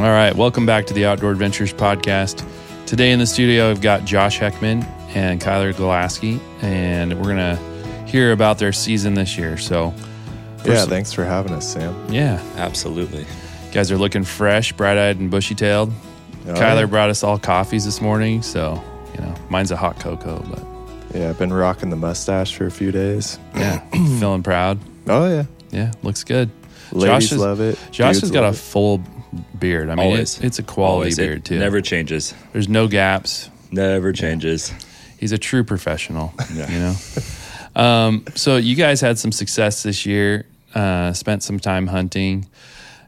All 0.00 0.06
right, 0.06 0.34
welcome 0.34 0.64
back 0.64 0.86
to 0.86 0.94
the 0.94 1.04
Outdoor 1.04 1.30
Adventures 1.30 1.74
podcast. 1.74 2.42
Today 2.86 3.12
in 3.12 3.18
the 3.18 3.26
studio, 3.26 3.70
I've 3.70 3.82
got 3.82 4.06
Josh 4.06 4.38
Heckman 4.40 4.82
and 5.14 5.38
Kyler 5.40 5.74
Gulaskey, 5.74 6.40
and 6.62 7.12
we're 7.20 7.28
gonna 7.28 7.56
hear 8.06 8.32
about 8.32 8.58
their 8.58 8.72
season 8.72 9.12
this 9.12 9.36
year. 9.36 9.58
So, 9.58 9.92
Yeah, 10.58 10.62
first- 10.74 10.88
thanks 10.88 11.12
for 11.12 11.24
having 11.24 11.52
us, 11.52 11.70
Sam. 11.70 11.94
yeah, 12.08 12.40
Absolutely. 12.56 13.20
you 13.20 13.72
guys 13.72 13.92
are 13.92 13.98
looking 13.98 14.24
fresh, 14.24 14.72
bright-eyed, 14.72 15.18
and 15.18 15.30
bushy-tailed. 15.30 15.92
Oh, 16.48 16.52
Kyler 16.54 16.80
yeah. 16.80 16.84
brought 16.86 17.10
us 17.10 17.22
all 17.22 17.38
coffees 17.38 17.84
this 17.84 18.00
morning, 18.00 18.40
so 18.40 18.82
you 19.14 19.20
know, 19.20 19.34
mine's 19.50 19.70
a 19.70 19.76
hot 19.76 20.00
cocoa, 20.00 20.42
but 20.50 20.64
Yeah, 21.14 21.28
I've 21.28 21.38
been 21.38 21.52
rocking 21.52 21.90
the 21.90 21.96
mustache 21.96 22.54
for 22.54 22.64
a 22.66 22.70
few 22.70 22.90
days. 22.90 23.38
yeah, 23.54 23.80
feeling 24.18 24.42
proud. 24.42 24.78
Oh 25.08 25.28
yeah, 25.28 25.42
Yeah, 25.70 25.90
looks 26.02 26.24
good. 26.24 26.48
ladies 26.90 27.30
has- 27.30 27.38
love 27.38 27.60
it. 27.60 27.78
Josh 27.90 28.14
Dudes 28.14 28.20
has 28.22 28.30
got 28.30 28.44
a 28.44 28.46
love 28.46 28.54
it. 28.54 28.58
full 28.58 29.00
beard. 29.58 29.88
I 29.88 29.94
mean, 29.94 30.06
Always. 30.06 30.36
it's, 30.36 30.44
it's 30.44 30.58
a 30.58 30.62
quality 30.62 30.94
Always. 30.96 31.16
Beard 31.16 31.44
too. 31.44 31.58
Never 31.58 31.80
changes. 31.80 32.34
There's 32.52 32.68
no 32.68 32.88
gaps. 32.88 33.50
Never 33.70 34.12
changes. 34.12 34.72
He's 35.18 35.32
a 35.32 35.38
true 35.38 35.64
professional. 35.64 36.32
Yeah. 36.54 36.70
You 36.70 36.78
know. 36.78 36.94
Um, 37.76 38.24
so 38.34 38.56
you 38.56 38.74
guys 38.74 39.00
had 39.00 39.18
some 39.18 39.32
success 39.32 39.82
this 39.82 40.04
year. 40.06 40.46
Uh, 40.74 41.12
spent 41.12 41.42
some 41.42 41.58
time 41.58 41.88
hunting, 41.88 42.46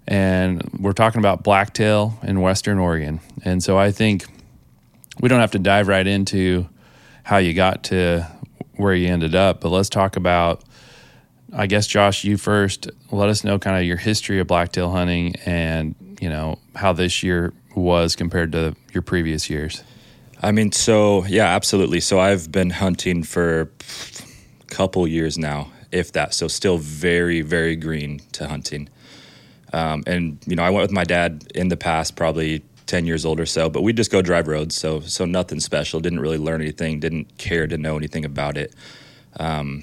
and 0.06 0.62
we're 0.80 0.92
talking 0.92 1.20
about 1.20 1.42
blacktail 1.42 2.18
in 2.22 2.41
Western 2.41 2.78
Oregon. 2.78 3.20
And 3.44 3.62
so 3.62 3.78
I 3.78 3.92
think 3.92 4.24
we 5.20 5.28
don't 5.28 5.41
have 5.41 5.52
to 5.52 5.58
dive 5.58 5.86
right 5.88 6.06
into 6.06 6.68
how 7.22 7.38
you 7.38 7.54
got 7.54 7.84
to 7.84 8.27
where 8.77 8.94
you 8.94 9.08
ended 9.08 9.34
up, 9.34 9.60
but 9.60 9.70
let's 9.70 9.88
talk 9.88 10.16
about. 10.16 10.62
I 11.54 11.66
guess 11.66 11.86
Josh, 11.86 12.25
you 12.25 12.38
first. 12.38 12.91
Let 13.10 13.28
us 13.28 13.44
know 13.44 13.58
kind 13.58 13.77
of 13.77 13.84
your 13.84 13.98
history 13.98 14.41
of 14.41 14.47
blacktail 14.47 14.91
hunting, 14.91 15.36
and 15.44 15.94
you 16.23 16.28
know 16.28 16.56
how 16.77 16.92
this 16.92 17.25
year 17.25 17.53
was 17.75 18.15
compared 18.15 18.53
to 18.53 18.77
your 18.92 19.03
previous 19.03 19.51
years. 19.51 19.83
I 20.41 20.53
mean, 20.53 20.70
so 20.70 21.25
yeah, 21.25 21.47
absolutely. 21.47 21.98
So 21.98 22.20
I've 22.20 22.53
been 22.53 22.70
hunting 22.70 23.25
for 23.25 23.62
a 23.62 24.67
couple 24.69 25.06
years 25.09 25.37
now, 25.37 25.73
if 25.91 26.12
that. 26.12 26.33
So 26.33 26.47
still 26.47 26.78
very, 26.78 27.41
very 27.43 27.75
green 27.75 28.20
to 28.33 28.47
hunting. 28.47 28.89
Um, 29.73 30.05
and 30.06 30.39
you 30.47 30.55
know, 30.55 30.62
I 30.62 30.70
went 30.70 30.83
with 30.83 30.93
my 30.93 31.03
dad 31.03 31.50
in 31.56 31.69
the 31.69 31.77
past, 31.77 32.15
probably 32.15 32.62
ten 32.87 33.05
years 33.05 33.25
old 33.25 33.41
or 33.41 33.47
so. 33.47 33.69
But 33.69 33.83
we 33.83 33.93
just 33.93 34.12
go 34.12 34.23
drive 34.23 34.47
roads, 34.47 34.77
so 34.77 35.00
so 35.00 35.25
nothing 35.25 35.59
special. 35.59 35.98
Didn't 35.98 36.20
really 36.20 36.39
learn 36.39 36.61
anything. 36.61 37.00
Didn't 37.00 37.37
care 37.37 37.67
to 37.67 37.77
know 37.77 37.97
anything 37.97 38.25
about 38.25 38.56
it. 38.56 38.73
Um, 39.41 39.83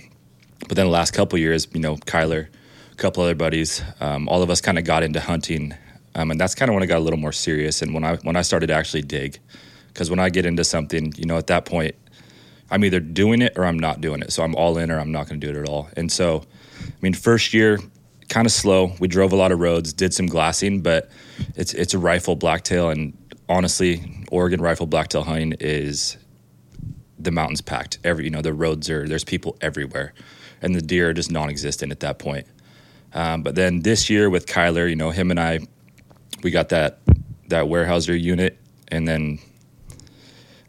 but 0.70 0.78
then 0.78 0.86
the 0.86 0.92
last 0.92 1.12
couple 1.12 1.38
years, 1.38 1.68
you 1.74 1.82
know, 1.82 1.98
Kyler, 1.98 2.48
a 2.94 2.96
couple 2.96 3.24
other 3.24 3.36
buddies, 3.36 3.84
um, 4.00 4.30
all 4.30 4.42
of 4.42 4.50
us 4.50 4.62
kind 4.62 4.78
of 4.78 4.86
got 4.86 5.04
into 5.04 5.20
hunting, 5.20 5.74
um, 6.16 6.32
and 6.32 6.40
that's 6.40 6.56
kind 6.56 6.70
of 6.70 6.74
when 6.74 6.84
it 6.84 6.88
got 6.88 6.98
a 6.98 7.04
little 7.04 7.20
more 7.20 7.32
serious. 7.32 7.82
And 7.82 7.94
when 7.94 8.04
I 8.04 8.16
when 8.18 8.36
I 8.36 8.42
started 8.42 8.68
to 8.68 8.74
actually 8.74 9.02
dig, 9.04 9.40
because 9.88 10.10
when 10.10 10.20
I 10.20 10.30
get 10.30 10.46
into 10.46 10.64
something, 10.64 11.14
you 11.18 11.26
know, 11.26 11.38
at 11.38 11.48
that 11.48 11.66
point, 11.66 11.96
I'm 12.72 12.84
either 12.84 13.00
doing 13.00 13.42
it 13.42 13.54
or 13.58 13.66
I'm 13.66 13.80
not 13.80 14.02
doing 14.02 14.22
it. 14.22 14.32
So 14.32 14.44
I'm 14.44 14.56
all 14.56 14.78
in 14.78 14.92
or 14.92 15.00
I'm 15.00 15.12
not 15.12 15.28
going 15.28 15.40
to 15.40 15.48
do 15.48 15.58
it 15.58 15.62
at 15.62 15.68
all. 15.68 15.90
And 15.96 16.12
so, 16.12 16.44
I 16.86 16.92
mean, 17.02 17.14
first 17.14 17.54
year, 17.54 17.80
kind 18.30 18.46
of 18.46 18.52
slow. 18.52 18.94
We 19.00 19.08
drove 19.08 19.34
a 19.34 19.36
lot 19.36 19.52
of 19.52 19.60
roads, 19.60 19.92
did 19.92 20.14
some 20.14 20.28
glassing, 20.28 20.82
but 20.82 21.10
it's 21.56 21.74
it's 21.74 21.94
a 21.94 22.00
rifle 22.00 22.36
blacktail, 22.36 22.90
and 22.90 23.18
honestly, 23.50 24.26
Oregon 24.32 24.62
rifle 24.62 24.86
blacktail 24.86 25.24
hunting 25.24 25.56
is 25.60 26.18
the 27.18 27.32
mountains 27.32 27.62
packed. 27.62 28.00
Every 28.04 28.24
you 28.24 28.30
know, 28.30 28.42
the 28.42 28.54
roads 28.54 28.90
are 28.90 29.08
there's 29.08 29.24
people 29.24 29.58
everywhere, 29.62 30.14
and 30.62 30.76
the 30.76 30.82
deer 30.82 31.10
are 31.10 31.14
just 31.14 31.32
non-existent 31.32 31.92
at 31.92 32.00
that 32.02 32.20
point. 32.20 32.48
Um, 33.14 33.42
but 33.42 33.56
then 33.56 33.82
this 33.82 34.10
year 34.10 34.30
with 34.30 34.46
Kyler, 34.46 34.88
you 34.88 34.96
know, 34.96 35.10
him 35.10 35.32
and 35.32 35.40
I, 35.40 35.60
we 36.44 36.52
got 36.52 36.70
that 36.70 37.00
that 37.48 37.66
Weyerhaeuser 37.66 38.20
unit, 38.20 38.58
and 38.88 39.08
then 39.08 39.40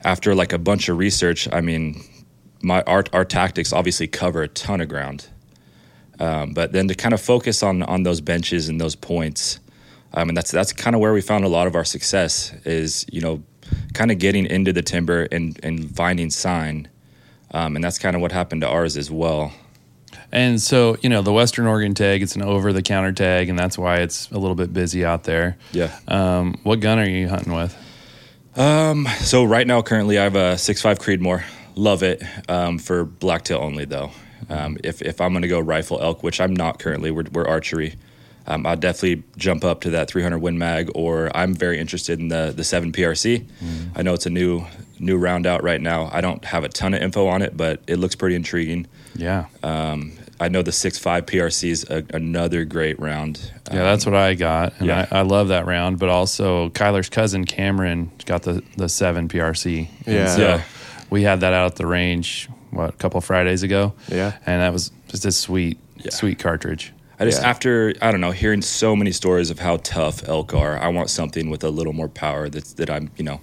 after 0.03 0.35
like 0.35 0.53
a 0.53 0.59
bunch 0.59 0.89
of 0.89 0.99
research, 0.99 1.49
I 1.53 1.61
mean, 1.61 2.03
my 2.63 2.83
our 2.83 3.05
our 3.13 3.25
tactics 3.25 3.73
obviously 3.73 4.07
cover 4.07 4.43
a 4.43 4.49
ton 4.49 4.81
of 4.81 4.89
ground, 4.89 5.29
um, 6.19 6.53
but 6.55 6.73
then 6.73 6.89
to 6.89 6.95
kind 6.95 7.15
of 7.15 7.21
focus 7.21 7.63
on 7.63 7.83
on 7.83 8.03
those 8.03 8.21
benches 8.21 8.69
and 8.69 8.81
those 8.81 8.97
points, 8.97 9.61
um, 10.15 10.29
and 10.29 10.37
that's 10.37 10.51
that's 10.51 10.73
kind 10.73 10.95
of 10.95 11.01
where 11.01 11.13
we 11.13 11.21
found 11.21 11.45
a 11.45 11.49
lot 11.49 11.67
of 11.67 11.75
our 11.75 11.85
success 11.85 12.53
is 12.65 13.07
you 13.13 13.21
know, 13.21 13.43
kind 13.95 14.11
of 14.11 14.19
getting 14.19 14.47
into 14.47 14.73
the 14.73 14.83
timber 14.83 15.29
and 15.31 15.59
and 15.63 15.95
finding 15.95 16.31
sign, 16.31 16.89
um, 17.53 17.77
and 17.77 17.85
that's 17.85 17.99
kind 17.99 18.17
of 18.17 18.23
what 18.23 18.33
happened 18.33 18.63
to 18.63 18.69
ours 18.69 18.97
as 18.97 19.11
well. 19.11 19.53
And 20.33 20.61
so, 20.61 20.97
you 21.03 21.09
know, 21.09 21.23
the 21.23 21.33
Western 21.33 21.67
Oregon 21.67 21.95
tag, 21.95 22.23
it's 22.23 22.37
an 22.37 22.43
over 22.43 22.73
the 22.73 22.83
counter 22.83 23.13
tag, 23.13 23.49
and 23.49 23.59
that's 23.59 23.77
why 23.77 23.99
it's 23.99 24.31
a 24.31 24.39
little 24.39 24.55
bit 24.55 24.73
busy 24.73 25.05
out 25.05 25.25
there. 25.25 25.57
Yeah. 25.73 25.97
Um, 26.07 26.59
what 26.63 26.81
gun 26.81 26.99
are 26.99 27.09
you 27.09 27.29
hunting 27.29 27.53
with? 27.53 27.77
Um, 28.57 29.07
so 29.19 29.45
right 29.45 29.67
now, 29.67 29.83
currently, 29.83 30.19
I 30.19 30.25
have 30.25 30.37
a 30.37 30.55
6.5 30.55 30.99
Creedmoor. 30.99 31.43
Love 31.75 32.03
it 32.03 32.23
um, 32.49 32.79
for 32.79 33.05
blacktail 33.05 33.59
only, 33.59 33.85
though. 33.85 34.11
Um, 34.49 34.79
if, 34.85 35.03
if 35.03 35.21
I'm 35.21 35.33
going 35.33 35.43
to 35.43 35.49
go 35.49 35.61
rifle 35.61 36.01
elk, 36.01 36.23
which 36.23 36.41
I'm 36.41 36.55
not 36.55 36.79
currently, 36.79 37.11
we're, 37.11 37.25
we're 37.33 37.47
archery. 37.47 37.97
Um, 38.47 38.67
I'll 38.67 38.77
definitely 38.77 39.23
jump 39.37 39.65
up 39.65 39.83
to 39.83 39.91
that 39.91 40.09
300 40.09 40.39
Win 40.39 40.59
Mag, 40.59 40.91
or 40.95 41.31
I'm 41.37 41.55
very 41.55 41.79
interested 41.79 42.19
in 42.19 42.29
the 42.29 42.53
the 42.57 42.65
7 42.65 42.91
PRC. 42.91 43.47
I 43.95 44.03
know 44.03 44.15
it's 44.15 44.27
a 44.27 44.31
new 44.31 44.65
new 44.99 45.17
round 45.17 45.47
out 45.47 45.63
right 45.63 45.81
now. 45.81 46.09
I 46.13 46.21
don't 46.21 46.45
have 46.45 46.65
a 46.65 46.69
ton 46.69 46.95
of 46.95 47.03
info 47.03 47.29
on 47.29 47.43
it, 47.43 47.57
but 47.57 47.81
it 47.87 47.97
looks 47.97 48.15
pretty 48.17 48.35
intriguing. 48.35 48.87
Yeah. 49.15 49.47
Um, 49.63 50.13
I 50.41 50.49
know 50.49 50.63
the 50.63 50.73
six 50.73 50.99
five 50.99 51.27
PRC 51.27 51.69
is 51.71 51.85
a, 51.91 52.03
another 52.15 52.65
great 52.65 52.99
round. 52.99 53.53
Yeah, 53.71 53.83
that's 53.83 54.07
what 54.07 54.15
I 54.15 54.35
got. 54.35 54.73
And 54.79 54.89
yeah. 54.89 55.07
I, 55.13 55.19
I 55.19 55.23
love 55.23 55.49
that 55.49 55.67
round. 55.67 55.99
But 55.99 56.09
also, 56.09 56.71
Kyler's 56.71 57.11
cousin 57.11 57.45
Cameron 57.45 58.11
got 58.25 58.43
the, 58.43 58.63
the 58.77 58.89
7 58.89 59.29
PRC. 59.29 59.89
Yeah. 60.07 60.27
so 60.35 60.41
Yeah. 60.43 60.63
we 61.11 61.23
had 61.25 61.41
that 61.41 61.53
out 61.53 61.67
at 61.67 61.77
the 61.77 61.87
range, 61.87 62.49
what, 62.71 62.89
a 62.89 62.97
couple 62.97 63.21
Fridays 63.21 63.63
ago? 63.63 63.93
Yeah. 64.09 64.33
And 64.47 64.63
that 64.63 64.73
was 64.73 64.91
just 65.09 65.27
a 65.27 65.33
sweet, 65.33 65.79
Yeah. 65.99 66.11
sweet 66.11 66.39
cartridge. 66.39 66.93
I 67.19 67.27
just 67.27 67.43
Yeah. 67.43 67.51
after 67.51 67.93
I 68.01 68.11
don't 68.11 68.23
know 68.23 68.31
hearing 68.31 68.63
so 68.63 68.97
many 68.97 69.13
stories 69.13 69.51
of 69.51 69.59
how 69.59 69.77
tough 69.83 70.27
elk 70.27 70.55
are, 70.55 70.79
I 70.79 70.89
want 70.89 71.11
something 71.11 71.51
with 71.51 71.63
a 71.65 71.69
little 71.69 71.93
more 71.93 72.09
power. 72.09 72.49
That's 72.49 72.73
that 72.75 72.89
I'm 72.89 73.11
you 73.19 73.25
know, 73.25 73.41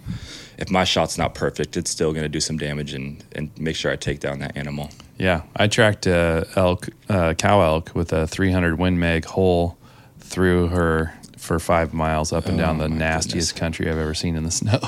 if 0.58 0.72
my 0.72 0.84
shot's 0.84 1.16
not 1.16 1.36
perfect, 1.36 1.78
it's 1.78 1.92
still 1.92 2.12
going 2.12 2.24
to 2.24 2.30
do 2.30 2.40
some 2.40 2.58
damage 2.58 2.96
and 2.96 3.24
and 3.34 3.52
make 3.60 3.76
sure 3.76 3.92
I 3.92 3.96
take 3.96 4.20
down 4.20 4.40
that 4.40 4.58
animal. 4.58 4.90
Yeah, 5.18 5.42
I 5.56 5.68
tracked 5.68 6.06
a 6.06 6.48
elk, 6.56 6.90
uh, 7.10 7.34
cow 7.34 7.62
elk 7.62 7.92
with 7.96 8.14
a 8.14 8.28
300 8.28 8.78
Win 8.78 9.00
Mag 9.00 9.26
hole 9.26 9.78
through 10.20 10.68
her 10.68 11.14
for 11.38 11.60
five 11.60 11.94
miles 11.94 12.32
up 12.34 12.46
and 12.46 12.60
Oh, 12.60 12.64
down 12.64 12.78
the 12.78 12.90
nastiest 12.90 13.54
goodness. 13.54 13.60
country 13.60 13.90
I've 13.90 13.98
ever 13.98 14.14
seen 14.14 14.36
in 14.36 14.44
the 14.44 14.52
snow. 14.62 14.80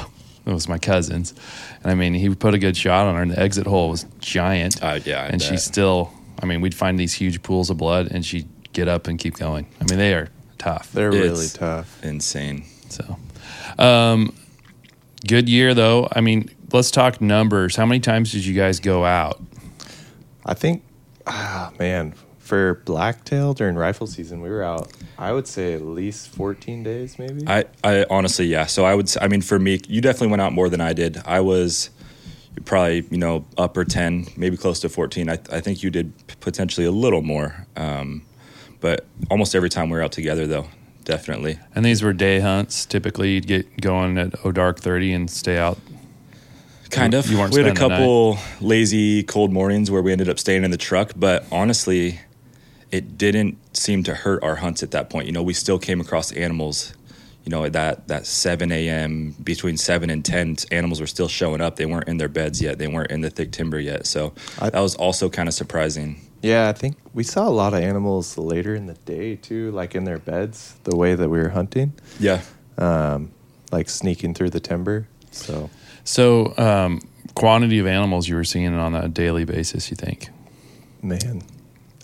It 0.45 0.53
was 0.53 0.67
my 0.67 0.77
cousin's, 0.77 1.33
and 1.83 1.91
I 1.91 1.95
mean, 1.95 2.13
he 2.13 2.33
put 2.33 2.53
a 2.53 2.57
good 2.57 2.75
shot 2.77 3.07
on 3.07 3.15
her, 3.15 3.21
and 3.21 3.31
the 3.31 3.39
exit 3.39 3.67
hole 3.67 3.89
was 3.89 4.05
giant. 4.19 4.81
Uh, 4.83 4.99
yeah, 5.05 5.21
I 5.23 5.27
and 5.27 5.41
she 5.41 5.57
still, 5.57 6.11
I 6.41 6.45
mean, 6.45 6.61
we'd 6.61 6.73
find 6.73 6.99
these 6.99 7.13
huge 7.13 7.43
pools 7.43 7.69
of 7.69 7.77
blood, 7.77 8.07
and 8.11 8.25
she'd 8.25 8.47
get 8.73 8.87
up 8.87 9.07
and 9.07 9.19
keep 9.19 9.35
going. 9.35 9.67
I 9.79 9.83
mean, 9.85 9.99
they 9.99 10.13
are 10.13 10.29
tough. 10.57 10.91
They're 10.91 11.09
It's- 11.09 11.23
really 11.23 11.47
tough. 11.49 12.03
Insane. 12.03 12.63
So, 12.89 13.17
um, 13.77 14.33
good 15.27 15.47
year 15.49 15.73
though. 15.75 16.07
I 16.11 16.21
mean, 16.21 16.49
let's 16.71 16.89
talk 16.89 17.21
numbers. 17.21 17.75
How 17.75 17.85
many 17.85 17.99
times 17.99 18.31
did 18.31 18.43
you 18.45 18.55
guys 18.55 18.79
go 18.79 19.05
out? 19.05 19.39
I 20.45 20.53
think, 20.53 20.83
ah, 21.27 21.71
man, 21.79 22.13
for 22.49 22.81
blacktail 22.85 23.53
during 23.53 23.75
rifle 23.75 24.07
season, 24.07 24.41
we 24.41 24.49
were 24.49 24.63
out. 24.63 24.91
I 25.17 25.31
would 25.33 25.47
say 25.47 25.73
at 25.73 25.83
least 25.83 26.29
14 26.29 26.81
days, 26.81 27.19
maybe. 27.19 27.47
I 27.47 27.65
I 27.83 28.05
honestly 28.09 28.47
yeah. 28.47 28.65
So 28.65 28.85
I 28.85 28.95
would 28.95 29.09
I 29.21 29.27
mean 29.27 29.41
for 29.41 29.59
me, 29.59 29.79
you 29.87 30.01
definitely 30.01 30.29
went 30.29 30.41
out 30.41 30.53
more 30.53 30.67
than 30.67 30.81
I 30.81 30.93
did. 30.93 31.21
I 31.25 31.41
was 31.41 31.91
probably 32.65 33.05
you 33.11 33.17
know 33.17 33.45
upper 33.57 33.85
ten, 33.85 34.25
maybe 34.35 34.57
close 34.57 34.79
to 34.79 34.89
fourteen. 34.89 35.29
I 35.29 35.37
I 35.51 35.59
think 35.59 35.83
you 35.83 35.91
did 35.91 36.11
potentially 36.39 36.87
a 36.87 36.91
little 36.91 37.21
more. 37.21 37.67
Um, 37.75 38.23
but 38.81 39.05
almost 39.29 39.53
every 39.55 39.69
time 39.69 39.89
we 39.89 39.97
were 39.97 40.03
out 40.03 40.11
together 40.11 40.47
though, 40.47 40.67
definitely. 41.03 41.59
And 41.75 41.85
these 41.85 42.01
were 42.01 42.13
day 42.13 42.39
hunts. 42.39 42.85
Typically, 42.85 43.33
you'd 43.33 43.47
get 43.47 43.81
going 43.81 44.17
at 44.17 44.33
oh 44.43 44.51
dark 44.51 44.79
thirty 44.79 45.13
and 45.13 45.29
stay 45.29 45.59
out. 45.59 45.77
Kind 46.89 47.13
of. 47.13 47.29
You 47.29 47.37
weren't 47.37 47.53
we 47.53 47.61
had 47.61 47.71
a 47.71 47.75
couple 47.75 48.37
lazy 48.61 49.23
cold 49.23 49.51
mornings 49.51 49.91
where 49.91 50.01
we 50.01 50.11
ended 50.11 50.29
up 50.29 50.39
staying 50.39 50.63
in 50.63 50.71
the 50.71 50.77
truck, 50.77 51.11
but 51.15 51.45
honestly, 51.51 52.19
it 52.91 53.17
didn't 53.17 53.57
seem 53.77 54.03
to 54.03 54.15
hurt 54.15 54.43
our 54.43 54.55
hunts 54.55 54.81
at 54.83 54.91
that 54.91 55.09
point. 55.09 55.27
You 55.27 55.31
know, 55.31 55.43
we 55.43 55.53
still 55.53 55.77
came 55.79 56.01
across 56.01 56.31
animals. 56.31 56.93
You 57.45 57.51
know, 57.51 57.63
at 57.63 57.73
that 57.73 58.07
that 58.09 58.25
seven 58.27 58.71
a.m. 58.71 59.35
between 59.43 59.77
seven 59.77 60.09
and 60.09 60.23
ten, 60.25 60.57
animals 60.71 60.99
were 60.99 61.07
still 61.07 61.27
showing 61.27 61.61
up. 61.61 61.77
They 61.77 61.85
weren't 61.85 62.07
in 62.07 62.17
their 62.17 62.27
beds 62.27 62.61
yet. 62.61 62.77
They 62.77 62.87
weren't 62.87 63.11
in 63.11 63.21
the 63.21 63.29
thick 63.29 63.51
timber 63.51 63.79
yet. 63.79 64.05
So 64.05 64.33
I- 64.59 64.69
that 64.69 64.79
was 64.81 64.95
also 64.95 65.29
kind 65.29 65.47
of 65.47 65.53
surprising. 65.55 66.19
yeah, 66.41 66.69
I 66.69 66.73
think 66.73 66.97
we 67.13 67.23
saw 67.23 67.47
a 67.47 67.49
lot 67.49 67.73
of 67.73 67.79
animals 67.81 68.37
later 68.37 68.75
in 68.75 68.85
the 68.87 68.93
day, 68.93 69.35
too, 69.35 69.71
like 69.71 69.95
in 69.95 70.03
their 70.05 70.19
beds, 70.19 70.75
the 70.83 70.95
way 70.95 71.15
that 71.15 71.29
we 71.29 71.37
were 71.39 71.49
hunting, 71.49 71.93
Yeah. 72.19 72.41
um, 72.77 73.31
like 73.71 73.89
sneaking 73.89 74.33
through 74.35 74.51
the 74.51 74.59
timber. 74.59 75.07
So, 75.31 75.69
So, 76.09 76.55
um, 76.57 77.01
quantity 77.35 77.77
of 77.77 77.85
animals 77.85 78.27
you 78.27 78.33
were 78.35 78.43
seeing 78.43 78.73
on 78.73 78.95
a 78.95 79.07
daily 79.07 79.45
basis. 79.45 79.91
You 79.91 79.95
think? 79.95 80.29
man, 81.03 81.43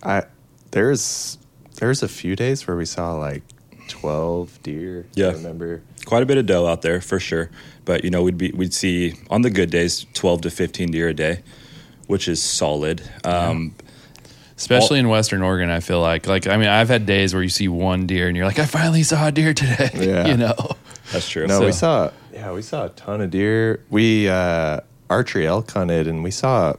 I 0.04 0.24
there's 0.70 1.40
there's 1.80 2.04
a 2.04 2.08
few 2.08 2.36
days 2.36 2.68
where 2.68 2.78
we 2.78 2.86
saw 2.86 3.14
like 3.16 3.42
12 3.88 4.62
deer. 4.62 5.08
Yeah. 5.16 5.30
I 5.30 5.32
remember. 5.32 5.82
quite 6.06 6.22
a 6.22 6.28
bit 6.28 6.38
of 6.38 6.46
doe 6.46 6.68
out 6.68 6.84
there 6.84 7.02
for 7.02 7.20
sure. 7.20 7.50
But 7.84 8.04
you 8.04 8.12
know, 8.12 8.22
we'd 8.22 8.38
be 8.38 8.52
we'd 8.52 8.76
see 8.76 9.16
on 9.32 9.42
the 9.42 9.50
good 9.50 9.72
days 9.72 10.06
twelve 10.14 10.42
to 10.42 10.52
fifteen 10.52 10.92
deer 10.92 11.08
a 11.10 11.14
day, 11.16 11.42
which 12.06 12.28
is 12.28 12.44
solid. 12.44 13.02
Um, 13.24 13.74
Especially 14.56 15.00
in 15.00 15.10
Western 15.10 15.42
Oregon, 15.42 15.72
I 15.72 15.80
feel 15.80 16.00
like 16.00 16.28
like 16.28 16.46
I 16.46 16.58
mean 16.58 16.68
I've 16.70 16.90
had 16.90 17.08
days 17.08 17.34
where 17.34 17.42
you 17.42 17.50
see 17.50 17.68
one 17.68 18.06
deer 18.06 18.28
and 18.28 18.38
you're 18.38 18.46
like 18.46 18.60
I 18.60 18.66
finally 18.68 19.02
saw 19.02 19.28
a 19.28 19.32
deer 19.32 19.56
today. 19.56 19.90
Yeah. 19.96 20.28
you 20.28 20.38
know. 20.38 20.56
That's 21.12 21.28
true. 21.28 21.48
No, 21.48 21.60
So- 21.60 21.66
we 21.66 21.72
saw 21.72 22.12
yeah, 22.36 22.52
we 22.52 22.62
saw 22.62 22.86
a 22.86 22.90
ton 22.90 23.22
of 23.22 23.32
deer. 23.32 23.84
We 23.90 24.28
uh 24.30 24.82
archery 25.10 25.48
elk 25.48 25.72
hunted 25.72 26.08
and 26.08 26.24
we 26.24 26.32
saw 26.32 26.74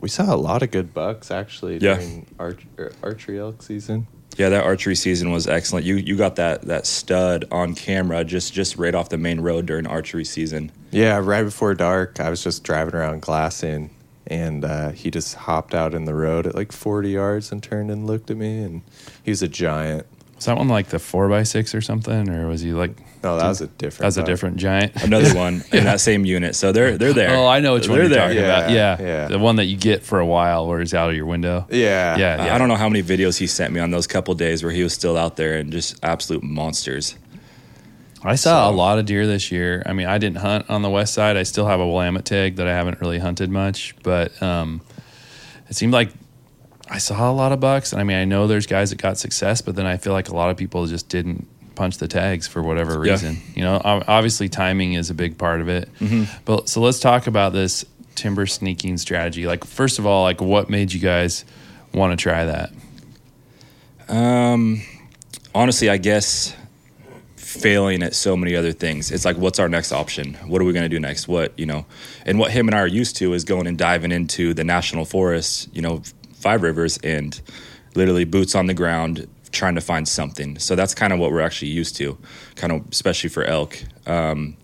we 0.00 0.08
saw 0.08 0.34
a 0.34 0.36
lot 0.36 0.62
of 0.62 0.70
good 0.70 0.94
bucks 0.94 1.30
actually 1.30 1.78
Yeah. 1.78 1.94
during 1.96 2.26
arch, 2.38 2.66
er, 2.78 2.92
archery 3.02 3.38
elk 3.38 3.62
season. 3.62 4.06
yeah, 4.38 4.48
that 4.48 4.64
archery 4.64 4.94
season 4.94 5.30
was 5.32 5.46
excellent. 5.46 5.84
You 5.84 5.96
you 5.96 6.16
got 6.16 6.36
that 6.36 6.62
that 6.62 6.86
stud 6.86 7.44
on 7.50 7.74
camera 7.74 8.24
just 8.24 8.52
just 8.54 8.76
right 8.76 8.94
off 8.94 9.08
the 9.08 9.18
main 9.18 9.40
road 9.40 9.66
during 9.66 9.86
archery 9.86 10.24
season. 10.24 10.70
Yeah, 10.90 11.18
right 11.18 11.42
before 11.44 11.74
dark, 11.74 12.20
I 12.20 12.30
was 12.30 12.42
just 12.44 12.62
driving 12.64 12.94
around 12.94 13.22
glassing 13.22 13.90
and 14.26 14.64
uh, 14.64 14.90
he 14.90 15.10
just 15.10 15.34
hopped 15.34 15.74
out 15.74 15.92
in 15.92 16.04
the 16.04 16.14
road 16.14 16.46
at 16.46 16.54
like 16.54 16.70
40 16.70 17.10
yards 17.10 17.50
and 17.50 17.60
turned 17.60 17.90
and 17.90 18.06
looked 18.06 18.30
at 18.30 18.36
me 18.36 18.62
and 18.62 18.82
he 19.24 19.32
was 19.32 19.42
a 19.42 19.48
giant. 19.48 20.06
Was 20.36 20.44
that 20.46 20.56
one 20.56 20.68
like 20.68 20.86
the 20.88 20.98
four 21.00 21.28
by 21.28 21.42
six 21.42 21.74
or 21.74 21.80
something, 21.82 22.30
or 22.30 22.46
was 22.46 22.60
he 22.62 22.72
like? 22.72 22.92
No, 23.22 23.36
that 23.36 23.48
was 23.48 23.60
a 23.60 23.66
different 23.66 23.98
That 24.00 24.06
was 24.06 24.16
a 24.18 24.22
different 24.24 24.56
giant. 24.56 24.96
Another 25.02 25.34
one 25.34 25.62
in 25.72 25.84
that 25.84 26.00
same 26.00 26.24
unit. 26.24 26.56
So 26.56 26.72
they're 26.72 26.96
they're 26.96 27.12
there. 27.12 27.36
Oh, 27.36 27.46
I 27.46 27.60
know 27.60 27.74
which 27.74 27.86
one 27.88 27.98
They're 27.98 28.06
you're 28.08 28.14
there. 28.14 28.28
talking 28.28 28.38
about. 28.44 28.70
Yeah, 28.70 28.96
Yeah, 28.98 29.06
yeah. 29.06 29.28
the 29.28 29.38
one 29.38 29.56
that 29.56 29.66
you 29.66 29.76
get 29.76 30.02
for 30.02 30.20
a 30.20 30.26
while, 30.26 30.66
where 30.66 30.80
he's 30.80 30.94
out 30.94 31.10
of 31.10 31.16
your 31.16 31.26
window. 31.26 31.66
Yeah. 31.70 32.16
Yeah, 32.16 32.36
Uh, 32.50 32.54
I 32.54 32.58
don't 32.58 32.68
know 32.68 32.76
how 32.76 32.88
many 32.88 33.02
videos 33.02 33.38
he 33.38 33.46
sent 33.46 33.74
me 33.74 33.80
on 33.80 33.90
those 33.90 34.06
couple 34.06 34.32
days 34.34 34.62
where 34.62 34.72
he 34.72 34.82
was 34.82 34.94
still 34.94 35.16
out 35.18 35.36
there 35.36 35.58
and 35.58 35.70
just 35.70 36.02
absolute 36.02 36.42
monsters. 36.42 37.16
I 38.22 38.34
saw 38.34 38.68
a 38.68 38.72
lot 38.72 38.98
of 38.98 39.06
deer 39.06 39.26
this 39.26 39.50
year. 39.50 39.82
I 39.86 39.92
mean, 39.94 40.06
I 40.06 40.18
didn't 40.18 40.38
hunt 40.38 40.68
on 40.68 40.82
the 40.82 40.90
west 40.90 41.14
side. 41.14 41.36
I 41.38 41.42
still 41.42 41.66
have 41.66 41.80
a 41.80 41.86
Willamette 41.86 42.26
tag 42.26 42.56
that 42.56 42.66
I 42.66 42.72
haven't 42.74 43.00
really 43.00 43.18
hunted 43.18 43.50
much, 43.50 43.94
but 44.02 44.42
um, 44.42 44.82
it 45.70 45.76
seemed 45.76 45.92
like 45.94 46.10
I 46.90 46.98
saw 46.98 47.30
a 47.30 47.32
lot 47.32 47.52
of 47.52 47.60
bucks. 47.60 47.92
And 47.92 48.00
I 48.00 48.04
mean, 48.04 48.18
I 48.18 48.24
know 48.26 48.46
there's 48.46 48.66
guys 48.66 48.90
that 48.90 49.00
got 49.00 49.16
success, 49.16 49.62
but 49.62 49.74
then 49.74 49.86
I 49.86 49.96
feel 49.96 50.12
like 50.12 50.28
a 50.28 50.34
lot 50.34 50.50
of 50.50 50.56
people 50.58 50.86
just 50.86 51.08
didn't 51.08 51.48
punch 51.80 51.96
the 51.96 52.06
tags 52.08 52.46
for 52.46 52.62
whatever 52.62 53.02
Yeah. 53.06 53.12
reason. 53.12 53.38
You 53.54 53.62
know, 53.62 53.80
obviously 53.84 54.50
timing 54.50 54.92
is 54.92 55.08
a 55.08 55.14
big 55.14 55.38
part 55.38 55.62
of 55.62 55.68
it. 55.70 55.88
Mm-hmm. 55.98 56.24
But 56.44 56.68
so 56.68 56.82
let's 56.82 56.98
talk 57.00 57.26
about 57.26 57.54
this 57.54 57.86
timber 58.16 58.44
sneaking 58.46 58.98
strategy. 58.98 59.46
Like, 59.46 59.64
first 59.64 59.98
of 59.98 60.04
all, 60.04 60.22
like 60.24 60.42
what 60.42 60.68
made 60.68 60.92
you 60.92 61.00
guys 61.00 61.46
want 61.94 62.12
to 62.12 62.22
try 62.22 62.44
that? 62.44 62.70
Um, 64.08 64.82
honestly, 65.54 65.88
I 65.88 65.96
guess 65.96 66.54
failing 67.36 68.02
at 68.02 68.14
so 68.14 68.36
many 68.36 68.54
other 68.54 68.72
things. 68.72 69.10
It's 69.10 69.24
like, 69.24 69.38
what's 69.38 69.58
our 69.58 69.68
next 69.68 69.90
option? 69.90 70.34
What 70.46 70.60
are 70.60 70.64
we 70.66 70.72
going 70.74 70.84
to 70.84 70.88
do 70.94 71.00
next? 71.00 71.28
What, 71.28 71.58
you 71.58 71.64
know, 71.66 71.86
and 72.26 72.38
what 72.38 72.50
him 72.50 72.68
and 72.68 72.74
I 72.74 72.80
are 72.80 72.86
used 72.86 73.16
to 73.16 73.32
is 73.32 73.44
going 73.44 73.66
and 73.66 73.78
diving 73.78 74.12
into 74.12 74.52
the 74.52 74.64
national 74.64 75.06
forests, 75.06 75.66
you 75.72 75.80
know, 75.80 76.02
five 76.34 76.62
rivers 76.62 76.98
and 76.98 77.40
literally 77.94 78.24
boots 78.24 78.54
on 78.54 78.66
the 78.66 78.74
ground 78.74 79.26
trying 79.52 79.74
to 79.74 79.80
find 79.80 80.06
something. 80.08 80.58
So 80.58 80.74
that's 80.76 80.94
kind 80.94 81.12
of 81.12 81.18
what 81.18 81.32
we're 81.32 81.40
actually 81.40 81.70
used 81.70 81.96
to, 81.96 82.16
kind 82.56 82.72
of, 82.72 82.84
especially 82.90 83.30
for 83.30 83.44
elk. 83.44 83.78
Um, 84.06 84.56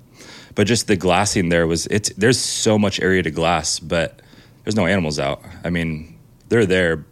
but 0.55 0.67
just 0.67 0.87
the 0.87 0.97
glassing 0.97 1.49
there 1.49 1.67
was, 1.67 1.87
it's, 1.89 2.11
there's 2.11 2.39
so 2.39 2.79
much 2.79 3.01
area 3.01 3.23
to 3.23 3.31
glass, 3.31 3.79
but 3.81 4.21
there's 4.65 4.77
no 4.77 4.87
animals 4.87 5.19
out. 5.19 5.43
I 5.65 5.71
mean, 5.71 6.19
they're 6.49 6.67
there, 6.67 7.05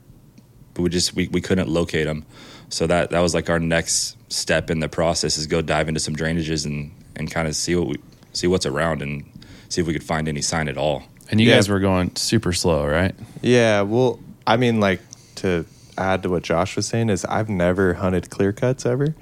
but 0.74 0.82
we 0.82 0.88
just 0.90 1.14
we, 1.14 1.28
we 1.28 1.40
couldn't 1.40 1.68
locate 1.68 2.06
them 2.06 2.24
so 2.68 2.86
that 2.86 3.10
that 3.10 3.20
was 3.20 3.34
like 3.34 3.48
our 3.50 3.60
next 3.60 4.16
step 4.32 4.70
in 4.70 4.80
the 4.80 4.88
process 4.88 5.36
is 5.38 5.46
go 5.46 5.60
dive 5.60 5.86
into 5.88 6.00
some 6.00 6.16
drainages 6.16 6.64
and 6.66 6.90
and 7.14 7.30
kind 7.30 7.46
of 7.46 7.54
see 7.54 7.76
what 7.76 7.86
we 7.86 7.96
see 8.32 8.46
what's 8.48 8.66
around 8.66 9.02
and 9.02 9.24
see 9.68 9.80
if 9.80 9.86
we 9.86 9.92
could 9.92 10.02
find 10.02 10.26
any 10.26 10.40
sign 10.40 10.66
at 10.68 10.76
all 10.76 11.04
And 11.30 11.40
you 11.40 11.48
Yeah. 11.48 11.56
guys 11.56 11.68
were 11.68 11.78
going 11.78 12.16
super 12.16 12.52
slow, 12.52 12.84
right? 12.86 13.14
Yeah, 13.42 13.82
well, 13.82 14.18
I 14.46 14.56
mean, 14.56 14.80
like 14.80 15.00
to 15.36 15.64
add 15.96 16.22
to 16.22 16.30
what 16.30 16.42
Josh 16.42 16.76
was 16.76 16.86
saying 16.86 17.08
is 17.08 17.24
I've 17.24 17.48
never 17.48 17.94
hunted 17.94 18.30
clear 18.30 18.52
cuts 18.52 18.86
ever. 18.86 19.14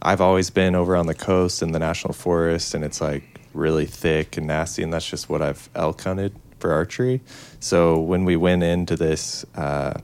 I've 0.00 0.20
always 0.20 0.50
been 0.50 0.74
over 0.74 0.96
on 0.96 1.06
the 1.06 1.14
coast 1.14 1.62
in 1.62 1.72
the 1.72 1.78
national 1.78 2.12
forest, 2.14 2.74
and 2.74 2.84
it's 2.84 3.00
like 3.00 3.22
really 3.54 3.86
thick 3.86 4.36
and 4.36 4.46
nasty, 4.46 4.82
and 4.82 4.92
that's 4.92 5.08
just 5.08 5.28
what 5.28 5.42
I've 5.42 5.68
elk 5.74 6.00
hunted 6.00 6.34
for 6.58 6.72
archery. 6.72 7.20
So 7.60 7.98
when 7.98 8.24
we 8.24 8.36
went 8.36 8.62
into 8.62 8.96
this 8.96 9.44
uh, 9.54 10.00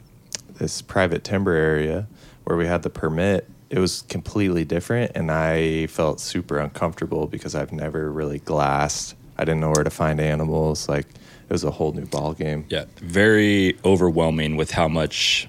this 0.55 0.83
private 0.83 1.25
timber 1.25 1.53
area 1.53 2.07
where 2.45 2.57
we 2.57 2.67
had 2.67 2.83
the 2.83 2.91
permit, 2.91 3.49
it 3.71 3.79
was 3.79 4.03
completely 4.03 4.65
different, 4.65 5.13
and 5.15 5.31
I 5.31 5.87
felt 5.87 6.21
super 6.21 6.59
uncomfortable 6.59 7.27
because 7.27 7.55
I've 7.55 7.73
never 7.73 8.11
really 8.11 8.39
glassed. 8.39 9.17
I 9.37 9.45
didn't 9.45 9.61
know 9.61 9.71
where 9.71 9.85
to 9.85 9.91
find 9.91 10.21
animals. 10.21 10.89
Like 10.89 11.07
it 11.07 11.53
was 11.53 11.65
a 11.65 11.71
whole 11.71 11.93
new 11.93 12.07
ball 12.07 12.35
game. 12.35 12.67
yeah 12.69 12.85
very 12.99 13.79
overwhelming 13.85 14.57
with 14.57 14.71
how 14.71 14.87
much 14.87 15.49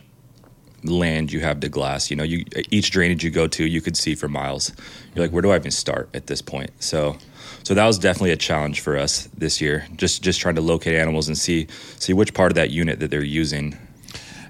land 0.84 1.32
you 1.32 1.40
have 1.42 1.60
to 1.60 1.70
glass 1.70 2.10
you 2.10 2.16
know 2.16 2.24
you 2.24 2.46
each 2.72 2.92
drainage 2.92 3.24
you 3.24 3.30
go 3.30 3.48
to 3.48 3.66
you 3.66 3.82
could 3.82 3.98
see 3.98 4.16
for 4.16 4.28
miles 4.28 4.72
you're 5.14 5.26
like 5.26 5.32
where 5.32 5.42
do 5.42 5.52
i 5.52 5.56
even 5.56 5.72
start 5.72 6.10
at 6.14 6.28
this 6.28 6.42
point 6.42 6.72
so 6.80 7.18
so 7.64 7.74
that 7.74 7.86
was 7.86 8.00
definitely 8.00 8.32
a 8.32 8.38
challenge 8.38 8.80
for 8.80 8.98
us 8.98 9.28
this 9.38 9.60
year 9.60 9.86
just 9.98 10.22
just 10.24 10.40
trying 10.40 10.56
to 10.56 10.62
locate 10.62 10.96
animals 10.96 11.28
and 11.28 11.38
see 11.38 11.68
see 11.98 12.14
which 12.14 12.34
part 12.34 12.52
of 12.52 12.56
that 12.56 12.70
unit 12.70 13.00
that 13.00 13.12
they're 13.12 13.24
using 13.24 13.78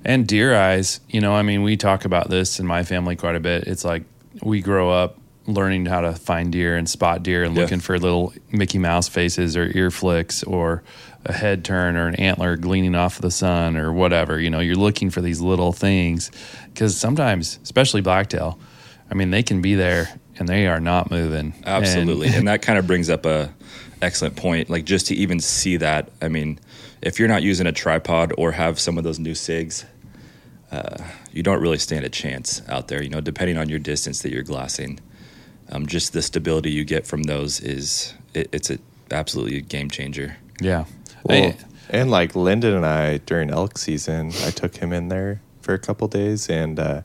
And 0.05 0.25
deer 0.27 0.55
eyes, 0.55 1.01
you 1.09 1.19
know, 1.19 1.33
I 1.35 1.41
mean, 1.41 1.61
we 1.61 1.75
talk 1.75 2.05
about 2.05 2.29
this 2.29 2.57
in 2.57 2.65
my 2.65 2.83
family 2.83 3.17
quite 3.17 3.35
a 3.35 3.39
bit. 3.41 3.67
It's 3.67 3.83
like 3.83 4.03
we 4.41 4.61
grow 4.61 4.89
up 4.89 5.17
learning 5.45 5.87
how 5.87 5.99
to 5.99 6.13
find 6.13 6.53
deer 6.53 6.77
and 6.77 6.87
spot 6.89 7.21
deer 7.21 7.43
and 7.43 7.53
Yeah. 7.53 7.63
looking 7.63 7.81
for 7.81 7.99
little 7.99 8.31
Mickey 8.49 8.77
Mouse 8.79 9.09
faces 9.09 9.57
or 9.57 9.69
ear 9.75 9.91
flicks 9.91 10.41
or 10.43 10.83
a 11.25 11.33
head 11.33 11.65
turn 11.65 11.95
or 11.97 12.07
an 12.07 12.15
antler 12.15 12.55
gleaning 12.55 12.95
off 12.95 13.17
of 13.17 13.21
the 13.21 13.31
sun 13.31 13.75
or 13.75 13.91
whatever. 13.91 14.39
You 14.39 14.49
know, 14.49 14.59
you're 14.59 14.75
looking 14.75 15.09
for 15.09 15.21
these 15.21 15.41
little 15.41 15.73
things 15.73 16.31
because 16.73 16.97
sometimes, 16.97 17.59
especially 17.63 18.01
blacktail, 18.01 18.59
I 19.11 19.15
mean, 19.15 19.31
they 19.31 19.43
can 19.43 19.61
be 19.61 19.75
there 19.75 20.07
and 20.37 20.47
they 20.47 20.67
are 20.67 20.79
not 20.79 21.11
moving. 21.11 21.53
And- 21.57 21.65
Absolutely. 21.65 22.29
And, 22.33 22.47
that 22.47 22.61
kind 22.61 22.79
of 22.79 22.87
brings 22.87 23.09
up 23.09 23.25
a 23.25 23.53
excellent 24.01 24.35
point. 24.37 24.69
Like 24.69 24.85
just 24.85 25.07
to 25.07 25.15
even 25.15 25.39
see 25.39 25.77
that, 25.77 26.09
I 26.21 26.29
mean, 26.29 26.59
if 27.01 27.19
you're 27.19 27.27
not 27.27 27.43
using 27.43 27.67
a 27.67 27.71
tripod 27.71 28.33
or 28.37 28.53
have 28.53 28.79
some 28.79 28.97
of 28.97 29.03
those 29.03 29.19
new 29.19 29.33
SIGs, 29.33 29.85
uh, 30.71 31.03
you 31.31 31.43
don't 31.43 31.61
really 31.61 31.77
stand 31.79 32.05
a 32.05 32.09
chance 32.09 32.61
out 32.69 32.87
there. 32.87 33.01
You 33.03 33.09
know, 33.09 33.21
depending 33.21 33.57
on 33.57 33.69
your 33.69 33.79
distance 33.79 34.21
that 34.21 34.31
you're 34.31 34.43
glassing, 34.43 34.99
um, 35.71 35.85
just 35.85 36.13
the 36.13 36.21
stability 36.21 36.71
you 36.71 36.83
get 36.85 37.05
from 37.05 37.23
those 37.23 37.59
is 37.59 38.13
it, 38.33 38.49
it's 38.51 38.69
a 38.69 38.79
absolutely 39.11 39.57
a 39.57 39.61
game 39.61 39.89
changer. 39.89 40.37
yeah. 40.61 40.85
Well, 41.29 41.51
Hey, 41.51 41.57
and 41.89 42.11
like 42.11 42.35
Lyndon 42.35 42.73
and 42.75 42.85
I 42.85 43.17
during 43.17 43.49
elk 43.51 43.77
season, 43.77 44.31
I 44.43 44.51
took 44.51 44.75
him 44.75 44.91
in 44.91 45.09
there 45.09 45.41
for 45.61 45.73
a 45.73 45.79
couple 45.79 46.07
days 46.07 46.49
and 46.49 46.79
uh, 46.79 47.01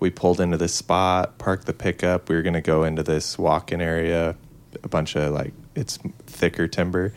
we 0.00 0.10
pulled 0.10 0.40
into 0.40 0.56
this 0.58 0.74
spot, 0.74 1.38
parked 1.38 1.66
the 1.66 1.72
pickup. 1.72 2.28
We 2.28 2.34
were 2.36 2.42
going 2.42 2.54
to 2.54 2.60
go 2.60 2.84
into 2.84 3.02
this 3.02 3.38
walk 3.38 3.72
in 3.72 3.80
area, 3.80 4.36
a 4.82 4.88
bunch 4.88 5.16
of 5.16 5.32
like, 5.32 5.54
it's 5.74 5.98
thicker 6.26 6.68
timber. 6.68 7.14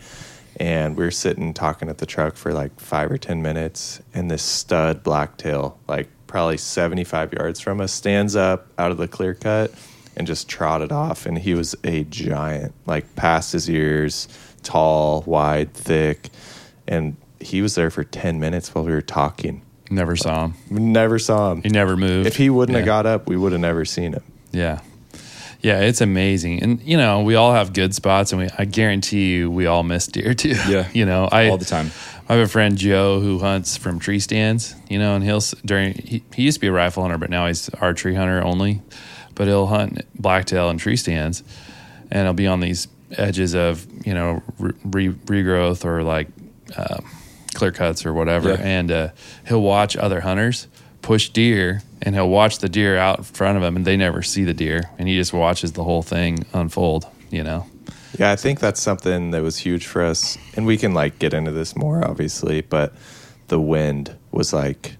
And 0.59 0.95
we 0.95 1.03
were 1.03 1.11
sitting 1.11 1.53
talking 1.53 1.89
at 1.89 1.97
the 1.97 2.05
truck 2.05 2.37
for 2.37 2.53
like 2.53 2.79
five 2.79 3.11
or 3.11 3.17
10 3.17 3.41
minutes. 3.41 4.01
And 4.13 4.31
this 4.31 4.41
stud 4.41 5.03
blacktail, 5.03 5.77
like 5.87 6.07
probably 6.27 6.57
75 6.57 7.33
yards 7.33 7.59
from 7.59 7.81
us, 7.81 7.91
stands 7.91 8.35
up 8.35 8.67
out 8.77 8.91
of 8.91 8.97
the 8.97 9.07
clear 9.07 9.33
cut 9.33 9.71
and 10.15 10.25
just 10.25 10.49
trotted 10.49 10.91
off. 10.91 11.25
And 11.25 11.37
he 11.37 11.53
was 11.53 11.75
a 11.83 12.05
giant, 12.05 12.73
like 12.85 13.15
past 13.15 13.51
his 13.51 13.69
ears, 13.69 14.27
tall, 14.63 15.23
wide, 15.25 15.73
thick. 15.73 16.29
And 16.87 17.17
he 17.39 17.61
was 17.61 17.75
there 17.75 17.89
for 17.89 18.03
10 18.03 18.39
minutes 18.39 18.73
while 18.73 18.83
we 18.83 18.91
were 18.91 19.01
talking. 19.01 19.61
never 19.89 20.15
saw 20.15 20.45
him. 20.45 20.53
We 20.69 20.79
never 20.79 21.19
saw 21.19 21.51
him. 21.51 21.61
He 21.61 21.69
never 21.69 21.95
moved. 21.97 22.27
If 22.27 22.37
he 22.37 22.49
wouldn't 22.49 22.75
have 22.75 22.85
got 22.85 23.05
up, 23.05 23.27
we 23.27 23.37
would 23.37 23.51
have 23.51 23.61
never 23.61 23.85
seen 23.85 24.13
him. 24.13 24.23
Yeah. 24.51 24.81
Yeah, 25.61 25.79
it's 25.81 26.01
amazing. 26.01 26.61
And 26.61 26.81
you 26.83 26.97
know, 26.97 27.21
we 27.21 27.35
all 27.35 27.51
have 27.51 27.73
good 27.73 27.93
spots 27.95 28.31
and 28.31 28.41
we 28.41 28.49
I 28.57 28.65
guarantee 28.65 29.33
you 29.33 29.49
we 29.49 29.65
all 29.65 29.83
miss 29.83 30.07
deer 30.07 30.33
too. 30.35 30.55
Yeah. 30.67 30.87
you 30.93 31.05
know, 31.05 31.27
I 31.31 31.49
All 31.49 31.57
the 31.57 31.65
time. 31.65 31.91
I 32.29 32.35
have 32.35 32.45
a 32.45 32.49
friend 32.49 32.77
Joe 32.77 33.19
who 33.21 33.39
hunts 33.39 33.77
from 33.77 33.99
tree 33.99 34.19
stands, 34.19 34.75
you 34.89 34.99
know, 34.99 35.15
and 35.15 35.23
he'll 35.23 35.41
during 35.65 35.93
he, 35.93 36.23
he 36.33 36.43
used 36.43 36.57
to 36.57 36.61
be 36.61 36.67
a 36.67 36.71
rifle 36.71 37.03
hunter, 37.03 37.17
but 37.17 37.29
now 37.29 37.47
he's 37.47 37.69
archery 37.69 38.15
hunter 38.15 38.43
only. 38.43 38.81
But 39.33 39.47
he'll 39.47 39.67
hunt 39.67 40.01
blacktail 40.19 40.69
and 40.69 40.79
tree 40.79 40.97
stands, 40.97 41.43
and 42.11 42.25
he'll 42.25 42.33
be 42.33 42.47
on 42.47 42.59
these 42.59 42.87
edges 43.11 43.53
of 43.55 43.85
you 44.05 44.13
know 44.13 44.41
re, 44.59 45.09
regrowth 45.09 45.85
or 45.85 46.03
like 46.03 46.27
uh, 46.75 46.97
clear 47.53 47.71
cuts 47.71 48.05
or 48.05 48.13
whatever, 48.13 48.49
Yeah. 48.49 48.61
and 48.61 48.91
uh, 48.91 49.09
he'll 49.47 49.61
watch 49.61 49.95
other 49.97 50.21
hunters 50.21 50.67
push 51.01 51.29
deer, 51.29 51.81
and 52.01 52.15
he'll 52.15 52.27
watch 52.29 52.59
the 52.59 52.67
deer 52.67 52.97
out 52.97 53.19
in 53.19 53.23
front 53.23 53.57
of 53.57 53.63
him, 53.63 53.77
and 53.77 53.85
they 53.85 53.95
never 53.95 54.21
see 54.21 54.43
the 54.43 54.53
deer, 54.53 54.89
and 54.97 55.07
he 55.07 55.15
just 55.15 55.31
watches 55.31 55.71
the 55.71 55.83
whole 55.83 56.01
thing 56.03 56.45
unfold. 56.53 57.05
You 57.29 57.43
know, 57.43 57.65
Yeah, 58.19 58.31
I 58.31 58.35
think 58.35 58.59
that's 58.59 58.81
something 58.81 59.31
that 59.31 59.41
was 59.41 59.57
huge 59.57 59.85
for 59.85 60.03
us. 60.03 60.37
And 60.55 60.65
we 60.65 60.77
can 60.77 60.93
like 60.93 61.19
get 61.19 61.33
into 61.33 61.51
this 61.51 61.75
more 61.75 62.05
obviously, 62.05 62.61
but 62.61 62.93
the 63.47 63.59
wind 63.59 64.15
was 64.31 64.51
like 64.53 64.97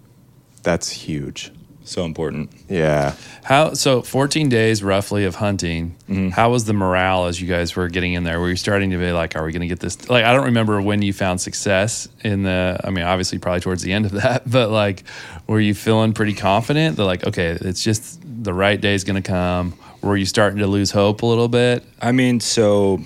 that's 0.64 0.90
huge. 0.92 1.52
So 1.88 2.04
important. 2.04 2.52
Yeah. 2.68 3.16
How 3.44 3.74
so? 3.74 4.02
14 4.02 4.50
days 4.50 4.84
roughly 4.84 5.24
of 5.24 5.36
hunting. 5.36 5.96
Mm-hmm. 6.10 6.30
How 6.30 6.52
was 6.52 6.66
the 6.66 6.74
morale 6.74 7.28
as 7.28 7.42
you 7.42 7.48
guys 7.48 7.78
were 7.78 7.88
getting 7.88 8.14
in 8.14 8.26
there? 8.26 8.42
Were 8.42 8.50
you 8.50 8.58
starting 8.58 8.90
to 8.90 8.98
be 8.98 9.12
like, 9.14 9.38
"Are 9.38 9.46
we 9.46 9.54
going 9.54 9.62
to 9.62 9.68
get 9.68 9.80
this?" 9.80 10.10
Like, 10.10 10.26
I 10.26 10.34
don't 10.34 10.46
remember 10.46 10.82
when 10.82 11.02
you 11.02 11.14
found 11.14 11.40
success 11.40 12.10
in 12.26 12.44
the. 12.44 12.78
I 12.84 12.90
mean, 12.90 13.06
obviously, 13.06 13.40
probably 13.40 13.62
towards 13.62 13.84
the 13.84 13.94
end 13.94 14.06
of 14.06 14.12
that. 14.24 14.50
But 14.50 14.70
like, 14.70 15.04
were 15.48 15.62
you 15.62 15.74
feeling 15.74 16.12
pretty 16.12 16.34
confident 16.34 16.98
that 16.98 17.06
like, 17.06 17.26
okay, 17.26 17.58
it's 17.62 17.82
just 17.82 18.20
the 18.44 18.54
right 18.54 18.80
day 18.80 18.94
is 18.94 19.06
going 19.06 19.22
to 19.22 19.28
come? 19.28 19.74
Were 20.02 20.18
you 20.18 20.26
starting 20.26 20.60
to 20.60 20.68
lose 20.68 20.92
hope 20.92 21.22
a 21.22 21.26
little 21.26 21.48
bit? 21.48 21.86
I 22.02 22.12
mean, 22.12 22.42
so 22.42 23.00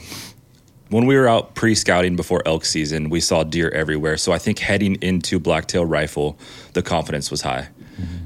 when 0.90 1.06
we 1.06 1.16
were 1.16 1.28
out 1.28 1.54
pre-scouting 1.56 2.16
before 2.16 2.42
elk 2.48 2.66
season, 2.66 3.10
we 3.10 3.22
saw 3.22 3.44
deer 3.44 3.70
everywhere. 3.70 4.18
So 4.18 4.32
I 4.32 4.40
think 4.40 4.60
heading 4.60 4.96
into 4.96 5.40
blacktail 5.40 5.86
rifle, 5.86 6.38
the 6.74 6.82
confidence 6.82 7.30
was 7.30 7.42
high. 7.42 7.70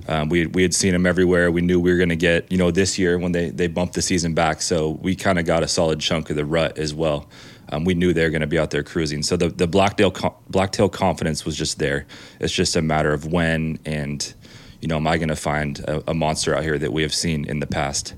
Um, 0.07 0.29
we 0.29 0.45
we 0.47 0.61
had 0.61 0.73
seen 0.73 0.93
them 0.93 1.05
everywhere. 1.05 1.51
We 1.51 1.61
knew 1.61 1.79
we 1.79 1.91
were 1.91 1.97
going 1.97 2.09
to 2.09 2.15
get 2.15 2.51
you 2.51 2.57
know 2.57 2.71
this 2.71 2.97
year 2.99 3.17
when 3.17 3.31
they 3.31 3.49
they 3.49 3.67
bumped 3.67 3.93
the 3.95 4.01
season 4.01 4.33
back. 4.33 4.61
So 4.61 4.89
we 5.01 5.15
kind 5.15 5.39
of 5.39 5.45
got 5.45 5.63
a 5.63 5.67
solid 5.67 5.99
chunk 5.99 6.29
of 6.29 6.35
the 6.35 6.45
rut 6.45 6.77
as 6.77 6.93
well. 6.93 7.27
Um, 7.69 7.83
we 7.83 7.95
knew 7.95 8.13
they 8.13 8.23
were 8.23 8.29
going 8.29 8.41
to 8.41 8.47
be 8.47 8.59
out 8.59 8.69
there 8.71 8.83
cruising. 8.83 9.23
So 9.23 9.35
the 9.37 9.49
the 9.49 9.67
blacktail 9.67 10.11
blacktail 10.49 10.89
confidence 10.89 11.45
was 11.45 11.55
just 11.57 11.79
there. 11.79 12.05
It's 12.39 12.53
just 12.53 12.75
a 12.75 12.81
matter 12.81 13.11
of 13.13 13.25
when 13.31 13.79
and 13.85 14.33
you 14.81 14.87
know 14.87 14.97
am 14.97 15.07
I 15.07 15.17
going 15.17 15.29
to 15.29 15.35
find 15.35 15.79
a, 15.79 16.11
a 16.11 16.13
monster 16.13 16.55
out 16.55 16.61
here 16.63 16.77
that 16.77 16.93
we 16.93 17.01
have 17.01 17.13
seen 17.13 17.45
in 17.45 17.59
the 17.59 17.67
past. 17.67 18.13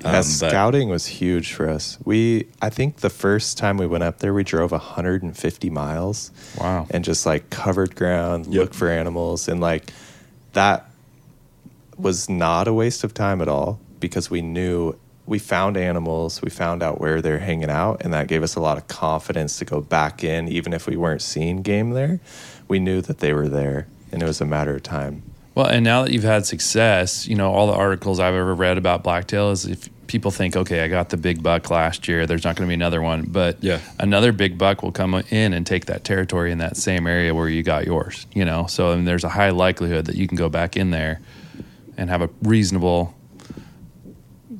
Yeah, 0.00 0.08
Um, 0.08 0.12
but- 0.14 0.22
scouting 0.24 0.88
was 0.88 1.06
huge 1.06 1.52
for 1.52 1.68
us. 1.68 1.98
We, 2.06 2.48
I 2.62 2.70
think 2.70 2.96
the 3.00 3.10
first 3.10 3.58
time 3.58 3.76
we 3.76 3.86
went 3.86 4.02
up 4.02 4.20
there, 4.20 4.32
we 4.32 4.42
drove 4.44 4.72
150 4.72 5.68
miles. 5.68 6.30
Wow. 6.58 6.86
And 6.90 7.04
just 7.04 7.26
like 7.26 7.50
covered 7.50 7.94
ground, 7.96 8.46
Yep. 8.46 8.54
looked 8.54 8.74
for 8.74 8.88
animals. 8.88 9.46
And 9.46 9.60
like 9.60 9.92
that 10.54 10.89
was 12.00 12.28
not 12.28 12.66
a 12.68 12.72
waste 12.72 13.04
of 13.04 13.14
time 13.14 13.40
at 13.40 13.48
all 13.48 13.80
because 13.98 14.30
we 14.30 14.42
knew 14.42 14.94
we 15.26 15.38
found 15.38 15.76
animals, 15.76 16.42
we 16.42 16.50
found 16.50 16.82
out 16.82 17.00
where 17.00 17.22
they're 17.22 17.38
hanging 17.38 17.70
out, 17.70 18.02
and 18.02 18.12
that 18.12 18.26
gave 18.26 18.42
us 18.42 18.56
a 18.56 18.60
lot 18.60 18.76
of 18.78 18.88
confidence 18.88 19.58
to 19.58 19.64
go 19.64 19.80
back 19.80 20.24
in, 20.24 20.48
even 20.48 20.72
if 20.72 20.86
we 20.88 20.96
weren't 20.96 21.22
seeing 21.22 21.62
game 21.62 21.90
there. 21.90 22.18
We 22.66 22.80
knew 22.80 23.00
that 23.02 23.18
they 23.18 23.32
were 23.32 23.48
there, 23.48 23.86
and 24.10 24.22
it 24.22 24.26
was 24.26 24.40
a 24.40 24.46
matter 24.46 24.74
of 24.74 24.82
time. 24.82 25.22
Well, 25.54 25.66
and 25.66 25.84
now 25.84 26.02
that 26.04 26.12
you've 26.12 26.24
had 26.24 26.46
success, 26.46 27.28
you 27.28 27.36
know, 27.36 27.52
all 27.52 27.66
the 27.66 27.74
articles 27.74 28.18
I've 28.18 28.34
ever 28.34 28.54
read 28.54 28.78
about 28.78 29.02
blacktail 29.04 29.50
is 29.50 29.66
if 29.66 29.88
people 30.06 30.30
think, 30.32 30.56
okay, 30.56 30.80
I 30.82 30.88
got 30.88 31.10
the 31.10 31.16
big 31.16 31.42
buck 31.42 31.70
last 31.70 32.08
year, 32.08 32.26
there's 32.26 32.42
not 32.42 32.56
going 32.56 32.66
to 32.66 32.70
be 32.70 32.74
another 32.74 33.02
one, 33.02 33.22
but 33.28 33.62
Yeah. 33.62 33.78
another 34.00 34.32
big 34.32 34.58
buck 34.58 34.82
will 34.82 34.90
come 34.92 35.14
in 35.30 35.52
and 35.52 35.64
take 35.64 35.86
that 35.86 36.02
territory 36.02 36.50
in 36.50 36.58
that 36.58 36.76
same 36.76 37.06
area 37.06 37.34
where 37.34 37.48
you 37.48 37.62
got 37.62 37.86
yours, 37.86 38.26
you 38.32 38.44
know. 38.44 38.66
So 38.66 38.90
I 38.90 38.96
mean, 38.96 39.04
there's 39.04 39.22
a 39.22 39.28
high 39.28 39.50
likelihood 39.50 40.06
that 40.06 40.16
you 40.16 40.26
can 40.26 40.36
go 40.36 40.48
back 40.48 40.76
in 40.76 40.90
there 40.90 41.20
and 42.00 42.10
have 42.10 42.22
a 42.22 42.30
reasonable 42.42 43.14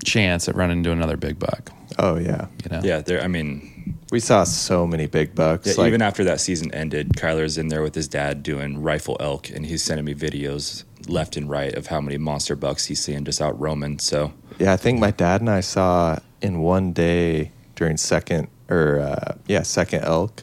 chance 0.04 0.49
at 0.49 0.54
running 0.54 0.78
into 0.78 0.92
another 0.92 1.16
big 1.16 1.38
buck, 1.38 1.73
Oh 1.99 2.16
yeah, 2.16 2.47
you 2.62 2.70
know. 2.70 2.80
Yeah, 2.85 3.00
there. 3.00 3.20
I 3.23 3.26
mean, 3.26 3.99
we 4.12 4.20
saw 4.20 4.44
so 4.44 4.87
many 4.87 5.06
big 5.06 5.35
bucks. 5.35 5.66
Yeah, 5.66 5.75
like, 5.78 5.88
even 5.88 6.02
after 6.02 6.23
that 6.25 6.40
season 6.40 6.73
ended, 6.73 7.11
Kyler's 7.14 7.59
in 7.59 7.68
there 7.68 7.82
with 7.82 7.94
his 7.94 8.06
dad 8.06 8.42
doing 8.42 8.80
rifle 8.80 9.16
elk, 9.20 9.50
and 9.50 9.66
he's 9.66 9.82
sending 9.82 10.04
me 10.04 10.14
videos 10.14 10.85
left 11.09 11.37
and 11.37 11.49
right 11.50 11.75
of 11.75 11.88
how 11.88 12.00
many 12.00 12.18
monster 12.18 12.54
bucks 12.54 12.87
he's 12.87 13.02
seeing 13.02 13.25
just 13.25 13.40
out 13.40 13.59
roaming. 13.59 13.99
So 13.99 14.32
Yeah, 14.59 14.73
I 14.73 14.76
think 14.76 15.00
my 15.00 15.11
dad 15.11 15.40
and 15.40 15.50
I 15.50 15.61
saw 15.61 16.18
in 16.40 16.61
one 16.61 16.92
day 16.92 17.52
during 17.75 17.97
second 17.97 18.49
or 18.68 19.00
uh, 19.00 19.35
yeah 19.47 19.62
second 19.62 20.04
elk 20.04 20.42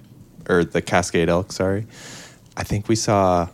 or 0.49 0.65
the 0.65 0.81
Cascade 0.81 1.29
elk. 1.29 1.51
Sorry, 1.51 1.85
I 2.57 2.63
think 2.63 2.89
we 2.89 2.95
saw 2.95 3.47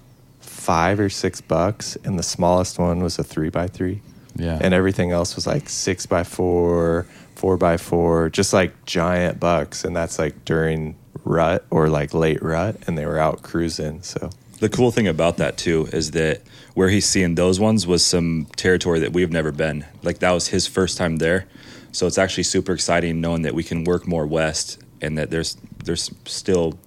five 0.63 0.99
or 0.99 1.09
six 1.09 1.41
bucks, 1.41 1.97
and 2.05 2.17
the 2.17 2.23
smallest 2.23 2.79
one 2.79 3.01
was 3.03 3.19
a 3.19 3.23
three 3.23 3.49
by 3.49 3.67
three, 3.67 4.01
Yeah. 4.35 4.57
and 4.61 4.73
everything 4.73 5.11
else 5.11 5.35
was 5.35 5.45
like 5.45 5.67
six 5.69 6.05
by 6.05 6.23
four, 6.23 7.05
four 7.35 7.57
by 7.57 7.75
four, 7.77 8.29
just 8.29 8.53
like 8.53 8.71
giant 8.85 9.39
bucks, 9.39 9.83
and 9.83 9.93
that's 9.95 10.17
like 10.17 10.45
during 10.45 10.95
rut 11.25 11.65
or 11.69 11.89
like 11.89 12.13
late 12.13 12.41
rut, 12.41 12.77
and 12.87 12.97
they 12.97 13.05
were 13.05 13.19
out 13.19 13.41
cruising. 13.43 14.01
So 14.03 14.29
the 14.59 14.69
cool 14.69 14.91
thing 14.91 15.07
about 15.07 15.35
that 15.37 15.57
too 15.57 15.89
is 15.91 16.11
that 16.11 16.41
where 16.75 16.87
he's 16.89 17.05
seeing 17.05 17.35
those 17.35 17.59
ones 17.59 17.85
was 17.85 18.05
some 18.05 18.47
territory 18.55 18.99
that 18.99 19.11
we've 19.11 19.31
never 19.31 19.51
been. 19.51 19.85
Like 20.01 20.19
that 20.19 20.31
was 20.31 20.47
his 20.47 20.65
first 20.65 20.97
time 20.97 21.17
there, 21.17 21.45
so 21.91 22.07
it's 22.07 22.17
actually 22.17 22.43
super 22.43 22.71
exciting 22.73 23.19
knowing 23.19 23.41
that 23.41 23.53
we 23.53 23.63
can 23.63 23.83
work 23.83 24.07
more 24.07 24.25
west 24.25 24.81
and 25.01 25.17
that 25.17 25.29
there's 25.29 25.57
there's 25.83 26.09
still 26.25 26.79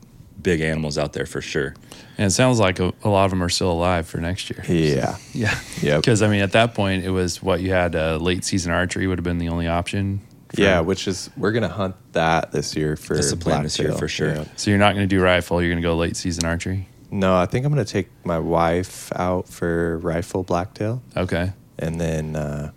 big 0.43 0.63
animals 0.63 0.97
out 0.97 1.13
there 1.13 1.27
for 1.27 1.43
sure. 1.43 1.75
And 2.19 2.27
it 2.27 2.31
sounds 2.31 2.59
like 2.59 2.79
a, 2.81 2.93
a 3.05 3.09
lot 3.09 3.25
of 3.27 3.31
them 3.31 3.43
are 3.43 3.49
still 3.49 3.71
alive 3.71 4.07
for 4.09 4.19
next 4.19 4.49
year. 4.51 4.65
yeah, 4.69 5.17
Yeah. 5.35 5.59
Yep. 5.83 6.01
Because, 6.01 6.23
I 6.23 6.29
mean, 6.29 6.41
at 6.41 6.53
that 6.53 6.73
point, 6.75 7.05
it 7.05 7.11
was 7.11 7.43
what 7.43 7.61
you 7.61 7.71
had 7.73 7.95
uh, 7.95 8.17
late 8.17 8.45
season 8.45 8.73
archery 8.73 9.07
would 9.07 9.19
have 9.19 9.25
been 9.25 9.39
the 9.39 9.49
only 9.51 9.67
option. 9.69 10.21
for- 10.49 10.61
yeah, 10.61 10.81
which 10.81 11.07
is 11.09 11.29
we're 11.37 11.53
gonna 11.53 11.69
hunt 11.69 11.95
that 12.13 12.53
this 12.53 12.75
year 12.77 12.97
for 12.97 13.15
That's 13.17 13.31
the 13.31 13.37
plan 13.37 13.65
this 13.65 13.79
year 13.79 13.93
for 13.93 14.09
sure. 14.09 14.35
Yeah. 14.35 14.45
So 14.57 14.71
you're 14.71 14.79
not 14.79 14.95
going 14.95 15.07
to 15.09 15.15
do 15.15 15.21
rifle. 15.23 15.61
You're 15.61 15.71
going 15.71 15.83
to 15.83 15.87
go 15.87 15.97
late 15.97 16.17
season 16.17 16.45
archery. 16.47 16.89
No, 17.11 17.37
I 17.37 17.47
think 17.47 17.65
I'm 17.67 17.73
gonna 17.73 17.85
take 17.85 18.09
my 18.25 18.39
wife 18.39 19.13
out 19.15 19.49
for 19.49 19.99
rifle 19.99 20.43
blacktail, 20.43 21.03
Okay. 21.17 21.53
and 21.79 22.01
then 22.01 22.35
uh, 22.35 22.73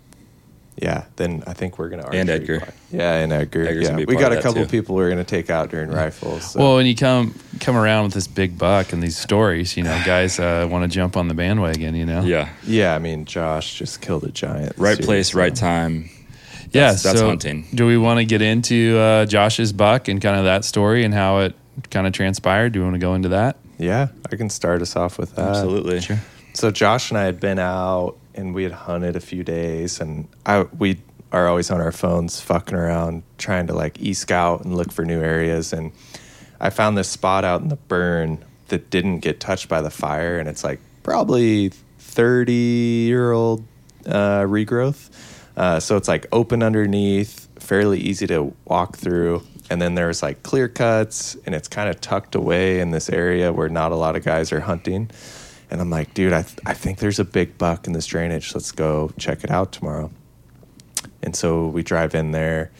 yeah, 0.80 1.04
then 1.16 1.42
I 1.46 1.52
think 1.52 1.78
we're 1.78 1.88
gonna 1.90 2.08
And 2.12 2.28
Edgar. 2.30 2.58
black- 2.60 2.74
Yeah, 2.90 3.14
and 3.16 3.32
Edgar. 3.32 3.66
Edgar's 3.66 3.88
yeah, 3.88 3.96
we 3.96 4.16
got 4.16 4.32
a 4.32 4.40
couple 4.40 4.62
too. 4.64 4.68
people 4.68 4.94
we're 4.96 5.10
gonna 5.10 5.24
take 5.24 5.50
out 5.50 5.70
during 5.70 5.90
rifles. 5.90 6.52
So. 6.52 6.60
Well, 6.60 6.76
when 6.76 6.86
you 6.86 6.94
come 6.96 7.34
come 7.60 7.76
around 7.76 8.04
with 8.04 8.14
this 8.14 8.26
big 8.26 8.56
buck 8.58 8.92
and 8.92 9.02
these 9.02 9.16
stories, 9.16 9.76
you 9.76 9.82
know, 9.82 10.00
guys 10.06 10.38
uh, 10.40 10.66
want 10.70 10.84
to 10.84 10.94
jump 10.94 11.16
on 11.16 11.28
the 11.28 11.34
bandwagon. 11.34 11.94
You 11.94 12.06
know. 12.06 12.22
Yeah, 12.22 12.48
yeah, 12.64 12.94
I 12.94 12.98
mean, 12.98 13.24
Josh 13.26 13.78
just 13.78 14.00
killed 14.00 14.24
a 14.24 14.30
giant. 14.30 14.72
right 14.78 14.96
this 14.96 15.06
place, 15.06 15.34
year, 15.34 15.42
right 15.42 15.56
so- 15.56 15.60
time. 15.66 16.08
Yeah. 16.72 16.82
That's- 16.82 17.02
that's 17.02 17.18
so 17.18 17.26
hunting. 17.28 17.66
Do 17.74 17.86
we 17.86 17.98
want 17.98 18.18
to 18.20 18.24
get 18.24 18.42
into 18.42 18.96
uh, 18.96 19.26
Josh's 19.26 19.72
buck 19.72 20.06
and 20.06 20.20
kind 20.22 20.36
of 20.38 20.44
that 20.44 20.64
story 20.64 21.04
and 21.04 21.12
how 21.12 21.38
it 21.40 21.54
kind 21.90 22.06
of 22.06 22.12
transpired? 22.12 22.72
Do 22.72 22.78
we 22.78 22.84
want 22.84 22.94
to 22.94 23.00
go 23.00 23.14
into 23.14 23.30
that? 23.30 23.56
Yeah, 23.78 24.08
I 24.32 24.36
can 24.36 24.48
start 24.50 24.80
us 24.80 24.94
off 24.94 25.18
with 25.18 25.34
that. 25.34 25.48
Absolutely. 25.48 26.00
Sure. 26.00 26.20
So 26.52 26.70
Josh 26.70 27.10
and 27.10 27.18
I 27.18 27.24
had 27.24 27.40
been 27.40 27.58
out 27.58 28.16
and 28.40 28.54
we 28.54 28.64
had 28.64 28.72
hunted 28.72 29.14
a 29.14 29.20
few 29.20 29.44
days, 29.44 30.00
and 30.00 30.26
I 30.46 30.62
we 30.78 30.98
are 31.30 31.46
always 31.46 31.70
on 31.70 31.80
our 31.80 31.92
phones 31.92 32.40
fucking 32.40 32.74
around 32.74 33.22
trying 33.38 33.68
to 33.68 33.74
like 33.74 34.00
e 34.00 34.14
scout 34.14 34.64
and 34.64 34.76
look 34.76 34.90
for 34.90 35.04
new 35.04 35.20
areas. 35.20 35.72
And 35.72 35.92
I 36.58 36.70
found 36.70 36.98
this 36.98 37.08
spot 37.08 37.44
out 37.44 37.60
in 37.60 37.68
the 37.68 37.76
burn 37.76 38.44
that 38.68 38.90
didn't 38.90 39.20
get 39.20 39.38
touched 39.38 39.68
by 39.68 39.80
the 39.80 39.90
fire, 39.90 40.38
and 40.38 40.48
it's 40.48 40.64
like 40.64 40.80
probably 41.02 41.68
thirty 41.98 43.06
year 43.06 43.30
old 43.30 43.64
uh, 44.06 44.42
regrowth. 44.42 45.10
Uh, 45.56 45.78
so 45.78 45.96
it's 45.96 46.08
like 46.08 46.26
open 46.32 46.62
underneath, 46.62 47.48
fairly 47.60 48.00
easy 48.00 48.26
to 48.26 48.54
walk 48.64 48.96
through. 48.96 49.42
And 49.68 49.80
then 49.80 49.94
there's 49.94 50.20
like 50.20 50.42
clear 50.42 50.66
cuts, 50.66 51.36
and 51.46 51.54
it's 51.54 51.68
kind 51.68 51.88
of 51.88 52.00
tucked 52.00 52.34
away 52.34 52.80
in 52.80 52.90
this 52.90 53.08
area 53.08 53.52
where 53.52 53.68
not 53.68 53.92
a 53.92 53.94
lot 53.94 54.16
of 54.16 54.24
guys 54.24 54.50
are 54.50 54.60
hunting. 54.60 55.10
And 55.70 55.80
I'm 55.80 55.90
like, 55.90 56.14
dude, 56.14 56.32
I, 56.32 56.42
th- 56.42 56.58
I 56.66 56.74
think 56.74 56.98
there's 56.98 57.18
a 57.18 57.24
big 57.24 57.56
buck 57.56 57.86
in 57.86 57.92
this 57.92 58.06
drainage. 58.06 58.54
Let's 58.54 58.72
go 58.72 59.12
check 59.18 59.44
it 59.44 59.50
out 59.50 59.72
tomorrow. 59.72 60.10
And 61.22 61.36
so 61.36 61.68
we 61.68 61.82
drive 61.82 62.14
in 62.14 62.32
there 62.32 62.72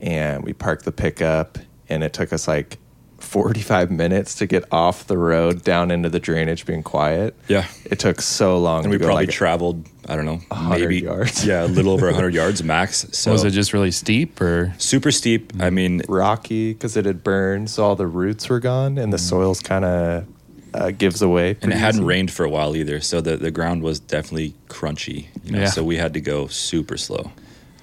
and 0.00 0.44
we 0.44 0.52
park 0.52 0.82
the 0.82 0.92
pickup, 0.92 1.58
and 1.88 2.04
it 2.04 2.12
took 2.12 2.32
us 2.32 2.46
like 2.46 2.78
45 3.18 3.90
minutes 3.90 4.36
to 4.36 4.46
get 4.46 4.64
off 4.70 5.06
the 5.06 5.18
road 5.18 5.64
down 5.64 5.90
into 5.90 6.08
the 6.08 6.20
drainage 6.20 6.64
being 6.64 6.82
quiet. 6.82 7.34
Yeah. 7.48 7.66
It 7.84 7.98
took 7.98 8.20
so 8.20 8.58
long. 8.58 8.84
And 8.84 8.90
we 8.90 8.98
go 8.98 9.06
probably 9.06 9.26
like, 9.26 9.34
traveled, 9.34 9.88
I 10.08 10.14
don't 10.14 10.24
know, 10.24 10.40
100 10.48 10.80
maybe 10.80 11.00
yards. 11.00 11.44
Yeah, 11.44 11.64
a 11.64 11.66
little 11.66 11.92
over 11.92 12.06
100 12.06 12.32
yards 12.34 12.62
max. 12.62 13.06
So 13.12 13.32
was 13.32 13.44
it 13.44 13.50
just 13.50 13.72
really 13.72 13.90
steep 13.90 14.40
or? 14.40 14.72
super 14.78 15.10
steep. 15.10 15.52
I 15.58 15.70
mean, 15.70 16.02
rocky 16.08 16.72
because 16.72 16.96
it 16.96 17.04
had 17.04 17.24
burned, 17.24 17.70
so 17.70 17.84
all 17.84 17.96
the 17.96 18.06
roots 18.06 18.48
were 18.48 18.60
gone, 18.60 18.98
and 18.98 19.12
the 19.12 19.16
mm. 19.16 19.28
soil's 19.28 19.60
kind 19.60 19.84
of 19.84 20.26
uh, 20.74 20.90
gives 20.90 21.22
away. 21.22 21.56
And 21.62 21.72
it 21.72 21.76
hadn't 21.76 22.00
easy. 22.00 22.06
rained 22.06 22.30
for 22.30 22.44
a 22.44 22.50
while 22.50 22.76
either, 22.76 23.00
so 23.00 23.20
the 23.20 23.36
the 23.36 23.50
ground 23.50 23.82
was 23.82 24.00
definitely 24.00 24.54
crunchy. 24.68 25.26
You 25.44 25.52
know, 25.52 25.60
Yeah. 25.60 25.66
so 25.70 25.82
we 25.84 25.96
had 25.96 26.14
to 26.14 26.20
go 26.20 26.46
super 26.48 26.96
slow. 26.96 27.30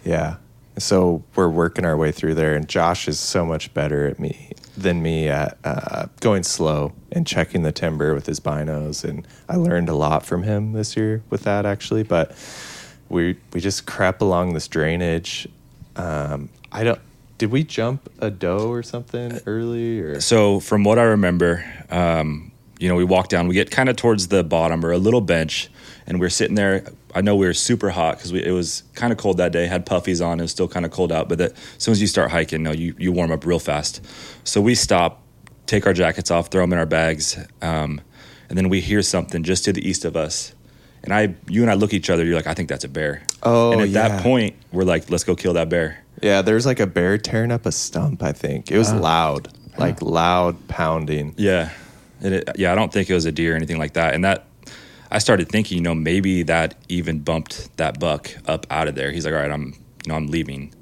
Yeah. 0.04 0.36
So 0.78 1.24
we're 1.36 1.48
working 1.50 1.86
our 1.86 1.96
way 1.96 2.12
through 2.12 2.36
there, 2.36 2.54
and 2.54 2.68
Josh 2.68 3.08
is 3.08 3.18
so 3.20 3.46
much 3.46 3.74
better 3.74 4.08
at 4.08 4.20
me 4.20 4.52
than 4.78 5.02
me 5.02 5.30
at 5.30 5.58
uh, 5.64 6.08
going 6.20 6.44
slow 6.44 6.92
and 7.14 7.26
checking 7.26 7.64
the 7.64 7.72
timber 7.72 8.14
with 8.14 8.26
his 8.26 8.42
binos. 8.42 9.06
And 9.06 9.26
I 9.48 9.56
learned 9.56 9.88
a 9.88 9.96
lot 9.96 10.26
from 10.26 10.44
him 10.44 10.74
this 10.74 10.98
year 10.98 11.24
with 11.30 11.44
that, 11.44 11.66
actually. 11.66 12.04
But 12.04 12.36
we 13.08 13.38
we 13.54 13.62
just 13.62 13.86
crept 13.86 14.22
along 14.22 14.54
this 14.54 14.68
drainage. 14.68 15.48
Um, 15.96 16.50
I 16.74 16.84
don't. 16.84 17.00
Did 17.38 17.52
we 17.52 17.64
jump 17.64 18.10
a 18.20 18.30
doe 18.30 18.70
or 18.70 18.84
something 18.84 19.40
early? 19.46 20.00
Or 20.02 20.20
So 20.20 20.60
from 20.60 20.84
what 20.84 21.00
I 21.00 21.04
remember, 21.04 21.64
um, 21.90 22.52
you 22.86 22.90
know, 22.90 22.96
we 22.96 23.04
walk 23.04 23.30
down. 23.30 23.48
We 23.48 23.56
get 23.56 23.72
kind 23.72 23.90
of 23.90 23.96
towards 23.96 24.28
the 24.28 24.44
bottom 24.44 24.86
or 24.86 24.92
a 24.92 25.00
little 25.00 25.20
bench, 25.20 25.72
and 26.06 26.20
we're 26.20 26.30
sitting 26.30 26.54
there. 26.54 26.86
I 27.16 27.22
know 27.22 27.36
we 27.36 27.48
were 27.48 27.54
super 27.56 27.90
hot 27.90 28.18
because 28.18 28.32
it 28.32 28.52
was 28.52 28.84
kind 28.94 29.12
of 29.12 29.18
cold 29.18 29.38
that 29.38 29.52
day. 29.52 29.66
Had 29.66 29.88
puffies 29.88 30.24
on. 30.24 30.40
It 30.40 30.44
was 30.44 30.52
still 30.52 30.68
kind 30.68 30.86
of 30.86 30.92
cold 30.92 31.12
out. 31.12 31.28
But 31.28 31.40
that, 31.40 31.54
as 31.54 31.60
soon 31.80 31.94
as 31.94 32.00
you 32.00 32.06
start 32.06 32.30
hiking, 32.30 32.62
no, 32.62 32.72
you 32.72 32.94
you 33.00 33.12
warm 33.12 33.32
up 33.32 33.44
real 33.44 33.58
fast. 33.58 34.06
So 34.44 34.62
we 34.62 34.76
stop, 34.76 35.24
take 35.66 35.88
our 35.88 35.94
jackets 35.94 36.30
off, 36.30 36.52
throw 36.52 36.62
them 36.62 36.74
in 36.74 36.78
our 36.78 36.86
bags, 36.86 37.40
um, 37.64 38.02
and 38.50 38.56
then 38.56 38.70
we 38.70 38.82
hear 38.82 39.02
something 39.02 39.42
just 39.42 39.66
to 39.66 39.74
the 39.74 39.82
east 39.82 40.06
of 40.06 40.16
us, 40.16 40.54
And 41.06 41.14
I, 41.14 41.36
you 41.48 41.62
and 41.62 41.70
I 41.70 41.76
look 41.76 41.92
at 41.92 41.96
each 41.96 42.10
other. 42.10 42.26
You're 42.26 42.36
like, 42.36 42.48
I 42.48 42.56
think 42.56 42.68
that's 42.68 42.84
a 42.84 42.90
bear. 42.90 43.24
Oh, 43.44 43.72
and 43.72 43.82
at 43.82 43.90
yeah. 43.90 44.08
that 44.08 44.24
point, 44.24 44.56
we're 44.72 44.84
like, 44.84 45.10
let's 45.10 45.24
go 45.24 45.36
kill 45.36 45.54
that 45.54 45.70
bear. 45.70 46.04
Yeah, 46.22 46.42
there's 46.42 46.66
like 46.66 46.80
a 46.80 46.88
bear 46.88 47.18
tearing 47.18 47.52
up 47.52 47.66
a 47.66 47.72
stump. 47.72 48.24
I 48.24 48.32
think 48.32 48.72
it 48.72 48.78
was 48.78 48.92
loud, 48.92 49.56
like 49.78 50.02
loud 50.02 50.68
pounding. 50.68 51.36
Yeah, 51.38 51.72
it, 52.34 52.50
yeah. 52.58 52.72
I 52.72 52.76
don't 52.76 52.92
think 52.92 53.10
it 53.10 53.14
was 53.14 53.26
a 53.26 53.32
deer 53.32 53.54
or 53.54 53.56
anything 53.56 53.78
like 53.78 53.94
that. 53.94 54.14
And 54.14 54.24
that, 54.24 54.46
I 55.12 55.20
started 55.20 55.50
thinking, 55.50 55.78
you 55.78 55.84
know, 55.84 55.96
maybe 55.96 56.44
that 56.44 56.76
even 56.90 57.20
bumped 57.20 57.76
that 57.78 58.00
buck 58.00 58.30
up 58.48 58.66
out 58.70 58.88
of 58.88 58.96
there. 58.96 59.12
He's 59.12 59.26
like, 59.26 59.34
all 59.34 59.40
right, 59.40 59.52
I'm, 59.52 59.74
you 60.06 60.10
know, 60.10 60.16
I'm 60.16 60.28
leaving. 60.28 60.74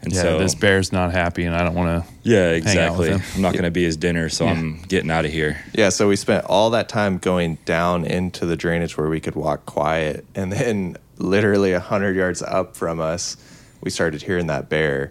And 0.00 0.12
Yeah, 0.12 0.22
so 0.22 0.38
this 0.38 0.54
bear's 0.54 0.92
not 0.92 1.10
happy, 1.12 1.44
and 1.44 1.56
I 1.56 1.64
don't 1.64 1.74
want 1.74 2.04
to. 2.04 2.12
Yeah, 2.22 2.42
hang 2.44 2.50
out 2.52 2.56
exactly. 2.58 3.10
with 3.10 3.20
him. 3.20 3.32
I'm 3.36 3.42
not 3.42 3.52
going 3.52 3.64
to 3.64 3.70
be 3.72 3.82
his 3.84 3.96
dinner, 3.96 4.28
so 4.28 4.44
Yeah. 4.44 4.52
I'm 4.52 4.82
getting 4.82 5.10
out 5.10 5.24
of 5.24 5.32
here. 5.32 5.60
Yeah, 5.74 5.88
so 5.88 6.06
we 6.08 6.14
spent 6.16 6.44
all 6.46 6.70
that 6.70 6.88
time 6.88 7.18
going 7.18 7.58
down 7.64 8.04
into 8.04 8.46
the 8.46 8.56
drainage 8.56 8.96
where 8.96 9.08
we 9.08 9.18
could 9.18 9.34
walk 9.34 9.66
quiet, 9.66 10.24
and 10.36 10.52
then 10.52 10.96
literally 11.16 11.72
a 11.72 11.80
hundred 11.80 12.14
yards 12.14 12.42
up 12.42 12.76
from 12.76 13.00
us, 13.00 13.36
we 13.80 13.90
started 13.90 14.22
hearing 14.22 14.46
that 14.46 14.68
bear, 14.68 15.10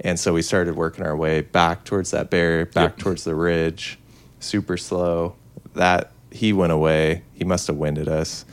and 0.00 0.20
so 0.20 0.34
we 0.34 0.42
started 0.42 0.76
working 0.76 1.04
our 1.06 1.16
way 1.16 1.40
back 1.40 1.84
towards 1.84 2.10
that 2.10 2.28
bear, 2.28 2.66
back 2.66 2.92
Yep. 2.92 2.98
towards 2.98 3.24
the 3.24 3.34
ridge, 3.34 3.98
super 4.40 4.76
slow. 4.76 5.34
That 5.74 6.12
he 6.30 6.52
went 6.52 6.72
away. 6.72 7.22
He 7.34 7.44
must 7.44 7.66
have 7.66 7.76
winded 7.76 8.08
us, 8.08 8.44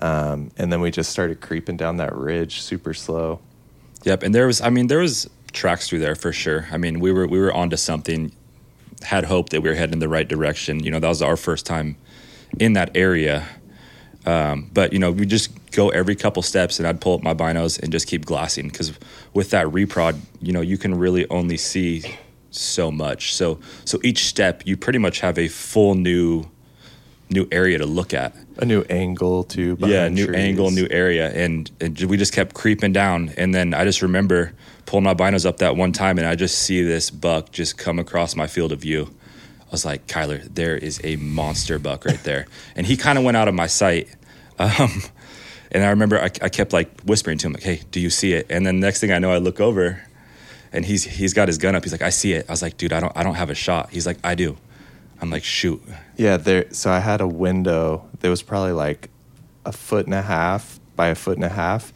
um, 0.00 0.50
and 0.56 0.72
then 0.72 0.80
we 0.80 0.90
just 0.90 1.10
started 1.10 1.40
creeping 1.40 1.76
down 1.76 1.98
that 1.98 2.14
ridge, 2.14 2.60
super 2.60 2.94
slow. 2.94 3.40
Yep, 4.04 4.22
and 4.22 4.34
there 4.34 4.46
was, 4.46 4.60
I 4.60 4.70
mean, 4.70 4.88
there 4.88 4.98
was 4.98 5.28
tracks 5.52 5.88
through 5.88 6.00
there 6.00 6.14
for 6.14 6.32
sure. 6.32 6.66
I 6.70 6.76
mean, 6.76 7.00
we 7.00 7.12
were 7.12 7.26
we 7.26 7.38
were 7.38 7.52
onto 7.52 7.76
something. 7.76 8.32
Had 9.02 9.24
hope 9.24 9.50
that 9.50 9.60
we 9.60 9.68
were 9.68 9.74
heading 9.74 9.94
in 9.94 9.98
the 9.98 10.08
right 10.08 10.26
direction. 10.26 10.82
You 10.82 10.90
know, 10.90 10.98
that 10.98 11.08
was 11.08 11.20
our 11.20 11.36
first 11.36 11.66
time 11.66 11.96
in 12.58 12.72
that 12.74 12.96
area. 12.96 13.46
Um, 14.26 14.70
but 14.72 14.92
you 14.92 14.98
know, 14.98 15.12
we 15.12 15.26
just 15.26 15.70
go 15.72 15.90
every 15.90 16.16
couple 16.16 16.42
steps, 16.42 16.78
and 16.78 16.88
I'd 16.88 17.00
pull 17.00 17.14
up 17.14 17.22
my 17.22 17.34
binos 17.34 17.82
and 17.82 17.92
just 17.92 18.06
keep 18.06 18.24
glassing 18.24 18.68
because 18.68 18.92
with 19.34 19.50
that 19.50 19.66
reprod, 19.66 20.18
you 20.40 20.52
know, 20.52 20.60
you 20.60 20.78
can 20.78 20.94
really 20.94 21.28
only 21.28 21.56
see 21.56 22.04
so 22.56 22.90
much. 22.90 23.34
So 23.34 23.58
so 23.84 23.98
each 24.02 24.26
step, 24.26 24.62
you 24.66 24.76
pretty 24.76 24.98
much 24.98 25.20
have 25.20 25.38
a 25.38 25.48
full 25.48 25.94
new 25.94 26.46
new 27.30 27.46
area 27.50 27.78
to 27.78 27.86
look 27.86 28.14
at. 28.14 28.34
A 28.58 28.64
new 28.64 28.82
angle 28.82 29.44
to 29.44 29.76
yeah, 29.80 30.08
new 30.08 30.26
trees. 30.26 30.36
angle, 30.36 30.70
new 30.70 30.86
area, 30.90 31.30
and, 31.32 31.70
and 31.80 32.00
we 32.02 32.16
just 32.16 32.32
kept 32.32 32.54
creeping 32.54 32.92
down. 32.92 33.32
And 33.36 33.54
then 33.54 33.74
I 33.74 33.84
just 33.84 34.02
remember 34.02 34.52
pulling 34.86 35.04
my 35.04 35.14
binos 35.14 35.44
up 35.44 35.58
that 35.58 35.76
one 35.76 35.92
time, 35.92 36.18
and 36.18 36.26
I 36.26 36.36
just 36.36 36.58
see 36.58 36.82
this 36.82 37.10
buck 37.10 37.50
just 37.50 37.76
come 37.76 37.98
across 37.98 38.36
my 38.36 38.46
field 38.46 38.72
of 38.72 38.80
view. 38.80 39.12
I 39.60 39.70
was 39.70 39.84
like, 39.84 40.06
Kyler, 40.06 40.42
there 40.54 40.76
is 40.76 41.00
a 41.02 41.16
monster 41.16 41.78
buck 41.78 42.04
right 42.04 42.22
there, 42.22 42.46
and 42.76 42.86
he 42.86 42.96
kind 42.96 43.18
of 43.18 43.24
went 43.24 43.36
out 43.36 43.48
of 43.48 43.54
my 43.54 43.66
sight. 43.66 44.08
Um, 44.58 45.02
and 45.72 45.82
I 45.82 45.90
remember 45.90 46.20
I, 46.20 46.26
I 46.26 46.48
kept 46.48 46.72
like 46.72 47.00
whispering 47.00 47.38
to 47.38 47.48
him, 47.48 47.54
like, 47.54 47.64
"Hey, 47.64 47.80
do 47.90 47.98
you 47.98 48.10
see 48.10 48.34
it?" 48.34 48.46
And 48.48 48.64
then 48.64 48.78
next 48.78 49.00
thing 49.00 49.10
I 49.10 49.18
know, 49.18 49.32
I 49.32 49.38
look 49.38 49.60
over, 49.60 50.00
and 50.74 50.84
he's 50.84 51.04
he's 51.04 51.32
got 51.32 51.48
his 51.48 51.56
gun 51.56 51.74
up. 51.74 51.82
He's 51.84 51.92
like, 51.92 52.02
"I 52.02 52.10
see 52.10 52.32
it." 52.34 52.44
I 52.48 52.52
was 52.52 52.60
like, 52.60 52.76
"Dude, 52.76 52.92
I 52.92 53.00
don't 53.00 53.12
I 53.16 53.22
don't 53.22 53.36
have 53.36 53.48
a 53.48 53.54
shot." 53.54 53.90
He's 53.90 54.06
like, 54.06 54.18
"I 54.22 54.34
do." 54.34 54.56
I'm 55.22 55.30
like, 55.30 55.44
"Shoot." 55.44 55.82
Yeah, 56.18 56.36
there. 56.36 56.66
So 56.72 56.90
I 56.90 56.98
had 56.98 57.20
a 57.22 57.28
window 57.28 58.04
that 58.20 58.28
was 58.28 58.42
probably 58.42 58.72
like 58.72 59.08
a 59.64 59.72
foot 59.72 60.04
and 60.04 60.14
a 60.14 60.20
half 60.22 60.78
by 60.96 61.08
a 61.08 61.14
foot 61.14 61.36
and 61.36 61.44
a 61.44 61.48
half, 61.48 61.92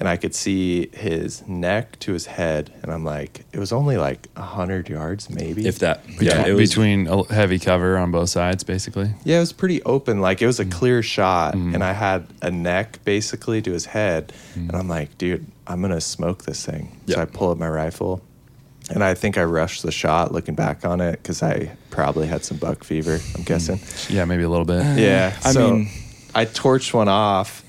and 0.00 0.08
I 0.08 0.16
could 0.16 0.34
see 0.34 0.88
his 0.92 1.46
neck 1.46 1.98
to 2.00 2.12
his 2.12 2.26
head, 2.26 2.72
and 2.82 2.90
I'm 2.92 3.04
like, 3.04 3.44
it 3.52 3.58
was 3.60 3.72
only 3.72 3.96
like 3.96 4.26
a 4.36 4.42
hundred 4.42 4.88
yards, 4.88 5.30
maybe. 5.30 5.66
If 5.66 5.78
that, 5.78 6.04
Between, 6.06 6.28
yeah, 6.28 6.46
it 6.46 6.52
was 6.54 6.70
between 6.70 7.06
a 7.06 7.22
heavy 7.32 7.58
cover 7.60 7.96
on 7.96 8.10
both 8.10 8.30
sides, 8.30 8.64
basically. 8.64 9.10
Yeah, 9.24 9.36
it 9.36 9.40
was 9.40 9.52
pretty 9.52 9.80
open. 9.84 10.20
Like 10.20 10.42
it 10.42 10.46
was 10.46 10.58
Mm. 10.58 10.66
a 10.66 10.70
clear 10.70 11.02
shot, 11.02 11.54
Mm-hmm. 11.54 11.74
and 11.74 11.84
I 11.84 11.92
had 11.92 12.26
a 12.42 12.50
neck 12.50 12.98
basically 13.04 13.62
to 13.62 13.70
his 13.72 13.86
head, 13.86 14.32
and 14.56 14.74
I'm 14.74 14.88
like, 14.88 15.16
dude, 15.18 15.46
I'm 15.66 15.80
gonna 15.80 16.00
smoke 16.00 16.44
this 16.44 16.64
thing. 16.64 17.00
So 17.08 17.20
I 17.20 17.24
pull 17.24 17.50
up 17.50 17.58
my 17.58 17.68
rifle, 17.68 18.22
and 18.90 19.02
I 19.02 19.14
think 19.14 19.38
I 19.38 19.44
rushed 19.44 19.82
the 19.82 19.92
shot. 19.92 20.32
Looking 20.32 20.54
back 20.54 20.84
on 20.84 21.00
it, 21.00 21.22
because 21.22 21.42
I 21.42 21.76
probably 21.90 22.26
had 22.26 22.44
some 22.44 22.58
buck 22.58 22.84
fever. 22.84 23.14
I'm 23.14 23.42
mm. 23.42 23.46
guessing. 23.46 23.80
Yeah, 24.14 24.24
maybe 24.24 24.42
a 24.42 24.48
little 24.48 24.64
bit. 24.64 24.98
Yeah. 24.98 25.36
I 25.44 25.52
so 25.52 25.76
mean- 25.76 25.88
I 26.34 26.44
torched 26.46 26.92
one 26.92 27.08
off 27.08 27.64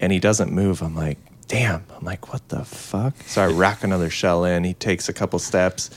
and 0.00 0.12
he 0.12 0.18
doesn't 0.18 0.52
move. 0.52 0.82
I'm 0.82 0.96
like, 0.96 1.18
damn. 1.46 1.84
I'm 1.96 2.04
like, 2.04 2.32
what 2.32 2.48
the 2.48 2.64
fuck? 2.64 3.14
So 3.26 3.42
I 3.42 3.46
rack 3.46 3.84
another 3.84 4.10
shell 4.10 4.44
in. 4.44 4.64
He 4.64 4.74
takes 4.74 5.08
a 5.08 5.12
couple 5.12 5.38
steps 5.38 5.90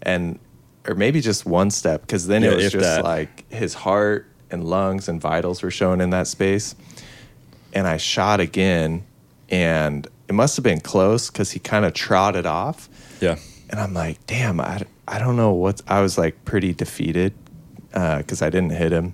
and, 0.00 0.38
or 0.86 0.94
maybe 0.94 1.20
just 1.20 1.44
one 1.44 1.70
step, 1.70 2.00
because 2.00 2.26
then 2.26 2.42
Yeah, 2.42 2.52
it 2.52 2.56
was 2.56 2.72
just 2.72 2.84
that. 2.84 3.04
like 3.04 3.50
his 3.52 3.74
heart 3.74 4.26
and 4.50 4.64
lungs 4.64 5.08
and 5.08 5.20
vitals 5.20 5.62
were 5.62 5.70
showing 5.70 6.00
in 6.00 6.10
that 6.10 6.26
space. 6.26 6.74
And 7.74 7.86
I 7.86 7.98
shot 7.98 8.40
again 8.40 9.04
and 9.50 10.06
it 10.28 10.34
must 10.34 10.56
have 10.56 10.62
been 10.62 10.80
close 10.80 11.30
because 11.30 11.50
he 11.50 11.58
kind 11.58 11.84
of 11.84 11.94
trotted 11.94 12.46
off. 12.46 12.88
yeah. 13.20 13.36
And 13.70 13.78
I'm 13.78 13.92
like, 13.92 14.24
damn, 14.26 14.60
I, 14.60 14.82
I 15.06 15.18
don't 15.18 15.36
know 15.36 15.52
what. 15.52 15.82
I 15.86 16.00
was 16.00 16.16
like 16.16 16.42
pretty 16.46 16.72
defeated 16.72 17.34
uh, 17.92 18.18
because 18.18 18.40
I 18.40 18.48
didn't 18.48 18.70
hit 18.70 18.92
him. 18.92 19.12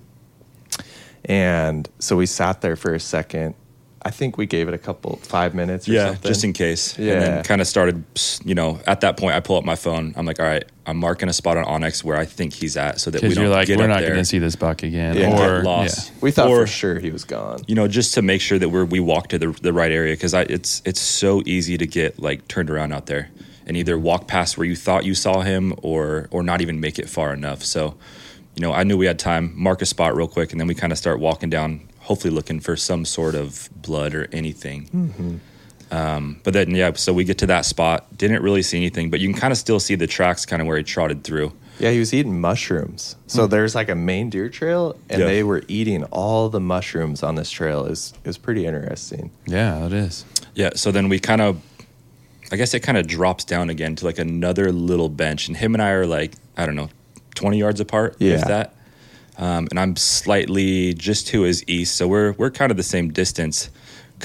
And 1.25 1.89
so 1.99 2.15
we 2.15 2.25
sat 2.25 2.61
there 2.61 2.77
for 2.77 2.93
a 2.93 2.99
second. 2.99 3.55
I 4.01 4.11
think 4.11 4.37
we 4.37 4.45
gave 4.45 4.67
it 4.67 4.73
a 4.73 4.77
couple, 4.77 5.17
five 5.17 5.55
minutes 5.55 5.89
or 5.89 5.93
yeah, 5.93 6.05
something. 6.07 6.27
just 6.27 6.43
in 6.43 6.53
case. 6.53 6.97
Yeah, 6.97 7.13
And 7.13 7.21
then 7.21 7.43
kind 7.43 7.59
of 7.59 7.67
started, 7.67 8.03
you 8.45 8.55
know, 8.55 8.79
at 8.87 9.01
that 9.01 9.17
point, 9.17 9.35
I 9.35 9.39
pull 9.39 9.57
up 9.57 9.65
my 9.65 9.75
phone. 9.75 10.13
I'm 10.15 10.25
like, 10.25 10.39
all 10.39 10.45
right, 10.45 10.63
I'm 10.87 10.97
marking 10.97 11.29
a 11.29 11.33
spot 11.33 11.57
on 11.57 11.65
onX 11.65 12.03
where 12.03 12.17
I 12.17 12.25
think 12.25 12.53
he's 12.53 12.77
at, 12.77 12.99
so 12.99 13.11
that 13.11 13.21
we 13.21 13.29
don't 13.29 13.43
you're 13.43 13.53
like, 13.53 13.67
get 13.67 13.77
we're 13.77 13.85
up 13.85 13.89
not 13.89 13.99
there 14.01 14.09
going 14.09 14.21
to 14.21 14.25
see 14.25 14.39
this 14.39 14.55
buck 14.55 14.83
again. 14.83 15.17
Yeah. 15.17 15.33
or 15.33 15.57
get 15.57 15.65
lost. 15.65 16.11
we 16.21 16.31
thought 16.31 16.49
or, 16.49 16.61
for 16.61 16.67
sure 16.67 16.99
he 16.99 17.11
was 17.11 17.23
gone. 17.23 17.61
You 17.67 17.75
know, 17.75 17.87
just 17.87 18.13
to 18.15 18.21
make 18.21 18.41
sure 18.41 18.59
that 18.59 18.69
we're 18.69 18.85
we 18.85 18.99
walk 18.99 19.29
to 19.29 19.39
the 19.39 19.47
the 19.47 19.73
right 19.73 19.91
area 19.91 20.13
because 20.13 20.33
it's 20.33 20.81
it's 20.85 21.01
so 21.01 21.41
easy 21.45 21.77
to 21.77 21.87
get 21.87 22.19
like 22.19 22.47
turned 22.47 22.69
around 22.69 22.93
out 22.93 23.07
there 23.07 23.29
and 23.65 23.75
either 23.75 23.97
walk 23.97 24.27
past 24.27 24.57
where 24.57 24.67
you 24.67 24.75
thought 24.75 25.05
you 25.05 25.15
saw 25.15 25.41
him 25.41 25.73
or 25.81 26.27
or 26.31 26.43
not 26.43 26.61
even 26.61 26.79
make 26.79 26.99
it 26.99 27.09
far 27.09 27.33
enough. 27.33 27.63
So, 27.63 27.95
you 28.55 28.61
know, 28.61 28.71
I 28.71 28.83
knew 28.83 28.97
we 28.97 29.07
had 29.07 29.19
time. 29.19 29.53
Mark 29.55 29.81
a 29.81 29.85
spot 29.85 30.15
real 30.15 30.27
quick, 30.27 30.51
and 30.51 30.59
then 30.59 30.67
we 30.67 30.75
kind 30.75 30.91
of 30.93 30.99
start 30.99 31.19
walking 31.19 31.49
down, 31.49 31.81
hopefully 31.99 32.33
looking 32.33 32.59
for 32.59 32.75
some 32.75 33.05
sort 33.05 33.35
of 33.35 33.69
blood 33.75 34.13
or 34.13 34.27
anything. 34.31 34.85
Mm-hmm. 34.87 35.37
Um, 35.91 36.39
but 36.43 36.53
then, 36.53 36.71
yeah, 36.71 36.93
so 36.93 37.13
we 37.13 37.23
get 37.23 37.37
to 37.39 37.47
that 37.47 37.65
spot. 37.65 38.05
Didn't 38.17 38.41
really 38.41 38.61
see 38.63 38.77
anything, 38.77 39.09
but 39.09 39.19
you 39.19 39.29
can 39.29 39.39
kind 39.39 39.51
of 39.51 39.57
still 39.57 39.79
see 39.79 39.95
the 39.95 40.07
tracks 40.07 40.45
kind 40.45 40.61
of 40.61 40.67
where 40.67 40.77
he 40.77 40.83
trotted 40.83 41.23
through. 41.23 41.53
Yeah, 41.79 41.91
he 41.91 41.99
was 41.99 42.13
eating 42.13 42.39
mushrooms. 42.39 43.17
So 43.27 43.47
there's 43.47 43.75
like 43.75 43.89
a 43.89 43.95
main 43.95 44.29
deer 44.29 44.49
trail, 44.49 44.95
and 45.09 45.19
Yeah. 45.21 45.27
they 45.27 45.43
were 45.43 45.63
eating 45.67 46.03
all 46.05 46.49
the 46.49 46.59
mushrooms 46.61 47.21
on 47.21 47.35
this 47.35 47.51
trail. 47.51 47.85
It 47.85 47.89
was, 47.89 48.13
it 48.23 48.27
was 48.27 48.37
pretty 48.37 48.65
interesting. 48.65 49.29
Yeah, 49.45 49.85
it 49.85 49.93
is. 49.93 50.25
Yeah, 50.55 50.71
so 50.75 50.91
then 50.91 51.09
we 51.09 51.19
kind 51.19 51.41
of, 51.41 51.61
I 52.51 52.55
guess 52.55 52.73
it 52.73 52.79
kind 52.79 52.97
of 52.97 53.07
drops 53.07 53.43
down 53.43 53.69
again 53.69 53.95
to 53.97 54.05
like 54.05 54.19
another 54.19 54.71
little 54.71 55.09
bench, 55.09 55.47
and 55.47 55.57
him 55.57 55.75
and 55.75 55.81
I 55.81 55.89
are 55.91 56.05
like, 56.07 56.33
I 56.55 56.65
don't 56.65 56.75
know, 56.75 56.89
20 57.35 57.57
yards 57.59 57.79
apart, 57.81 58.15
Yeah. 58.19 58.35
if 58.35 58.45
that. 58.45 58.73
Um, 59.37 59.67
and 59.69 59.77
I'm 59.77 59.97
slightly 59.97 60.93
just 60.93 61.27
to 61.27 61.41
his 61.41 61.61
east, 61.67 61.95
so 61.95 62.07
we're 62.07 62.31
we're 62.37 62.51
kind 62.51 62.71
of 62.71 62.77
the 62.77 62.83
same 62.83 63.11
distance. 63.11 63.69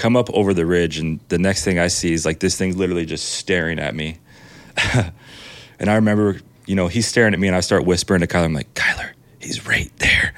Come 0.01 0.17
up 0.17 0.31
over 0.33 0.55
the 0.55 0.65
ridge, 0.65 0.99
and 0.99 1.21
the 1.29 1.37
next 1.39 1.63
thing 1.63 1.79
I 1.79 1.89
see 1.89 2.15
is 2.15 2.25
like 2.25 2.41
this 2.41 2.57
thing 2.57 2.75
literally 2.79 3.05
just 3.05 3.33
staring 3.33 3.79
at 3.79 3.95
me. 3.95 4.17
and 4.95 5.91
I 5.91 5.95
remember, 5.97 6.41
you 6.65 6.75
know, 6.75 6.89
he's 6.89 7.07
staring 7.07 7.35
at 7.35 7.39
me, 7.39 7.49
and 7.49 7.55
I 7.55 7.61
start 7.61 7.85
whispering 7.85 8.23
to 8.23 8.27
Kyler, 8.27 8.45
I'm 8.47 8.55
like, 8.55 8.73
Kyler, 8.73 9.11
he's 9.41 9.67
right 9.67 9.91
there. 9.99 10.33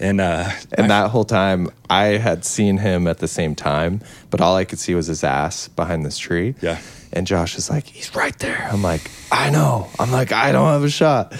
And 0.00 0.20
uh, 0.20 0.50
And 0.72 0.90
that 0.90 1.10
whole 1.10 1.24
time, 1.24 1.68
I 1.88 2.16
had 2.18 2.44
seen 2.44 2.78
him 2.78 3.06
at 3.06 3.18
the 3.18 3.28
same 3.28 3.54
time, 3.54 4.00
but 4.30 4.40
all 4.40 4.56
I 4.56 4.64
could 4.64 4.80
see 4.80 4.96
was 4.96 5.06
his 5.06 5.22
ass 5.22 5.68
behind 5.68 6.04
this 6.04 6.18
tree. 6.18 6.56
Yeah. 6.60 6.80
And 7.12 7.24
Josh 7.24 7.56
is 7.56 7.70
like, 7.70 7.86
he's 7.86 8.14
right 8.16 8.36
there. 8.40 8.68
I'm 8.72 8.82
like, 8.82 9.08
I 9.30 9.50
know. 9.50 9.88
I'm 10.00 10.10
like, 10.10 10.32
I 10.32 10.50
don't 10.50 10.66
have 10.66 10.82
a 10.82 10.90
shot. 10.90 11.34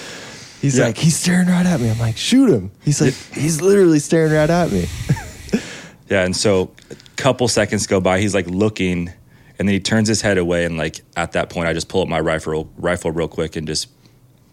He's 0.60 0.78
Yeah. 0.78 0.84
like, 0.86 0.96
he's 0.96 1.16
staring 1.16 1.48
right 1.48 1.66
at 1.66 1.80
me. 1.80 1.90
I'm 1.90 1.98
like, 1.98 2.16
shoot 2.16 2.50
him. 2.50 2.70
He's 2.84 3.00
like, 3.00 3.14
he's 3.34 3.60
literally 3.60 3.98
staring 3.98 4.32
right 4.32 4.48
at 4.48 4.70
me. 4.70 4.86
Yeah, 6.10 6.24
and 6.24 6.34
so 6.34 6.70
couple 7.18 7.46
seconds 7.48 7.86
go 7.86 8.00
by, 8.00 8.20
he's 8.20 8.34
like 8.34 8.46
looking, 8.46 9.08
and 9.58 9.68
then 9.68 9.74
he 9.74 9.80
turns 9.80 10.08
his 10.08 10.22
head 10.22 10.38
away, 10.38 10.64
and 10.64 10.78
like 10.78 11.00
at 11.16 11.32
that 11.32 11.50
point, 11.50 11.68
I 11.68 11.74
just 11.74 11.88
pull 11.88 12.00
up 12.02 12.08
my 12.08 12.20
rifle, 12.20 12.70
rifle 12.78 13.10
real 13.10 13.28
quick, 13.28 13.56
and 13.56 13.66
just 13.66 13.88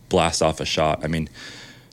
blast 0.09 0.41
off 0.41 0.59
a 0.59 0.65
shot. 0.65 1.03
I 1.03 1.07
mean, 1.07 1.29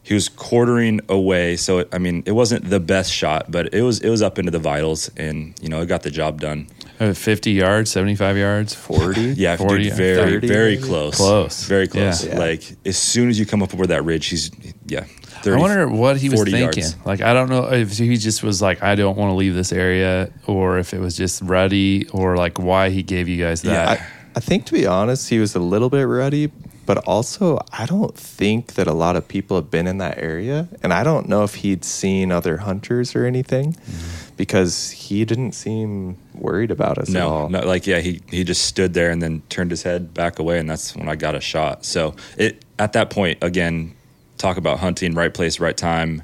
he 0.02 0.14
was 0.14 0.28
quartering 0.28 1.00
away, 1.08 1.56
so 1.56 1.78
it, 1.78 1.88
I 1.92 1.98
mean, 1.98 2.24
it 2.26 2.32
wasn't 2.32 2.68
the 2.68 2.80
best 2.80 3.12
shot, 3.12 3.50
but 3.52 3.72
it 3.72 3.82
was 3.82 4.00
it 4.00 4.10
was 4.10 4.22
up 4.22 4.38
into 4.38 4.50
the 4.50 4.58
vitals, 4.58 5.10
and 5.16 5.54
you 5.62 5.68
know, 5.68 5.80
it 5.82 5.86
got 5.86 6.02
the 6.02 6.10
job 6.10 6.40
done. 6.40 6.66
Uh, 7.00 7.12
50 7.12 7.50
yards, 7.52 7.90
75 7.90 8.36
yards. 8.36 8.74
40? 8.74 9.20
Yeah, 9.36 9.56
40, 9.56 9.84
dude, 9.84 9.94
very 9.94 10.32
30 10.40 10.46
very 10.46 10.76
close, 10.76 11.16
Close. 11.16 11.64
very 11.66 11.88
close. 11.88 12.24
Yeah. 12.24 12.38
Like 12.38 12.62
as 12.84 12.96
soon 12.96 13.28
as 13.28 13.38
you 13.38 13.46
come 13.46 13.62
up 13.62 13.74
over 13.74 13.86
that 13.88 14.04
ridge, 14.04 14.26
he's 14.26 14.50
yeah. 14.86 15.04
30, 15.42 15.56
I 15.56 15.60
wonder 15.60 15.88
what 15.88 16.16
he 16.18 16.28
was 16.28 16.42
thinking. 16.44 16.60
yards. 16.60 16.96
Like, 17.04 17.20
I 17.20 17.32
don't 17.34 17.48
know 17.50 17.72
if 17.72 17.98
he 17.98 18.16
just 18.16 18.42
was 18.42 18.62
like, 18.62 18.82
I 18.82 18.94
don't 18.94 19.16
want 19.16 19.30
to 19.30 19.34
leave 19.34 19.54
this 19.54 19.72
area, 19.72 20.30
or 20.46 20.78
if 20.78 20.94
it 20.94 21.00
was 21.00 21.16
just 21.16 21.42
ruddy, 21.42 22.06
or 22.10 22.36
like 22.36 22.58
why 22.58 22.90
he 22.90 23.02
gave 23.02 23.28
you 23.28 23.42
guys 23.42 23.62
that. 23.62 23.88
I, 24.00 24.06
I 24.36 24.40
think, 24.40 24.66
to 24.66 24.72
be 24.72 24.86
honest, 24.86 25.28
he 25.30 25.38
was 25.40 25.54
a 25.56 25.58
little 25.60 25.90
bit 25.90 26.02
ruddy, 26.04 26.52
but 26.86 26.98
also 26.98 27.58
I 27.72 27.86
don't 27.86 28.16
think 28.16 28.74
that 28.74 28.86
a 28.86 28.92
lot 28.92 29.16
of 29.16 29.26
people 29.26 29.56
have 29.56 29.68
been 29.70 29.86
in 29.88 29.98
that 29.98 30.18
area, 30.18 30.68
and 30.82 30.92
I 30.92 31.02
don't 31.02 31.28
know 31.28 31.42
if 31.42 31.56
he'd 31.56 31.84
seen 31.84 32.30
other 32.30 32.58
hunters 32.58 33.16
or 33.16 33.24
anything, 33.26 33.72
Mm-hmm. 33.72 34.36
because 34.36 34.90
he 34.90 35.24
didn't 35.24 35.52
seem 35.52 36.16
worried 36.34 36.70
about 36.70 36.98
us 36.98 37.08
at 37.08 37.14
No, 37.14 37.28
all. 37.28 37.48
no, 37.48 37.60
like 37.66 37.86
yeah, 37.86 37.98
he 38.00 38.20
he 38.30 38.44
just 38.44 38.64
stood 38.64 38.94
there 38.94 39.10
and 39.10 39.20
then 39.22 39.42
turned 39.48 39.70
his 39.70 39.82
head 39.82 40.14
back 40.14 40.38
away, 40.38 40.58
and 40.58 40.68
that's 40.70 40.94
when 40.96 41.08
I 41.08 41.16
got 41.16 41.34
a 41.34 41.40
shot. 41.40 41.84
So 41.84 42.14
it 42.38 42.64
at 42.78 42.92
that 42.94 43.10
point 43.10 43.38
again, 43.42 43.94
talk 44.42 44.56
about 44.56 44.80
hunting, 44.80 45.14
right 45.14 45.32
place, 45.32 45.60
right 45.60 45.76
time, 45.76 46.22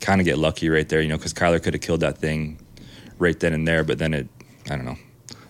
kind 0.00 0.20
of 0.20 0.24
get 0.26 0.38
lucky 0.38 0.68
right 0.68 0.88
there, 0.88 1.00
you 1.00 1.08
know, 1.08 1.16
because 1.16 1.32
Kyler 1.34 1.60
could 1.62 1.74
have 1.74 1.80
killed 1.80 2.00
that 2.00 2.18
thing 2.18 2.58
right 3.18 3.38
then 3.40 3.52
and 3.54 3.66
there, 3.66 3.82
but 3.82 3.98
then 3.98 4.12
it, 4.12 4.28
I 4.70 4.76
don't 4.76 4.84
know, 4.84 4.98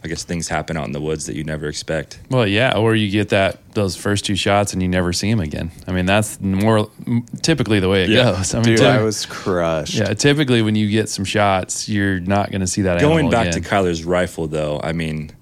I 0.05 0.09
guess 0.09 0.23
things 0.23 0.47
happen 0.49 0.77
out 0.77 0.87
in 0.87 0.93
the 0.93 1.01
woods 1.01 1.27
that 1.27 1.35
you 1.35 1.43
never 1.45 1.67
expect. 1.67 2.21
Well, 2.31 2.47
yeah, 2.47 2.77
or 2.77 2.95
you 2.95 3.11
get 3.11 3.31
that 3.31 3.59
those 3.75 3.97
first 3.97 4.25
two 4.25 4.37
shots 4.37 4.73
and 4.73 4.81
you 4.81 4.87
never 4.89 5.13
see 5.13 5.29
him 5.29 5.41
again. 5.41 5.73
I 5.89 5.93
mean, 5.93 6.07
that's 6.07 6.41
more 6.41 6.89
typically 7.43 7.81
the 7.81 7.89
way 7.89 8.05
it 8.05 8.11
Yeah. 8.11 8.33
goes. 8.37 8.55
I 8.55 8.59
mean, 8.59 8.65
Dude, 8.77 8.79
typ- 8.81 8.99
I 8.99 9.03
was 9.03 9.27
crushed. 9.27 9.95
yeah, 9.95 10.15
typically 10.15 10.63
when 10.63 10.77
you 10.77 10.89
get 10.89 11.09
some 11.09 11.25
shots, 11.25 11.89
you're 11.89 12.21
not 12.21 12.51
going 12.51 12.61
to 12.61 12.67
see 12.69 12.83
that. 12.83 13.01
Going 13.01 13.29
back 13.31 13.49
again. 13.49 13.63
to 13.63 13.69
Kyler's 13.69 14.05
rifle, 14.05 14.47
though, 14.47 14.79
I 14.85 14.93
mean, 14.93 15.33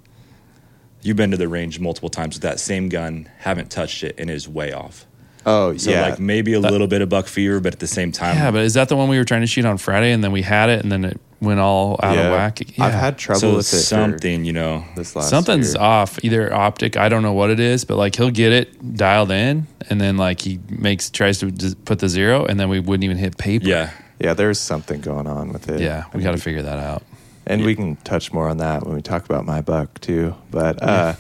you've 1.03 1.17
been 1.17 1.33
to 1.33 1.37
the 1.37 1.49
range 1.49 1.79
multiple 1.81 2.09
times 2.09 2.37
with 2.37 2.43
that 2.45 2.61
same 2.61 2.89
gun, 2.89 3.29
haven't 3.41 3.71
touched 3.71 4.03
it, 4.05 4.15
and 4.19 4.31
it 4.31 4.35
is 4.35 4.49
way 4.49 4.73
off. 4.73 5.05
Oh 5.45 5.77
So 5.77 5.91
yeah, 5.91 6.11
like 6.11 6.19
maybe 6.19 6.53
a 6.53 6.61
little 6.61 6.87
bit 6.87 7.03
of 7.03 7.09
buck 7.09 7.27
fever, 7.27 7.61
but 7.61 7.73
at 7.73 7.81
the 7.81 7.87
same 7.87 8.13
time, 8.13 8.37
yeah, 8.37 8.51
but 8.51 8.63
is 8.63 8.75
that 8.75 8.89
the 8.89 8.97
one 8.97 9.09
we 9.09 9.19
were 9.19 9.25
trying 9.25 9.41
to 9.41 9.47
shoot 9.47 9.65
on 9.65 9.79
Friday 9.79 10.13
and 10.13 10.23
then 10.23 10.33
we 10.33 10.43
had 10.43 10.69
it 10.71 10.83
and 10.83 10.91
then 10.93 11.05
it 11.05 11.21
went 11.41 11.59
all 11.59 11.99
out 12.03 12.15
yeah. 12.15 12.23
of 12.23 12.33
whack? 12.33 12.79
Yeah. 12.79 12.85
I've 12.85 12.95
had 12.95 13.19
trouble 13.19 13.41
so 13.41 13.57
with 13.57 13.67
it 13.67 13.71
for 13.71 13.83
something, 13.83 14.45
you 14.45 14.53
know, 14.53 14.85
this 14.95 15.17
last 15.17 15.31
Something's 15.31 15.75
year. 15.75 15.83
off, 15.83 16.25
either 16.25 16.53
optic. 16.53 16.97
I 16.97 17.09
don't 17.09 17.23
know 17.23 17.33
what 17.33 17.51
it 17.51 17.59
is, 17.59 17.85
but 17.85 17.97
like 17.97 18.15
he'll 18.15 18.31
get 18.31 18.53
it 18.53 18.97
dialed 18.97 19.31
in, 19.33 19.67
and 19.91 20.01
then 20.01 20.17
like 20.17 20.41
he 20.41 20.61
makes 20.69 21.11
tries 21.11 21.39
to 21.41 21.51
d- 21.51 21.75
put 21.85 21.99
the 21.99 22.09
zero, 22.09 22.45
and 22.45 22.61
then 22.61 22.69
we 22.69 22.79
wouldn't 22.79 23.05
even 23.05 23.17
hit 23.17 23.37
paper. 23.39 23.67
yeah. 23.67 23.91
Yeah, 24.21 24.35
there's 24.35 24.61
something 24.61 25.01
going 25.01 25.27
on 25.27 25.53
with 25.53 25.69
it. 25.69 25.81
yeah, 25.81 26.05
we 26.15 26.23
got 26.23 26.31
to 26.31 26.39
figure 26.39 26.63
that 26.63 26.79
out. 26.79 27.03
And 27.45 27.65
we 27.65 27.75
can 27.75 27.97
touch 27.97 28.33
more 28.33 28.49
on 28.49 28.59
that 28.59 28.87
when 28.87 28.95
we 28.95 29.03
talk 29.03 29.25
about 29.25 29.45
my 29.45 29.61
buck 29.61 30.01
too. 30.01 30.37
But 30.53 30.81
uh, 30.81 31.15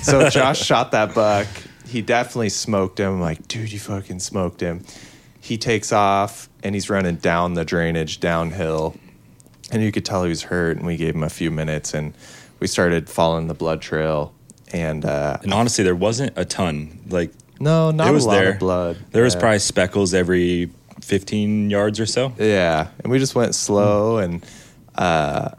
so 0.00 0.30
Josh 0.30 0.58
shot 0.64 0.92
that 0.92 1.14
buck. 1.14 1.46
He 1.88 2.02
definitely 2.02 2.48
smoked 2.48 2.98
him. 3.00 3.14
I'm 3.14 3.20
like, 3.20 3.46
dude, 3.48 3.72
you 3.72 3.78
fucking 3.78 4.20
smoked 4.20 4.60
him. 4.60 4.84
He 5.40 5.56
takes 5.58 5.92
off 5.92 6.48
and 6.62 6.74
he's 6.74 6.90
running 6.90 7.16
down 7.16 7.54
the 7.54 7.64
drainage 7.64 8.18
downhill. 8.20 8.96
And 9.70 9.82
you 9.82 9.92
could 9.92 10.04
tell 10.04 10.22
he 10.24 10.28
was 10.28 10.42
hurt. 10.42 10.76
And 10.76 10.86
we 10.86 10.96
gave 10.96 11.14
him 11.14 11.22
a 11.22 11.28
few 11.30 11.50
minutes 11.50 11.94
and 11.94 12.14
we 12.60 12.66
started 12.66 13.08
following 13.08 13.46
the 13.46 13.54
blood 13.54 13.80
trail. 13.80 14.34
And 14.72 15.04
uh, 15.04 15.38
And 15.42 15.54
honestly, 15.54 15.84
there 15.84 15.94
wasn't 15.94 16.32
a 16.36 16.44
ton. 16.44 16.98
Like 17.08 17.32
no, 17.60 17.90
not 17.90 18.08
it 18.08 18.12
was 18.12 18.24
a 18.24 18.28
lot 18.28 18.34
there. 18.34 18.52
of 18.52 18.58
blood. 18.58 18.96
There 19.12 19.22
was 19.22 19.36
probably 19.36 19.60
speckles 19.60 20.12
every 20.12 20.70
15 21.00 21.70
yards 21.70 22.00
or 22.00 22.06
so. 22.06 22.32
Yeah, 22.38 22.88
and 23.02 23.10
we 23.12 23.18
just 23.18 23.34
went 23.34 23.54
slow, 23.54 24.18
and 24.18 24.44
uh, 24.96 25.50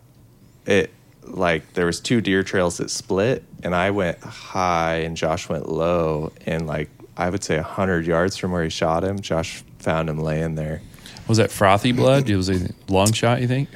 it 0.65 0.91
like 1.27 1.73
there 1.73 1.85
was 1.85 1.99
two 1.99 2.21
deer 2.21 2.43
trails 2.43 2.77
that 2.77 2.89
split, 2.89 3.43
and 3.63 3.75
I 3.75 3.91
went 3.91 4.19
high, 4.19 4.97
and 4.97 5.15
Josh 5.17 5.49
went 5.49 5.69
low, 5.69 6.31
and 6.45 6.67
like 6.67 6.89
I 7.15 7.29
would 7.29 7.43
say 7.43 7.57
hundred 7.57 8.05
yards 8.05 8.37
from 8.37 8.51
where 8.51 8.63
he 8.63 8.69
shot 8.69 9.03
him, 9.03 9.19
Josh 9.19 9.63
found 9.79 10.09
him 10.09 10.19
laying 10.19 10.55
there. 10.55 10.81
Was 11.27 11.37
that 11.37 11.51
frothy 11.51 11.91
blood? 11.91 12.29
It 12.29 12.37
was 12.37 12.49
a 12.49 12.69
long 12.87 13.11
shot. 13.11 13.41
You 13.41 13.47
think? 13.47 13.69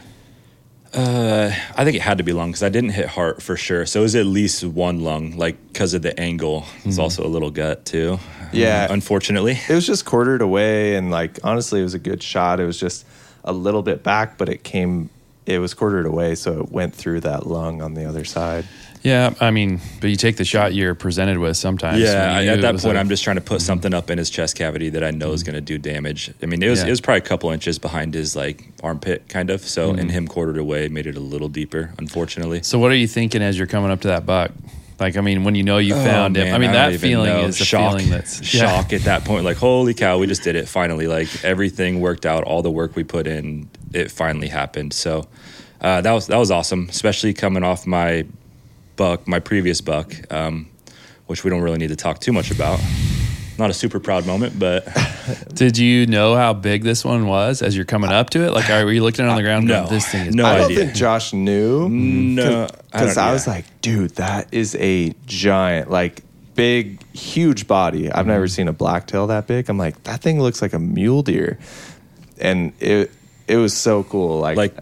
Uh, 0.94 1.54
I 1.78 1.86
think 1.86 1.96
it 1.96 2.02
had 2.02 2.18
to 2.18 2.24
be 2.24 2.34
lung 2.34 2.50
because 2.50 2.64
I 2.64 2.70
didn't 2.70 2.90
hit 2.90 3.08
heart 3.08 3.42
for 3.42 3.56
sure. 3.56 3.86
So 3.86 4.02
it 4.02 4.04
was 4.04 4.16
at 4.16 4.26
least 4.26 4.64
one 4.64 5.02
lung, 5.02 5.38
like 5.38 5.56
because 5.72 5.94
of 5.94 6.02
the 6.02 6.18
angle. 6.20 6.66
It's 6.84 7.00
also 7.00 7.26
a 7.26 7.30
little 7.30 7.52
gut 7.52 7.86
too. 7.86 8.20
Yeah. 8.52 8.88
Um, 8.90 8.96
unfortunately. 8.96 9.58
It 9.70 9.74
was 9.74 9.88
just 9.88 10.04
quartered 10.06 10.42
away, 10.42 10.96
and 10.96 11.10
like 11.10 11.40
honestly, 11.44 11.80
it 11.80 11.84
was 11.84 11.94
a 11.94 12.00
good 12.00 12.22
shot. 12.22 12.60
It 12.60 12.66
was 12.66 12.78
just 12.78 13.06
a 13.44 13.54
little 13.54 13.82
bit 13.84 14.04
back, 14.04 14.38
but 14.38 14.50
it 14.50 14.64
came. 14.64 15.10
It 15.46 15.60
was 15.60 15.74
quartered 15.74 16.06
away, 16.06 16.36
so 16.36 16.62
it 16.62 16.72
went 16.72 16.94
through 16.94 17.22
that 17.22 17.48
lung 17.48 17.82
on 17.82 17.94
the 17.96 18.06
other 18.06 18.26
side. 18.26 18.66
Yeah, 19.04 19.34
I 19.40 19.50
mean, 19.50 19.82
but 20.00 20.12
you 20.12 20.16
take 20.16 20.38
the 20.38 20.46
shot 20.46 20.76
you're 20.76 20.94
presented 20.94 21.40
with 21.40 21.58
sometimes. 21.58 22.00
Yeah, 22.00 22.36
I, 22.36 22.46
at 22.46 22.62
that 22.62 22.74
was 22.74 22.84
point, 22.84 22.98
I'm 22.98 23.10
just 23.10 23.24
trying 23.24 23.38
to 23.38 23.42
put 23.42 23.58
mm-hmm. 23.58 23.66
something 23.66 23.94
up 23.94 24.12
in 24.12 24.20
his 24.20 24.30
chest 24.30 24.56
cavity 24.56 24.90
that 24.90 25.04
I 25.04 25.10
know 25.10 25.32
is 25.32 25.42
mm-hmm. 25.42 25.54
going 25.54 25.66
to 25.66 25.66
do 25.66 25.80
damage. 25.80 26.32
I 26.42 26.46
mean, 26.46 26.62
it 26.62 26.70
was 26.70 26.82
Yeah. 26.82 26.88
it 26.88 26.90
was 26.92 27.02
probably 27.02 27.20
a 27.20 27.22
couple 27.22 27.50
inches 27.50 27.80
behind 27.80 28.14
his 28.14 28.36
like 28.36 28.72
armpit, 28.84 29.28
kind 29.28 29.50
of. 29.50 29.62
So, 29.62 29.90
and 29.90 30.00
mm-hmm. 30.00 30.10
him 30.10 30.28
quartered 30.28 30.58
away 30.58 30.88
made 30.88 31.08
it 31.08 31.18
a 31.18 31.20
little 31.20 31.50
deeper. 31.50 31.94
Unfortunately, 31.98 32.62
So, 32.62 32.78
what 32.78 32.92
are 32.92 32.96
you 32.96 33.08
thinking 33.08 33.42
as 33.42 33.58
you're 33.58 33.68
coming 33.68 33.90
up 33.90 34.02
to 34.02 34.10
that 34.10 34.26
buck? 34.28 34.52
Like, 35.00 35.18
I 35.18 35.22
mean, 35.22 35.44
when 35.44 35.56
you 35.56 35.64
know 35.64 35.80
you 35.80 35.96
Oh, 35.96 36.04
found 36.04 36.38
him. 36.38 36.54
I 36.54 36.60
mean, 36.60 36.72
don't 36.72 36.92
that 36.92 37.00
feeling 37.00 37.34
know. 37.34 37.46
is 37.46 37.60
a 37.60 37.66
shock. 37.66 37.94
feeling 37.94 38.12
that's 38.12 38.40
yeah. 38.54 38.62
shock 38.62 38.94
at 38.94 39.02
that 39.02 39.26
point. 39.26 39.46
Like, 39.46 39.58
holy 39.58 39.96
cow, 39.96 40.20
we 40.20 40.28
just 40.28 40.44
did 40.44 40.56
it 40.56 40.68
finally. 40.70 41.08
Like 41.08 41.44
everything 41.44 42.02
worked 42.02 42.28
out. 42.28 42.44
All 42.44 42.62
the 42.62 42.70
work 42.70 42.96
we 42.96 43.04
put 43.04 43.26
in, 43.26 43.68
it 43.94 44.12
finally 44.12 44.48
happened. 44.48 44.94
So 44.94 45.28
uh, 45.82 46.02
that 46.02 46.12
was 46.12 46.28
that 46.28 46.38
was 46.38 46.52
awesome, 46.52 46.88
especially 46.90 47.34
coming 47.34 47.64
off 47.64 47.86
my 47.88 48.26
buck, 48.96 49.28
my 49.28 49.40
previous 49.40 49.82
buck, 49.82 50.14
um, 50.32 50.68
which 51.28 51.44
we 51.44 51.50
don't 51.50 51.62
really 51.62 51.78
need 51.78 51.90
to 51.90 51.96
talk 51.96 52.20
too 52.20 52.32
much 52.34 52.52
about. 52.52 52.80
Not 53.58 53.70
a 53.70 53.74
super 53.74 54.00
proud 54.00 54.26
moment, 54.26 54.58
but 54.58 54.88
Did 55.54 55.78
you 55.78 56.08
know 56.08 56.36
how 56.36 56.54
big 56.54 56.84
this 56.84 57.06
one 57.06 57.28
was 57.28 57.62
as 57.62 57.76
you're 57.76 57.86
coming 57.86 58.10
up 58.10 58.30
to 58.32 58.44
it? 58.46 58.52
Like, 58.54 58.70
are 58.70 58.92
you 58.92 59.04
looking 59.04 59.26
on 59.26 59.36
the 59.36 59.44
ground? 59.44 59.68
no. 59.68 59.82
going, 59.82 59.90
this 59.94 60.08
thing 60.08 60.28
is 60.28 60.36
No 60.36 60.46
I 60.46 60.56
don't 60.58 60.66
idea. 60.72 60.78
think 60.86 60.96
Josh 60.96 61.34
knew. 61.34 61.88
no, 61.90 62.68
because 62.92 63.16
don't- 63.16 63.24
I, 63.24 63.32
was 63.34 63.46
yeah. 63.46 63.54
like, 63.54 63.82
dude, 63.82 64.12
that 64.16 64.48
is 64.52 64.76
a 64.80 65.14
giant, 65.28 65.92
like 65.92 66.22
big, 66.56 67.04
huge 67.14 67.68
body. 67.68 68.12
I've 68.12 68.26
never 68.26 68.48
seen 68.48 68.68
a 68.68 68.74
blacktail 68.74 69.28
that 69.28 69.48
big. 69.48 69.70
I'm 69.70 69.78
like, 69.78 70.02
that 70.04 70.22
thing 70.22 70.42
looks 70.42 70.62
like 70.62 70.74
a 70.74 70.80
mule 70.80 71.22
deer, 71.22 71.60
and 72.40 72.74
it 72.80 73.12
it 73.52 73.58
was 73.58 73.76
so 73.76 74.04
cool. 74.04 74.40
Like, 74.40 74.58
like 74.58 74.76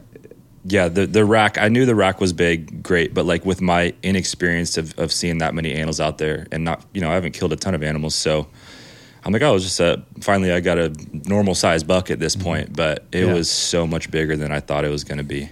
yeah 0.65 0.89
the 0.89 1.07
the 1.07 1.23
rack 1.23 1.57
i 1.57 1.69
knew 1.69 1.85
the 1.85 1.95
rack 1.95 2.19
was 2.19 2.33
big 2.33 2.83
great 2.83 3.13
but 3.13 3.25
like 3.25 3.45
with 3.45 3.61
my 3.61 3.93
inexperience 4.03 4.77
of, 4.77 4.97
of 4.99 5.11
seeing 5.11 5.37
that 5.37 5.55
many 5.55 5.73
animals 5.73 6.01
out 6.01 6.17
there 6.17 6.47
and 6.51 6.65
not 6.65 6.83
you 6.93 6.99
know 6.99 7.09
i 7.09 7.13
haven't 7.13 7.31
killed 7.31 7.53
a 7.53 7.55
ton 7.55 7.73
of 7.73 7.81
animals 7.81 8.13
so 8.13 8.45
i'm 9.23 9.31
like 9.31 9.41
oh 9.41 9.55
it's 9.55 9.63
just 9.63 9.79
a 9.79 10.03
finally 10.19 10.51
i 10.51 10.59
got 10.59 10.77
a 10.77 10.93
normal 11.13 11.55
size 11.55 11.81
buck 11.83 12.11
at 12.11 12.19
this 12.19 12.35
mm-hmm. 12.35 12.43
point 12.43 12.75
but 12.75 13.05
it 13.13 13.25
Yeah. 13.25 13.33
was 13.33 13.49
so 13.49 13.87
much 13.87 14.11
bigger 14.11 14.35
than 14.35 14.51
i 14.51 14.59
thought 14.59 14.83
it 14.83 14.91
was 14.91 15.05
going 15.05 15.17
to 15.17 15.23
be 15.23 15.49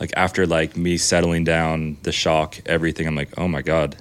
like 0.00 0.12
after 0.16 0.46
like 0.46 0.76
me 0.76 0.96
settling 0.96 1.44
down 1.44 1.96
the 2.02 2.12
shock 2.12 2.58
everything 2.66 3.06
i'm 3.06 3.14
like 3.14 3.38
oh 3.38 3.46
my 3.46 3.62
god 3.62 3.96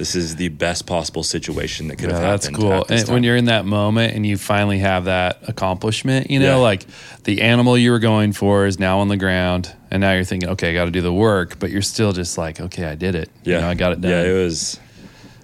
this 0.00 0.14
is 0.14 0.36
the 0.36 0.48
best 0.48 0.86
possible 0.86 1.22
situation 1.22 1.88
that 1.88 1.96
could 1.96 2.08
Yeah, 2.08 2.16
have 2.16 2.24
happened. 2.40 2.54
that's 2.54 2.62
cool. 2.62 2.72
at 2.72 2.88
this 2.88 3.02
And 3.02 3.10
when 3.12 3.22
you're 3.22 3.36
in 3.36 3.44
that 3.44 3.66
moment 3.66 4.14
and 4.14 4.24
you 4.24 4.38
finally 4.38 4.78
have 4.78 5.04
that 5.04 5.40
accomplishment, 5.46 6.30
you 6.30 6.38
know, 6.40 6.56
Yeah. 6.56 6.68
like 6.70 6.86
the 7.24 7.42
animal 7.42 7.76
you 7.76 7.90
were 7.90 7.98
going 7.98 8.32
for 8.32 8.64
is 8.64 8.78
now 8.78 9.00
on 9.00 9.08
the 9.08 9.18
ground, 9.18 9.70
and 9.90 10.00
now 10.00 10.12
you're 10.14 10.24
thinking, 10.24 10.48
okay, 10.48 10.70
I 10.70 10.72
got 10.72 10.86
to 10.86 10.90
do 10.90 11.02
the 11.02 11.12
work, 11.12 11.58
but 11.58 11.70
you're 11.70 11.82
still 11.82 12.12
just 12.14 12.38
like, 12.38 12.62
okay, 12.62 12.84
I 12.86 12.94
did 12.94 13.14
it. 13.14 13.28
yeah 13.44 13.56
you 13.56 13.60
know, 13.60 13.68
I 13.68 13.74
got 13.74 13.92
it 13.92 14.00
done. 14.00 14.10
yeah 14.10 14.22
it 14.22 14.32
was 14.42 14.80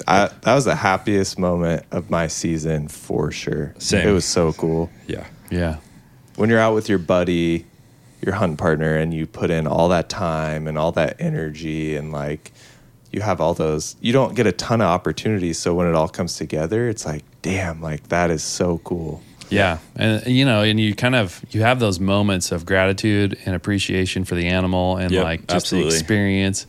I, 0.08 0.30
that 0.42 0.54
was 0.54 0.64
the 0.64 0.74
happiest 0.76 1.38
moment 1.38 1.84
of 1.92 2.08
my 2.08 2.26
season 2.26 2.88
for 2.88 3.30
sure. 3.30 3.74
Same. 3.78 4.08
It 4.08 4.12
was 4.12 4.24
so 4.24 4.54
cool 4.54 4.88
yeah 5.06 5.24
yeah. 5.50 5.76
when 6.36 6.48
you're 6.48 6.60
out 6.60 6.74
with 6.74 6.88
your 6.88 6.98
buddy, 6.98 7.66
your 8.24 8.36
hunt 8.36 8.56
partner, 8.56 8.96
and 8.96 9.12
you 9.12 9.26
put 9.26 9.50
in 9.50 9.66
all 9.66 9.90
that 9.90 10.08
time 10.08 10.66
and 10.66 10.78
all 10.78 10.92
that 10.92 11.16
energy, 11.20 11.94
and 11.94 12.10
like 12.10 12.52
you 13.16 13.22
have 13.22 13.40
all 13.40 13.54
those. 13.54 13.96
You 14.02 14.12
don't 14.12 14.34
get 14.34 14.46
a 14.46 14.52
ton 14.52 14.82
of 14.82 14.88
opportunities, 14.88 15.58
so 15.58 15.74
when 15.74 15.88
it 15.88 15.94
all 15.94 16.06
comes 16.08 16.36
together, 16.36 16.86
it's 16.86 17.06
like, 17.06 17.24
damn, 17.40 17.80
like 17.80 18.08
that 18.10 18.30
is 18.30 18.42
so 18.42 18.78
cool. 18.84 19.22
Yeah, 19.48 19.78
and 19.96 20.26
you 20.26 20.44
know, 20.44 20.62
and 20.62 20.78
you 20.78 20.94
kind 20.94 21.14
of 21.14 21.42
you 21.50 21.62
have 21.62 21.80
those 21.80 21.98
moments 21.98 22.52
of 22.52 22.66
gratitude 22.66 23.38
and 23.46 23.54
appreciation 23.56 24.24
for 24.26 24.34
the 24.34 24.48
animal 24.48 24.98
and 24.98 25.12
Yep, 25.12 25.24
like 25.24 25.40
just 25.46 25.54
absolutely. 25.66 25.90
the 25.92 25.96
experience. 25.96 26.66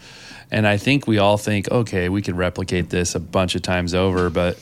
And 0.49 0.65
I 0.65 0.77
think 0.77 1.05
we 1.05 1.17
all 1.17 1.37
think, 1.37 1.69
okay, 1.69 2.07
we 2.07 2.21
could 2.21 2.37
replicate 2.37 2.89
this 2.89 3.15
a 3.15 3.19
bunch 3.19 3.55
of 3.55 3.61
times 3.61 3.93
over, 3.93 4.29
but 4.29 4.57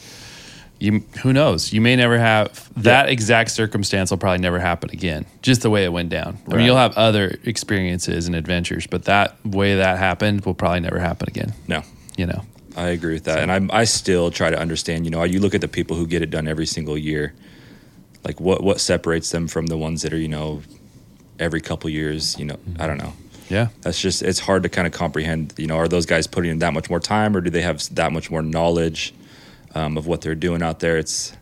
you 0.80 1.04
who 1.22 1.34
knows? 1.34 1.72
You 1.72 1.82
may 1.82 1.96
never 1.96 2.18
have 2.18 2.70
that 2.82 3.10
exact 3.10 3.52
circumstance 3.52 4.12
will 4.12 4.18
probably 4.18 4.40
never 4.40 4.60
happen 4.60 4.90
again. 4.92 5.26
Just 5.42 5.62
the 5.62 5.70
way 5.70 5.86
it 5.86 5.92
went 5.92 6.10
down. 6.10 6.38
I 6.50 6.56
mean, 6.56 6.66
you'll 6.66 6.78
have 6.78 6.98
other 6.98 7.38
experiences 7.44 8.28
and 8.28 8.36
adventures, 8.36 8.88
but 8.88 9.06
that 9.06 9.44
way 9.46 9.76
that 9.76 9.98
happened 9.98 10.46
will 10.46 10.54
probably 10.54 10.82
never 10.82 11.00
happen 11.00 11.28
again. 11.30 11.54
no 11.68 11.84
You 12.18 12.28
know. 12.28 12.44
I 12.78 12.90
agree 12.90 13.14
with 13.14 13.24
that, 13.24 13.40
and 13.40 13.52
I 13.52 13.82
I 13.82 13.86
still 13.86 14.32
try 14.32 14.50
to 14.50 14.60
understand. 14.60 15.06
You 15.06 15.12
know, 15.12 15.24
you 15.24 15.40
look 15.40 15.56
at 15.56 15.62
the 15.62 15.68
people 15.68 15.96
who 15.96 16.06
get 16.06 16.22
it 16.22 16.30
done 16.30 16.46
every 16.46 16.66
single 16.66 16.98
year, 16.98 17.34
like 18.26 18.42
what 18.42 18.62
what 18.62 18.82
separates 18.82 19.32
them 19.32 19.48
from 19.48 19.68
the 19.68 19.78
ones 19.78 20.02
that 20.02 20.12
are 20.12 20.18
you 20.18 20.28
know 20.28 20.62
every 21.40 21.62
couple 21.62 21.90
years. 21.90 22.38
You 22.38 22.46
know, 22.46 22.56
mm-hmm. 22.56 22.82
I 22.82 22.88
don't 22.88 22.98
know. 22.98 23.14
Yeah. 23.50 23.68
That's 23.82 24.02
just 24.02 24.24
it's 24.24 24.40
hard 24.40 24.64
to 24.64 24.70
kind 24.70 24.88
of 24.88 24.92
comprehend. 24.92 25.54
You 25.58 25.68
know, 25.68 25.78
are 25.78 25.88
those 25.88 26.06
guys 26.06 26.28
putting 26.28 26.52
in 26.52 26.60
that 26.60 26.74
much 26.74 26.90
more 26.90 27.00
time, 27.00 27.36
or 27.38 27.40
do 27.40 27.50
they 27.50 27.62
have 27.62 27.82
that 27.96 28.12
much 28.12 28.30
more 28.30 28.42
knowledge 28.42 29.14
um, 29.76 29.98
of 29.98 30.08
what 30.08 30.22
they're 30.22 30.36
doing 30.36 30.64
out 30.64 30.80
there? 30.80 30.98
It's 30.98 31.36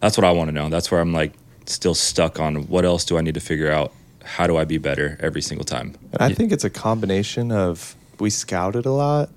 that's 0.00 0.16
what 0.16 0.24
I 0.24 0.32
want 0.32 0.48
to 0.48 0.52
know. 0.52 0.68
That's 0.68 0.90
where 0.90 1.00
I'm 1.00 1.12
like 1.12 1.32
still 1.66 1.94
stuck 1.94 2.40
on 2.40 2.66
what 2.68 2.84
else 2.84 3.04
do 3.04 3.18
I 3.18 3.20
need 3.20 3.34
to 3.34 3.40
figure 3.40 3.70
out. 3.70 3.92
How 4.24 4.46
do 4.46 4.56
I 4.56 4.64
be 4.64 4.78
better 4.78 5.16
every 5.20 5.40
single 5.40 5.64
time? 5.64 5.94
And 6.12 6.22
I 6.22 6.34
think 6.34 6.52
it's 6.52 6.64
a 6.64 6.70
combination 6.70 7.50
of 7.50 7.94
we 8.18 8.30
scouted 8.30 8.84
a 8.84 8.92
lot, 8.92 9.30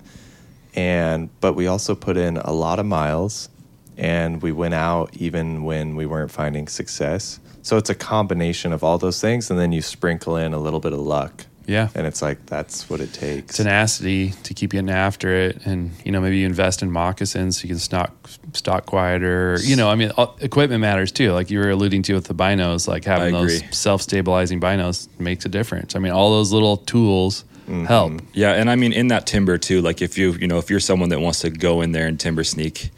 and 0.76 1.30
but 1.39 1.54
we 1.54 1.67
also 1.67 1.96
put 1.96 2.17
in 2.17 2.38
a 2.38 2.52
lot 2.52 2.80
of 2.80 2.86
miles, 2.86 3.50
and 3.98 4.41
we 4.41 4.52
went 4.52 4.74
out 4.74 5.15
even 5.15 5.63
when 5.63 5.96
we 5.96 6.06
weren't 6.06 6.32
finding 6.32 6.67
success. 6.67 7.39
So 7.62 7.78
it's 7.78 7.89
a 7.89 7.96
combination 7.96 8.74
of 8.74 8.84
all 8.84 8.98
those 8.98 9.22
things, 9.22 9.52
and 9.52 9.60
then 9.60 9.72
you 9.72 9.82
sprinkle 9.82 10.36
in 10.36 10.54
a 10.54 10.60
little 10.60 10.80
bit 10.80 10.94
of 10.94 11.00
luck. 11.00 11.46
Yeah. 11.71 11.89
And 11.95 12.05
it's 12.05 12.21
like 12.21 12.45
that's 12.45 12.89
what 12.89 12.99
it 12.99 13.13
takes. 13.13 13.55
tenacity 13.57 14.31
to 14.43 14.53
keep 14.53 14.71
getting 14.71 14.89
after 14.89 15.34
it 15.34 15.65
and 15.65 15.91
you 16.03 16.12
know 16.12 16.21
maybe 16.21 16.38
you 16.38 16.45
invest 16.45 16.81
in 16.81 16.91
moccasins 16.91 17.57
so 17.57 17.63
you 17.63 17.69
can 17.69 17.79
stalk 17.79 18.12
stalk 18.53 18.86
quieter 18.86 19.57
you 19.62 19.75
know 19.75 19.89
i 19.89 19.95
mean 19.95 20.12
equipment 20.39 20.81
matters 20.81 21.12
too 21.12 21.31
like 21.31 21.49
you 21.49 21.60
were 21.60 21.69
alluding 21.69 22.01
to 22.03 22.13
with 22.13 22.25
the 22.25 22.34
binos 22.34 22.88
like 22.88 23.05
having 23.05 23.34
those 23.34 23.62
self-stabilizing 23.75 24.60
binos 24.60 25.07
makes 25.19 25.45
a 25.45 25.49
difference 25.49 25.95
i 25.95 25.99
mean 25.99 26.12
all 26.12 26.31
those 26.31 26.51
little 26.51 26.77
tools 26.77 27.45
mm-hmm. 27.71 27.86
help 27.86 28.21
Yeah, 28.34 28.53
and 28.53 28.69
I 28.69 28.75
mean 28.75 28.93
in 28.93 29.07
that 29.07 29.25
timber 29.25 29.57
too. 29.57 29.81
Like 29.81 30.01
if 30.01 30.17
you 30.17 30.34
you 30.34 30.47
know 30.47 30.57
if 30.57 30.69
you're 30.69 30.79
someone 30.79 31.10
that 31.10 31.19
wants 31.19 31.39
to 31.41 31.49
go 31.49 31.81
in 31.81 31.91
there 31.91 32.07
and 32.07 32.19
timber 32.19 32.43
sneak, 32.43 32.91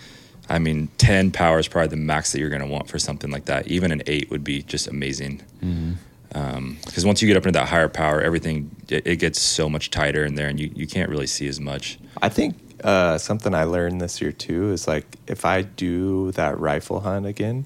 I 0.49 0.59
mean 0.59 0.89
ten 0.97 1.31
power 1.31 1.59
is 1.59 1.67
probably 1.67 1.89
the 1.89 1.97
max 1.97 2.31
that 2.31 2.39
you're 2.39 2.49
going 2.49 2.61
to 2.61 2.67
want 2.67 2.89
for 2.89 2.99
something 2.99 3.31
like 3.31 3.45
that. 3.45 3.67
Even 3.67 3.91
an 3.91 4.01
eight 4.07 4.29
would 4.29 4.43
be 4.43 4.63
just 4.63 4.87
amazing. 4.87 5.41
Mm-hmm. 5.63 5.93
Because 6.33 7.05
once 7.05 7.21
you 7.21 7.27
get 7.27 7.37
up 7.37 7.45
into 7.45 7.57
that 7.59 7.69
higher 7.69 7.89
power, 7.89 8.21
everything 8.21 8.75
it, 8.89 9.05
it 9.05 9.15
gets 9.17 9.39
so 9.39 9.69
much 9.69 9.89
tighter 9.91 10.25
in 10.25 10.35
there, 10.35 10.47
and 10.47 10.59
you, 10.59 10.71
you 10.75 10.87
can't 10.87 11.09
really 11.09 11.27
see 11.27 11.47
as 11.47 11.59
much. 11.59 11.99
I 12.21 12.29
think 12.29 12.55
uh, 12.83 13.17
something 13.17 13.53
I 13.53 13.63
learned 13.63 14.01
this 14.01 14.21
year 14.21 14.31
too 14.31 14.71
is 14.71 14.87
like 14.87 15.05
if 15.27 15.45
I 15.45 15.61
do 15.61 16.31
that 16.33 16.59
rifle 16.59 16.99
hunt 17.01 17.25
again, 17.25 17.65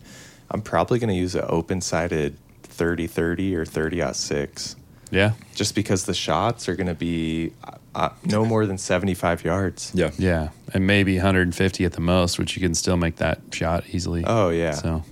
I'm 0.51 0.61
probably 0.61 0.99
going 0.99 1.09
to 1.09 1.15
use 1.15 1.33
an 1.35 1.45
open 1.47 1.81
sided 1.81 2.37
30 2.63 3.07
30 3.07 3.55
or 3.55 3.65
30 3.65 4.01
aught 4.03 4.15
6 4.15 4.75
yeah 5.09 5.31
just 5.55 5.73
because 5.73 6.05
the 6.05 6.13
shots 6.13 6.69
are 6.69 6.75
going 6.75 6.85
to 6.87 6.93
be 6.93 7.51
uh, 7.63 7.71
uh, 7.95 8.09
no 8.25 8.45
more 8.45 8.67
than 8.67 8.77
75 8.77 9.43
yards. 9.43 9.91
Yeah, 9.95 10.11
yeah 10.19 10.49
and 10.75 10.85
maybe 10.85 11.15
150 11.15 11.85
at 11.85 11.93
the 11.93 12.01
most 12.01 12.37
which 12.37 12.55
you 12.55 12.61
can 12.61 12.75
still 12.75 12.97
make 12.97 13.15
that 13.15 13.39
shot 13.51 13.85
easily 13.91 14.23
Oh, 14.27 14.49
yeah. 14.49 14.71
so 14.71 15.03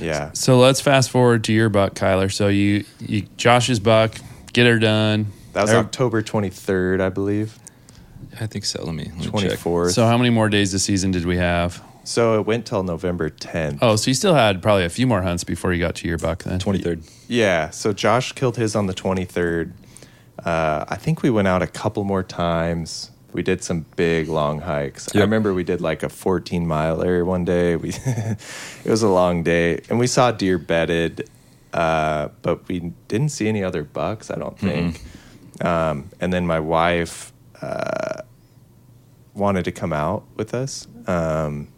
Yeah. 0.00 0.30
so 0.32 0.58
let's 0.58 0.80
fast 0.80 1.10
forward 1.10 1.44
to 1.44 1.52
your 1.52 1.68
buck 1.68 1.94
kyler 1.94 2.32
so 2.32 2.48
you, 2.48 2.84
you 3.00 3.22
josh's 3.36 3.78
buck 3.80 4.16
get 4.52 4.66
her 4.66 4.78
done 4.78 5.26
That 5.52 5.62
was 5.62 5.70
Every- 5.70 5.84
October 5.84 6.22
23rd, 6.22 7.00
I 7.00 7.08
believe. 7.10 7.58
I 8.40 8.46
think 8.46 8.64
so. 8.64 8.82
Let 8.84 8.94
me, 8.94 9.04
let 9.18 9.32
me 9.34 9.40
check. 9.48 9.58
24th. 9.58 9.92
so 9.92 10.06
how 10.06 10.16
many 10.18 10.30
more 10.30 10.48
days 10.48 10.72
this 10.72 10.82
season 10.82 11.10
did 11.12 11.24
we 11.24 11.36
have 11.36 11.80
So 12.02 12.38
it 12.40 12.46
went 12.46 12.66
till 12.66 12.82
November 12.82 13.30
10th. 13.30 13.78
Oh, 13.80 13.94
so 13.96 14.10
you 14.10 14.14
still 14.14 14.34
had 14.34 14.60
probably 14.62 14.84
a 14.84 14.88
few 14.90 15.06
more 15.06 15.22
hunts 15.22 15.44
before 15.44 15.72
you 15.72 15.78
got 15.80 15.94
to 15.96 16.08
your 16.08 16.18
buck 16.18 16.42
then. 16.42 16.58
Twenty 16.58 16.80
third. 16.80 17.02
Yeah. 17.28 17.70
So 17.70 17.92
Josh 17.92 18.32
killed 18.32 18.56
his 18.56 18.74
on 18.76 18.86
the 18.86 18.94
23rd. 18.94 19.72
Uh, 20.44 20.84
I 20.88 20.96
think 20.96 21.22
we 21.22 21.30
went 21.30 21.46
out 21.48 21.62
a 21.62 21.66
couple 21.66 22.02
more 22.04 22.22
times. 22.22 23.10
We 23.34 23.42
did 23.42 23.64
some 23.64 23.84
big 23.96 24.28
long 24.28 24.60
hikes. 24.60 25.14
I 25.14 25.18
remember 25.18 25.52
we 25.52 25.64
did 25.64 25.80
like 25.80 26.04
a 26.04 26.08
14 26.08 26.64
miler 26.66 27.24
one 27.24 27.44
day. 27.44 27.74
We 27.74 27.88
it 28.06 28.38
was 28.86 29.02
a 29.02 29.08
long 29.08 29.42
day, 29.42 29.82
and 29.90 29.98
we 29.98 30.06
saw 30.06 30.30
deer 30.30 30.56
bedded, 30.56 31.28
uh, 31.72 32.28
but 32.42 32.66
we 32.68 32.92
didn't 33.08 33.30
see 33.30 33.48
any 33.48 33.64
other 33.64 33.82
bucks. 33.82 34.30
I 34.30 34.36
don't 34.36 34.58
think. 34.58 35.02
Um, 35.60 36.10
and 36.20 36.32
then 36.32 36.46
my 36.46 36.60
wife 36.60 37.32
uh, 37.60 38.22
wanted 39.34 39.64
to 39.64 39.72
come 39.72 39.92
out 39.92 40.24
with 40.36 40.54
us, 40.54 40.86
um, 41.06 41.68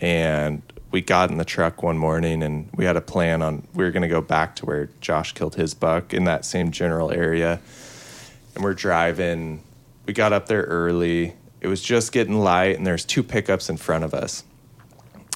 and 0.00 0.62
we 0.90 1.00
got 1.00 1.30
in 1.30 1.38
the 1.38 1.44
truck 1.44 1.82
one 1.82 1.98
morning, 1.98 2.42
and 2.42 2.70
we 2.74 2.84
had 2.84 2.96
a 2.96 3.00
plan 3.00 3.40
on 3.40 3.66
we 3.72 3.84
were 3.84 3.90
going 3.90 4.02
to 4.02 4.08
go 4.08 4.20
back 4.20 4.56
to 4.56 4.66
where 4.66 4.88
Josh 5.00 5.32
killed 5.32 5.54
his 5.54 5.74
buck 5.74 6.12
in 6.12 6.24
that 6.24 6.44
same 6.44 6.72
general 6.72 7.12
area, 7.12 7.60
and 8.56 8.64
we're 8.64 8.74
driving. 8.74 9.62
We 10.06 10.12
got 10.12 10.32
up 10.32 10.46
there 10.46 10.62
early. 10.62 11.34
It 11.60 11.68
was 11.68 11.80
just 11.80 12.12
getting 12.12 12.38
light, 12.38 12.76
and 12.76 12.86
there's 12.86 13.04
two 13.04 13.22
pickups 13.22 13.70
in 13.70 13.78
front 13.78 14.04
of 14.04 14.12
us, 14.12 14.44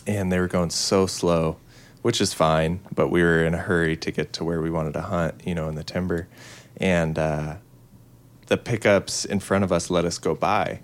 and 0.07 0.31
they 0.31 0.39
were 0.39 0.49
going 0.49 0.71
so 0.71 1.07
slow, 1.07 1.57
which 2.03 2.21
is 2.21 2.35
fine. 2.35 2.81
But 2.95 3.09
we 3.09 3.23
were 3.23 3.45
in 3.45 3.55
a 3.55 3.59
hurry 3.59 3.97
to 3.97 4.11
get 4.11 4.35
to 4.35 4.45
where 4.45 4.61
we 4.61 4.71
wanted 4.71 4.93
to 4.95 5.01
hunt, 5.03 5.41
you 5.47 5.55
know, 5.55 5.69
in 5.69 5.75
the 5.75 5.85
timber, 5.85 6.29
and 6.77 7.19
uh, 7.19 7.57
the 8.49 8.59
pickups 8.59 9.25
in 9.25 9.41
front 9.41 9.65
of 9.65 9.73
us 9.73 9.89
let 9.91 10.05
us 10.05 10.19
go 10.19 10.35
by. 10.35 10.81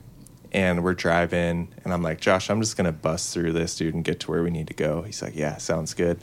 And 0.51 0.85
we're 0.85 0.95
driving, 0.95 1.75
and 1.83 1.93
I'm 1.93 2.03
like, 2.03 2.21
Josh, 2.21 2.49
I'm 2.49 2.61
just 2.61 2.77
gonna 2.77 2.93
bust 2.93 3.35
through 3.35 3.53
this, 3.53 3.77
dude, 3.77 3.93
and 3.93 4.05
get 4.05 4.21
to 4.21 4.31
where 4.31 4.43
we 4.43 4.51
need 4.51 4.69
to 4.69 4.75
go. 4.75 5.03
He's 5.03 5.21
like, 5.21 5.35
Yeah, 5.35 5.59
sounds 5.59 5.93
good. 5.95 6.21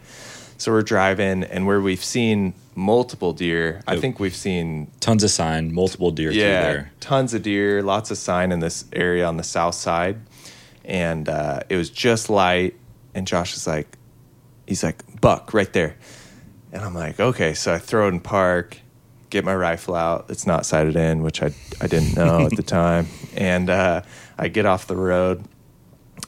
So 0.61 0.71
we're 0.71 0.83
driving, 0.83 1.43
and 1.43 1.65
where 1.65 1.81
we've 1.81 2.03
seen 2.03 2.53
multiple 2.75 3.33
deer, 3.33 3.81
I 3.87 3.99
think 3.99 4.19
we've 4.19 4.35
seen 4.35 4.91
Tons 4.99 5.23
of 5.23 5.31
sign, 5.31 5.73
multiple 5.73 6.11
deer 6.11 6.29
yeah, 6.29 6.61
through 6.61 6.73
there. 6.73 6.91
tons 6.99 7.33
of 7.33 7.41
deer, 7.41 7.81
lots 7.81 8.11
of 8.11 8.19
sign 8.19 8.51
in 8.51 8.59
this 8.59 8.85
area 8.93 9.25
on 9.25 9.37
the 9.37 9.43
south 9.43 9.73
side, 9.73 10.19
and 10.85 11.27
uh, 11.27 11.61
it 11.67 11.77
was 11.77 11.89
just 11.89 12.29
light. 12.29 12.75
And 13.15 13.25
Josh 13.25 13.57
is 13.57 13.65
like, 13.65 13.97
he's 14.67 14.83
like, 14.83 15.01
buck 15.19 15.51
right 15.55 15.73
there, 15.73 15.95
and 16.71 16.83
I'm 16.83 16.93
like, 16.93 17.19
okay. 17.19 17.55
So 17.55 17.73
I 17.73 17.79
throw 17.79 18.05
it 18.05 18.09
in 18.09 18.19
park, 18.19 18.77
get 19.31 19.43
my 19.43 19.55
rifle 19.55 19.95
out. 19.95 20.27
It's 20.29 20.45
not 20.45 20.67
sighted 20.67 20.95
in, 20.95 21.23
which 21.23 21.41
I 21.41 21.55
I 21.81 21.87
didn't 21.87 22.15
know 22.15 22.45
at 22.45 22.55
the 22.55 22.61
time, 22.83 23.07
and 23.35 23.67
uh, 23.67 24.03
I 24.37 24.47
get 24.47 24.67
off 24.67 24.85
the 24.85 24.95
road, 24.95 25.43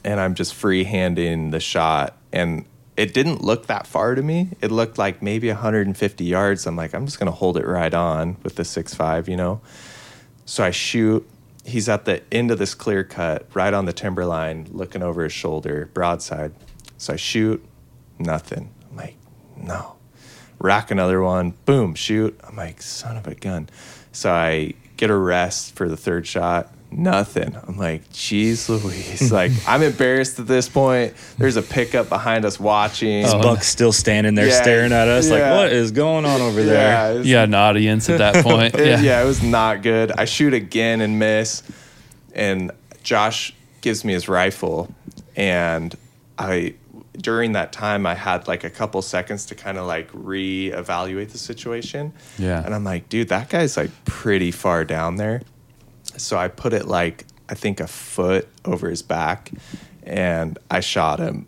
and 0.02 0.18
I'm 0.18 0.34
just 0.34 0.56
free 0.56 0.82
handing 0.82 1.50
the 1.50 1.60
shot, 1.60 2.16
and 2.32 2.64
it 2.96 3.12
didn't 3.12 3.42
look 3.42 3.66
that 3.66 3.86
far 3.86 4.14
to 4.14 4.22
me. 4.22 4.50
It 4.60 4.70
looked 4.70 4.98
like 4.98 5.20
maybe 5.22 5.48
150 5.48 6.24
yards. 6.24 6.66
I'm 6.66 6.76
like, 6.76 6.94
I'm 6.94 7.06
just 7.06 7.18
gonna 7.18 7.32
hold 7.32 7.56
it 7.56 7.66
right 7.66 7.92
on 7.92 8.36
with 8.42 8.56
the 8.56 8.64
six 8.64 8.94
five, 8.94 9.28
you 9.28 9.36
know. 9.36 9.60
So 10.44 10.62
I 10.64 10.70
shoot. 10.70 11.28
He's 11.64 11.88
at 11.88 12.04
the 12.04 12.22
end 12.30 12.50
of 12.50 12.58
this 12.58 12.74
clear 12.74 13.04
cut, 13.04 13.48
right 13.54 13.72
on 13.72 13.86
the 13.86 13.92
timber 13.92 14.26
line, 14.26 14.68
looking 14.70 15.02
over 15.02 15.24
his 15.24 15.32
shoulder, 15.32 15.88
broadside. 15.94 16.52
So 16.98 17.14
I 17.14 17.16
shoot, 17.16 17.64
nothing. 18.18 18.70
I'm 18.90 18.96
like, 18.96 19.16
no. 19.56 19.96
Rack 20.58 20.90
another 20.90 21.22
one, 21.22 21.54
boom, 21.64 21.94
shoot. 21.94 22.38
I'm 22.44 22.56
like, 22.56 22.82
son 22.82 23.16
of 23.16 23.26
a 23.26 23.34
gun. 23.34 23.70
So 24.12 24.30
I 24.30 24.74
get 24.96 25.10
a 25.10 25.16
rest 25.16 25.74
for 25.74 25.88
the 25.88 25.96
third 25.96 26.26
shot, 26.26 26.72
nothing. 26.96 27.56
I'm 27.66 27.76
like, 27.76 28.10
geez 28.12 28.68
Louise. 28.68 29.30
like, 29.32 29.52
I'm 29.66 29.82
embarrassed 29.82 30.38
at 30.38 30.46
this 30.46 30.68
point. 30.68 31.14
There's 31.38 31.56
a 31.56 31.62
pickup 31.62 32.08
behind 32.08 32.44
us 32.44 32.58
watching. 32.60 33.22
This 33.22 33.34
buck's 33.34 33.66
still 33.66 33.92
standing 33.92 34.34
there 34.34 34.46
Yeah, 34.48 34.62
staring 34.62 34.92
at 34.92 35.08
us 35.08 35.28
yeah. 35.28 35.34
like, 35.50 35.56
what 35.58 35.72
is 35.72 35.90
going 35.90 36.24
on 36.24 36.40
over 36.40 36.60
Yeah, 36.60 36.66
there? 36.66 37.10
it's- 37.12 37.26
You 37.26 37.36
had 37.36 37.48
an 37.48 37.54
audience 37.54 38.08
at 38.08 38.18
that 38.18 38.44
point. 38.44 38.74
it- 38.78 38.86
yeah. 38.86 39.00
yeah. 39.00 39.22
it 39.22 39.26
was 39.26 39.42
not 39.42 39.82
good. 39.82 40.12
I 40.12 40.24
shoot 40.24 40.54
again 40.54 41.00
and 41.00 41.18
miss, 41.18 41.62
and 42.34 42.70
Josh 43.02 43.52
gives 43.80 44.04
me 44.04 44.12
his 44.12 44.28
rifle, 44.28 44.92
and 45.36 45.94
I 46.38 46.74
during 47.16 47.52
that 47.52 47.70
time 47.72 48.06
I 48.06 48.14
had 48.14 48.48
like 48.48 48.64
a 48.64 48.70
couple 48.70 49.00
seconds 49.00 49.46
to 49.46 49.54
kind 49.54 49.78
of 49.78 49.86
like 49.86 50.10
reevaluate 50.12 51.30
the 51.30 51.38
situation. 51.38 52.12
Yeah. 52.38 52.62
and 52.64 52.74
I'm 52.74 52.82
like, 52.84 53.08
dude, 53.08 53.28
that 53.28 53.48
guy's 53.48 53.76
like 53.76 53.90
pretty 54.04 54.50
far 54.50 54.84
down 54.84 55.16
there. 55.16 55.42
So 56.16 56.36
I 56.36 56.48
put 56.48 56.72
it 56.72 56.86
like 56.86 57.26
I 57.48 57.54
think 57.54 57.80
a 57.80 57.86
foot 57.86 58.48
over 58.64 58.88
his 58.88 59.02
back, 59.02 59.50
and 60.02 60.58
I 60.70 60.80
shot 60.80 61.18
him, 61.20 61.46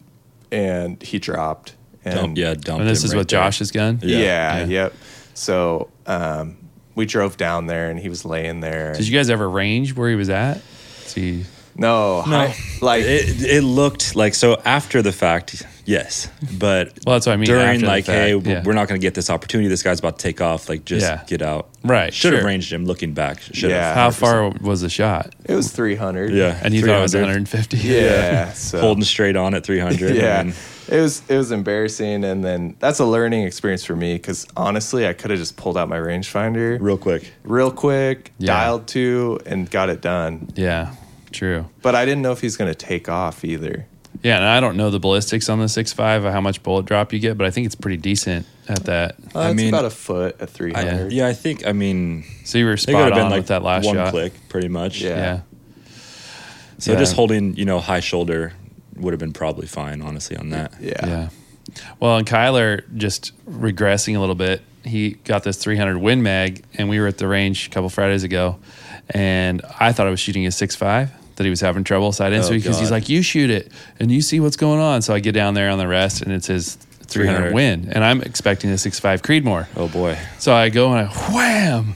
and 0.53 1.03
he 1.03 1.19
dropped. 1.19 1.75
And 2.05 2.15
Dump, 2.15 2.39
yeah, 2.39 2.55
dumped 2.55 2.81
And 2.83 2.89
this 2.89 3.03
him 3.03 3.07
is 3.07 3.15
right 3.15 3.19
with 3.19 3.29
there. 3.29 3.41
Josh's 3.41 3.71
gun. 3.73 3.99
yeah, 4.03 4.59
Yeah. 4.59 4.65
yep. 4.67 4.95
So 5.35 5.91
um, 6.07 6.57
we 6.95 7.05
drove 7.07 7.37
down 7.37 7.67
there, 7.67 7.91
and 7.91 7.99
he 7.99 8.09
was 8.09 8.25
laying 8.25 8.61
there. 8.61 8.93
Did 8.95 9.09
you 9.09 9.17
guys 9.17 9.29
ever 9.31 9.49
range 9.49 9.95
where 9.97 10.09
he 10.09 10.15
was 10.17 10.29
at? 10.31 10.61
See, 11.07 11.45
no, 11.77 12.23
No, 12.27 12.37
I- 12.37 12.57
like 12.81 13.03
it, 13.05 13.43
it 13.43 13.63
looked 13.63 14.15
like 14.17 14.35
so 14.35 14.61
after 14.65 15.03
the 15.03 15.13
fact, 15.13 15.67
yes, 15.87 16.29
but 16.59 16.93
Well, 17.07 17.15
that's 17.17 17.27
what 17.27 17.33
I 17.33 17.37
mean, 17.37 17.47
During 17.47 17.63
after 17.77 17.87
like, 17.87 18.05
fact, 18.05 18.19
hey, 18.19 18.35
yeah. 18.37 18.63
we're 18.65 18.75
not 18.75 18.89
going 18.89 19.01
to 19.01 19.05
get 19.05 19.15
this 19.15 19.31
opportunity. 19.31 19.69
This 19.69 19.83
guy's 19.83 19.99
about 20.01 20.19
to 20.19 20.23
take 20.23 20.41
off. 20.43 20.69
Like, 20.69 20.85
just 20.85 21.07
Yeah. 21.07 21.23
get 21.27 21.41
out. 21.41 21.69
Right, 21.85 22.13
Should 22.13 22.33
have 22.33 22.41
sure. 22.41 22.47
ranged 22.47 22.73
him. 22.73 22.85
Looking 22.85 23.15
back, 23.15 23.41
should 23.41 23.71
Yeah. 23.71 23.89
have. 23.89 23.97
how 23.97 24.11
far 24.11 24.51
was 24.61 24.81
the 24.83 24.91
shot? 24.91 25.35
it 25.45 25.55
was 25.55 25.71
three 25.71 25.95
hundred. 25.97 26.33
Yeah, 26.33 26.59
And 26.63 26.75
you 26.75 26.83
thought 26.85 26.99
it 26.99 27.03
was 27.03 27.15
150. 27.15 27.79
yeah. 27.79 28.53
So 28.55 28.81
holding 28.81 29.05
straight 29.05 29.37
on 29.37 29.55
at 29.55 29.65
300. 29.65 30.15
yeah, 30.17 30.41
and 30.41 30.55
it 30.89 31.01
was 31.01 31.23
it 31.29 31.37
was 31.37 31.51
embarrassing, 31.53 32.25
and 32.25 32.45
then 32.45 32.77
that's 32.81 32.99
a 33.01 33.05
learning 33.05 33.45
experience 33.45 33.85
for 33.85 33.97
me 33.97 34.15
because 34.15 34.47
honestly, 34.57 35.07
I 35.07 35.13
could 35.13 35.31
have 35.31 35.39
just 35.39 35.57
pulled 35.57 35.77
out 35.79 35.89
my 35.89 35.99
rangefinder 35.99 36.79
real 36.81 36.97
quick. 36.99 37.31
real 37.45 37.71
quick, 37.71 38.33
Yeah. 38.39 38.55
dialed 38.55 38.87
to, 38.89 39.39
and 39.47 39.71
got 39.71 39.89
it 39.91 40.01
done. 40.01 40.49
Yeah, 40.57 40.91
true. 41.33 41.67
But 41.83 41.95
I 41.95 42.05
didn't 42.05 42.23
know 42.23 42.33
if 42.33 42.41
he's 42.41 42.57
going 42.57 42.71
to 42.71 42.75
take 42.75 43.09
off 43.09 43.45
either. 43.45 43.87
Yeah, 44.27 44.37
and 44.39 44.45
I 44.45 44.59
don't 44.59 44.77
know 44.77 44.91
the 44.91 44.99
ballistics 44.99 45.49
on 45.49 45.61
the 45.61 45.69
six 45.69 45.93
five, 45.93 46.25
how 46.25 46.41
much 46.41 46.61
bullet 46.65 46.85
drop 46.87 47.13
you 47.13 47.21
get, 47.21 47.39
but 47.39 47.47
I 47.47 47.51
think 47.53 47.67
it's 47.67 47.77
pretty 47.77 47.97
decent 47.99 48.45
at 48.69 48.85
that. 48.87 49.15
Uh, 49.35 49.39
I 49.39 49.51
it's 49.51 49.57
mean- 49.57 49.69
about 49.69 49.85
a 49.85 49.91
foot 49.91 50.41
at 50.41 50.51
three 50.51 50.73
hundred. 50.73 51.13
I, 51.13 51.15
yeah, 51.15 51.29
I 51.29 51.33
think. 51.33 51.65
I 51.65 51.71
mean, 51.73 52.25
So 52.45 52.59
you 52.59 52.65
were 52.65 52.73
it 52.73 52.81
could 52.85 52.91
spot 52.91 53.03
have 53.05 53.13
been 53.15 53.25
on 53.27 53.31
like 53.31 53.39
with 53.43 53.49
that 53.49 53.63
last 53.63 53.85
one 53.87 53.95
shot. 53.95 54.11
click, 54.11 54.33
pretty 54.49 54.67
much. 54.67 55.01
Yeah. 55.01 55.11
Yeah. 55.17 55.41
So 56.79 56.93
Yeah. 56.93 56.99
just 56.99 57.15
holding, 57.15 57.57
you 57.57 57.65
know, 57.65 57.79
high 57.79 58.01
shoulder 58.01 58.53
would 58.97 59.13
have 59.13 59.21
been 59.21 59.33
probably 59.33 59.67
fine, 59.69 60.03
honestly, 60.03 60.37
on 60.37 60.51
that. 60.51 60.73
yeah, 60.81 61.07
Yeah. 61.07 61.29
Well, 62.01 62.17
and 62.17 62.27
Kyler 62.27 62.83
just 62.97 63.31
regressing 63.49 64.17
a 64.17 64.19
little 64.19 64.35
bit. 64.35 64.63
He 64.85 65.11
got 65.25 65.43
this 65.45 65.57
300 65.57 65.99
Win 65.99 66.23
Mag, 66.23 66.65
and 66.75 66.89
we 66.89 66.99
were 67.01 67.07
at 67.07 67.19
the 67.19 67.29
range 67.29 67.67
a 67.67 67.71
couple 67.71 67.89
Fridays 67.91 68.25
ago, 68.25 68.59
and 69.11 69.63
I 69.79 69.93
thought 69.93 70.07
I 70.07 70.11
was 70.11 70.21
shooting 70.21 70.47
a 70.47 70.51
six 70.51 70.75
five 70.75 71.11
that 71.37 71.45
he 71.45 71.51
was 71.51 71.61
having 71.61 71.85
trouble. 71.85 72.13
So 72.13 72.25
I 72.27 72.31
didn't 72.31 72.47
Oh, 72.47 72.51
because 72.51 72.79
he's 72.79 72.91
like, 72.91 73.09
"You 73.09 73.23
shoot 73.23 73.51
it 73.51 73.71
and 74.01 74.11
you 74.11 74.21
see 74.21 74.41
what's 74.41 74.57
going 74.57 74.81
on." 74.81 75.03
So 75.03 75.15
I 75.15 75.21
get 75.21 75.33
down 75.33 75.55
there 75.55 75.71
on 75.71 75.79
the 75.79 75.89
rest, 75.89 76.23
and 76.23 76.33
it's 76.33 76.47
his 76.49 76.77
300 77.09 77.37
300. 77.51 77.55
win, 77.55 77.89
and 77.93 78.03
I'm 78.05 78.21
expecting 78.23 78.71
a 78.71 78.75
6.5 78.75 79.23
Creedmoor. 79.23 79.67
Oh 79.77 79.89
boy. 79.89 80.19
So 80.39 80.53
I 80.55 80.69
go 80.71 80.93
and 80.93 81.07
I 81.09 81.13
wham, 81.33 81.95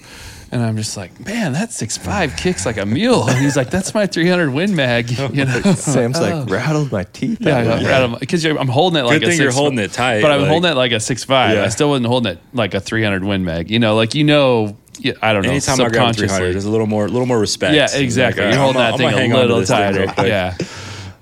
and 0.53 0.63
I'm 0.63 0.77
just 0.77 0.97
like, 0.97 1.19
"Man, 1.25 1.53
that 1.55 1.71
6.5 1.71 2.37
kicks 2.37 2.65
like 2.67 2.77
a 2.77 2.87
mule." 2.87 3.29
And 3.29 3.39
he's 3.39 3.57
like, 3.57 3.71
"That's 3.71 3.93
my 3.95 4.07
300 4.07 4.51
win 4.51 4.77
mag," 4.77 5.11
you 5.33 5.45
know. 5.45 5.61
Sam's 5.75 6.21
like 6.21 6.35
oh. 6.35 6.45
rattled 6.45 6.93
my 6.93 7.05
teeth. 7.05 7.39
Yeah, 7.41 7.83
out. 8.05 8.21
because 8.21 8.45
I'm 8.45 8.69
holding 8.69 9.01
it 9.01 9.05
like 9.05 9.21
Good 9.21 9.29
a 9.29 9.31
thing 9.33 9.41
you're 9.41 9.51
six- 9.51 9.59
holding 9.59 9.79
it 9.81 9.93
tight, 9.93 10.23
but 10.23 10.31
I'm 10.31 10.43
like- 10.43 10.51
holding 10.51 10.71
it 10.71 10.77
like 10.77 10.93
a 10.93 11.01
six 11.01 11.25
five. 11.25 11.57
Yeah. 11.57 11.65
I 11.65 11.69
still 11.69 11.89
wasn't 11.89 12.07
holding 12.07 12.33
it 12.35 12.39
like 12.53 12.75
a 12.75 12.81
300 12.81 13.25
win 13.25 13.45
mag. 13.45 13.71
You 13.71 13.79
know, 13.81 13.97
like 13.97 14.15
you 14.15 14.23
know, 14.25 14.77
yeah, 15.01 15.13
I 15.23 15.33
don't 15.33 15.43
know. 15.43 15.51
Anytime 15.51 15.81
I 15.81 15.89
grab 15.89 16.15
300, 16.15 16.53
there's 16.53 16.65
a 16.65 16.71
little 16.71 16.87
more, 16.87 17.09
little 17.09 17.27
more 17.27 17.39
respect. 17.39 17.75
Yeah, 17.75 17.89
exactly. 17.93 18.45
Like, 18.45 18.55
You're 18.55 18.65
gonna- 18.67 18.79
that 18.79 18.93
I'm 18.93 18.99
thing 18.99 19.07
a 19.09 19.11
hang 19.13 19.33
on 19.33 19.37
to 19.39 19.43
little 19.43 19.61
this 19.61 19.69
thing 19.69 19.79
tighter. 19.79 20.01
real 20.01 20.13
quick. 20.13 20.27
Yeah. 20.29 20.55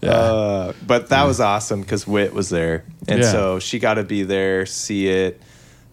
Uh, 0.03 0.73
but 0.87 1.09
that 1.09 1.25
was 1.27 1.41
awesome 1.41 1.81
because 1.81 2.07
Wit 2.07 2.33
was 2.33 2.49
there, 2.51 2.85
and 3.09 3.21
Yeah. 3.21 3.33
so 3.33 3.59
she 3.59 3.79
got 3.79 3.95
to 3.95 4.05
be 4.05 4.23
there, 4.23 4.65
see 4.67 5.09
it. 5.09 5.41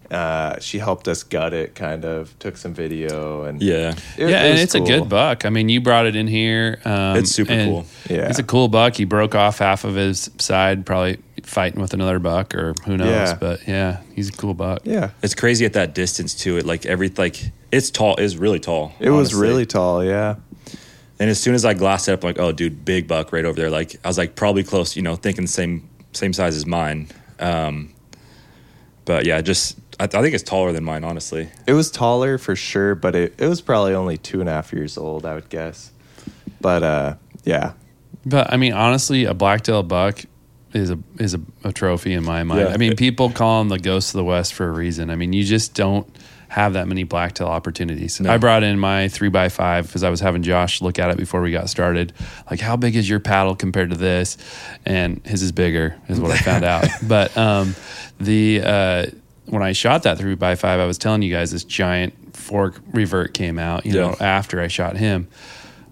Uh, 0.08 0.54
she 0.60 0.78
helped 0.78 1.08
us 1.08 1.24
gut 1.24 1.52
it, 1.52 1.74
kind 1.74 2.04
of 2.04 2.38
took 2.38 2.56
some 2.56 2.72
video, 2.72 3.42
and 3.42 3.60
Yeah. 3.60 3.90
it- 3.90 3.96
yeah, 4.18 4.26
it 4.28 4.32
and 4.34 4.52
was 4.52 4.62
it's 4.62 4.74
a 4.76 4.80
good 4.80 5.08
buck. 5.08 5.44
I 5.44 5.50
mean, 5.50 5.68
you 5.68 5.80
brought 5.80 6.06
it 6.06 6.14
in 6.14 6.28
here. 6.28 6.78
Um, 6.84 7.16
It's 7.16 7.32
super 7.32 7.52
cool. 7.64 7.86
Yeah. 8.08 8.28
He's 8.28 8.38
a 8.38 8.44
cool 8.44 8.68
buck. 8.68 8.94
He 8.94 9.04
broke 9.04 9.34
off 9.34 9.58
half 9.58 9.82
of 9.82 9.96
his 9.96 10.30
side, 10.38 10.86
probably 10.86 11.18
fighting 11.42 11.80
with 11.80 11.92
another 11.92 12.20
buck 12.20 12.54
or 12.54 12.74
who 12.84 12.96
knows. 12.96 13.08
Yeah. 13.08 13.36
But 13.40 13.60
yeah, 13.66 13.96
he's 14.14 14.28
a 14.28 14.32
cool 14.32 14.54
buck. 14.54 14.82
Yeah, 14.84 15.08
It's 15.24 15.34
crazy 15.34 15.64
at 15.64 15.72
that 15.72 15.92
distance 15.96 16.34
too. 16.34 16.56
It 16.56 16.66
like 16.66 16.86
every 16.86 17.10
like 17.16 17.50
it's 17.72 17.90
tall 17.90 18.16
It's 18.16 18.36
really 18.36 18.60
tall. 18.60 18.92
it 19.00 19.10
was 19.10 19.34
really 19.34 19.66
tall. 19.66 20.04
Yeah, 20.04 20.36
And 21.18 21.30
as 21.30 21.40
soon 21.40 21.54
as 21.54 21.64
I 21.64 21.74
glassed 21.74 22.08
it 22.08 22.12
up, 22.12 22.24
I'm 22.24 22.28
like, 22.30 22.38
oh, 22.38 22.52
dude, 22.52 22.84
big 22.84 23.06
buck 23.08 23.32
right 23.32 23.44
over 23.44 23.58
there. 23.60 23.70
Like 23.70 23.96
I 24.04 24.08
was 24.08 24.18
like 24.18 24.34
probably 24.36 24.62
close, 24.64 24.96
you 24.96 25.02
know, 25.02 25.16
thinking 25.16 25.44
the 25.44 25.50
same 25.50 25.88
same 26.12 26.32
size 26.32 26.56
as 26.56 26.64
mine. 26.66 27.08
Um, 27.38 27.92
but 29.04 29.24
yeah, 29.26 29.40
just 29.40 29.78
I, 30.00 30.04
I 30.04 30.06
think 30.08 30.34
it's 30.34 30.42
taller 30.42 30.72
than 30.72 30.84
mine, 30.84 31.04
honestly. 31.04 31.48
it 31.66 31.72
was 31.74 31.90
taller 31.90 32.38
for 32.38 32.56
sure, 32.56 32.94
but 32.94 33.14
it, 33.14 33.34
it 33.38 33.48
was 33.48 33.60
probably 33.60 33.94
only 33.94 34.16
two 34.18 34.40
and 34.40 34.48
a 34.48 34.52
half 34.52 34.72
years 34.72 34.96
old, 34.98 35.24
I 35.26 35.34
would 35.34 35.48
guess. 35.48 35.92
But 36.60 36.82
uh, 36.82 37.14
yeah, 37.44 37.72
But 38.24 38.52
I 38.52 38.56
mean, 38.56 38.72
honestly, 38.72 39.24
a 39.24 39.34
blacktail 39.34 39.82
buck 39.82 40.20
is 40.72 40.90
a 40.90 40.98
is 41.18 41.34
a, 41.34 41.40
a 41.64 41.72
trophy 41.72 42.12
in 42.12 42.24
my 42.24 42.42
mind. 42.44 42.60
Yeah. 42.68 42.74
I 42.74 42.76
mean, 42.76 42.96
people 42.96 43.30
call 43.30 43.60
them 43.60 43.68
the 43.68 43.78
ghosts 43.78 44.12
of 44.14 44.18
the 44.18 44.24
west 44.24 44.52
for 44.54 44.66
a 44.68 44.72
reason. 44.72 45.10
I 45.10 45.16
mean, 45.16 45.32
you 45.32 45.44
just 45.44 45.74
don't 45.74 46.06
have 46.48 46.74
that 46.74 46.86
many 46.88 47.02
blacktail 47.04 47.48
opportunities. 47.48 48.20
No. 48.20 48.30
I 48.32 48.38
brought 48.38 48.62
in 48.62 48.78
my 48.78 49.08
three 49.08 49.28
by 49.28 49.48
five 49.48 49.86
because 49.86 50.02
I 50.04 50.10
was 50.10 50.20
having 50.20 50.42
Josh 50.42 50.80
look 50.80 50.98
at 50.98 51.10
it 51.10 51.16
before 51.16 51.40
we 51.42 51.50
got 51.50 51.68
started. 51.68 52.12
Like, 52.50 52.60
how 52.60 52.76
big 52.76 52.94
is 52.96 53.08
your 53.08 53.20
paddle 53.20 53.56
compared 53.56 53.90
to 53.90 53.96
this? 53.96 54.38
And 54.84 55.24
his 55.26 55.42
is 55.42 55.52
bigger, 55.52 55.96
is 56.08 56.20
what 56.20 56.30
I 56.30 56.36
found 56.38 56.64
out. 56.74 56.86
But 57.02 57.36
um, 57.36 57.74
the 58.20 58.62
uh, 58.64 59.06
when 59.46 59.62
I 59.62 59.72
shot 59.72 60.04
that 60.04 60.18
three 60.18 60.34
by 60.34 60.54
five, 60.54 60.80
I 60.80 60.86
was 60.86 60.98
telling 60.98 61.22
you 61.22 61.32
guys 61.34 61.50
this 61.50 61.64
giant 61.64 62.36
fork 62.36 62.80
revert 62.92 63.34
came 63.34 63.58
out. 63.58 63.84
You 63.86 63.94
Yeah. 63.94 64.00
know, 64.08 64.16
after 64.20 64.60
I 64.60 64.68
shot 64.68 64.96
him. 64.96 65.28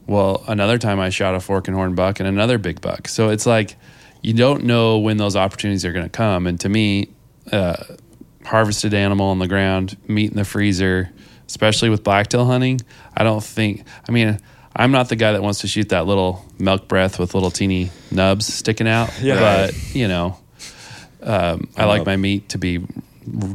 Well, 0.06 0.44
another 0.46 0.76
time 0.78 1.00
I 1.00 1.08
shot 1.08 1.34
a 1.34 1.40
fork 1.40 1.66
and 1.66 1.74
horn 1.76 1.94
buck 1.94 2.20
and 2.20 2.28
another 2.28 2.58
big 2.58 2.80
buck. 2.80 3.08
So 3.08 3.30
it's 3.30 3.46
like 3.46 3.76
you 4.22 4.34
don't 4.34 4.64
know 4.64 4.98
when 4.98 5.16
those 5.16 5.34
opportunities 5.36 5.84
are 5.84 5.92
going 5.92 6.04
to 6.06 6.10
come. 6.10 6.46
And 6.46 6.58
to 6.60 6.68
me, 6.68 7.08
uh, 7.52 7.76
harvested 8.44 8.94
animal 8.94 9.26
on 9.26 9.38
the 9.38 9.48
ground, 9.48 9.96
meat 10.07 10.30
in 10.30 10.37
the 10.37 10.44
freezer, 10.44 11.11
especially 11.46 11.88
with 11.90 12.02
blacktail 12.04 12.44
hunting, 12.46 12.80
I 13.16 13.24
don't 13.24 13.42
think. 13.42 13.85
I 14.09 14.12
mean, 14.12 14.38
I'm 14.76 14.90
not 14.90 15.09
the 15.09 15.16
guy 15.16 15.33
that 15.33 15.42
wants 15.42 15.61
to 15.61 15.68
shoot 15.68 15.90
that 15.90 16.07
little 16.07 16.44
milk 16.59 16.88
breath 16.88 17.18
with 17.18 17.35
little 17.35 17.50
teeny 17.50 17.90
nubs 18.11 18.52
sticking 18.52 18.88
out. 18.88 19.11
Yeah. 19.22 19.38
But 19.38 19.94
you 19.94 20.09
know, 20.09 20.38
um, 21.22 21.68
I 21.76 21.85
like 21.85 22.04
my 22.04 22.16
meat 22.16 22.50
to 22.50 22.59
be 22.59 22.85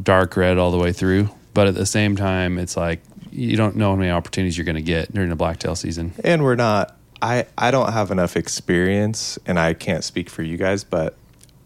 dark 0.02 0.36
red 0.36 0.58
all 0.58 0.70
the 0.70 0.78
way 0.78 0.92
through. 0.92 1.28
But 1.54 1.66
at 1.68 1.74
the 1.74 1.86
same 1.86 2.16
time, 2.16 2.58
it's 2.58 2.76
like 2.76 3.00
you 3.30 3.56
don't 3.56 3.76
know 3.76 3.90
how 3.90 3.96
many 3.96 4.10
opportunities 4.10 4.56
you're 4.56 4.64
going 4.64 4.76
to 4.76 4.82
get 4.82 5.12
during 5.12 5.30
the 5.30 5.36
blacktail 5.36 5.76
season. 5.76 6.12
and 6.24 6.42
we're 6.42 6.56
not. 6.56 6.96
I 7.22 7.46
I 7.58 7.70
don't 7.70 7.92
have 7.92 8.10
enough 8.10 8.34
experience, 8.36 9.38
and 9.46 9.60
I 9.60 9.74
can't 9.74 10.02
speak 10.02 10.30
for 10.30 10.42
you 10.42 10.56
guys, 10.56 10.84
but 10.84 11.16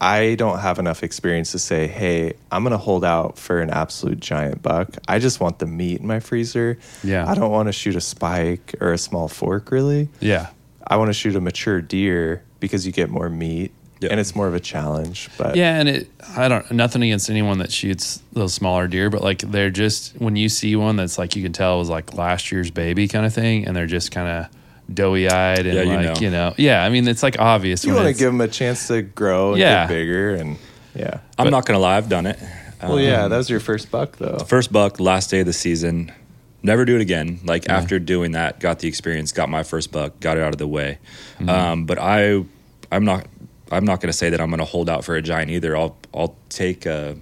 I 0.04 0.34
don't 0.34 0.58
have 0.58 0.78
enough 0.78 1.02
experience 1.02 1.52
to 1.52 1.58
say, 1.58 1.86
hey, 1.86 2.34
I'm 2.52 2.62
going 2.62 2.72
to 2.72 2.78
hold 2.78 3.04
out 3.06 3.38
for 3.38 3.60
an 3.62 3.70
absolute 3.70 4.20
giant 4.20 4.60
buck. 4.60 4.98
I 5.08 5.18
just 5.18 5.40
want 5.40 5.58
the 5.60 5.66
meat 5.66 6.00
in 6.00 6.06
my 6.06 6.20
freezer. 6.20 6.78
Yeah. 7.02 7.26
I 7.26 7.34
don't 7.34 7.50
want 7.50 7.68
to 7.68 7.72
shoot 7.72 7.96
a 7.96 8.02
spike 8.02 8.74
or 8.82 8.92
a 8.92 8.98
small 8.98 9.28
fork, 9.28 9.70
really. 9.70 10.10
Yeah. 10.20 10.48
I 10.86 10.96
want 10.98 11.08
to 11.08 11.14
shoot 11.14 11.34
a 11.36 11.40
mature 11.40 11.80
deer 11.80 12.44
because 12.60 12.84
you 12.84 12.92
get 12.92 13.08
more 13.08 13.30
meat 13.30 13.72
Yeah. 14.00 14.10
and 14.10 14.20
it's 14.20 14.34
more 14.36 14.46
of 14.46 14.54
a 14.54 14.60
challenge. 14.60 15.30
But 15.38 15.56
Yeah, 15.56 15.78
and 15.80 15.88
it 15.88 16.10
I 16.36 16.48
don't 16.48 16.70
nothing 16.70 17.02
against 17.02 17.30
anyone 17.30 17.58
that 17.60 17.72
shoots 17.72 18.22
those 18.34 18.52
smaller 18.52 18.86
deer, 18.88 19.08
but 19.08 19.22
like 19.22 19.38
they're 19.38 19.70
just 19.70 20.14
when 20.20 20.36
you 20.36 20.50
see 20.50 20.76
one 20.76 20.96
that's 20.96 21.16
like 21.16 21.34
you 21.36 21.42
can 21.42 21.54
tell 21.54 21.78
was 21.78 21.88
like 21.88 22.12
last 22.12 22.52
year's 22.52 22.70
baby 22.70 23.08
kind 23.08 23.24
of 23.24 23.32
thing, 23.32 23.66
and 23.66 23.74
they're 23.74 23.86
just 23.86 24.10
kind 24.12 24.28
of 24.28 24.50
doughy 24.92 25.28
eyed 25.28 25.66
and 25.66 25.74
Yeah, 25.74 25.82
you 25.82 25.96
like 25.96 26.04
know. 26.06 26.20
you 26.20 26.30
know, 26.30 26.54
yeah. 26.56 26.84
I 26.84 26.88
mean, 26.90 27.08
it's 27.08 27.22
like 27.22 27.38
obvious. 27.38 27.84
you 27.84 27.94
want 27.94 28.06
to 28.06 28.12
give 28.12 28.30
them 28.32 28.40
a 28.40 28.48
chance 28.48 28.88
to 28.88 29.02
grow 29.02 29.50
and 29.52 29.60
Yeah. 29.60 29.84
get 29.86 29.88
bigger. 29.94 30.34
And 30.34 30.56
yeah. 30.94 31.18
I'm 31.38 31.46
But- 31.46 31.50
not 31.50 31.66
gonna 31.66 31.78
lie, 31.78 31.96
I've 31.96 32.08
done 32.08 32.26
it. 32.26 32.38
Well, 32.82 32.94
Um, 32.94 32.98
yeah, 33.00 33.28
that 33.28 33.36
was 33.36 33.48
your 33.48 33.60
first 33.60 33.90
buck, 33.90 34.16
though. 34.18 34.38
first 34.46 34.70
buck, 34.70 35.00
last 35.00 35.30
day 35.30 35.40
of 35.40 35.46
the 35.46 35.52
season. 35.54 36.12
Never 36.62 36.84
do 36.84 36.96
it 36.96 37.00
again. 37.00 37.40
Like 37.44 37.68
after 37.68 37.98
doing 37.98 38.32
that, 38.32 38.58
got 38.60 38.78
the 38.80 38.88
experience, 38.88 39.32
got 39.32 39.48
my 39.50 39.62
first 39.62 39.90
buck, 39.92 40.18
got 40.20 40.36
it 40.36 40.42
out 40.42 40.52
of 40.52 40.58
the 40.58 40.66
way. 40.68 40.98
Mm-hmm. 41.38 41.48
Um, 41.48 41.84
but 41.86 41.98
I, 41.98 42.42
I'm 42.92 43.04
not, 43.04 43.26
I'm 43.70 43.84
not 43.84 44.00
going 44.00 44.10
to 44.10 44.16
say 44.16 44.30
that 44.30 44.40
I'm 44.40 44.48
going 44.48 44.58
to 44.60 44.64
hold 44.66 44.88
out 44.90 45.04
for 45.04 45.14
a 45.16 45.22
giant 45.22 45.50
either. 45.50 45.76
I'll, 45.76 45.96
I'll 46.14 46.36
take 46.48 46.86
a, 46.86 47.16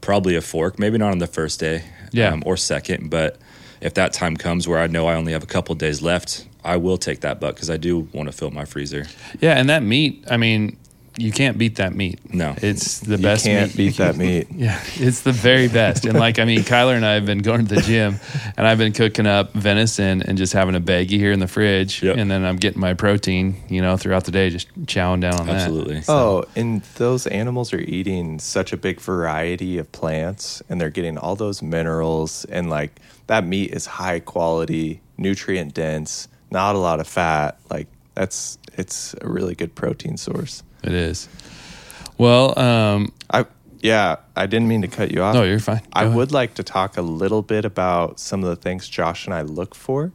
probably 0.00 0.36
a 0.36 0.40
fork, 0.42 0.78
maybe 0.78 0.98
not 0.98 1.12
on 1.12 1.18
the 1.18 1.26
first 1.26 1.58
day, 1.60 1.84
Yeah. 2.12 2.32
um, 2.32 2.42
or 2.46 2.56
second. 2.56 3.08
But 3.10 3.38
if 3.80 3.94
that 3.94 4.12
time 4.12 4.36
comes 4.36 4.66
where 4.68 4.78
I 4.78 4.86
know 4.88 5.06
I 5.06 5.14
only 5.14 5.32
have 5.32 5.42
a 5.42 5.46
couple 5.46 5.74
days 5.74 6.02
left, 6.02 6.46
I 6.64 6.76
will 6.76 6.98
take 6.98 7.20
that 7.20 7.40
buck 7.40 7.54
because 7.54 7.70
I 7.70 7.76
do 7.76 8.00
want 8.12 8.28
to 8.28 8.32
fill 8.32 8.50
my 8.50 8.64
freezer. 8.64 9.06
Yeah, 9.40 9.54
and 9.58 9.68
that 9.70 9.82
meat. 9.82 10.24
I 10.30 10.36
mean, 10.36 10.76
you 11.18 11.32
can't 11.32 11.58
beat 11.58 11.76
that 11.76 11.92
meat. 11.94 12.20
No. 12.32 12.54
it's 12.62 13.00
the 13.00 13.16
You 13.16 13.22
best. 13.22 13.44
You 13.44 13.52
can't 13.52 13.70
meat 13.76 13.76
beat 13.88 13.96
that 13.96 14.16
meat. 14.16 14.46
Yeah, 14.54 14.80
it's 14.94 15.22
the 15.22 15.32
very 15.32 15.68
best. 15.68 16.04
And 16.06 16.18
like, 16.18 16.38
I 16.38 16.44
mean, 16.44 16.60
Kyler 16.60 16.94
and 16.94 17.04
I 17.04 17.14
have 17.14 17.26
been 17.26 17.40
going 17.40 17.66
to 17.66 17.74
the 17.74 17.80
gym, 17.82 18.16
and 18.56 18.66
I've 18.66 18.78
been 18.78 18.92
cooking 18.92 19.26
up 19.26 19.52
venison 19.52 20.22
and 20.22 20.38
just 20.38 20.52
having 20.52 20.74
a 20.76 20.80
baggie 20.80 21.18
here 21.18 21.32
in 21.32 21.40
the 21.40 21.48
fridge, 21.48 22.02
Yep. 22.02 22.16
and 22.16 22.30
then 22.30 22.44
I'm 22.44 22.56
getting 22.56 22.80
my 22.80 22.94
protein, 22.94 23.56
you 23.68 23.82
know, 23.82 23.96
throughout 23.96 24.24
the 24.24 24.30
day, 24.30 24.50
just 24.50 24.68
chowing 24.86 25.20
down 25.20 25.34
on 25.40 25.46
that. 25.48 25.56
Absolutely. 25.56 26.02
Oh, 26.08 26.44
and 26.54 26.82
those 26.96 27.26
animals 27.26 27.72
are 27.74 27.80
eating 27.80 28.38
such 28.38 28.72
a 28.72 28.76
big 28.76 29.00
variety 29.00 29.78
of 29.78 29.90
plants 29.92 30.62
and 30.68 30.80
they're 30.80 30.90
getting 30.90 31.18
all 31.18 31.34
those 31.36 31.60
minerals 31.60 32.44
and 32.46 32.70
like 32.70 33.00
that 33.26 33.44
meat 33.44 33.72
is 33.72 33.86
high 33.86 34.20
quality, 34.20 35.00
nutrient 35.18 35.74
dense, 35.74 36.28
not 36.50 36.74
a 36.74 36.78
lot 36.78 37.00
of 37.00 37.06
fat. 37.08 37.58
Like 37.70 37.86
that's 38.14 38.58
it's 38.76 39.14
a 39.20 39.28
really 39.28 39.54
good 39.54 39.74
protein 39.74 40.16
source. 40.16 40.62
It 40.82 40.92
is. 40.92 41.28
Well, 42.18 42.58
um, 42.58 43.12
I 43.30 43.46
yeah, 43.80 44.16
I 44.36 44.46
didn't 44.46 44.68
mean 44.68 44.82
to 44.82 44.88
cut 44.88 45.10
you 45.10 45.22
off. 45.22 45.34
no, 45.34 45.42
you're 45.42 45.58
fine. 45.58 45.80
I 45.92 46.04
ahead. 46.04 46.14
would 46.16 46.32
like 46.32 46.54
to 46.54 46.62
talk 46.62 46.96
a 46.98 47.02
little 47.02 47.42
bit 47.42 47.64
about 47.64 48.20
some 48.20 48.42
of 48.44 48.50
the 48.50 48.56
things 48.56 48.88
Josh 48.88 49.24
and 49.26 49.34
I 49.34 49.42
look 49.42 49.74
for 49.74 50.12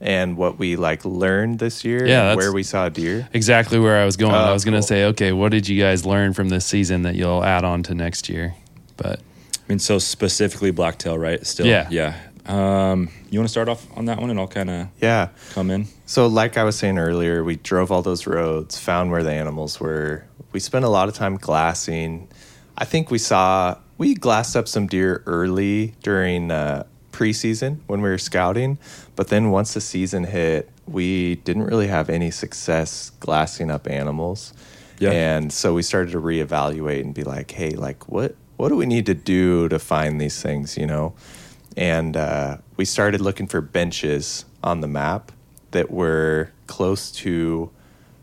and 0.00 0.36
what 0.36 0.58
we 0.58 0.76
like 0.76 1.04
learned 1.04 1.58
this 1.58 1.84
year 1.84 2.06
Yeah, 2.06 2.30
and 2.30 2.36
where 2.36 2.52
we 2.52 2.62
saw 2.62 2.88
deer. 2.88 3.28
exactly 3.32 3.78
where 3.78 4.00
I 4.00 4.04
was 4.04 4.16
going. 4.16 4.32
I 4.34 4.48
Oh, 4.50 4.52
was 4.52 4.64
going 4.64 4.74
to 4.74 4.78
cool. 4.80 4.86
say, 4.86 5.04
okay, 5.06 5.32
what 5.32 5.50
did 5.50 5.68
you 5.68 5.78
guys 5.80 6.06
learn 6.06 6.32
from 6.34 6.48
this 6.50 6.64
season 6.64 7.02
that 7.02 7.16
you'll 7.16 7.44
add 7.44 7.64
on 7.64 7.82
to 7.84 7.94
next 7.94 8.28
year? 8.28 8.54
But 8.96 9.18
I 9.18 9.62
mean, 9.68 9.78
so 9.80 9.98
specifically 9.98 10.70
blacktail, 10.70 11.18
right? 11.18 11.44
Still, 11.46 11.66
Yeah. 11.66 11.88
yeah. 11.90 12.14
Um, 12.46 13.08
you 13.30 13.38
want 13.38 13.48
to 13.48 13.52
start 13.52 13.68
off 13.68 13.86
on 13.96 14.06
that 14.06 14.20
one, 14.20 14.30
and 14.30 14.38
I'll 14.40 14.48
kind 14.48 14.70
of 14.70 14.88
Yeah. 15.00 15.28
come 15.52 15.70
in. 15.70 15.86
So, 16.06 16.26
like 16.26 16.56
I 16.56 16.64
was 16.64 16.76
saying 16.76 16.98
earlier, 16.98 17.44
we 17.44 17.56
drove 17.56 17.92
all 17.92 18.02
those 18.02 18.26
roads, 18.26 18.78
found 18.78 19.10
where 19.10 19.22
the 19.22 19.32
animals 19.32 19.78
were. 19.78 20.24
We 20.52 20.60
spent 20.60 20.84
a 20.84 20.88
lot 20.88 21.08
of 21.08 21.14
time 21.14 21.36
glassing. 21.36 22.28
I 22.76 22.84
think 22.84 23.10
we 23.10 23.18
saw, 23.18 23.76
we 23.98 24.14
glassed 24.14 24.56
up 24.56 24.66
some 24.66 24.86
deer 24.86 25.22
early 25.26 25.94
during 26.02 26.50
uh, 26.50 26.84
preseason 27.12 27.78
when 27.86 28.00
we 28.00 28.08
were 28.08 28.18
scouting. 28.18 28.78
But 29.16 29.28
then 29.28 29.50
once 29.50 29.74
the 29.74 29.80
season 29.80 30.24
hit, 30.24 30.70
we 30.88 31.36
didn't 31.36 31.64
really 31.64 31.86
have 31.88 32.08
any 32.10 32.30
success 32.30 33.12
glassing 33.20 33.70
up 33.70 33.86
animals. 33.88 34.52
Yeah. 34.98 35.10
And 35.12 35.52
so 35.52 35.74
we 35.74 35.82
started 35.82 36.10
to 36.12 36.20
reevaluate 36.20 37.02
and 37.02 37.14
be 37.14 37.22
like, 37.22 37.50
hey, 37.52 37.70
like, 37.70 38.08
what, 38.08 38.34
what 38.56 38.70
do 38.70 38.76
we 38.76 38.86
need 38.86 39.06
to 39.06 39.14
do 39.14 39.68
to 39.68 39.78
find 39.78 40.20
these 40.20 40.42
things, 40.42 40.76
you 40.76 40.86
know? 40.86 41.14
And 41.76 42.16
uh, 42.16 42.58
we 42.76 42.84
started 42.84 43.20
looking 43.20 43.46
for 43.46 43.60
benches 43.60 44.44
on 44.62 44.80
the 44.80 44.88
map 44.88 45.32
that 45.70 45.90
were 45.90 46.50
close 46.66 47.10
to 47.10 47.70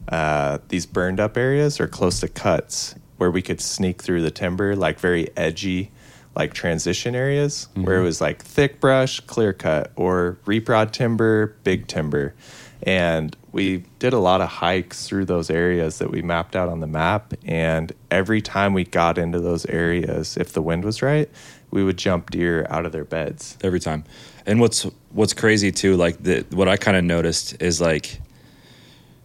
uh, 0.09 0.59
these 0.69 0.85
burned 0.85 1.19
up 1.19 1.37
areas 1.37 1.79
or 1.79 1.87
close 1.87 2.19
to 2.19 2.27
cuts 2.27 2.95
where 3.17 3.31
we 3.31 3.41
could 3.41 3.59
sneak 3.59 4.01
through 4.01 4.21
the 4.21 4.31
timber, 4.31 4.75
like 4.75 4.99
very 4.99 5.29
edgy, 5.35 5.91
like 6.35 6.53
transition 6.53 7.15
areas 7.15 7.67
where 7.73 7.97
it 7.97 8.03
was 8.03 8.21
like 8.21 8.43
thick 8.43 8.79
brush, 8.79 9.19
clear 9.21 9.53
cut, 9.53 9.91
or 9.95 10.37
reprod 10.45 10.91
timber, 10.91 11.55
big 11.63 11.87
timber. 11.87 12.35
And 12.83 13.35
we 13.51 13.85
did 13.97 14.13
a 14.13 14.19
lot 14.19 14.39
of 14.39 14.49
hikes 14.49 15.07
through 15.07 15.25
those 15.25 15.49
areas 15.49 15.97
that 15.97 16.11
we 16.11 16.21
mapped 16.21 16.55
out 16.55 16.69
on 16.69 16.79
the 16.79 16.87
map. 16.87 17.33
And 17.43 17.91
every 18.11 18.39
time 18.39 18.75
we 18.75 18.83
got 18.83 19.17
into 19.17 19.39
those 19.39 19.65
areas, 19.65 20.37
if 20.37 20.53
the 20.53 20.61
wind 20.61 20.85
was 20.85 21.01
right, 21.01 21.27
we 21.71 21.83
would 21.83 21.97
jump 21.97 22.31
deer 22.31 22.65
out 22.69 22.85
of 22.85 22.91
their 22.91 23.05
beds. 23.05 23.57
every 23.63 23.79
time. 23.79 24.03
And 24.45 24.59
what's 24.59 24.83
what's 25.11 25.33
crazy 25.33 25.71
too, 25.71 25.95
like 25.95 26.21
the 26.23 26.45
what 26.51 26.67
I 26.67 26.77
kind 26.77 26.97
of 26.97 27.03
noticed 27.03 27.61
is 27.61 27.81
like 27.81 28.21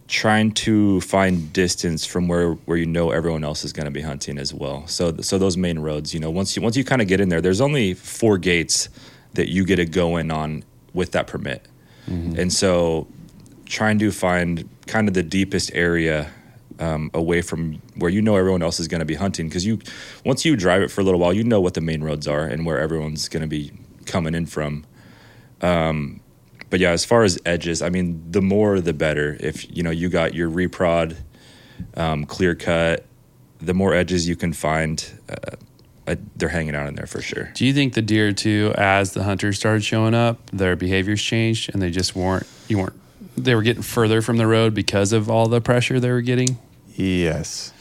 trying 0.07 0.51
to 0.51 0.99
find 1.01 1.51
distance 1.53 2.05
from 2.05 2.27
where 2.27 2.51
where 2.51 2.77
you 2.77 2.85
know 2.85 3.11
everyone 3.11 3.43
else 3.43 3.63
is 3.63 3.71
going 3.71 3.85
to 3.85 3.91
be 3.91 4.01
hunting 4.01 4.37
as 4.37 4.53
well. 4.53 4.85
So 4.87 5.15
so 5.21 5.37
those 5.37 5.55
main 5.55 5.79
roads, 5.79 6.13
you 6.13 6.19
know, 6.19 6.29
once 6.29 6.55
you 6.55 6.61
once 6.61 6.75
you 6.75 6.83
kind 6.83 7.01
of 7.01 7.07
get 7.07 7.21
in 7.21 7.29
there, 7.29 7.41
there's 7.41 7.61
only 7.61 7.93
four 7.93 8.37
gates 8.37 8.89
that 9.33 9.49
you 9.49 9.65
get 9.65 9.77
to 9.77 9.85
go 9.85 10.17
in 10.17 10.29
on 10.29 10.63
with 10.93 11.11
that 11.13 11.27
permit. 11.27 11.67
Mm-hmm. 12.07 12.39
And 12.39 12.53
so 12.53 13.07
trying 13.65 13.97
to 13.99 14.11
find 14.11 14.69
kind 14.87 15.07
of 15.07 15.13
the 15.13 15.23
deepest 15.23 15.71
area 15.73 16.29
um, 16.83 17.09
away 17.13 17.41
from 17.41 17.81
where 17.95 18.11
you 18.11 18.21
know 18.21 18.35
everyone 18.35 18.61
else 18.61 18.79
is 18.79 18.89
going 18.89 18.99
to 18.99 19.05
be 19.05 19.15
hunting 19.15 19.47
because 19.47 19.65
you 19.65 19.79
once 20.25 20.43
you 20.43 20.55
drive 20.57 20.81
it 20.81 20.91
for 20.91 20.99
a 20.99 21.03
little 21.03 21.19
while 21.19 21.31
you 21.31 21.43
know 21.43 21.61
what 21.61 21.75
the 21.75 21.81
main 21.81 22.03
roads 22.03 22.27
are 22.27 22.45
and 22.45 22.65
where 22.65 22.79
everyone's 22.79 23.29
going 23.29 23.41
to 23.41 23.47
be 23.47 23.71
coming 24.05 24.35
in 24.35 24.45
from. 24.45 24.85
Um, 25.61 26.19
but 26.69 26.79
yeah 26.79 26.89
as 26.89 27.05
far 27.05 27.23
as 27.23 27.39
edges 27.45 27.83
i 27.83 27.89
mean 27.89 28.21
the 28.29 28.41
more 28.41 28.81
the 28.81 28.93
better. 28.93 29.37
If 29.39 29.75
you 29.75 29.83
know 29.83 29.91
you 29.91 30.09
got 30.09 30.33
your 30.33 30.49
reprod 30.49 31.15
um, 31.95 32.25
clear 32.25 32.53
cut 32.55 33.05
the 33.59 33.73
more 33.73 33.93
edges 33.93 34.27
you 34.27 34.35
can 34.35 34.51
find 34.51 35.19
uh, 35.29 35.55
uh, 36.05 36.15
they're 36.35 36.49
hanging 36.49 36.75
out 36.75 36.85
in 36.87 36.95
there 36.95 37.05
for 37.05 37.21
sure. 37.21 37.49
Do 37.55 37.65
you 37.65 37.73
think 37.73 37.93
the 37.93 38.01
deer 38.01 38.33
too, 38.33 38.73
as 38.75 39.13
the 39.13 39.23
hunters 39.23 39.57
started 39.57 39.85
showing 39.85 40.13
up, 40.13 40.49
their 40.51 40.75
behaviors 40.75 41.21
changed 41.21 41.69
and 41.71 41.81
they 41.81 41.91
just 41.91 42.13
weren't 42.13 42.45
you 42.67 42.79
weren't 42.79 42.99
they 43.37 43.55
were 43.55 43.61
getting 43.61 43.83
further 43.83 44.21
from 44.21 44.37
the 44.37 44.47
road 44.47 44.73
because 44.73 45.13
of 45.13 45.29
all 45.29 45.47
the 45.47 45.61
pressure 45.61 45.99
they 45.99 46.11
were 46.11 46.21
getting? 46.21 46.57
Yes. 46.95 47.71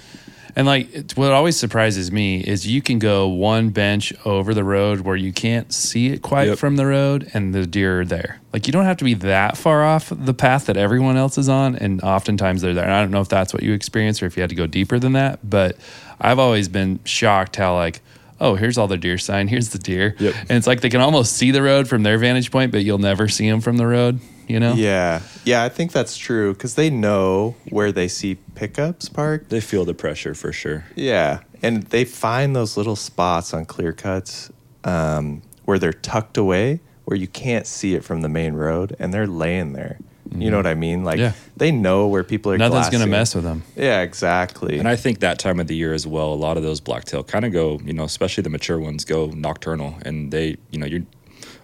And 0.55 0.67
like 0.67 1.13
what 1.15 1.33
always 1.33 1.57
surprises 1.57 2.13
me 2.13 2.41
is 2.41 2.67
you 2.67 2.83
can 2.83 2.99
go 2.99 3.27
one 3.27 3.71
bench 3.71 4.13
over 4.27 4.53
the 4.53 4.65
road 4.65 5.01
where 5.01 5.17
you 5.17 5.33
can't 5.33 5.73
see 5.73 6.09
it 6.09 6.21
quite 6.21 6.49
Yep. 6.49 6.59
from 6.59 6.77
the 6.77 6.85
road 6.85 7.31
and 7.33 7.55
the 7.55 7.67
deer 7.67 8.03
are 8.03 8.05
there. 8.05 8.39
Like 8.53 8.67
you 8.67 8.73
don't 8.73 8.85
have 8.85 8.99
to 8.99 9.05
be 9.05 9.15
that 9.15 9.57
far 9.57 9.83
off 9.83 10.13
the 10.15 10.35
path 10.35 10.67
that 10.67 10.77
everyone 10.77 11.17
else 11.17 11.39
is 11.39 11.49
on 11.49 11.77
and 11.77 12.03
oftentimes 12.03 12.61
they're 12.61 12.75
there. 12.75 12.85
And 12.85 12.93
I 12.93 13.01
don't 13.01 13.11
know 13.11 13.23
if 13.23 13.31
that's 13.31 13.55
what 13.55 13.63
you 13.63 13.73
experience 13.73 14.23
or 14.23 14.27
if 14.27 14.37
you 14.37 14.43
had 14.43 14.51
to 14.51 14.57
go 14.57 14.67
deeper 14.67 14.99
than 14.99 15.15
that, 15.15 15.39
but 15.49 15.79
I've 16.21 16.39
always 16.39 16.69
been 16.69 17.01
shocked 17.05 17.57
how 17.57 17.75
like 17.75 18.03
oh, 18.41 18.57
here's 18.57 18.77
all 18.77 18.89
the 18.89 18.97
deer 18.99 19.19
sign, 19.19 19.47
here's 19.47 19.69
the 19.69 19.79
deer. 19.79 20.17
Yep. 20.19 20.35
And 20.41 20.51
it's 20.51 20.67
like 20.67 20.81
they 20.81 20.91
can 20.91 21.01
almost 21.01 21.35
see 21.37 21.53
the 21.53 21.63
road 21.63 21.87
from 21.87 22.03
their 22.03 22.19
vantage 22.19 22.51
point, 22.51 22.73
but 22.73 22.83
you'll 22.83 22.99
never 22.99 23.29
see 23.29 23.49
them 23.49 23.61
from 23.61 23.77
the 23.77 23.87
road, 23.87 24.19
you 24.49 24.59
know? 24.61 24.75
Yeah. 24.75 25.23
Yeah, 25.45 25.65
I 25.65 25.69
think 25.69 25.93
that's 25.93 26.17
true 26.17 26.53
because 26.55 26.75
they 26.75 26.91
know 26.91 27.55
where 27.71 27.93
they 27.93 28.09
see 28.09 28.37
pickups 28.55 29.09
parked. 29.09 29.51
they 29.51 29.61
feel 29.61 29.85
the 29.85 29.95
pressure 29.95 30.35
for 30.35 30.53
sure 30.53 30.85
Yeah. 30.97 31.41
And 31.63 31.85
they 31.85 32.05
find 32.05 32.57
those 32.57 32.77
little 32.77 32.97
spots 32.97 33.55
on 33.55 33.65
clear 33.67 33.93
cuts 33.93 34.51
um, 34.85 35.43
where 35.65 35.79
they're 35.79 35.93
tucked 35.93 36.37
away 36.37 36.81
where 37.05 37.17
you 37.17 37.27
can't 37.29 37.67
see 37.67 37.95
it 37.95 38.05
from 38.05 38.21
the 38.23 38.29
main 38.29 38.55
road 38.55 38.97
and 38.99 39.13
they're 39.13 39.27
laying 39.27 39.73
there. 39.73 39.99
You 40.35 40.51
know 40.51 40.57
what 40.57 40.67
I 40.67 40.75
mean? 40.75 41.05
Like 41.05 41.19
Yeah. 41.19 41.33
they 41.59 41.71
know 41.71 42.07
where 42.07 42.25
people 42.25 42.53
are 42.53 42.57
Nothing's 42.57 42.89
going 42.89 43.05
to 43.05 43.11
mess 43.11 43.35
with 43.35 43.45
them. 43.45 43.65
Yeah, 43.77 44.01
exactly. 44.01 44.79
And 44.79 44.89
I 44.89 44.97
think 44.97 45.21
that 45.21 45.39
time 45.39 45.61
of 45.61 45.67
the 45.67 45.77
year 45.77 45.93
as 45.93 46.07
well, 46.07 46.33
a 46.33 46.35
lot 46.35 46.57
of 46.57 46.63
those 46.63 46.81
blacktail 46.81 47.23
kind 47.23 47.45
of 47.45 47.53
go, 47.53 47.79
you 47.85 47.93
know, 47.93 48.05
especially 48.05 48.43
the 48.43 48.49
mature 48.49 48.79
ones 48.81 49.05
go 49.05 49.27
nocturnal, 49.27 49.97
and 50.07 50.33
they, 50.33 50.57
you 50.71 50.79
know, 50.79 50.87
you're 50.87 51.03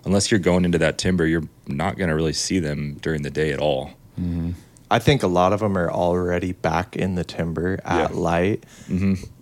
unless 0.04 0.30
you're 0.30 0.40
going 0.40 0.64
into 0.64 0.78
that 0.78 0.98
timber, 0.98 1.26
you're 1.26 1.48
not 1.66 1.96
going 1.96 2.08
to 2.08 2.14
really 2.14 2.32
see 2.32 2.58
them 2.58 2.96
during 3.00 3.22
the 3.22 3.30
day 3.30 3.52
at 3.52 3.58
all. 3.58 3.92
I 4.90 4.98
think 4.98 5.22
a 5.22 5.26
lot 5.28 5.52
of 5.52 5.60
them 5.60 5.76
are 5.78 5.90
already 5.90 6.52
back 6.52 6.96
in 6.96 7.14
the 7.14 7.22
timber 7.24 7.78
at 7.84 8.10
Yeah. 8.10 8.16
light. 8.16 8.64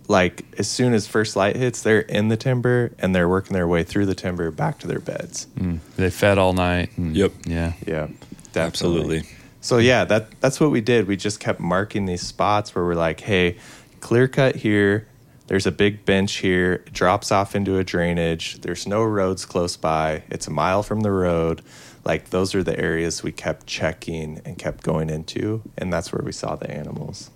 Like 0.09 0.45
as 0.57 0.67
soon 0.69 0.93
as 0.93 1.05
first 1.07 1.35
light 1.35 1.55
hits, 1.57 1.81
they're 1.81 1.99
in 1.99 2.27
the 2.29 2.37
timber 2.37 2.91
and 2.99 3.13
they're 3.15 3.27
working 3.27 3.53
their 3.53 3.67
way 3.67 3.83
through 3.83 4.05
the 4.05 4.15
timber 4.15 4.51
back 4.51 4.79
to 4.79 4.87
their 4.87 4.99
beds. 4.99 5.47
Mm. 5.59 5.79
They 5.97 6.09
fed 6.09 6.37
all 6.37 6.53
night. 6.53 6.91
and- 6.97 7.15
Yep. 7.15 7.31
Yeah. 7.45 7.73
Yeah, 7.85 8.07
definitely. 8.53 8.61
Absolutely. 8.61 9.23
So 9.59 9.79
yeah, 9.79 10.05
that 10.05 10.27
that's 10.39 10.59
what 10.61 10.71
we 10.71 10.79
did. 10.79 11.07
We 11.07 11.17
just 11.17 11.39
kept 11.41 11.59
marking 11.59 12.05
these 12.05 12.21
spots 12.21 12.73
where 12.73 12.85
we're 12.85 12.95
like, 12.95 13.19
hey, 13.21 13.57
clear 13.99 14.27
cut 14.29 14.55
here. 14.57 15.07
There's 15.47 15.65
a 15.65 15.71
big 15.71 16.05
bench 16.05 16.35
here. 16.35 16.73
It 16.73 16.93
drops 16.93 17.31
off 17.31 17.55
into 17.55 17.77
a 17.77 17.83
drainage. 17.83 18.59
There's 18.61 18.85
no 18.85 19.03
roads 19.03 19.45
close 19.45 19.77
by. 19.77 20.23
It's 20.29 20.47
a 20.47 20.51
mile 20.51 20.83
from 20.83 21.01
the 21.01 21.11
road. 21.11 21.61
Like 22.03 22.29
those 22.29 22.53
are 22.53 22.63
the 22.63 22.77
areas 22.77 23.23
we 23.23 23.31
kept 23.31 23.65
checking 23.65 24.41
and 24.45 24.57
kept 24.57 24.83
going 24.83 25.09
into, 25.09 25.61
and 25.77 25.91
that's 25.91 26.11
where 26.13 26.23
we 26.23 26.31
saw 26.31 26.55
the 26.55 26.69
animals. 26.69 27.31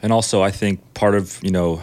And 0.00 0.12
also, 0.12 0.42
I 0.42 0.50
think 0.50 0.94
part 0.94 1.14
of 1.14 1.38
you 1.42 1.50
know, 1.50 1.82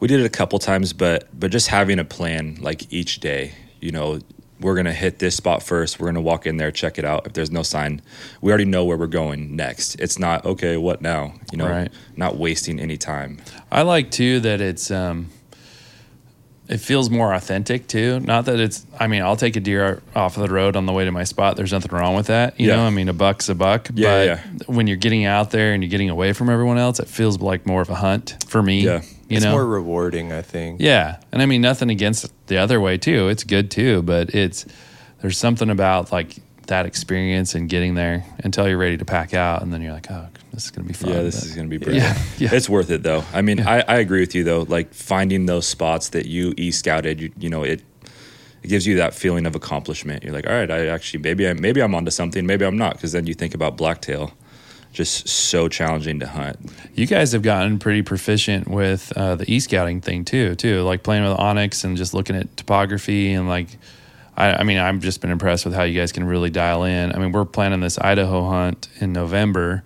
we 0.00 0.08
did 0.08 0.20
it 0.20 0.26
a 0.26 0.30
couple 0.30 0.58
times, 0.58 0.92
but 0.92 1.28
but 1.38 1.50
just 1.50 1.68
having 1.68 1.98
a 1.98 2.04
plan 2.04 2.56
like 2.60 2.92
each 2.92 3.20
day, 3.20 3.52
you 3.80 3.90
know, 3.90 4.20
we're 4.60 4.74
gonna 4.74 4.92
hit 4.92 5.18
this 5.18 5.36
spot 5.36 5.62
first. 5.62 6.00
We're 6.00 6.06
gonna 6.08 6.20
walk 6.20 6.46
in 6.46 6.56
there, 6.56 6.70
check 6.70 6.98
it 6.98 7.04
out. 7.04 7.26
If 7.26 7.32
there's 7.34 7.50
no 7.50 7.62
sign, 7.62 8.00
we 8.40 8.50
already 8.50 8.64
know 8.64 8.84
where 8.84 8.96
we're 8.96 9.06
going 9.06 9.54
next. 9.56 9.96
It's 9.96 10.18
not 10.18 10.44
okay. 10.44 10.76
What 10.76 11.02
now? 11.02 11.34
You 11.52 11.58
know, 11.58 11.68
Right. 11.68 11.90
not 12.16 12.36
wasting 12.36 12.80
any 12.80 12.96
time. 12.96 13.38
I 13.70 13.82
like 13.82 14.10
too 14.10 14.40
that 14.40 14.60
it's 14.60 14.90
um 14.90 15.28
it 16.68 16.78
feels 16.78 17.08
more 17.10 17.32
authentic 17.32 17.86
too. 17.86 18.18
Not 18.20 18.46
that 18.46 18.58
it's 18.58 18.84
I 18.98 19.06
mean, 19.06 19.22
I'll 19.22 19.36
take 19.36 19.54
a 19.56 19.60
deer 19.60 20.02
off 20.16 20.36
of 20.36 20.42
the 20.48 20.52
road 20.52 20.74
on 20.74 20.84
the 20.86 20.92
way 20.92 21.04
to 21.04 21.12
my 21.12 21.22
spot. 21.24 21.56
There's 21.56 21.70
nothing 21.72 21.92
wrong 21.92 22.16
with 22.16 22.26
that. 22.26 22.58
You 22.58 22.68
Yeah. 22.68 22.76
know, 22.76 22.86
I 22.86 22.90
mean 22.90 23.08
a 23.08 23.12
buck's 23.12 23.48
a 23.48 23.54
buck. 23.54 23.88
Yeah, 23.94 24.40
but 24.58 24.68
when 24.68 24.86
you're 24.88 24.96
getting 24.96 25.24
out 25.26 25.50
there 25.52 25.74
and 25.74 25.82
you're 25.82 25.90
getting 25.90 26.10
away 26.10 26.32
from 26.32 26.50
everyone 26.50 26.78
else, 26.78 26.98
it 26.98 27.06
feels 27.08 27.38
like 27.40 27.66
more 27.66 27.82
of 27.82 27.90
a 27.90 27.94
hunt 27.94 28.36
for 28.48 28.62
me. 28.62 28.80
Yeah. 28.80 29.02
You 29.28 29.36
it's 29.36 29.44
know? 29.44 29.52
more 29.52 29.66
rewarding, 29.66 30.32
I 30.32 30.42
think. 30.42 30.80
Yeah. 30.80 31.16
And 31.32 31.42
I 31.42 31.46
mean 31.46 31.60
nothing 31.60 31.90
against 31.90 32.32
the 32.46 32.58
other 32.58 32.80
way 32.80 32.96
too. 32.98 33.28
It's 33.28 33.44
good 33.44 33.70
too, 33.70 34.02
but 34.02 34.34
it's 34.34 34.66
there's 35.20 35.38
something 35.38 35.68
about 35.70 36.12
like 36.12 36.36
that 36.68 36.86
experience 36.86 37.54
and 37.54 37.68
getting 37.68 37.94
there 37.94 38.24
until 38.44 38.68
you're 38.68 38.78
ready 38.78 38.96
to 38.96 39.04
pack 39.04 39.34
out 39.34 39.62
and 39.62 39.72
then 39.72 39.82
you're 39.82 39.92
like, 39.92 40.10
Oh, 40.10 40.28
this 40.52 40.64
is 40.64 40.70
gonna 40.70 40.86
be 40.86 40.94
fun. 40.94 41.10
Yeah, 41.10 41.22
this 41.22 41.40
But- 41.40 41.46
is 41.46 41.54
going 41.54 41.68
to 41.68 41.78
be 41.78 41.84
brilliant. 41.84 42.06
Yeah, 42.16 42.22
yeah. 42.50 42.54
It's 42.56 42.68
worth 42.68 42.90
it 42.90 43.02
though. 43.02 43.24
I 43.32 43.42
mean, 43.42 43.60
I, 43.60 43.80
I 43.88 43.96
agree 43.96 44.20
with 44.20 44.34
you 44.34 44.44
though. 44.44 44.62
Like 44.62 44.92
finding 44.94 45.46
those 45.46 45.66
spots 45.66 46.10
that 46.10 46.26
you 46.26 46.54
e 46.56 46.70
scouted, 46.70 47.20
you, 47.20 47.32
you 47.38 47.48
know, 47.48 47.62
it 47.64 47.82
it 48.62 48.68
gives 48.68 48.86
you 48.86 48.96
that 48.96 49.14
feeling 49.14 49.46
of 49.46 49.54
accomplishment. 49.54 50.24
You're 50.24 50.32
like, 50.32 50.46
all 50.48 50.54
right, 50.54 50.70
I 50.70 50.86
actually 50.86 51.20
maybe 51.20 51.48
I 51.48 51.52
maybe 51.52 51.80
I'm 51.80 51.94
onto 51.94 52.10
something, 52.10 52.46
maybe 52.46 52.64
I'm 52.64 52.76
not, 52.78 52.94
because 52.94 53.12
then 53.12 53.26
you 53.26 53.34
think 53.34 53.54
about 53.54 53.76
blacktail, 53.76 54.32
just 54.96 55.28
so 55.28 55.68
challenging 55.68 56.20
to 56.20 56.26
hunt. 56.26 56.58
You 56.94 57.06
guys 57.06 57.32
have 57.32 57.42
gotten 57.42 57.78
pretty 57.78 58.00
proficient 58.00 58.66
with 58.66 59.12
uh, 59.14 59.36
the 59.36 59.44
e 59.52 59.60
scouting 59.60 60.00
thing 60.00 60.24
too, 60.24 60.54
too. 60.54 60.80
Like 60.82 61.02
playing 61.02 61.22
with 61.22 61.36
onX 61.36 61.84
and 61.84 61.98
just 61.98 62.14
looking 62.14 62.34
at 62.34 62.56
topography 62.56 63.34
and 63.34 63.46
like, 63.46 63.68
I, 64.38 64.54
I 64.54 64.62
mean, 64.62 64.78
I've 64.78 65.00
just 65.00 65.20
been 65.20 65.30
impressed 65.30 65.66
with 65.66 65.74
how 65.74 65.82
you 65.82 66.00
guys 66.00 66.12
can 66.12 66.24
really 66.24 66.48
dial 66.48 66.84
in. 66.84 67.12
I 67.14 67.18
mean, 67.18 67.30
we're 67.32 67.44
planning 67.44 67.80
this 67.80 67.98
Idaho 67.98 68.48
hunt 68.48 68.88
in 68.98 69.12
November, 69.12 69.84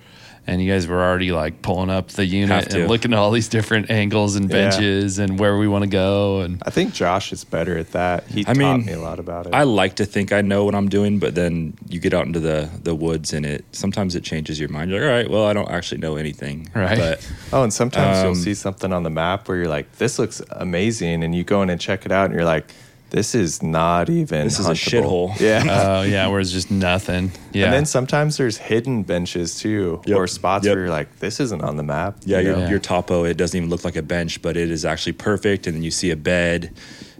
and 0.50 0.60
you 0.60 0.70
guys 0.72 0.88
were 0.88 1.00
already 1.00 1.30
like 1.30 1.62
pulling 1.62 1.90
up 1.90 2.08
the 2.08 2.24
unit 2.26 2.74
and 2.74 2.88
looking 2.88 3.12
at 3.12 3.18
all 3.18 3.30
these 3.30 3.46
different 3.48 3.88
angles 3.88 4.34
and 4.34 4.50
Yeah. 4.50 4.56
benches 4.70 5.18
and 5.20 5.38
where 5.38 5.56
we 5.56 5.68
want 5.68 5.84
to 5.84 5.90
go. 5.90 6.40
And 6.40 6.60
I 6.66 6.70
think 6.70 6.92
Josh 6.92 7.32
is 7.32 7.44
better 7.44 7.78
at 7.78 7.92
that. 7.92 8.24
He 8.26 8.40
I 8.40 8.44
taught 8.52 8.56
mean, 8.56 8.84
me 8.86 8.92
a 8.94 8.98
lot 9.00 9.20
about 9.20 9.46
it. 9.46 9.54
I 9.54 9.62
like 9.62 9.94
to 9.96 10.04
think 10.04 10.32
I 10.32 10.40
know 10.42 10.64
what 10.64 10.74
I'm 10.74 10.88
doing, 10.88 11.20
but 11.20 11.36
then 11.36 11.74
you 11.88 12.00
get 12.00 12.12
out 12.12 12.26
into 12.26 12.40
the 12.40 12.68
the 12.82 12.94
woods 12.96 13.32
and 13.32 13.46
it 13.46 13.64
sometimes 13.70 14.16
it 14.16 14.24
changes 14.24 14.58
your 14.58 14.68
mind. 14.70 14.90
You're 14.90 15.00
like, 15.00 15.08
all 15.08 15.14
right, 15.16 15.30
well, 15.30 15.46
I 15.46 15.52
don't 15.52 15.70
actually 15.70 16.00
know 16.00 16.16
anything, 16.16 16.68
Right. 16.74 16.98
But 16.98 17.16
Oh, 17.52 17.62
and 17.62 17.72
sometimes 17.72 18.18
Um, 18.18 18.24
you'll 18.26 18.34
see 18.34 18.54
something 18.54 18.92
on 18.92 19.02
the 19.04 19.10
map 19.10 19.46
where 19.48 19.56
you're 19.56 19.68
like, 19.78 19.96
"This 19.98 20.18
looks 20.18 20.42
amazing," 20.50 21.22
and 21.24 21.34
you 21.34 21.44
go 21.44 21.62
in 21.62 21.70
and 21.70 21.80
check 21.80 22.04
it 22.06 22.12
out, 22.12 22.26
and 22.26 22.34
you're 22.34 22.44
like, 22.56 22.66
"This 23.10 23.34
is 23.34 23.62
not 23.62 24.08
even. 24.08 24.44
This 24.44 24.58
is 24.58 24.66
a 24.68 24.72
shithole. 24.72 25.38
Yeah. 25.40 25.64
oh 25.68 26.02
yeah, 26.02 26.28
where 26.28 26.40
it's 26.40 26.52
just 26.52 26.70
nothing. 26.70 27.32
Yeah. 27.52 27.66
And 27.66 27.74
then 27.74 27.86
sometimes 27.86 28.36
there's 28.36 28.56
hidden 28.56 29.02
benches 29.02 29.58
too, 29.58 30.00
Yep. 30.06 30.16
or 30.16 30.26
spots 30.26 30.64
Yep. 30.66 30.74
where 30.74 30.84
you're 30.84 30.92
like, 30.92 31.18
"This 31.18 31.40
isn't 31.40 31.62
on 31.62 31.76
the 31.76 31.82
map." 31.82 32.16
Yeah, 32.24 32.38
you 32.38 32.46
your, 32.46 32.56
know? 32.56 32.62
Yeah. 32.62 32.70
your 32.70 32.78
topo 32.78 33.24
it 33.24 33.36
doesn't 33.36 33.56
even 33.56 33.68
look 33.70 33.84
like 33.84 33.96
a 33.96 34.02
bench, 34.02 34.40
but 34.42 34.56
it 34.56 34.70
is 34.70 34.84
actually 34.84 35.12
perfect. 35.12 35.66
And 35.66 35.76
then 35.76 35.82
you 35.82 35.90
see 35.90 36.10
a 36.10 36.16
bed, 36.16 36.72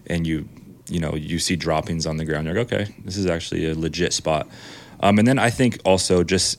and 0.07 0.27
you 0.27 0.49
you 0.89 0.99
know 1.01 1.15
you 1.15 1.39
see 1.39 1.57
droppings 1.57 2.07
on 2.07 2.17
the 2.17 2.25
ground. 2.25 2.47
You're 2.47 2.57
like, 2.57 2.73
okay, 2.73 2.95
this 3.05 3.17
is 3.17 3.27
actually 3.27 3.69
a 3.71 3.75
legit 3.75 4.13
spot. 4.13 4.49
Um, 5.03 5.19
and 5.19 5.27
then 5.27 5.39
I 5.39 5.51
think 5.51 5.79
also 5.85 6.23
just 6.25 6.59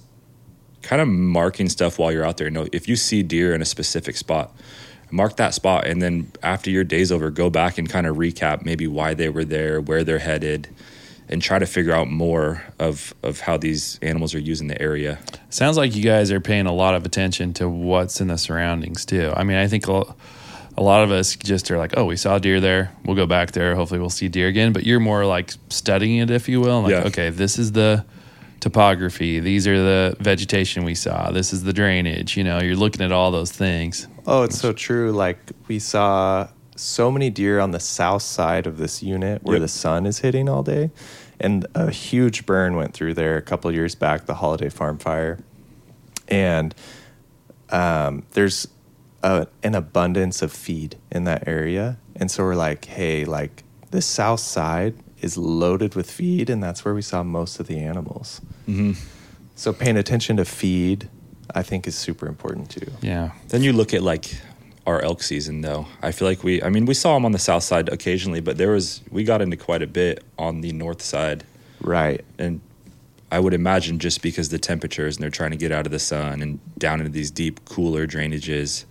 kind 0.81 1.01
of 1.01 1.07
marking 1.07 1.69
stuff 1.69 1.99
while 1.99 2.11
you're 2.11 2.25
out 2.25 2.37
there. 2.37 2.47
You 2.47 2.51
know, 2.53 2.67
if 2.71 2.87
you 2.87 2.95
see 2.95 3.21
deer 3.23 3.53
in 3.53 3.61
a 3.61 3.65
specific 3.65 4.17
spot, 4.17 4.51
mark 5.11 5.37
that 5.37 5.53
spot, 5.53 5.85
and 5.87 6.01
then 6.01 6.31
after 6.43 6.69
your 6.69 6.83
day's 6.83 7.11
over, 7.11 7.29
go 7.29 7.49
back 7.49 7.77
and 7.77 7.89
kind 7.89 8.07
of 8.07 8.17
recap 8.17 8.63
maybe 8.65 8.87
why 8.87 9.13
they 9.13 9.29
were 9.29 9.45
there, 9.45 9.79
where 9.81 10.03
they're 10.03 10.19
headed. 10.19 10.69
And 11.29 11.41
try 11.41 11.59
to 11.59 11.65
figure 11.65 11.93
out 11.93 12.09
more 12.09 12.61
of, 12.77 13.13
of 13.23 13.39
how 13.39 13.55
these 13.55 13.97
animals 14.01 14.35
are 14.35 14.39
using 14.39 14.67
the 14.67 14.81
area. 14.81 15.17
Sounds 15.49 15.77
like 15.77 15.95
you 15.95 16.03
guys 16.03 16.29
are 16.29 16.41
paying 16.41 16.65
a 16.65 16.73
lot 16.73 16.93
of 16.93 17.05
attention 17.05 17.53
to 17.53 17.69
what's 17.69 18.19
in 18.19 18.27
the 18.27 18.37
surroundings 18.37 19.05
too. 19.05 19.31
I 19.33 19.45
mean, 19.45 19.55
I 19.55 19.67
think 19.67 19.87
a 19.87 20.03
lot 20.77 21.05
of 21.05 21.11
us 21.11 21.37
just 21.37 21.71
are 21.71 21.77
like, 21.77 21.93
oh, 21.95 22.03
we 22.03 22.17
saw 22.17 22.37
deer 22.37 22.59
there. 22.59 22.91
We'll 23.05 23.15
go 23.15 23.27
back 23.27 23.51
there. 23.51 23.75
Hopefully, 23.75 24.01
we'll 24.01 24.09
see 24.09 24.27
deer 24.27 24.49
again. 24.49 24.73
But 24.73 24.83
you're 24.85 24.99
more 24.99 25.25
like 25.25 25.53
studying 25.69 26.17
it, 26.17 26.29
if 26.31 26.49
you 26.49 26.59
will. 26.59 26.81
Like, 26.81 26.91
Yeah. 26.91 27.03
okay, 27.03 27.29
this 27.29 27.57
is 27.57 27.71
the 27.71 28.03
topography. 28.61 29.39
These 29.41 29.67
are 29.67 29.77
the 29.77 30.15
vegetation 30.19 30.85
we 30.85 30.95
saw. 30.95 31.31
This 31.31 31.51
is 31.51 31.63
the 31.63 31.73
drainage. 31.73 32.37
You 32.37 32.43
know, 32.45 32.59
you're 32.61 32.75
looking 32.77 33.01
at 33.01 33.11
all 33.11 33.31
those 33.31 33.51
things. 33.51 34.07
Oh, 34.25 34.43
it's 34.43 34.57
so 34.57 34.71
true. 34.71 35.11
Like 35.11 35.37
we 35.67 35.79
saw 35.79 36.47
so 36.77 37.11
many 37.11 37.29
deer 37.29 37.59
on 37.59 37.71
the 37.71 37.79
south 37.79 38.21
side 38.21 38.65
of 38.67 38.77
this 38.77 39.03
unit 39.03 39.43
where 39.43 39.57
Yep. 39.57 39.61
the 39.61 39.67
sun 39.67 40.05
is 40.05 40.19
hitting 40.19 40.47
all 40.47 40.63
day. 40.63 40.91
And 41.39 41.65
a 41.73 41.91
huge 41.91 42.45
burn 42.45 42.75
went 42.75 42.93
through 42.93 43.15
there 43.15 43.35
a 43.35 43.41
couple 43.41 43.71
years 43.71 43.95
back, 43.95 44.27
the 44.27 44.35
Holiday 44.35 44.69
Farm 44.69 44.99
Fire. 44.99 45.39
And 46.27 46.73
um, 47.71 48.23
there's 48.31 48.67
a, 49.23 49.47
an 49.63 49.73
abundance 49.75 50.41
of 50.43 50.51
feed 50.53 50.97
in 51.11 51.23
that 51.23 51.47
area. 51.47 51.97
And 52.15 52.29
so 52.29 52.43
we're 52.43 52.55
like, 52.55 52.85
hey, 52.85 53.25
like 53.25 53.63
this 53.89 54.05
south 54.05 54.39
side 54.39 54.93
is 55.21 55.37
loaded 55.37 55.95
with 55.95 56.09
feed, 56.09 56.49
and 56.49 56.61
that's 56.61 56.83
where 56.83 56.93
we 56.93 57.01
saw 57.01 57.23
most 57.23 57.59
of 57.59 57.67
the 57.67 57.79
animals. 57.79 58.41
hmm 58.65 58.93
So 59.55 59.73
paying 59.73 59.97
attention 59.97 60.37
to 60.37 60.45
feed, 60.45 61.09
I 61.53 61.63
think, 61.63 61.87
is 61.87 61.95
super 61.95 62.27
important 62.27 62.69
too. 62.71 62.91
Yeah. 63.01 63.31
Then 63.49 63.63
you 63.63 63.73
look 63.73 63.93
at 63.93 64.01
like 64.01 64.35
our 64.87 65.01
elk 65.01 65.21
season, 65.21 65.61
though. 65.61 65.85
I 66.01 66.11
feel 66.11 66.27
like 66.27 66.43
we, 66.43 66.61
I 66.63 66.69
mean, 66.69 66.85
we 66.85 66.93
saw 66.95 67.13
them 67.13 67.25
on 67.25 67.31
the 67.31 67.39
south 67.39 67.63
side 67.63 67.89
occasionally, 67.89 68.41
but 68.41 68.57
there 68.57 68.71
was, 68.71 69.01
we 69.11 69.23
got 69.23 69.41
into 69.41 69.57
quite 69.57 69.83
a 69.83 69.87
bit 69.87 70.23
on 70.37 70.61
the 70.61 70.71
north 70.73 71.01
side. 71.01 71.43
Right. 71.79 72.23
And 72.39 72.61
I 73.31 73.39
would 73.39 73.53
imagine 73.53 73.99
just 73.99 74.21
because 74.21 74.49
the 74.49 74.59
temperatures 74.59 75.15
and 75.15 75.23
they're 75.23 75.29
trying 75.29 75.51
to 75.51 75.57
get 75.57 75.71
out 75.71 75.85
of 75.85 75.91
the 75.91 75.99
sun 75.99 76.41
and 76.41 76.59
down 76.77 76.99
into 76.99 77.11
these 77.11 77.31
deep, 77.31 77.63
cooler 77.65 78.05
drainages. 78.07 78.85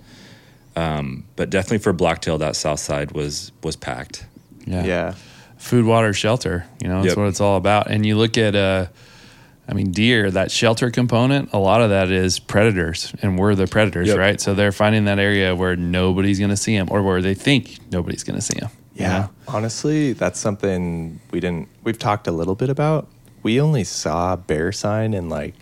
Um, 0.77 1.25
but 1.37 1.51
definitely 1.51 1.79
for 1.79 1.93
blacktail, 1.93 2.39
that 2.39 2.57
south 2.57 2.81
side 2.81 3.13
was 3.13 3.53
was 3.63 3.77
packed. 3.77 4.25
Yeah. 4.67 4.85
yeah. 4.85 5.15
Food, 5.61 5.85
water, 5.85 6.13
shelter. 6.13 6.65
You 6.83 6.89
know, 6.89 6.97
that's 7.03 7.11
Yep. 7.13 7.17
what 7.19 7.29
it's 7.29 7.41
all 7.41 7.57
about. 7.57 7.91
And 7.91 8.05
you 8.05 8.17
look 8.17 8.37
at, 8.39 8.57
uh, 8.57 8.87
I 9.69 9.73
mean, 9.75 9.93
deer, 9.93 10.31
that 10.31 10.51
shelter 10.51 10.91
component, 10.91 11.51
a 11.53 11.59
lot 11.59 11.81
of 11.83 11.91
that 11.91 12.11
is 12.11 12.39
predators, 12.41 13.13
and 13.23 13.39
we're 13.39 13.55
the 13.55 13.67
predators, 13.67 14.09
Yep. 14.09 14.19
right? 14.19 14.41
So 14.41 14.55
they're 14.55 14.73
finding 14.73 15.05
that 15.05 15.19
area 15.19 15.55
where 15.55 15.77
nobody's 15.77 16.39
going 16.39 16.51
to 16.51 16.57
see 16.57 16.77
them 16.77 16.89
or 16.91 17.03
where 17.03 17.23
they 17.23 17.35
think 17.35 17.79
nobody's 17.93 18.25
going 18.25 18.37
to 18.37 18.43
see 18.45 18.59
them. 18.59 18.71
Yeah. 18.95 19.29
Honestly, 19.47 20.13
that's 20.15 20.41
something 20.41 21.21
we 21.31 21.41
didn't 21.41 21.69
we've 21.85 21.99
talked 21.99 22.27
a 22.27 22.33
little 22.33 22.55
bit 22.55 22.69
about. 22.69 23.07
We 23.43 23.61
only 23.61 23.85
saw 23.85 24.37
bear 24.37 24.73
sign 24.73 25.15
in 25.15 25.29
like 25.29 25.55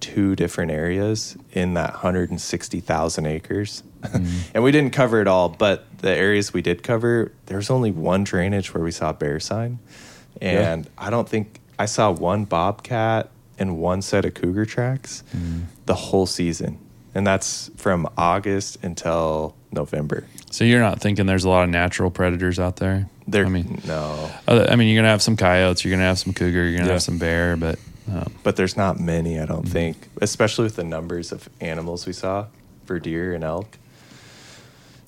two 0.00 0.36
different 0.36 0.70
areas 0.70 1.36
in 1.52 1.74
that 1.74 1.92
160,000 1.92 3.26
acres. 3.26 3.82
Mm-hmm. 4.02 4.38
and 4.54 4.64
we 4.64 4.72
didn't 4.72 4.92
cover 4.92 5.20
it 5.20 5.26
all, 5.26 5.48
but 5.48 5.84
the 5.98 6.10
areas 6.10 6.52
we 6.52 6.62
did 6.62 6.82
cover, 6.82 7.32
there's 7.46 7.70
only 7.70 7.90
one 7.90 8.24
drainage 8.24 8.72
where 8.74 8.84
we 8.84 8.90
saw 8.90 9.12
bear 9.12 9.40
sign. 9.40 9.78
And 10.40 10.88
I 10.98 11.10
don't 11.10 11.28
think 11.28 11.60
I 11.78 11.86
saw 11.86 12.10
one 12.10 12.44
bobcat 12.44 13.30
and 13.58 13.78
one 13.78 14.02
set 14.02 14.24
of 14.24 14.34
cougar 14.34 14.66
tracks 14.66 15.22
mm-hmm. 15.34 15.60
the 15.86 15.94
whole 15.94 16.26
season. 16.26 16.78
And 17.14 17.26
that's 17.26 17.70
from 17.76 18.06
August 18.18 18.84
until 18.84 19.54
November. 19.72 20.26
So 20.50 20.64
you're 20.64 20.80
not 20.80 21.00
thinking 21.00 21.26
there's 21.26 21.44
a 21.44 21.48
lot 21.48 21.64
of 21.64 21.70
natural 21.70 22.10
predators 22.10 22.58
out 22.58 22.76
there? 22.76 23.08
There, 23.26 23.46
I 23.46 23.48
mean, 23.48 23.80
no, 23.86 24.30
I 24.46 24.76
mean, 24.76 24.88
you're 24.88 24.98
gonna 24.98 25.10
have 25.10 25.22
some 25.22 25.36
coyotes, 25.36 25.84
you're 25.84 25.92
gonna 25.92 26.04
have 26.06 26.18
some 26.18 26.32
cougar, 26.32 26.64
you're 26.64 26.76
gonna 26.78 26.86
Yeah. 26.86 26.92
have 26.92 27.02
some 27.02 27.18
bear, 27.18 27.56
but 27.56 27.78
um, 28.12 28.32
but 28.42 28.56
there's 28.56 28.76
not 28.76 28.98
many, 29.00 29.38
I 29.38 29.42
Mm-hmm. 29.44 29.52
don't 29.52 29.68
think, 29.68 30.08
especially 30.20 30.64
with 30.64 30.76
the 30.76 30.84
numbers 30.84 31.32
of 31.32 31.48
animals 31.60 32.06
we 32.06 32.12
saw 32.12 32.46
for 32.84 32.98
deer 33.00 33.34
and 33.34 33.42
elk. 33.44 33.78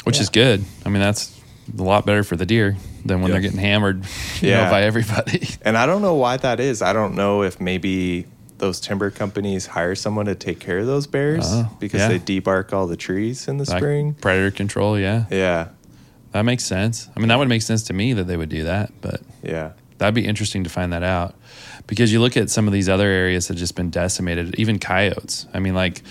which 0.04 0.16
Yeah. 0.16 0.22
is 0.22 0.28
good. 0.30 0.64
I 0.86 0.88
mean, 0.88 1.02
that's 1.02 1.38
a 1.78 1.82
lot 1.82 2.06
better 2.06 2.24
for 2.24 2.34
the 2.36 2.46
deer 2.46 2.76
than 3.04 3.20
when 3.20 3.28
Yeah. 3.28 3.32
they're 3.34 3.42
getting 3.42 3.58
hammered, 3.58 4.04
you 4.40 4.48
Yeah. 4.50 4.64
know, 4.64 4.70
by 4.70 4.82
everybody. 4.84 5.48
And 5.62 5.76
I 5.76 5.84
don't 5.86 6.00
know 6.02 6.14
why 6.14 6.38
that 6.38 6.60
is. 6.60 6.80
I 6.82 6.92
don't 6.94 7.14
know 7.14 7.42
if 7.42 7.60
maybe 7.60 8.26
those 8.56 8.80
timber 8.80 9.10
companies 9.10 9.66
hire 9.66 9.94
someone 9.94 10.26
to 10.26 10.34
take 10.34 10.60
care 10.60 10.78
of 10.78 10.86
those 10.86 11.06
bears 11.06 11.44
Oh, 11.46 11.70
because 11.78 12.00
yeah. 12.00 12.08
they 12.08 12.18
debark 12.18 12.72
all 12.72 12.86
the 12.86 12.96
trees 12.96 13.46
in 13.48 13.58
the 13.58 13.68
Like 13.70 13.78
spring. 13.80 14.14
predator 14.14 14.50
control, 14.50 14.98
yeah, 14.98 15.24
Yeah, 15.30 15.68
that 16.32 16.42
makes 16.42 16.64
sense. 16.64 17.08
I 17.14 17.20
mean, 17.20 17.28
that 17.28 17.38
would 17.38 17.48
make 17.48 17.62
sense 17.62 17.82
to 17.84 17.92
me 17.92 18.14
that 18.14 18.24
they 18.24 18.36
would 18.36 18.48
do 18.48 18.64
that, 18.64 18.92
but 19.02 19.20
yeah, 19.42 19.72
that'd 19.98 20.14
be 20.14 20.24
interesting 20.26 20.64
to 20.64 20.70
find 20.70 20.92
that 20.92 21.02
out 21.02 21.34
because 21.88 22.12
you 22.12 22.20
look 22.20 22.36
at 22.36 22.50
some 22.50 22.68
of 22.68 22.72
these 22.72 22.88
other 22.88 23.08
areas 23.08 23.48
that 23.48 23.54
have 23.54 23.58
just 23.58 23.74
been 23.74 23.90
decimated, 23.90 24.54
even 24.54 24.78
coyotes. 24.78 25.46
I 25.52 25.58
mean, 25.58 25.74
like 25.74 26.02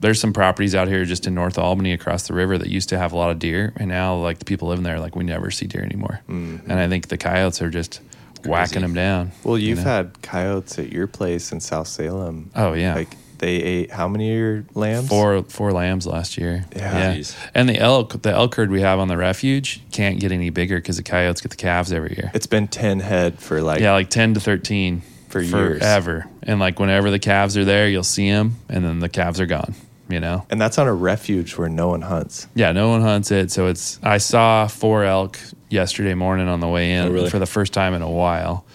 there's 0.00 0.18
some 0.18 0.32
properties 0.32 0.74
out 0.74 0.88
here 0.88 1.04
just 1.04 1.26
in 1.26 1.34
North 1.34 1.58
Albany 1.58 1.92
across 1.92 2.26
the 2.26 2.34
river 2.34 2.56
that 2.56 2.68
used 2.68 2.88
to 2.88 2.98
have 2.98 3.12
a 3.12 3.16
lot 3.16 3.30
of 3.30 3.38
deer, 3.38 3.74
and 3.76 3.88
now 3.88 4.16
like 4.16 4.38
the 4.38 4.46
people 4.46 4.68
living 4.68 4.84
there, 4.84 4.98
like 4.98 5.14
we 5.14 5.24
never 5.24 5.50
see 5.50 5.66
deer 5.66 5.82
anymore. 5.82 6.20
Mm-hmm. 6.28 6.70
And 6.70 6.80
I 6.80 6.88
think 6.88 7.08
the 7.08 7.18
coyotes 7.18 7.60
are 7.60 7.70
just 7.70 8.00
whacking 8.44 8.82
them 8.82 8.94
down. 8.94 9.32
Well, 9.44 9.58
you 9.58 9.70
you've 9.70 9.78
know? 9.78 9.84
had 9.84 10.22
coyotes 10.22 10.78
at 10.78 10.90
your 10.92 11.06
place 11.06 11.52
in 11.52 11.60
South 11.60 11.88
Salem. 11.88 12.50
Oh 12.54 12.72
yeah, 12.72 12.94
Like 12.94 13.16
they 13.42 13.56
ate 13.56 13.90
how 13.90 14.08
many 14.08 14.30
of 14.32 14.38
your 14.38 14.64
lambs? 14.74 15.08
four 15.08 15.42
four 15.44 15.72
lambs 15.72 16.06
last 16.06 16.38
year. 16.38 16.64
Yeah. 16.74 17.14
Jeez. 17.16 17.36
and 17.54 17.68
the 17.68 17.76
elk, 17.78 18.22
the 18.22 18.30
elk 18.30 18.54
herd 18.54 18.70
we 18.70 18.80
have 18.80 18.98
on 18.98 19.08
the 19.08 19.16
refuge 19.16 19.80
can't 19.90 20.18
get 20.20 20.32
any 20.32 20.48
bigger 20.50 20.76
because 20.78 20.96
the 20.96 21.02
coyotes 21.02 21.40
get 21.42 21.50
the 21.50 21.56
calves 21.56 21.92
every 21.92 22.14
year. 22.16 22.30
It's 22.34 22.46
been 22.46 22.68
ten 22.68 23.00
head 23.00 23.38
for 23.38 23.60
like 23.60 23.80
yeah, 23.80 23.92
like 23.92 24.08
ten 24.10 24.32
to 24.34 24.40
thirteen 24.40 25.02
For 25.28 25.40
years. 25.42 25.80
forever. 25.80 26.26
And 26.44 26.58
like 26.60 26.78
whenever 26.80 27.10
the 27.10 27.18
calves 27.18 27.56
are 27.58 27.64
there, 27.64 27.88
you'll 27.88 28.02
see 28.04 28.30
them, 28.30 28.56
and 28.68 28.84
then 28.84 29.00
the 29.00 29.08
calves 29.08 29.40
are 29.40 29.46
gone. 29.46 29.74
You 30.08 30.20
know. 30.20 30.44
and 30.50 30.60
that's 30.60 30.78
on 30.78 30.86
a 30.88 30.92
refuge 30.92 31.56
where 31.56 31.70
no 31.70 31.88
one 31.88 32.02
hunts. 32.02 32.46
Yeah, 32.54 32.72
no 32.72 32.90
one 32.90 33.00
hunts 33.00 33.30
it, 33.30 33.50
so 33.50 33.68
it's. 33.68 33.98
I 34.02 34.18
saw 34.18 34.66
four 34.66 35.04
elk 35.04 35.38
yesterday 35.70 36.12
morning 36.12 36.48
on 36.48 36.60
the 36.60 36.68
way 36.68 36.92
in 36.92 37.06
Oh, 37.08 37.10
really? 37.10 37.30
for 37.30 37.38
the 37.38 37.46
first 37.46 37.72
time 37.72 37.94
in 37.94 38.02
a 38.02 38.10
while, 38.10 38.66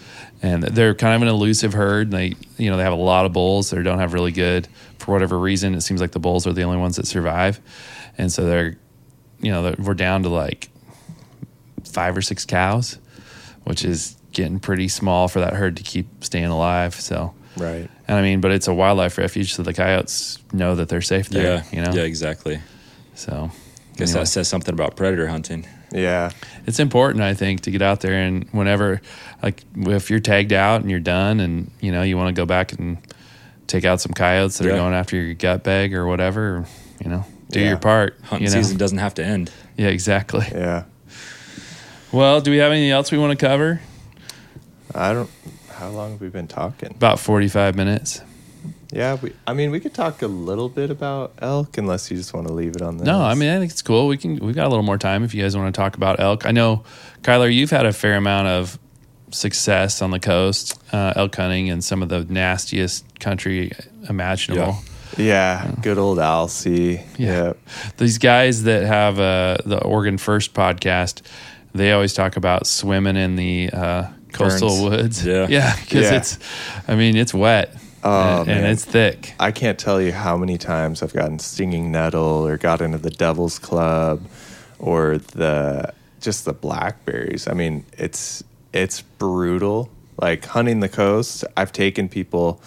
and 0.42 0.62
they're 0.62 0.94
kind 0.94 1.14
of 1.16 1.22
an 1.22 1.28
elusive 1.28 1.72
herd. 1.72 2.10
They, 2.10 2.34
you 2.56 2.70
know, 2.70 2.76
they 2.76 2.82
have 2.84 2.92
a 2.92 2.96
lot 2.96 3.26
of 3.26 3.32
bulls. 3.32 3.70
They 3.70 3.82
don't 3.82 3.98
have 3.98 4.12
really 4.14 4.32
good, 4.32 4.68
for 4.98 5.12
whatever 5.12 5.38
reason. 5.38 5.74
It 5.74 5.80
seems 5.82 6.00
like 6.00 6.12
the 6.12 6.18
bulls 6.20 6.46
are 6.46 6.52
the 6.52 6.62
only 6.62 6.78
ones 6.78 6.96
that 6.96 7.06
survive, 7.06 7.60
and 8.16 8.30
so 8.32 8.44
they're, 8.44 8.76
you 9.40 9.50
know, 9.50 9.62
they're, 9.62 9.76
we're 9.78 9.94
down 9.94 10.22
to 10.24 10.28
like 10.28 10.68
five 11.84 12.16
or 12.16 12.22
six 12.22 12.44
cows, 12.44 12.98
which 13.64 13.84
is 13.84 14.16
getting 14.32 14.60
pretty 14.60 14.88
small 14.88 15.26
for 15.28 15.40
that 15.40 15.54
herd 15.54 15.76
to 15.78 15.82
keep 15.82 16.06
staying 16.22 16.44
alive. 16.46 16.94
So, 16.94 17.34
Right. 17.56 17.88
and 18.06 18.16
I 18.18 18.22
mean, 18.22 18.40
but 18.40 18.52
it's 18.52 18.68
a 18.68 18.74
wildlife 18.74 19.18
refuge, 19.18 19.54
so 19.54 19.62
the 19.62 19.72
coyotes 19.74 20.38
know 20.52 20.74
that 20.76 20.88
they're 20.88 21.00
safe 21.02 21.28
there. 21.30 21.64
Yeah. 21.72 21.76
you 21.76 21.84
know. 21.84 21.92
Yeah, 21.92 22.02
exactly. 22.04 22.60
So, 23.14 23.50
Guess 23.96 24.10
anyway. 24.10 24.22
that 24.22 24.26
says 24.26 24.46
something 24.48 24.72
about 24.74 24.94
predator 24.94 25.26
hunting. 25.26 25.66
Yeah. 25.90 26.30
it's 26.66 26.78
important 26.80 27.22
i 27.24 27.32
think 27.34 27.62
to 27.62 27.70
get 27.70 27.80
out 27.82 28.00
there 28.00 28.12
and 28.14 28.48
whenever 28.52 29.00
like 29.42 29.64
if 29.76 30.10
you're 30.10 30.20
tagged 30.20 30.52
out 30.52 30.80
and 30.82 30.90
you're 30.90 31.00
done 31.00 31.40
and 31.40 31.70
you 31.80 31.90
know 31.92 32.02
you 32.02 32.16
want 32.16 32.34
to 32.34 32.38
go 32.38 32.44
back 32.46 32.72
and 32.72 32.98
take 33.66 33.84
out 33.84 34.00
some 34.00 34.12
coyotes 34.12 34.58
that 34.58 34.66
are 34.66 34.76
going 34.76 34.92
after 34.94 35.16
your 35.16 35.34
gut 35.34 35.62
bag 35.64 35.94
or 35.94 36.06
whatever 36.06 36.66
you 37.02 37.08
know 37.10 37.24
do 37.50 37.60
Yeah. 37.60 37.68
your 37.70 37.78
part 37.78 38.18
Hunting 38.24 38.48
you 38.48 38.54
know? 38.54 38.60
season 38.60 38.76
doesn't 38.76 38.98
have 38.98 39.14
to 39.14 39.24
end. 39.24 39.50
yeah 39.76 39.88
exactly 39.88 40.46
Yeah. 40.52 40.84
well 42.12 42.40
do 42.40 42.50
we 42.50 42.58
have 42.58 42.72
anything 42.72 42.90
else 42.90 43.10
we 43.10 43.18
want 43.18 43.38
to 43.38 43.46
cover 43.46 43.80
I 44.94 45.12
don't. 45.12 45.28
How 45.70 45.90
long 45.90 46.12
have 46.12 46.20
we 46.20 46.28
been 46.28 46.48
talking? 46.48 46.90
about 46.90 47.20
45 47.20 47.76
minutes 47.76 48.20
Yeah, 48.90 49.16
we, 49.20 49.32
I 49.46 49.52
mean, 49.52 49.70
we 49.70 49.80
could 49.80 49.92
talk 49.92 50.22
a 50.22 50.26
little 50.26 50.68
bit 50.70 50.90
about 50.90 51.34
elk, 51.40 51.76
unless 51.76 52.10
you 52.10 52.16
just 52.16 52.32
want 52.32 52.46
to 52.46 52.52
leave 52.54 52.74
it 52.74 52.80
on 52.82 52.96
this. 52.96 53.06
no 53.06 53.20
i 53.20 53.34
mean 53.34 53.50
i 53.50 53.58
think 53.58 53.70
it's 53.70 53.82
cool 53.82 54.06
we 54.08 54.16
can 54.16 54.38
we 54.38 54.52
got 54.54 54.66
a 54.66 54.70
little 54.70 54.82
more 54.84 54.96
time 54.98 55.24
if 55.24 55.34
you 55.34 55.42
guys 55.42 55.54
want 55.56 55.74
to 55.74 55.78
talk 55.78 55.96
about 55.96 56.18
elk 56.20 56.46
i 56.46 56.50
know 56.52 56.82
kyler 57.22 57.52
you've 57.52 57.70
had 57.70 57.84
a 57.84 57.92
fair 57.92 58.14
amount 58.16 58.48
of 58.48 58.78
success 59.30 60.00
on 60.00 60.10
the 60.10 60.18
coast 60.18 60.80
uh, 60.94 61.12
elk 61.16 61.36
hunting 61.36 61.66
in 61.66 61.82
some 61.82 62.02
of 62.02 62.08
the 62.08 62.24
nastiest 62.24 63.04
country 63.20 63.72
imaginable 64.08 64.76
yeah, 65.16 65.72
good 65.82 65.98
old 65.98 66.18
Alsea. 66.20 67.02
Yeah. 67.16 67.26
Yeah, 67.46 67.52
these 67.96 68.18
guys 68.18 68.62
that 68.64 68.84
have 68.84 69.18
uh, 69.18 69.56
the 69.64 69.82
Oregon 69.82 70.16
First 70.16 70.54
podcast, 70.54 71.22
they 71.74 71.90
always 71.92 72.12
talk 72.14 72.36
about 72.36 72.66
swimming 72.68 73.16
in 73.16 73.34
the 73.34 73.70
uh, 73.72 74.06
coastal 74.32 74.68
Burns. 74.68 74.82
woods. 74.82 75.26
Yeah. 75.26 75.46
yeah, 75.50 75.74
because 75.80 76.10
Yeah. 76.10 76.16
it's, 76.18 76.38
I 76.86 76.94
mean, 76.94 77.16
it's 77.16 77.34
wet 77.34 77.74
Oh, 78.04 78.40
and, 78.42 78.48
and 78.50 78.62
man. 78.62 78.70
it's 78.70 78.84
thick. 78.84 79.34
I 79.40 79.50
can't 79.50 79.78
tell 79.78 80.00
you 80.00 80.12
how 80.12 80.36
many 80.36 80.56
times 80.58 81.02
I've 81.02 81.12
gotten 81.12 81.38
stinging 81.38 81.90
nettle 81.90 82.46
or 82.46 82.56
got 82.56 82.80
into 82.80 82.98
the 82.98 83.10
Devil's 83.10 83.58
Club 83.58 84.22
or 84.78 85.18
the 85.18 85.92
just 86.20 86.44
the 86.44 86.52
blackberries. 86.52 87.48
I 87.48 87.54
mean, 87.54 87.84
it's 87.96 88.42
it's 88.72 89.02
brutal. 89.02 89.90
Like 90.20 90.44
hunting 90.46 90.80
the 90.80 90.88
coast, 90.88 91.44
I've 91.56 91.72
taken 91.72 92.08
people 92.08 92.60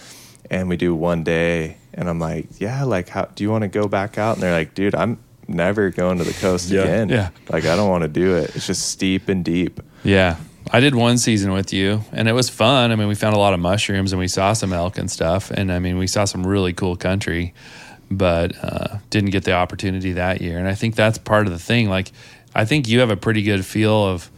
and 0.49 0.67
we 0.69 0.77
do 0.77 0.93
one 0.95 1.23
day 1.23 1.77
and 1.93 2.09
I'm 2.09 2.19
like, 2.19 2.47
"Yeah, 2.59 2.84
like 2.84 3.09
how 3.09 3.25
do 3.25 3.43
you 3.43 3.49
want 3.51 3.63
to 3.63 3.67
go 3.67 3.88
back 3.88 4.17
out?" 4.17 4.36
And 4.36 4.43
they're 4.43 4.53
like, 4.53 4.73
"Dude, 4.73 4.95
I'm 4.95 5.17
never 5.47 5.89
going 5.89 6.17
to 6.19 6.23
the 6.23 6.34
coast 6.34 6.69
Yeah. 6.69 6.82
again." 6.82 7.09
Yeah. 7.09 7.29
Like 7.49 7.65
I 7.65 7.75
don't 7.75 7.89
want 7.89 8.03
to 8.03 8.07
do 8.07 8.36
it. 8.38 8.55
It's 8.55 8.67
just 8.67 8.89
steep 8.89 9.27
and 9.29 9.43
deep. 9.43 9.82
Yeah. 10.03 10.38
I 10.70 10.80
did 10.80 10.95
one 10.95 11.18
season 11.18 11.51
with 11.51 11.74
you 11.74 12.01
and 12.12 12.28
it 12.28 12.34
was 12.34 12.49
fun. 12.49 12.91
I 12.91 12.95
mean, 12.95 13.07
we 13.07 13.16
found 13.16 13.36
a 13.36 13.39
lot 13.39 13.53
of 13.53 13.59
mushrooms 13.59 14.14
and 14.14 14.20
we 14.20 14.28
saw 14.28 14.53
some 14.53 14.74
elk 14.74 14.97
and 14.97 15.09
stuff. 15.09 15.51
And 15.51 15.72
I 15.72 15.80
mean, 15.80 15.97
we 15.97 16.07
saw 16.07 16.26
some 16.26 16.45
really 16.45 16.74
cool 16.74 16.95
country, 16.95 17.53
but 18.09 18.53
uh, 18.64 18.97
didn't 19.09 19.32
get 19.32 19.43
the 19.43 19.53
opportunity 19.53 20.14
that 20.14 20.41
year. 20.41 20.57
And 20.57 20.68
I 20.68 20.76
think 20.76 20.95
that's 20.95 21.18
part 21.18 21.47
of 21.47 21.53
the 21.53 21.59
thing. 21.59 21.89
Like, 21.89 22.12
I 22.53 22.66
think 22.66 22.88
you 22.88 22.99
have 22.99 23.09
a 23.09 23.18
pretty 23.18 23.43
good 23.43 23.66
feel 23.66 24.05
of 24.05 24.30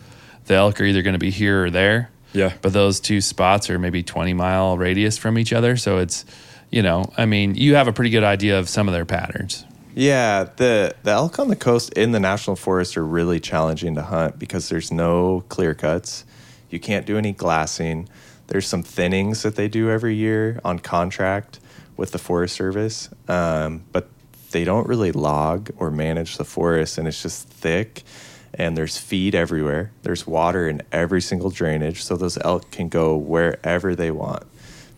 the 0.45 0.55
elk 0.55 0.79
are 0.79 0.85
either 0.85 1.01
going 1.01 1.13
to 1.13 1.19
be 1.19 1.31
here 1.31 1.65
or 1.65 1.69
there. 1.69 2.09
Yeah. 2.33 2.53
But 2.61 2.73
those 2.73 2.99
two 2.99 3.21
spots 3.21 3.69
are 3.69 3.77
maybe 3.79 4.03
20 4.03 4.33
mile 4.33 4.77
radius 4.77 5.17
from 5.17 5.37
each 5.37 5.53
other. 5.53 5.77
So 5.77 5.99
it's, 5.99 6.25
you 6.71 6.81
know, 6.81 7.11
I 7.17 7.25
mean, 7.25 7.55
you 7.55 7.75
have 7.75 7.87
a 7.87 7.93
pretty 7.93 8.09
good 8.09 8.23
idea 8.23 8.59
of 8.59 8.69
some 8.69 8.87
of 8.87 8.93
their 8.93 9.05
patterns. 9.05 9.65
Yeah, 9.95 10.45
the 10.55 10.95
the 11.03 11.11
elk 11.11 11.37
on 11.37 11.49
the 11.49 11.55
coast 11.55 11.93
in 11.93 12.13
the 12.13 12.19
national 12.19 12.55
forest 12.55 12.97
are 12.97 13.05
really 13.05 13.39
challenging 13.39 13.93
to 13.95 14.01
hunt 14.01 14.39
because 14.39 14.69
there's 14.69 14.91
no 14.91 15.43
clear 15.49 15.75
cuts. 15.75 16.25
You 16.71 16.79
can't 16.79 17.05
do 17.05 17.17
any 17.17 17.31
glassing. 17.31 18.09
There's 18.47 18.67
some 18.67 18.81
thinnings 18.81 19.43
that 19.43 19.55
they 19.55 19.67
do 19.67 19.91
every 19.91 20.15
year 20.15 20.59
on 20.65 20.79
contract 20.79 21.59
with 21.95 22.11
the 22.11 22.17
Forest 22.17 22.55
Service, 22.55 23.09
um, 23.27 23.83
but 23.91 24.09
they 24.51 24.63
don't 24.63 24.87
really 24.87 25.11
log 25.11 25.69
or 25.77 25.91
manage 25.91 26.37
the 26.37 26.43
forest, 26.43 26.97
and 26.97 27.07
it's 27.07 27.21
just 27.21 27.47
thick. 27.47 28.03
And 28.55 28.77
there's 28.77 28.97
feed 28.97 29.33
everywhere. 29.33 29.91
There's 30.03 30.27
water 30.27 30.67
in 30.67 30.81
every 30.91 31.21
single 31.21 31.49
drainage, 31.49 32.03
so 32.03 32.15
those 32.15 32.37
elk 32.39 32.69
can 32.71 32.87
go 32.87 33.15
wherever 33.15 33.95
they 33.95 34.11
want. 34.11 34.43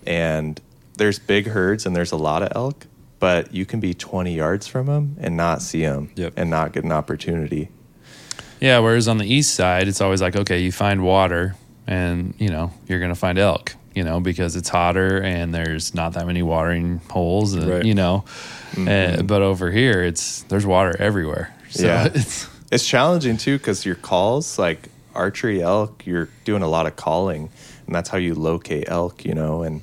And 0.06 0.60
there's 0.98 1.20
big 1.20 1.48
herds, 1.48 1.86
and 1.86 1.96
there's 1.96 2.12
a 2.12 2.18
lot 2.18 2.42
of 2.42 2.52
elk, 2.54 2.86
but 3.20 3.54
you 3.54 3.66
can 3.66 3.80
be 3.80 3.94
20 3.94 4.34
yards 4.36 4.68
from 4.68 4.88
them 4.88 5.16
and 5.20 5.36
not 5.38 5.62
see 5.62 5.82
them 5.82 6.12
Yep. 6.16 6.34
and 6.38 6.50
not 6.50 6.74
get 6.74 6.84
an 6.84 6.92
opportunity. 6.92 7.70
Yeah. 8.60 8.80
Whereas 8.80 9.08
on 9.08 9.18
the 9.18 9.26
east 9.32 9.54
side, 9.56 9.88
it's 9.88 10.02
always 10.02 10.22
like, 10.22 10.36
okay, 10.36 10.60
you 10.60 10.72
find 10.72 11.04
water 11.04 11.56
and, 11.88 12.34
you 12.40 12.50
know, 12.50 12.72
you're 12.88 13.00
going 13.00 13.12
to 13.12 13.20
find 13.20 13.38
elk, 13.38 13.76
you 13.94 14.04
know, 14.04 14.20
because 14.20 14.56
it's 14.56 14.70
hotter 14.70 15.22
and 15.22 15.54
there's 15.54 15.94
not 15.94 16.14
that 16.14 16.26
many 16.26 16.42
watering 16.42 17.00
holes, 17.10 17.54
and, 17.54 17.68
Right. 17.70 17.86
you 17.86 17.94
know. 17.94 18.26
Uh, 18.78 19.22
but 19.22 19.42
over 19.42 19.72
here, 19.72 20.04
it's 20.04 20.42
there's 20.44 20.66
water 20.66 20.96
everywhere. 21.00 21.54
So 21.70 21.86
Yeah. 21.86 22.06
it's, 22.14 22.48
It's 22.72 22.88
challenging 22.88 23.38
too 23.38 23.58
because 23.58 23.86
your 23.86 23.96
calls, 23.96 24.58
like 24.58 24.90
archery 25.14 25.62
elk, 25.62 26.04
you're 26.06 26.30
doing 26.44 26.62
a 26.64 26.68
lot 26.68 26.88
of 26.88 26.96
calling, 26.96 27.50
and 27.86 27.96
that's 27.96 28.10
how 28.10 28.18
you 28.18 28.34
locate 28.36 28.86
elk, 28.90 29.24
you 29.26 29.34
know. 29.34 29.64
And 29.64 29.82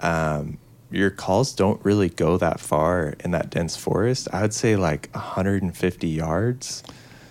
um, 0.00 0.58
your 0.92 1.10
calls 1.10 1.52
don't 1.54 1.82
really 1.84 2.08
go 2.08 2.36
that 2.36 2.60
far 2.60 3.14
in 3.20 3.30
that 3.32 3.50
dense 3.50 3.76
forest. 3.76 4.28
I 4.32 4.42
would 4.42 4.54
say 4.54 4.76
like 4.76 5.08
150 5.12 6.08
yards. 6.08 6.82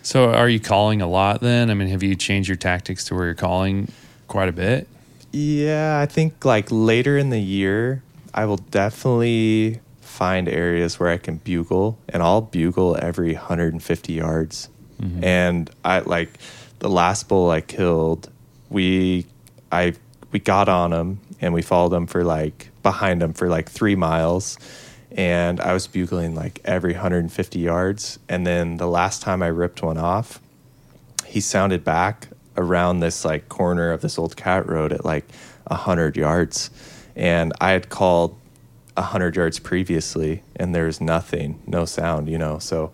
so 0.02 0.34
are 0.34 0.50
you 0.50 0.60
calling 0.60 1.02
a 1.02 1.08
lot 1.08 1.42
then? 1.42 1.70
I 1.70 1.74
mean, 1.74 1.88
have 1.90 2.04
you 2.04 2.16
changed 2.16 2.50
your 2.50 2.58
tactics 2.58 3.06
to 3.06 3.16
where 3.16 3.26
you're 3.26 3.36
calling 3.36 3.92
quite 4.28 4.50
a 4.50 4.54
bit? 4.54 4.88
Yeah, 5.32 6.00
I 6.00 6.06
think 6.08 6.44
like 6.44 6.68
later 6.70 7.18
in 7.18 7.30
the 7.30 7.40
year, 7.40 8.04
I 8.34 8.46
will 8.46 8.58
definitely 8.58 9.80
find 10.02 10.50
areas 10.50 11.00
where 11.00 11.10
I 11.10 11.18
can 11.18 11.38
bugle, 11.38 11.98
and 12.10 12.22
I'll 12.22 12.42
bugle 12.42 12.98
every 13.02 13.34
150 13.34 14.14
yards. 14.14 14.70
Mm-hmm. 15.02 15.24
And 15.24 15.70
I 15.86 16.00
like 16.00 16.38
the 16.80 16.90
last 16.90 17.28
bull 17.28 17.50
I 17.50 17.62
killed. 17.62 18.30
We, 18.70 19.26
I, 19.72 19.94
we 20.32 20.40
got 20.40 20.70
on 20.70 20.94
him 20.94 21.20
and 21.40 21.54
we 21.54 21.62
followed 21.62 21.94
him 21.94 22.08
for 22.08 22.24
like 22.24 22.71
behind 22.84 23.22
him 23.22 23.34
for 23.34 23.48
like 23.48 23.70
three 23.70 23.96
miles, 23.96 24.58
and 25.12 25.60
I 25.60 25.74
was 25.74 25.88
bugling 25.88 26.36
like 26.36 26.62
every 26.64 26.94
150 26.94 27.60
yards. 27.60 28.20
And 28.30 28.46
then 28.48 28.78
the 28.78 28.88
last 28.88 29.22
time 29.22 29.44
I 29.44 29.48
ripped 29.48 29.84
one 29.84 29.98
off, 29.98 30.42
he 31.26 31.42
sounded 31.42 31.84
back 31.84 32.28
around 32.58 33.00
this 33.00 33.24
like 33.24 33.50
corner 33.50 33.92
of 33.92 34.02
this 34.02 34.18
old 34.18 34.36
cat 34.36 34.68
road 34.68 34.92
at 34.92 35.06
like 35.06 35.26
a 35.68 35.76
hundred 35.76 36.18
yards, 36.18 36.70
and 37.16 37.54
I 37.62 37.72
had 37.72 37.90
called 37.90 38.38
a 38.98 39.02
hundred 39.02 39.36
yards 39.36 39.60
previously, 39.60 40.44
and 40.56 40.76
there 40.76 40.86
was 40.86 41.00
nothing, 41.00 41.62
no 41.66 41.86
sound, 41.86 42.28
you 42.28 42.38
know. 42.38 42.60
So 42.60 42.92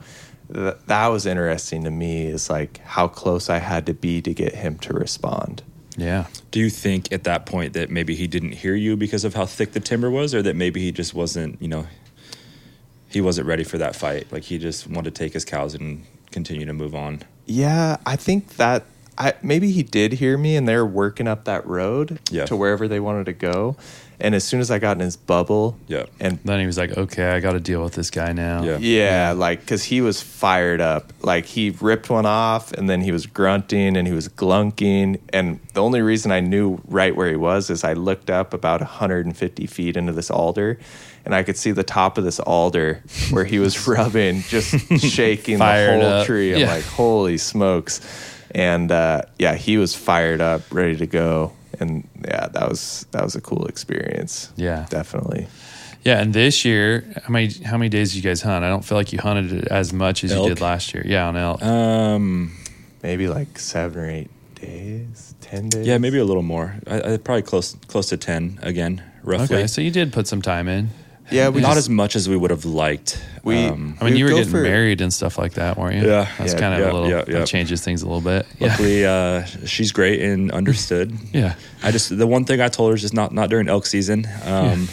th- 0.54 0.76
that 0.86 1.08
was 1.08 1.26
interesting 1.26 1.84
to 1.84 1.92
me, 1.92 2.28
is 2.28 2.50
like 2.50 2.78
how 2.80 3.08
close 3.08 3.50
I 3.50 3.58
had 3.58 3.86
to 3.88 3.94
be 3.94 4.22
to 4.22 4.34
get 4.34 4.56
him 4.56 4.78
to 4.80 4.94
respond. 4.94 5.64
Yeah. 5.98 6.28
Do 6.52 6.60
you 6.60 6.70
think 6.70 7.12
at 7.12 7.24
that 7.26 7.46
point 7.46 7.74
that 7.74 7.90
maybe 7.90 8.16
he 8.16 8.28
didn't 8.28 8.54
hear 8.54 8.76
you 8.76 8.96
because 8.96 9.26
of 9.26 9.34
how 9.34 9.46
thick 9.46 9.72
the 9.74 9.80
timber 9.80 10.10
was, 10.12 10.34
or 10.36 10.42
that 10.44 10.56
maybe 10.56 10.80
he 10.80 10.92
just 10.92 11.14
wasn't, 11.14 11.62
you 11.62 11.68
know, 11.68 11.88
he 13.10 13.20
wasn't 13.20 13.48
ready 13.48 13.64
for 13.64 13.78
that 13.80 13.96
fight? 13.96 14.32
Like 14.32 14.44
he 14.44 14.58
just 14.60 14.88
wanted 14.88 15.16
to 15.16 15.20
take 15.24 15.34
his 15.34 15.44
cows 15.44 15.74
and 15.74 16.06
continue 16.32 16.66
to 16.66 16.74
move 16.74 16.94
on. 16.96 17.24
Yeah, 17.48 17.98
I 18.06 18.16
think 18.16 18.58
that 18.58 18.84
I 19.18 19.34
maybe 19.42 19.72
he 19.72 19.82
did 19.82 20.14
hear 20.14 20.38
me 20.38 20.56
and 20.56 20.68
they're 20.68 20.86
working 20.86 21.28
up 21.28 21.46
that 21.46 21.66
road 21.66 22.20
Yeah. 22.30 22.46
to 22.46 22.56
wherever 22.56 22.88
they 22.88 23.00
wanted 23.00 23.26
to 23.26 23.34
go. 23.34 23.76
And 24.20 24.34
as 24.34 24.44
soon 24.44 24.62
as 24.62 24.72
I 24.72 24.80
got 24.80 24.98
in 24.98 25.02
his 25.02 25.16
bubble, 25.16 25.78
Yeah. 25.88 26.06
and 26.20 26.40
Then 26.44 26.60
he 26.60 26.66
was 26.66 26.76
like, 26.76 26.98
okay, 26.98 27.30
I 27.36 27.40
got 27.40 27.52
to 27.52 27.60
deal 27.60 27.84
with 27.84 27.94
this 27.94 28.10
guy 28.10 28.34
now. 28.34 28.64
Yeah. 28.64 28.78
Yeah, 28.80 29.34
like 29.38 29.60
because 29.60 29.84
he 29.84 30.02
was 30.02 30.22
fired 30.24 30.82
up. 30.82 31.14
Like 31.22 31.46
he 31.46 31.70
ripped 31.82 32.10
one 32.10 32.26
off, 32.26 32.72
and 32.72 32.90
then 32.90 33.02
he 33.02 33.12
was 33.12 33.28
grunting 33.28 33.96
and 33.96 34.08
he 34.08 34.14
was 34.14 34.28
glunking. 34.28 35.20
And 35.30 35.60
the 35.76 35.84
only 35.84 36.02
reason 36.02 36.32
I 36.32 36.40
knew 36.40 36.82
right 36.88 37.16
where 37.16 37.30
he 37.30 37.36
was 37.36 37.70
is 37.70 37.84
I 37.84 37.94
looked 37.94 38.32
up 38.32 38.56
about 38.56 38.82
150 38.82 39.68
feet 39.68 39.96
into 39.96 40.14
this 40.14 40.32
alder, 40.32 40.80
and 41.24 41.36
I 41.36 41.44
could 41.44 41.56
see 41.58 41.70
the 41.72 41.84
top 41.84 42.18
of 42.18 42.24
this 42.24 42.40
alder 42.40 43.04
where 43.30 43.46
he 43.46 43.60
was 43.60 43.88
rubbing, 43.88 44.42
just 44.50 44.72
shaking 45.00 45.60
the 45.60 45.66
whole 45.66 46.02
up. 46.06 46.26
tree. 46.26 46.54
I'm 46.56 46.62
Yeah. 46.62 46.74
like, 46.74 46.86
holy 46.86 47.38
smokes! 47.38 48.02
And 48.56 48.92
uh, 48.92 49.22
yeah, 49.38 49.54
he 49.54 49.78
was 49.78 49.94
fired 49.94 50.42
up, 50.42 50.62
ready 50.72 50.96
to 50.98 51.06
go. 51.06 51.52
And 51.80 52.08
yeah, 52.26 52.48
that 52.48 52.70
was 52.70 53.06
that 53.12 53.24
was 53.24 53.36
a 53.36 53.42
cool 53.42 53.66
experience. 53.68 54.52
Yeah. 54.56 54.86
definitely. 54.90 55.48
Yeah, 56.04 56.22
and 56.22 56.34
this 56.34 56.64
year, 56.64 57.04
how 57.24 57.32
many 57.34 57.50
how 57.66 57.78
many 57.78 57.90
days 57.90 58.14
did 58.14 58.24
you 58.24 58.30
guys 58.30 58.42
hunt? 58.42 58.64
I 58.64 58.70
don't 58.70 58.86
feel 58.86 58.98
like 58.98 59.12
you 59.12 59.20
hunted 59.20 59.68
as 59.68 59.92
much 59.92 60.24
as 60.24 60.34
you 60.34 60.48
did 60.48 60.62
last 60.62 60.94
year. 60.94 61.04
Yeah, 61.06 61.28
on 61.28 61.36
elk. 61.36 61.62
Um, 61.64 62.56
maybe 63.04 63.28
like 63.28 63.60
seven 63.60 64.04
or 64.04 64.10
eight 64.10 64.30
days, 64.56 65.36
ten 65.42 65.68
days. 65.70 65.86
yeah, 65.86 65.98
maybe 65.98 66.18
a 66.20 66.24
little 66.24 66.44
more. 66.44 66.76
I, 66.88 67.14
I 67.14 67.18
probably 67.18 67.42
close 67.42 67.76
close 67.88 68.08
to 68.10 68.18
ten 68.18 68.58
again, 68.62 69.04
roughly. 69.24 69.58
okay, 69.58 69.68
so 69.68 69.82
you 69.82 69.92
did 69.92 70.14
put 70.14 70.28
some 70.28 70.42
time 70.42 70.68
in. 70.70 70.90
Yeah, 71.30 71.50
we 71.50 71.60
Not 71.62 71.70
just, 71.76 71.78
as 71.80 71.90
much 71.90 72.16
as 72.16 72.30
we 72.30 72.38
would 72.38 72.52
have 72.52 72.64
liked. 72.64 73.22
We- 73.44 73.66
um, 73.66 73.98
I 74.00 74.06
mean, 74.06 74.14
We 74.14 74.20
you 74.20 74.26
were 74.26 74.32
getting 74.32 74.50
for- 74.50 74.62
married 74.62 75.02
and 75.02 75.14
stuff 75.14 75.38
like 75.38 75.54
that, 75.56 75.78
weren't 75.78 75.96
you? 76.02 76.08
Yeah. 76.08 76.28
that's 76.38 76.54
Yeah, 76.54 76.60
kind 76.60 76.74
of 76.74 76.80
yeah, 76.80 76.86
a 76.86 76.94
little 76.94 77.10
yeah, 77.10 77.24
yeah. 77.28 77.40
that 77.40 77.48
changes 77.48 77.82
things 77.82 78.02
a 78.02 78.06
little 78.06 78.22
bit. 78.22 78.46
Yeah, 78.60 78.68
luckily, 78.70 79.06
uh, 79.06 79.44
she's 79.66 79.92
great 79.92 80.22
and 80.22 80.52
understood. 80.52 81.12
yeah, 81.34 81.56
I 81.84 81.92
just 81.92 82.18
the 82.18 82.26
one 82.28 82.46
thing 82.46 82.62
I 82.62 82.70
told 82.70 82.92
her 82.92 82.96
is 82.96 83.02
just 83.02 83.14
not 83.14 83.34
not 83.34 83.50
during 83.50 83.68
elk 83.68 83.86
season. 83.86 84.26
Um, 84.46 84.88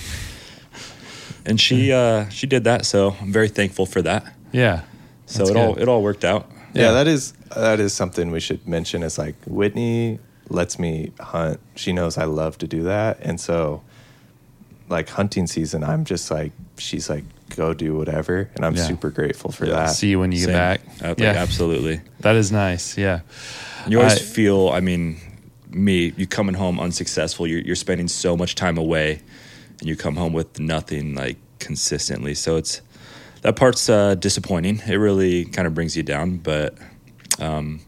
and 1.47 1.61
she 1.61 1.93
uh, 1.93 2.29
she 2.31 2.47
did 2.47 2.65
that, 2.65 2.85
so 2.87 3.15
I'm 3.21 3.33
very 3.33 3.49
thankful 3.49 3.87
for 3.87 4.03
that. 4.03 4.33
yeah. 4.53 4.83
So 5.27 5.39
That's 5.39 5.51
it 5.51 5.57
all 5.57 5.75
it 5.79 5.89
all 5.89 6.03
worked 6.03 6.25
out. 6.25 6.51
yeah, 6.75 6.83
Yeah. 6.83 6.91
that 6.93 7.07
is 7.07 7.33
that 7.55 7.81
is 7.81 7.93
something 7.95 8.31
we 8.31 8.41
should 8.41 8.67
mention. 8.69 9.03
Is 9.03 9.19
like 9.19 9.37
Whitney 9.47 10.19
lets 10.51 10.79
me 10.79 11.13
hunt. 11.21 11.61
She 11.77 11.93
knows 11.93 12.19
I 12.19 12.25
love 12.25 12.59
to 12.59 12.67
do 12.67 12.83
that, 12.85 13.19
and 13.23 13.41
so 13.41 13.83
like 14.95 15.09
hunting 15.11 15.47
season, 15.47 15.83
I'm 15.85 16.05
just 16.05 16.31
like 16.31 16.53
she's 16.79 17.11
like 17.11 17.25
go 17.57 17.75
do 17.75 17.95
whatever, 17.97 18.49
and 18.57 18.65
I'm 18.65 18.75
Yeah. 18.77 18.87
super 18.87 19.11
grateful 19.11 19.53
for 19.53 19.67
Yeah. 19.67 19.73
that. 19.75 19.87
See 19.91 20.09
you 20.11 20.19
when 20.21 20.33
you 20.33 20.39
get 20.39 20.47
Same. 20.47 20.55
back. 20.55 21.19
Yeah, 21.19 21.35
absolutely. 21.47 22.01
that 22.21 22.37
is 22.37 22.51
nice. 22.51 22.97
Yeah, 22.97 23.21
You 23.87 23.99
always 24.01 24.15
I- 24.17 24.19
feel, 24.37 24.71
I 24.71 24.81
mean, 24.81 25.19
me, 25.71 26.13
you 26.17 26.27
coming 26.27 26.55
home 26.55 26.81
unsuccessful, 26.81 27.47
you're, 27.47 27.61
you're 27.61 27.77
spending 27.77 28.09
so 28.09 28.37
much 28.37 28.55
time 28.55 28.79
away 28.79 29.21
and 29.81 29.89
you 29.89 29.95
come 29.97 30.17
home 30.17 30.33
with 30.33 30.59
nothing 30.59 31.15
like 31.15 31.37
consistently. 31.59 32.35
So 32.35 32.57
it's, 32.57 32.81
that 33.43 33.57
part's 33.57 33.89
uh, 33.89 34.15
disappointing. 34.15 34.81
It 34.87 34.97
really 34.97 35.45
kind 35.45 35.67
of 35.67 35.75
brings 35.75 35.97
you 35.97 36.03
down, 36.03 36.39
but 36.39 36.77
um, 37.41 37.81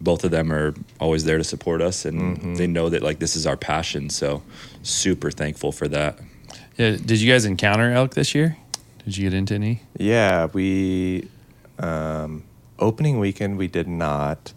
both 0.00 0.24
of 0.24 0.30
them 0.30 0.50
are 0.52 0.74
always 1.00 1.24
there 1.24 1.38
to 1.38 1.44
support 1.44 1.82
us 1.82 2.04
and 2.04 2.56
they 2.56 2.66
know 2.66 2.88
that 2.88 3.02
like 3.02 3.18
this 3.18 3.36
is 3.36 3.46
our 3.46 3.56
passion. 3.56 4.10
So 4.10 4.42
super 4.82 5.30
thankful 5.30 5.72
for 5.72 5.88
that. 5.88 6.18
Yeah. 6.78 6.96
Did 6.96 7.20
you 7.20 7.30
guys 7.30 7.44
encounter 7.44 7.90
elk 7.92 8.14
this 8.14 8.34
year? 8.34 8.56
Did 9.04 9.16
you 9.16 9.28
get 9.28 9.34
into 9.36 9.54
any? 9.54 9.82
Yeah, 9.98 10.46
we 10.52 11.28
um, 11.78 12.44
opening 12.78 13.18
weekend 13.18 13.58
we 13.58 13.66
did 13.68 13.88
not, 13.88 14.52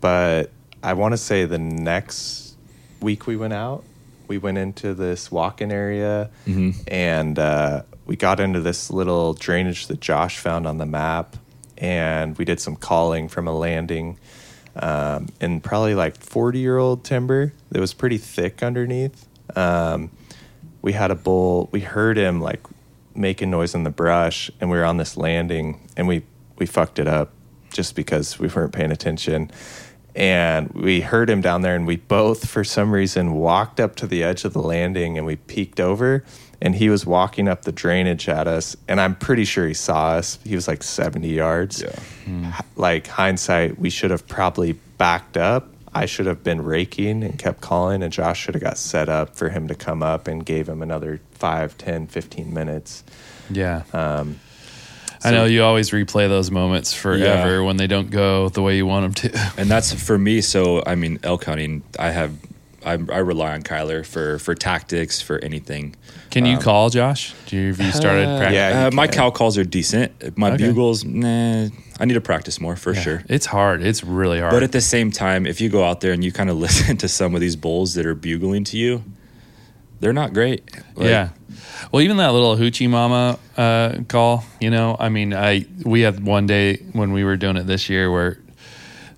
but 0.00 0.50
I 0.82 0.94
want 0.94 1.12
to 1.12 1.18
say 1.18 1.44
the 1.44 1.58
next 1.58 2.56
week 3.00 3.26
we 3.26 3.36
went 3.36 3.52
out, 3.52 3.84
we 4.28 4.38
went 4.38 4.58
into 4.58 4.94
this 4.94 5.30
walk-in 5.30 5.70
area, 5.72 6.30
Mhm. 6.46 6.74
and 6.88 7.38
uh, 7.38 7.82
we 8.06 8.16
got 8.16 8.40
into 8.40 8.60
this 8.60 8.90
little 8.90 9.34
drainage 9.34 9.86
that 9.88 10.00
Josh 10.00 10.38
found 10.38 10.66
on 10.66 10.78
the 10.78 10.86
map, 10.86 11.36
and 11.78 12.36
we 12.38 12.44
did 12.44 12.60
some 12.60 12.76
calling 12.76 13.28
from 13.28 13.46
a 13.48 13.52
landing. 13.56 14.18
Um, 14.76 15.26
in 15.40 15.60
probably 15.60 15.96
like 15.96 16.16
40 16.16 16.60
year 16.60 16.78
old 16.78 17.02
timber 17.02 17.52
that 17.72 17.80
was 17.80 17.92
pretty 17.92 18.18
thick 18.18 18.62
underneath. 18.62 19.26
Um, 19.56 20.10
we 20.82 20.92
had 20.92 21.10
a 21.10 21.14
bull 21.14 21.68
we 21.72 21.80
heard 21.80 22.16
him 22.16 22.40
like 22.40 22.60
making 23.14 23.50
noise 23.50 23.74
in 23.74 23.84
the 23.84 23.90
brush 23.90 24.50
and 24.60 24.70
we 24.70 24.78
were 24.78 24.84
on 24.84 24.96
this 24.96 25.16
landing 25.16 25.88
and 25.96 26.06
we 26.08 26.22
we 26.56 26.66
fucked 26.66 26.98
it 26.98 27.08
up 27.08 27.30
just 27.72 27.94
because 27.94 28.38
we 28.38 28.48
weren't 28.48 28.72
paying 28.72 28.90
attention. 28.92 29.50
And 30.14 30.70
we 30.72 31.00
heard 31.00 31.30
him 31.30 31.40
down 31.40 31.62
there 31.62 31.76
and 31.76 31.86
we 31.86 31.96
both 31.96 32.48
for 32.48 32.64
some 32.64 32.92
reason 32.92 33.34
walked 33.34 33.78
up 33.78 33.94
to 33.96 34.06
the 34.08 34.24
edge 34.24 34.44
of 34.44 34.52
the 34.52 34.60
landing 34.60 35.16
and 35.16 35.24
we 35.26 35.36
peeked 35.36 35.78
over 35.80 36.24
and 36.60 36.74
he 36.74 36.90
was 36.90 37.06
walking 37.06 37.46
up 37.48 37.62
the 37.62 37.72
drainage 37.72 38.28
at 38.28 38.46
us 38.48 38.76
and 38.88 39.00
i'm 39.00 39.14
pretty 39.14 39.44
sure 39.44 39.66
he 39.68 39.74
saw 39.74 40.10
us. 40.10 40.38
He 40.44 40.54
was 40.54 40.66
like 40.66 40.82
70 40.82 41.28
yards. 41.28 41.82
Yeah. 41.82 42.48
H- 42.58 42.64
like 42.76 43.06
hindsight 43.06 43.78
we 43.78 43.88
should 43.88 44.10
have 44.10 44.26
probably 44.26 44.72
backed 44.98 45.36
up 45.36 45.72
I 45.92 46.06
should 46.06 46.26
have 46.26 46.44
been 46.44 46.62
raking 46.62 47.24
and 47.24 47.38
kept 47.38 47.60
calling, 47.60 48.02
and 48.02 48.12
Josh 48.12 48.38
should 48.40 48.54
have 48.54 48.62
got 48.62 48.78
set 48.78 49.08
up 49.08 49.34
for 49.36 49.48
him 49.48 49.66
to 49.68 49.74
come 49.74 50.02
up 50.02 50.28
and 50.28 50.44
gave 50.46 50.68
him 50.68 50.82
another 50.82 51.20
5, 51.32 51.76
10, 51.78 52.06
15 52.06 52.54
minutes. 52.54 53.02
Yeah. 53.50 53.82
Um, 53.92 54.38
I 55.24 55.32
know 55.32 55.44
you 55.44 55.62
always 55.64 55.90
replay 55.90 56.28
those 56.28 56.50
moments 56.50 56.94
forever 56.94 57.56
Yeah. 57.56 57.60
when 57.60 57.76
they 57.76 57.86
don't 57.86 58.10
go 58.10 58.48
the 58.48 58.62
way 58.62 58.76
you 58.76 58.86
want 58.86 59.14
them 59.16 59.30
to. 59.30 59.52
and 59.58 59.68
that's 59.70 59.92
for 59.92 60.16
me. 60.16 60.40
So 60.40 60.82
I 60.86 60.94
mean, 60.94 61.18
elk 61.22 61.44
hunting, 61.44 61.82
I 61.98 62.10
have, 62.10 62.32
I, 62.84 62.92
I 62.92 63.18
rely 63.18 63.52
on 63.54 63.62
Kyler 63.62 64.04
for 64.06 64.38
for 64.38 64.54
tactics 64.54 65.20
for 65.20 65.38
anything. 65.44 65.94
Can 66.30 66.46
you 66.46 66.58
call 66.58 66.90
Josh? 66.90 67.34
Do 67.46 67.56
you, 67.56 67.68
have 67.68 67.80
you 67.80 67.92
started 67.92 68.28
Uh, 68.28 68.38
practicing? 68.38 68.54
Yeah, 68.54 68.86
uh, 68.86 68.90
my 68.92 69.06
cow 69.08 69.30
calls 69.30 69.58
are 69.58 69.64
decent. 69.64 70.38
My 70.38 70.52
Okay. 70.52 70.68
bugles, 70.68 71.04
nah. 71.04 71.68
I 71.98 72.04
need 72.06 72.14
to 72.14 72.20
practice 72.20 72.60
more 72.60 72.76
for 72.76 72.94
sure. 72.94 73.22
It's 73.28 73.46
hard. 73.46 73.82
It's 73.82 74.02
really 74.04 74.38
hard. 74.40 74.52
But 74.52 74.62
at 74.62 74.72
the 74.72 74.80
same 74.80 75.10
time, 75.10 75.44
if 75.44 75.60
you 75.60 75.68
go 75.68 75.84
out 75.84 76.00
there 76.00 76.12
and 76.12 76.22
you 76.24 76.32
kind 76.32 76.48
of 76.48 76.56
listen 76.66 76.96
to 76.98 77.08
some 77.08 77.34
of 77.34 77.40
these 77.40 77.56
bulls 77.56 77.94
that 77.94 78.06
are 78.06 78.14
bugling 78.14 78.64
to 78.64 78.78
you, 78.78 79.02
they're 79.98 80.12
not 80.14 80.32
great. 80.32 80.62
Like, 80.94 81.08
yeah. 81.10 81.28
Well, 81.92 82.00
even 82.02 82.16
that 82.18 82.32
little 82.32 82.56
hoochie 82.56 82.88
mama 82.88 83.38
uh, 83.56 83.96
call, 84.08 84.44
you 84.60 84.70
know, 84.70 84.96
I 84.98 85.08
mean, 85.08 85.34
I 85.34 85.66
we 85.84 86.02
had 86.02 86.24
one 86.24 86.46
day 86.46 86.76
when 86.92 87.12
we 87.12 87.24
were 87.24 87.36
doing 87.36 87.56
it 87.56 87.66
this 87.66 87.88
year 87.90 88.10
where 88.10 88.38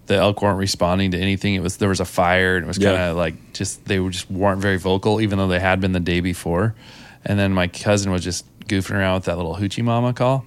the 0.07 0.17
elk 0.17 0.43
weren't 0.43 0.59
responding 0.59 1.13
to 1.13 1.19
anything. 1.19 1.55
It 1.55 1.63
was 1.63 1.77
there 1.77 1.89
was 1.89 2.01
a 2.01 2.05
fire 2.05 2.57
and 2.57 2.65
it 2.65 2.69
was 2.69 2.79
kind 2.79 2.97
of 2.97 3.17
like 3.17 3.53
just 3.53 3.85
they 3.85 4.01
were 4.01 4.11
just 4.11 4.31
weren't 4.31 4.61
very 4.61 4.79
vocal, 4.79 5.21
even 5.21 5.39
though 5.39 5.49
they 5.49 5.61
had 5.61 5.81
been 5.81 5.93
the 5.93 6.01
day 6.01 6.21
before. 6.21 6.75
And 7.25 7.39
then 7.39 7.53
my 7.53 7.69
cousin 7.69 8.11
was 8.11 8.25
just 8.25 8.45
goofing 8.67 8.97
around 8.97 9.15
with 9.15 9.25
that 9.27 9.37
little 9.37 9.55
hoochie 9.55 9.85
mama 9.85 10.13
call, 10.13 10.45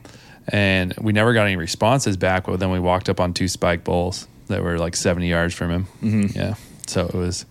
and 0.48 0.94
we 1.00 1.14
never 1.14 1.34
got 1.34 1.46
any 1.46 1.56
responses 1.56 2.18
back. 2.18 2.46
But 2.46 2.60
then 2.60 2.72
we 2.72 2.80
walked 2.80 3.08
up 3.08 3.20
on 3.20 3.34
two 3.34 3.48
spike 3.48 3.84
bulls 3.84 4.28
that 4.48 4.62
were 4.62 4.78
like 4.78 4.96
seventy 4.96 5.30
yards 5.30 5.54
from 5.54 5.72
him. 5.72 5.88
Mm-hmm. 6.02 6.38
Yeah, 6.38 6.56
so 6.88 7.06
it 7.06 7.14
was. 7.14 7.46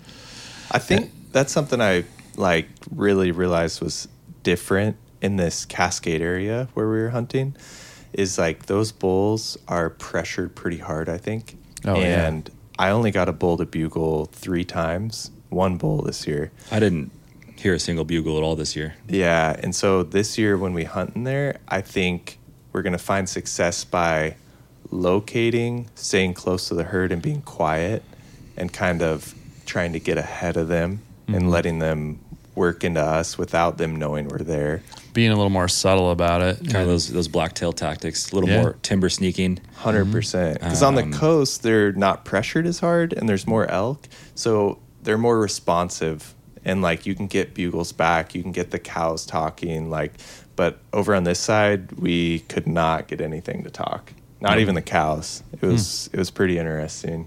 I 0.71 0.79
think 0.79 1.11
that's 1.33 1.53
something 1.53 1.81
I 1.81 2.05
like 2.37 2.69
really 2.95 3.31
realized 3.31 3.81
was 3.81 4.09
different 4.43 4.97
in 5.23 5.37
this 5.37 5.65
Cascade 5.65 6.21
area 6.21 6.69
where 6.75 6.87
we 6.89 7.01
were 7.01 7.11
hunting. 7.11 7.57
Is 8.13 8.39
like 8.39 8.67
those 8.67 8.93
bulls 8.93 9.57
are 9.67 9.91
pressured 9.91 10.55
pretty 10.55 10.79
hard. 10.79 11.09
I 11.09 11.17
think. 11.17 11.57
Oh, 11.85 11.99
yeah. 11.99 12.27
and 12.27 12.51
I 12.79 12.91
only 12.91 13.11
got 13.11 13.29
a 13.29 13.33
bull 13.33 13.57
to 13.59 13.67
bugle 13.67 14.27
three 14.27 14.65
times. 14.65 15.31
One 15.51 15.77
bull 15.77 16.03
this 16.03 16.27
year. 16.27 16.51
I 16.71 16.81
didn't 16.81 17.13
hear 17.57 17.75
a 17.75 17.79
single 17.79 18.05
bugle 18.05 18.37
at 18.37 18.43
all 18.43 18.57
this 18.57 18.75
year. 18.75 18.95
Yeah, 19.09 19.59
and 19.63 19.75
so 19.75 20.03
this 20.03 20.37
year 20.37 20.59
when 20.59 20.75
we 20.75 20.85
hunt 20.85 21.15
in 21.15 21.25
there, 21.25 21.59
I 21.69 21.81
think 21.81 22.39
we're 22.73 22.83
gonna 22.83 22.99
find 22.99 23.29
success 23.29 23.85
by 23.85 24.37
locating, 24.91 25.89
staying 25.95 26.35
close 26.35 26.69
to 26.69 26.75
the 26.75 26.85
herd, 26.85 27.13
and 27.13 27.23
being 27.23 27.43
quiet, 27.43 28.03
and 28.57 28.73
kind 28.73 29.03
of 29.03 29.35
trying 29.67 29.93
to 29.93 30.01
get 30.01 30.19
ahead 30.19 30.57
of 30.57 30.69
them 30.69 31.01
and 31.27 31.37
mm-hmm. 31.37 31.49
letting 31.49 31.79
them 31.79 32.19
work 32.55 32.85
into 32.85 33.01
us 33.01 33.39
without 33.39 33.79
them 33.79 33.97
knowing 33.97 34.29
we're 34.29 34.39
there. 34.39 34.83
Being 35.15 35.31
a 35.31 35.37
little 35.37 35.49
more 35.51 35.69
subtle 35.69 36.11
about 36.11 36.43
it, 36.43 36.59
Kind 36.59 36.77
of 36.83 36.89
those 36.89 37.09
those 37.09 37.29
blacktail 37.29 37.73
tactics, 37.73 38.31
a 38.31 38.35
little 38.35 38.51
Yeah. 38.51 38.61
more 38.61 38.77
timber 38.83 39.09
sneaking. 39.09 39.61
100 39.77 40.13
percent. 40.13 40.59
Because 40.61 40.83
on 40.83 40.95
the 40.97 41.03
Um, 41.05 41.13
coast 41.13 41.63
they're 41.63 41.93
not 41.93 42.25
pressured 42.27 42.67
as 42.67 42.81
hard 42.81 43.13
and 43.15 43.27
there's 43.29 43.47
more 43.47 43.67
elk 43.71 44.07
so 44.35 44.79
they're 45.03 45.17
more 45.17 45.39
responsive 45.41 46.35
and 46.65 46.83
like 46.83 47.07
you 47.07 47.15
can 47.15 47.27
get 47.29 47.55
bugles 47.55 47.93
back 47.93 48.35
you 48.35 48.43
can 48.43 48.53
get 48.53 48.71
the 48.73 48.79
cows 48.79 49.25
talking 49.25 49.89
like 49.91 50.13
but 50.57 50.79
over 50.93 51.15
on 51.15 51.25
this 51.25 51.39
side 51.39 51.93
we 51.93 52.41
could 52.41 52.67
not 52.67 53.07
get 53.09 53.21
anything 53.21 53.63
to 53.65 53.71
talk. 53.71 54.13
Not 54.41 54.59
even 54.59 54.75
the 54.75 54.83
cows. 54.83 55.43
It 55.53 55.63
was 55.63 56.11
it 56.13 56.19
was 56.19 56.31
pretty 56.31 56.59
interesting. 56.59 57.27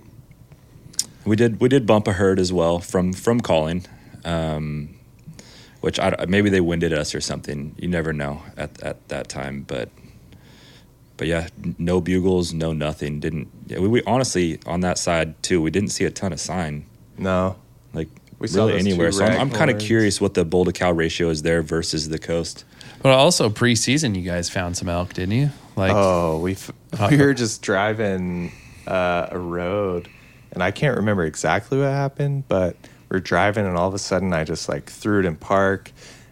We 1.26 1.36
did 1.36 1.60
we 1.60 1.68
did 1.70 1.86
bump 1.88 2.08
a 2.08 2.14
herd 2.14 2.40
as 2.40 2.52
well 2.54 2.80
from 2.80 3.12
from 3.14 3.40
calling, 3.42 3.86
um, 4.24 4.90
which 5.82 6.00
I, 6.00 6.26
maybe 6.28 6.50
they 6.50 6.62
winded 6.62 6.94
us 6.94 7.14
or 7.16 7.22
something. 7.22 7.76
You 7.78 7.88
never 7.88 8.14
know 8.14 8.42
at 8.56 8.82
at 8.82 9.08
that 9.10 9.30
time, 9.30 9.64
but 9.68 9.90
but 11.18 11.28
yeah, 11.28 11.48
no 11.78 12.02
bugles, 12.02 12.54
no 12.54 12.74
nothing. 12.74 13.20
Didn't 13.20 13.50
yeah, 13.68 13.80
we, 13.80 13.88
we 13.88 14.04
honestly 14.04 14.60
on 14.66 14.82
that 14.82 14.98
side 14.98 15.42
too? 15.44 15.62
We 15.62 15.72
didn't 15.72 15.90
see 15.90 16.06
a 16.06 16.12
ton 16.12 16.34
of 16.34 16.40
sign 16.40 16.86
no 17.18 17.56
like 17.94 18.10
We 18.40 18.48
really 18.50 18.74
those 18.74 18.82
anywhere. 18.82 19.12
So 19.12 19.26
I'm, 19.26 19.40
I'm 19.40 19.50
kind 19.50 19.72
of 19.72 19.80
curious 19.80 20.22
what 20.22 20.34
the 20.36 20.46
bull 20.46 20.66
to 20.66 20.72
cow 20.72 20.92
ratio 20.92 21.30
is 21.30 21.42
there 21.42 21.62
versus 21.62 22.10
the 22.10 22.20
coast. 22.20 22.66
But 23.02 23.12
also 23.12 23.50
preseason, 23.50 24.16
you 24.16 24.24
guys 24.24 24.50
found 24.50 24.76
some 24.78 24.90
elk, 24.90 25.14
didn't 25.14 25.36
you? 25.36 25.50
Like, 25.76 25.94
oh 25.96 26.40
we 26.40 26.54
f- 26.54 26.72
we 27.12 27.18
were 27.18 27.34
just 27.34 27.62
driving 27.62 28.52
uh, 28.88 29.28
a 29.32 29.38
road 29.38 30.10
and 30.52 30.64
i 30.64 30.72
can't 30.72 30.98
remember 30.98 31.26
exactly 31.26 31.78
what 31.78 31.90
happened 31.90 32.48
but 32.48 32.76
we're 33.10 33.20
driving 33.20 33.66
and 33.66 33.78
all 33.78 33.88
of 33.88 33.94
a 33.94 34.00
sudden 34.00 34.34
i 34.34 34.44
just 34.44 34.70
like 34.70 34.90
threw 34.90 35.20
it 35.20 35.26
in 35.26 35.36
park 35.36 35.92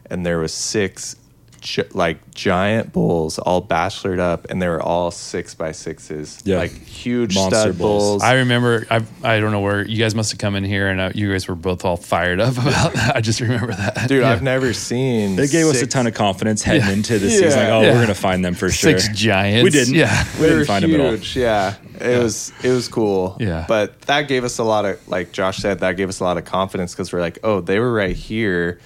and 0.09 0.25
there 0.25 0.39
was 0.39 0.53
six 0.53 1.15
gi- 1.65 1.83
like 1.93 2.17
giant 2.33 2.93
bulls 2.93 3.39
all 3.39 3.59
bachelored 3.61 4.19
up 4.19 4.45
and 4.51 4.61
they 4.61 4.67
were 4.67 4.81
all 4.81 5.09
six 5.09 5.55
by 5.55 5.71
sixes 5.71 6.39
Yeah. 6.45 6.57
like 6.59 6.71
huge 6.71 7.33
Monster 7.33 7.59
stud 7.59 7.77
bulls. 7.79 8.03
bulls 8.03 8.23
I 8.23 8.35
remember, 8.35 8.85
I 8.91 9.01
I 9.23 9.39
don't 9.39 9.51
know 9.51 9.61
where 9.61 9.83
you 9.85 9.97
guys 9.97 10.13
must 10.13 10.31
have 10.31 10.39
come 10.39 10.55
in 10.55 10.63
here, 10.63 10.87
and 10.89 11.01
uh, 11.01 11.09
you 11.15 11.31
guys 11.31 11.47
were 11.47 11.55
both 11.55 11.83
all 11.83 11.97
fired 11.97 12.39
up 12.39 12.53
about 12.57 12.93
that. 12.93 13.15
I 13.15 13.21
just 13.21 13.41
remember 13.41 13.73
that, 13.73 14.07
dude 14.07 14.21
Yeah. 14.21 14.31
i've 14.31 14.43
never 14.43 14.73
seen 14.73 15.35
They 15.35 15.47
gave 15.47 15.65
us 15.65 15.77
a 15.77 15.79
six- 15.79 15.93
ton 15.93 16.05
of 16.07 16.13
confidence 16.13 16.61
heading 16.63 16.85
Yeah. 16.85 16.93
into 16.93 17.17
the 17.19 17.27
Yeah. 17.27 17.39
season. 17.39 17.59
Like, 17.59 17.69
oh, 17.69 17.81
Yeah. 17.81 17.93
we're 17.93 18.01
gonna 18.01 18.13
find 18.13 18.45
them 18.45 18.53
for 18.53 18.69
sure. 18.69 18.91
six 18.99 19.09
giants. 19.17 19.63
We 19.63 19.71
didn't. 19.71 19.95
Yeah, 19.95 20.23
we 20.35 20.41
they 20.41 20.45
didn't 20.47 20.59
were 20.59 20.65
find 20.65 20.83
them 20.83 20.93
at 20.93 20.99
all. 21.01 21.11
huge. 21.11 21.35
Yeah, 21.35 21.73
it 21.99 22.21
was 22.21 22.51
it 22.63 22.69
was 22.69 22.87
cool. 22.87 23.37
Yeah. 23.39 23.65
but 23.67 23.99
that 24.03 24.27
gave 24.27 24.43
us 24.43 24.59
a 24.59 24.63
lot 24.63 24.85
of 24.85 24.99
like 25.07 25.31
Josh 25.31 25.57
said 25.57 25.79
that 25.79 25.97
gave 25.97 26.09
us 26.09 26.19
a 26.19 26.23
lot 26.23 26.37
of 26.37 26.45
confidence 26.45 26.93
because 26.93 27.11
we're 27.11 27.21
like, 27.21 27.39
oh, 27.43 27.59
they 27.59 27.79
were 27.79 27.91
right 27.91 28.15
here, 28.15 28.79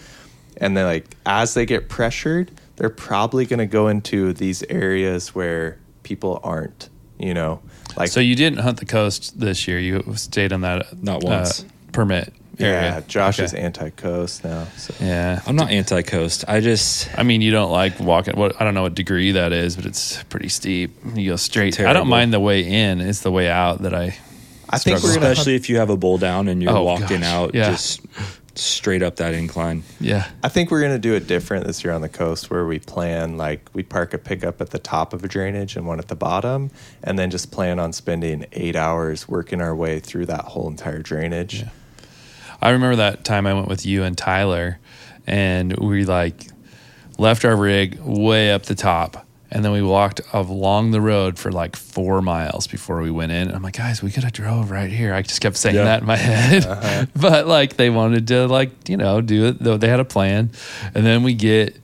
and 0.58 0.76
then 0.78 0.86
like 0.86 1.06
as 1.26 1.54
they 1.54 1.66
get 1.66 1.90
pressured, 1.90 2.52
they're 2.80 2.90
probably 2.90 3.46
going 3.46 3.60
to 3.60 3.66
go 3.68 3.88
into 3.90 4.34
these 4.34 4.64
areas 4.64 5.36
where 5.36 5.78
people 6.04 6.40
aren't. 6.44 6.90
You 7.20 7.34
know, 7.34 7.62
like 7.98 8.10
So 8.10 8.22
you 8.22 8.34
didn't 8.34 8.60
hunt 8.60 8.80
the 8.80 8.86
coast 8.86 9.40
this 9.40 9.68
year. 9.68 9.78
You 9.78 10.02
stayed 10.16 10.54
on 10.54 10.62
that 10.62 11.04
Not 11.04 11.22
uh, 11.24 11.28
once. 11.28 11.66
permit 11.92 12.34
area. 12.58 12.82
yeah, 12.82 13.02
Josh 13.08 13.40
Okay. 13.40 13.46
is 13.46 13.54
anti-coast 13.54 14.46
now. 14.46 14.66
So. 14.78 14.94
Yeah. 15.02 15.42
I'm 15.46 15.58
not 15.58 15.70
anti-coast. 15.70 16.46
I 16.48 16.62
just 16.62 17.10
I 17.20 17.24
mean, 17.24 17.42
you 17.42 17.52
don't 17.52 17.72
like 17.72 18.00
walking. 18.00 18.38
What 18.38 18.60
I 18.62 18.64
don't 18.64 18.74
know 18.74 18.84
what 18.84 18.96
degree 18.96 19.34
that 19.34 19.52
is, 19.52 19.76
but 19.76 19.86
it's 19.86 20.24
pretty 20.24 20.48
steep. 20.48 20.96
You 21.14 21.32
go 21.32 21.36
straight. 21.36 21.78
I 21.82 21.92
don't 21.92 22.08
mind 22.08 22.32
the 22.34 22.40
way 22.40 22.62
in. 22.66 23.02
It's 23.02 23.20
the 23.20 23.32
way 23.32 23.50
out 23.50 23.82
that 23.82 23.94
I. 23.94 24.18
I 24.70 24.78
think 24.78 24.96
we're 24.96 25.00
Struggle. 25.00 25.16
gonna 25.22 25.32
especially 25.32 25.56
if 25.56 25.68
you 25.70 25.78
have 25.80 25.90
a 25.90 25.98
bull 25.98 26.20
down 26.20 26.48
and 26.48 26.62
you're 26.64 26.72
Oh, 26.72 26.84
walking 26.84 27.20
gosh. 27.22 27.24
out 27.24 27.56
Yeah. 27.56 27.72
just 27.72 28.00
straight 28.56 29.04
up 29.04 29.18
that 29.18 29.34
incline. 29.34 29.84
Yeah. 30.00 30.28
I 30.44 30.50
think 30.50 30.72
we're 30.72 30.82
gonna 30.82 31.00
do 31.00 31.14
it 31.14 31.28
different 31.28 31.66
this 31.66 31.84
year 31.84 31.94
on 31.94 32.02
the 32.02 32.10
coast, 32.10 32.50
where 32.50 32.66
we 32.66 32.80
plan 32.80 33.38
like 33.38 33.70
we 33.74 33.84
park 33.84 34.14
a 34.14 34.18
pickup 34.18 34.62
at 34.62 34.72
the 34.72 34.80
top 34.80 35.14
of 35.14 35.24
a 35.24 35.28
drainage 35.28 35.76
and 35.76 35.86
one 35.86 36.00
at 36.00 36.08
the 36.08 36.16
bottom, 36.16 36.72
and 37.04 37.18
then 37.18 37.30
just 37.30 37.52
plan 37.52 37.80
on 37.80 37.94
spending 37.94 38.46
eight 38.52 38.76
hours 38.76 39.28
working 39.28 39.62
our 39.62 39.76
way 39.76 40.00
through 40.00 40.26
that 40.28 40.46
whole 40.46 40.68
entire 40.68 41.02
drainage. 41.02 41.64
I 42.62 42.72
remember 42.72 42.98
that 42.98 43.24
time 43.24 43.48
I 43.48 43.54
went 43.54 43.68
with 43.70 43.86
you 43.86 44.04
and 44.04 44.18
Tyler, 44.18 44.80
and 45.26 45.78
we 45.78 46.06
like 46.06 46.48
left 47.18 47.46
our 47.46 47.56
rig 47.56 48.00
way 48.00 48.52
up 48.52 48.64
the 48.64 48.76
top, 48.76 49.26
and 49.52 49.66
then 49.66 49.72
we 49.72 49.82
walked 49.82 50.22
along 50.34 50.92
the 50.92 51.02
road 51.02 51.40
for 51.40 51.52
like 51.52 51.76
four 51.76 52.22
miles 52.22 52.68
before 52.68 53.02
we 53.02 53.10
went 53.12 53.32
in. 53.32 53.48
And 53.48 53.56
I'm 53.56 53.64
like, 53.64 53.78
guys, 53.78 54.04
we 54.04 54.12
could 54.12 54.24
have 54.24 54.34
drove 54.34 54.70
right 54.72 54.92
here. 54.92 55.14
I 55.14 55.22
just 55.22 55.42
kept 55.42 55.58
saying 55.58 55.76
Yeah. 55.76 55.86
that 55.86 56.02
in 56.02 56.08
my 56.08 56.18
head, 56.18 56.66
uh-huh. 56.66 57.06
but 57.16 57.48
like 57.48 57.76
they 57.78 57.90
wanted 57.90 58.28
to 58.28 58.48
like 58.48 58.90
you 58.90 58.98
know 58.98 59.22
do 59.22 59.46
it. 59.48 59.60
Though 59.60 59.78
they 59.78 59.88
had 59.90 60.00
a 60.00 60.06
plan, 60.06 60.52
and 60.94 61.06
then 61.06 61.24
we 61.24 61.34
get 61.34 61.76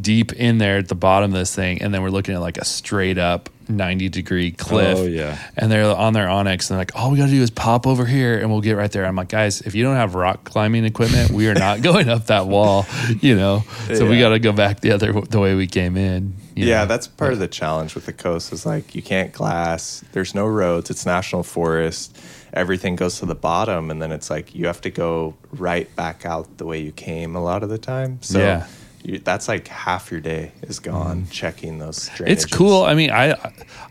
deep 0.00 0.32
in 0.34 0.58
there 0.58 0.78
at 0.78 0.88
the 0.88 0.94
bottom 0.94 1.32
of 1.32 1.38
this 1.38 1.54
thing, 1.54 1.82
and 1.82 1.92
then 1.92 2.02
we're 2.02 2.10
looking 2.10 2.34
at 2.34 2.40
like 2.40 2.56
a 2.56 2.64
straight 2.64 3.18
up 3.18 3.50
90 3.68 4.08
degree 4.08 4.50
cliff. 4.52 4.96
Oh, 4.98 5.04
yeah. 5.04 5.36
And 5.56 5.70
they're 5.70 5.84
on 5.84 6.12
their 6.12 6.26
onX, 6.28 6.46
and 6.46 6.60
they're 6.70 6.78
like, 6.78 6.94
all 6.94 7.10
we 7.10 7.18
got 7.18 7.26
to 7.26 7.32
do 7.32 7.42
is 7.42 7.50
pop 7.50 7.86
over 7.86 8.06
here, 8.06 8.38
and 8.38 8.50
we'll 8.50 8.60
get 8.60 8.76
right 8.76 8.90
there. 8.90 9.04
I'm 9.04 9.16
like, 9.16 9.28
guys, 9.28 9.60
if 9.62 9.74
you 9.74 9.82
don't 9.82 9.96
have 9.96 10.14
rock 10.14 10.44
climbing 10.44 10.84
equipment, 10.84 11.30
we 11.32 11.48
are 11.48 11.54
not 11.54 11.82
going 11.82 12.08
up 12.08 12.26
that 12.26 12.46
wall, 12.46 12.86
you 13.20 13.34
know. 13.36 13.64
So 13.92 14.08
we 14.08 14.18
got 14.18 14.30
to 14.30 14.38
go 14.38 14.52
back 14.52 14.80
the 14.80 14.92
other 14.92 15.12
the 15.12 15.40
way 15.40 15.54
we 15.54 15.66
came 15.66 15.96
in. 15.96 16.34
You 16.58 16.66
Yeah, 16.66 16.80
know. 16.80 16.86
that's 16.86 17.06
part 17.08 17.32
of 17.32 17.38
the 17.38 17.48
challenge 17.48 17.94
with 17.94 18.06
the 18.06 18.12
coast 18.12 18.52
is 18.52 18.66
like 18.66 18.94
you 18.94 19.02
can't 19.02 19.32
glass. 19.32 20.04
There's 20.12 20.34
no 20.34 20.46
roads. 20.46 20.90
It's 20.90 21.06
national 21.06 21.42
forest. 21.42 22.18
Everything 22.52 22.96
goes 22.96 23.18
to 23.20 23.26
the 23.26 23.34
bottom, 23.34 23.90
and 23.90 24.00
then 24.02 24.10
it's 24.12 24.30
like 24.30 24.54
you 24.54 24.66
have 24.66 24.80
to 24.82 24.90
go 24.90 25.34
right 25.52 25.94
back 25.96 26.24
out 26.26 26.58
the 26.58 26.64
way 26.66 26.80
you 26.80 26.92
came 26.92 27.36
a 27.36 27.42
lot 27.42 27.62
of 27.62 27.68
the 27.68 27.78
time. 27.78 28.18
So 28.22 28.38
Yeah. 28.38 28.66
you, 29.04 29.18
that's 29.18 29.46
like 29.48 29.68
half 29.68 30.10
your 30.10 30.20
day 30.20 30.52
is 30.62 30.80
gone 30.80 31.22
mm. 31.22 31.30
checking 31.30 31.78
those. 31.78 32.08
Drainages. 32.08 32.28
It's 32.28 32.46
cool. 32.46 32.82
I 32.84 32.94
mean, 32.94 33.10
I 33.10 33.34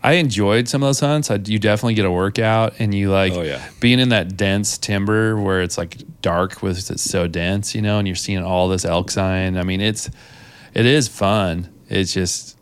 I 0.04 0.14
enjoyed 0.14 0.68
some 0.68 0.82
of 0.84 0.88
those 0.88 1.00
hunts. 1.00 1.30
I, 1.32 1.36
you 1.36 1.60
definitely 1.60 1.94
get 1.94 2.06
a 2.06 2.12
workout, 2.12 2.74
and 2.80 2.94
you 2.94 3.12
like 3.12 3.34
Oh, 3.34 3.44
yeah. 3.44 3.62
being 3.80 4.00
in 4.00 4.10
that 4.10 4.36
dense 4.36 4.78
timber 4.78 5.40
where 5.40 5.62
it's 5.62 5.78
like 5.78 5.98
dark 6.22 6.62
with 6.64 6.90
it's 6.92 7.04
so 7.04 7.28
dense, 7.28 7.74
you 7.76 7.82
know, 7.82 8.00
and 8.00 8.08
you're 8.08 8.16
seeing 8.16 8.44
all 8.44 8.68
this 8.68 8.84
elk 8.86 9.12
sign. 9.12 9.56
I 9.56 9.64
mean, 9.64 9.80
it's 9.82 10.10
it 10.74 10.86
is 10.86 11.08
fun. 11.08 11.70
It's 11.90 12.12
just 12.12 12.57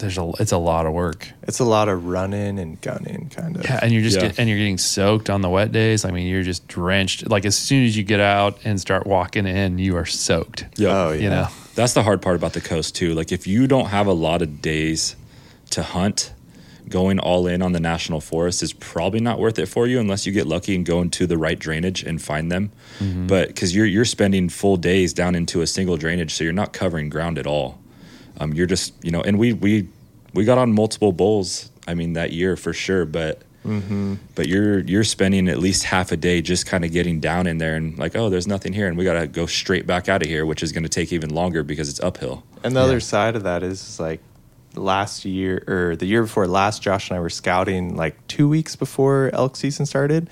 there's 0.00 0.18
a 0.18 0.32
it's 0.40 0.52
a 0.52 0.58
lot 0.58 0.86
of 0.86 0.92
work. 0.92 1.28
It's 1.44 1.60
a 1.60 1.64
lot 1.64 1.88
of 1.88 2.06
running 2.06 2.58
and 2.58 2.80
gunning, 2.80 3.30
kind 3.34 3.56
of. 3.56 3.64
Yeah, 3.64 3.78
and 3.82 3.92
you're 3.92 4.02
just 4.02 4.16
Yeah. 4.16 4.28
get, 4.28 4.38
and 4.38 4.48
you're 4.48 4.58
getting 4.58 4.78
soaked 4.78 5.30
on 5.30 5.40
the 5.40 5.48
wet 5.48 5.70
days. 5.72 6.04
I 6.04 6.10
mean, 6.10 6.26
you're 6.26 6.42
just 6.42 6.66
drenched. 6.66 7.28
Like 7.28 7.44
as 7.44 7.56
soon 7.56 7.84
as 7.84 7.96
you 7.96 8.02
get 8.02 8.20
out 8.20 8.58
and 8.64 8.80
start 8.80 9.06
walking 9.06 9.46
in, 9.46 9.78
you 9.78 9.96
are 9.96 10.06
soaked. 10.06 10.64
Yep. 10.76 10.90
Oh, 10.92 11.12
yeah. 11.12 11.20
You 11.22 11.30
know. 11.30 11.48
That's 11.74 11.92
the 11.94 12.02
hard 12.02 12.20
part 12.20 12.36
about 12.36 12.52
the 12.52 12.60
coast 12.60 12.96
too. 12.96 13.14
Like 13.14 13.30
if 13.32 13.46
you 13.46 13.66
don't 13.66 13.86
have 13.86 14.06
a 14.06 14.12
lot 14.12 14.42
of 14.42 14.60
days 14.60 15.16
to 15.70 15.82
hunt, 15.82 16.32
going 16.88 17.20
all 17.20 17.46
in 17.46 17.62
on 17.62 17.70
the 17.72 17.78
national 17.80 18.20
forest 18.20 18.62
is 18.64 18.72
probably 18.72 19.20
not 19.20 19.38
worth 19.38 19.58
it 19.60 19.66
for 19.66 19.86
you 19.86 20.00
unless 20.00 20.26
you 20.26 20.32
get 20.32 20.46
lucky 20.46 20.74
and 20.74 20.84
go 20.84 21.00
into 21.00 21.24
the 21.26 21.38
right 21.38 21.58
drainage 21.58 22.02
and 22.02 22.20
find 22.20 22.50
them. 22.50 22.72
Mm-hmm. 22.98 23.28
But 23.28 23.48
because 23.48 23.74
you're 23.74 23.86
you're 23.86 24.04
spending 24.04 24.48
full 24.48 24.76
days 24.76 25.12
down 25.12 25.34
into 25.36 25.62
a 25.62 25.66
single 25.66 25.96
drainage, 25.96 26.34
so 26.34 26.42
you're 26.44 26.52
not 26.52 26.72
covering 26.72 27.08
ground 27.08 27.38
at 27.38 27.46
all. 27.46 27.78
Um, 28.40 28.52
you're 28.52 28.66
just 28.66 28.92
you 29.04 29.12
know, 29.12 29.20
and 29.20 29.38
we 29.38 29.52
we 29.52 29.86
we 30.34 30.44
got 30.44 30.58
on 30.58 30.72
multiple 30.72 31.12
bulls. 31.12 31.70
I 31.86 31.94
mean 31.94 32.14
that 32.14 32.32
year 32.32 32.56
for 32.56 32.72
sure, 32.72 33.04
but. 33.04 33.42
But 34.34 34.48
you're 34.48 34.78
you're 34.78 35.04
spending 35.04 35.46
at 35.46 35.58
least 35.58 35.84
half 35.84 36.12
a 36.12 36.16
day 36.16 36.40
just 36.40 36.64
kind 36.64 36.82
of 36.82 36.92
getting 36.92 37.20
down 37.20 37.46
in 37.46 37.58
there 37.58 37.76
and 37.76 37.98
like, 37.98 38.16
oh, 38.16 38.30
there's 38.30 38.46
nothing 38.46 38.72
here, 38.72 38.88
and 38.88 38.96
we 38.96 39.04
got 39.04 39.20
to 39.20 39.26
go 39.26 39.44
straight 39.44 39.86
back 39.86 40.08
out 40.08 40.22
of 40.22 40.28
here, 40.28 40.46
which 40.46 40.62
is 40.62 40.72
going 40.72 40.82
to 40.82 40.88
take 40.88 41.12
even 41.12 41.28
longer 41.28 41.62
because 41.62 41.90
it's 41.90 42.00
uphill. 42.00 42.42
And 42.64 42.74
the 42.74 42.80
other 42.80 43.00
side 43.00 43.36
of 43.36 43.42
that 43.42 43.62
is, 43.62 43.86
is 43.86 44.00
like 44.00 44.22
last 44.74 45.26
year 45.26 45.62
or 45.68 45.94
the 45.94 46.06
year 46.06 46.22
before 46.22 46.46
last, 46.46 46.80
Josh 46.80 47.10
and 47.10 47.18
I 47.18 47.20
were 47.20 47.28
scouting 47.28 47.96
like 47.96 48.26
two 48.28 48.48
weeks 48.48 48.76
before 48.76 49.30
elk 49.34 49.56
season 49.56 49.84
started. 49.84 50.30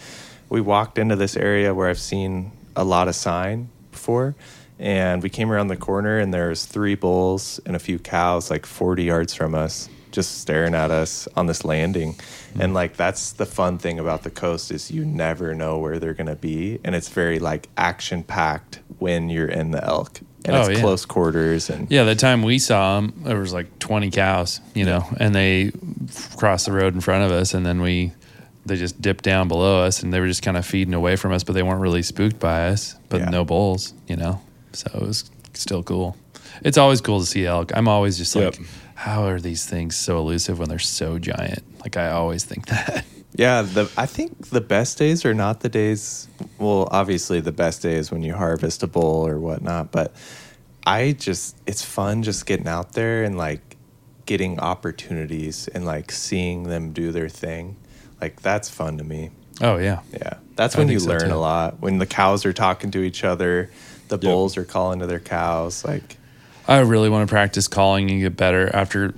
We 0.48 0.62
walked 0.62 0.96
into 0.98 1.14
this 1.14 1.36
area 1.36 1.74
where 1.74 1.90
I've 1.90 2.00
seen 2.00 2.52
a 2.74 2.84
lot 2.84 3.08
of 3.08 3.14
sign 3.14 3.68
before, 3.90 4.36
and 4.78 5.22
we 5.22 5.28
came 5.30 5.50
around 5.50 5.68
the 5.68 5.76
corner 5.76 6.18
and 6.18 6.32
there's 6.32 6.64
three 6.64 6.94
bulls 6.94 7.60
and 7.66 7.74
a 7.74 7.78
few 7.78 7.98
cows 7.98 8.50
like 8.50 8.64
40 8.66 9.02
yards 9.04 9.34
from 9.34 9.54
us, 9.54 9.88
just 10.12 10.40
staring 10.40 10.74
at 10.74 10.90
us 10.90 11.26
on 11.36 11.46
this 11.46 11.64
landing. 11.64 12.14
Hmm. 12.54 12.60
And 12.62 12.74
like 12.74 12.96
that's 12.96 13.32
the 13.32 13.46
fun 13.46 13.78
thing 13.78 13.98
about 13.98 14.22
the 14.22 14.30
coast 14.30 14.70
is 14.70 14.90
you 14.90 15.04
never 15.04 15.54
know 15.54 15.78
where 15.78 15.98
they're 15.98 16.14
gonna 16.14 16.36
be, 16.36 16.78
and 16.84 16.94
it's 16.94 17.08
very 17.08 17.38
like 17.38 17.68
action 17.76 18.22
packed 18.22 18.80
when 18.98 19.28
you're 19.28 19.48
in 19.48 19.70
the 19.70 19.84
elk, 19.84 20.20
and 20.44 20.56
Oh, 20.56 20.60
it's 20.62 20.70
yeah. 20.70 20.80
close 20.80 21.04
quarters 21.04 21.70
and 21.70 21.90
Yeah, 21.90 22.04
the 22.04 22.14
time 22.16 22.42
we 22.42 22.58
saw 22.58 22.96
them, 23.00 23.12
there 23.24 23.38
was 23.38 23.52
like 23.52 23.78
20 23.78 24.10
cows, 24.10 24.60
you 24.74 24.84
know, 24.84 25.04
and 25.20 25.34
they 25.34 25.72
crossed 26.36 26.66
the 26.66 26.72
road 26.72 26.94
in 26.94 27.00
front 27.00 27.24
of 27.24 27.30
us, 27.32 27.54
and 27.54 27.64
then 27.66 27.80
we 27.80 28.12
they 28.66 28.76
just 28.76 29.00
dipped 29.00 29.24
down 29.24 29.48
below 29.48 29.82
us, 29.82 30.02
and 30.02 30.12
they 30.12 30.20
were 30.20 30.26
just 30.26 30.42
kind 30.42 30.56
of 30.56 30.66
feeding 30.66 30.92
away 30.94 31.16
from 31.16 31.32
us, 31.32 31.42
but 31.42 31.52
they 31.54 31.62
weren't 31.62 31.80
really 31.80 32.02
spooked 32.02 32.38
by 32.38 32.68
us, 32.68 32.96
but 33.08 33.20
Yeah. 33.20 33.30
no 33.30 33.42
bulls, 33.44 33.94
you 34.06 34.14
know, 34.16 34.40
so 34.78 34.90
it 34.94 35.02
was 35.02 35.30
still 35.54 35.82
cool. 35.82 36.16
It's 36.62 36.78
always 36.78 37.00
cool 37.00 37.20
to 37.20 37.26
see 37.26 37.46
elk. 37.46 37.72
I'm 37.76 37.88
always 37.88 38.16
just 38.18 38.34
like, 38.34 38.58
Yep. 38.58 38.66
how 38.94 39.24
are 39.26 39.40
these 39.40 39.66
things 39.66 39.96
so 39.96 40.18
elusive 40.18 40.58
when 40.58 40.68
they're 40.68 40.78
so 40.78 41.18
giant? 41.18 41.62
Like 41.82 41.96
I 41.96 42.10
always 42.10 42.44
think 42.44 42.66
that. 42.74 43.04
Yeah, 43.34 43.62
the 43.62 43.90
I 43.96 44.06
think 44.06 44.48
the 44.50 44.60
best 44.60 44.98
days 44.98 45.24
are 45.24 45.34
not 45.34 45.60
the 45.60 45.68
days. 45.68 46.26
Well, 46.58 46.88
obviously 46.90 47.40
the 47.40 47.52
best 47.52 47.82
day 47.82 47.94
is 47.94 48.10
when 48.10 48.22
you 48.22 48.34
harvest 48.34 48.82
a 48.82 48.86
bull 48.86 49.26
or 49.26 49.38
whatnot. 49.38 49.92
But 49.92 50.14
I 50.86 51.12
just 51.12 51.56
it's 51.66 51.84
fun 51.84 52.22
just 52.22 52.46
getting 52.46 52.66
out 52.66 52.92
there 52.94 53.22
and 53.24 53.36
like 53.36 53.76
getting 54.26 54.58
opportunities 54.58 55.68
and 55.68 55.84
like 55.86 56.10
seeing 56.10 56.64
them 56.64 56.92
do 56.92 57.12
their 57.12 57.28
thing. 57.28 57.76
Like 58.20 58.40
that's 58.42 58.68
fun 58.68 58.98
to 58.98 59.04
me. 59.04 59.30
Oh 59.60 59.76
yeah, 59.76 60.00
Yeah, 60.12 60.34
that's 60.56 60.74
I 60.76 60.78
when 60.80 60.88
you 60.88 60.98
learn 61.00 61.30
a 61.30 61.38
lot. 61.38 61.80
When 61.80 61.98
the 61.98 62.06
cows 62.06 62.44
are 62.46 62.52
talking 62.52 62.90
to 62.92 63.02
each 63.02 63.22
other, 63.24 63.70
the 64.08 64.18
bulls 64.18 64.56
are 64.56 64.64
calling 64.64 65.00
to 65.00 65.06
their 65.06 65.20
cows. 65.20 65.84
Like 65.84 66.16
I 66.66 66.78
really 66.80 67.08
want 67.08 67.28
to 67.28 67.32
practice 67.32 67.68
calling 67.68 68.10
and 68.10 68.20
get 68.20 68.36
better 68.36 68.74
after, 68.74 69.14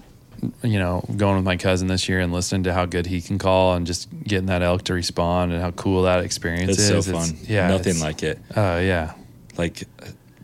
you 0.62 0.78
know, 0.78 1.04
going 1.16 1.36
with 1.36 1.44
my 1.44 1.56
cousin 1.56 1.88
this 1.88 2.08
year 2.08 2.20
and 2.20 2.32
listening 2.32 2.62
to 2.64 2.72
how 2.72 2.86
good 2.86 3.06
he 3.06 3.20
can 3.20 3.38
call 3.38 3.74
and 3.74 3.86
just 3.86 4.08
getting 4.24 4.46
that 4.46 4.62
elk 4.62 4.84
to 4.84 4.94
respond 4.94 5.52
and 5.52 5.60
how 5.60 5.70
cool 5.72 6.02
that 6.04 6.24
experience 6.24 6.70
It's 6.70 6.88
is. 6.88 7.06
so 7.06 7.12
fun. 7.12 7.36
yeah, 7.44 7.68
nothing 7.68 7.98
like 8.00 8.22
it. 8.22 8.38
Oh 8.56 8.78
yeah, 8.78 9.14
Like 9.58 9.84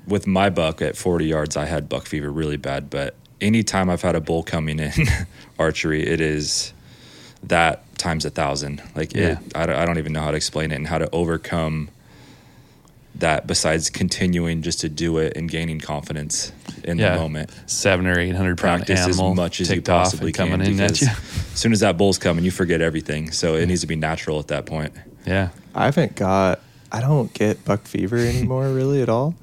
with 0.06 0.26
my 0.26 0.50
buck 0.50 0.82
at 0.82 0.96
40 0.96 1.24
yards, 1.26 1.56
I 1.56 1.64
had 1.64 1.88
buck 1.88 2.06
fever 2.06 2.30
really 2.30 2.56
bad. 2.56 2.90
But 2.90 3.14
anytime 3.40 3.88
I've 3.90 4.02
had 4.02 4.14
a 4.16 4.20
bull 4.20 4.42
coming 4.42 4.78
in 4.78 4.92
archery, 5.58 6.06
it 6.06 6.20
is 6.20 6.72
that 7.44 7.82
times 7.98 8.24
a 8.24 8.30
thousand. 8.30 8.82
Like 8.94 9.14
Yeah. 9.14 9.32
it, 9.32 9.38
I, 9.54 9.66
don't, 9.66 9.76
I 9.76 9.84
don't 9.84 9.98
even 9.98 10.12
know 10.12 10.20
how 10.22 10.30
to 10.30 10.36
explain 10.36 10.70
it 10.72 10.76
and 10.76 10.86
how 10.86 10.98
to 10.98 11.08
overcome 11.12 11.88
that. 13.20 13.46
Besides 13.46 13.90
continuing 13.90 14.62
just 14.62 14.80
to 14.80 14.88
do 14.88 15.18
it 15.18 15.36
and 15.36 15.50
gaining 15.50 15.80
confidence 15.80 16.52
in 16.84 16.98
yeah. 16.98 17.14
the 17.14 17.20
moment. 17.20 17.50
Seven 17.66 18.06
or 18.06 18.18
eight 18.18 18.34
hundred 18.34 18.58
pound 18.58 18.86
Practice 18.86 19.06
as 19.06 19.20
much 19.20 19.60
as 19.60 19.68
you 19.68 19.76
ticked 19.76 19.88
off 19.88 20.04
possibly 20.04 20.28
and 20.28 20.36
coming 20.36 20.60
can 20.60 20.72
in 20.72 20.80
at 20.80 20.92
because 20.92 21.02
you. 21.02 21.08
as 21.08 21.58
soon 21.58 21.72
as 21.72 21.80
that 21.80 21.96
bull's 21.96 22.18
coming, 22.18 22.44
you 22.44 22.50
forget 22.50 22.80
everything. 22.80 23.30
So 23.32 23.54
it 23.54 23.66
needs 23.66 23.80
to 23.82 23.86
be 23.86 23.96
natural 23.96 24.38
at 24.38 24.48
that 24.48 24.66
point. 24.66 24.92
Yeah, 25.26 25.50
I 25.74 25.86
haven't 25.86 26.14
got 26.16 26.60
I 26.92 27.00
don't 27.00 27.32
get 27.34 27.64
buck 27.64 27.82
fever 27.82 28.16
anymore 28.16 28.68
really 28.72 29.02
at 29.02 29.08
all. 29.08 29.34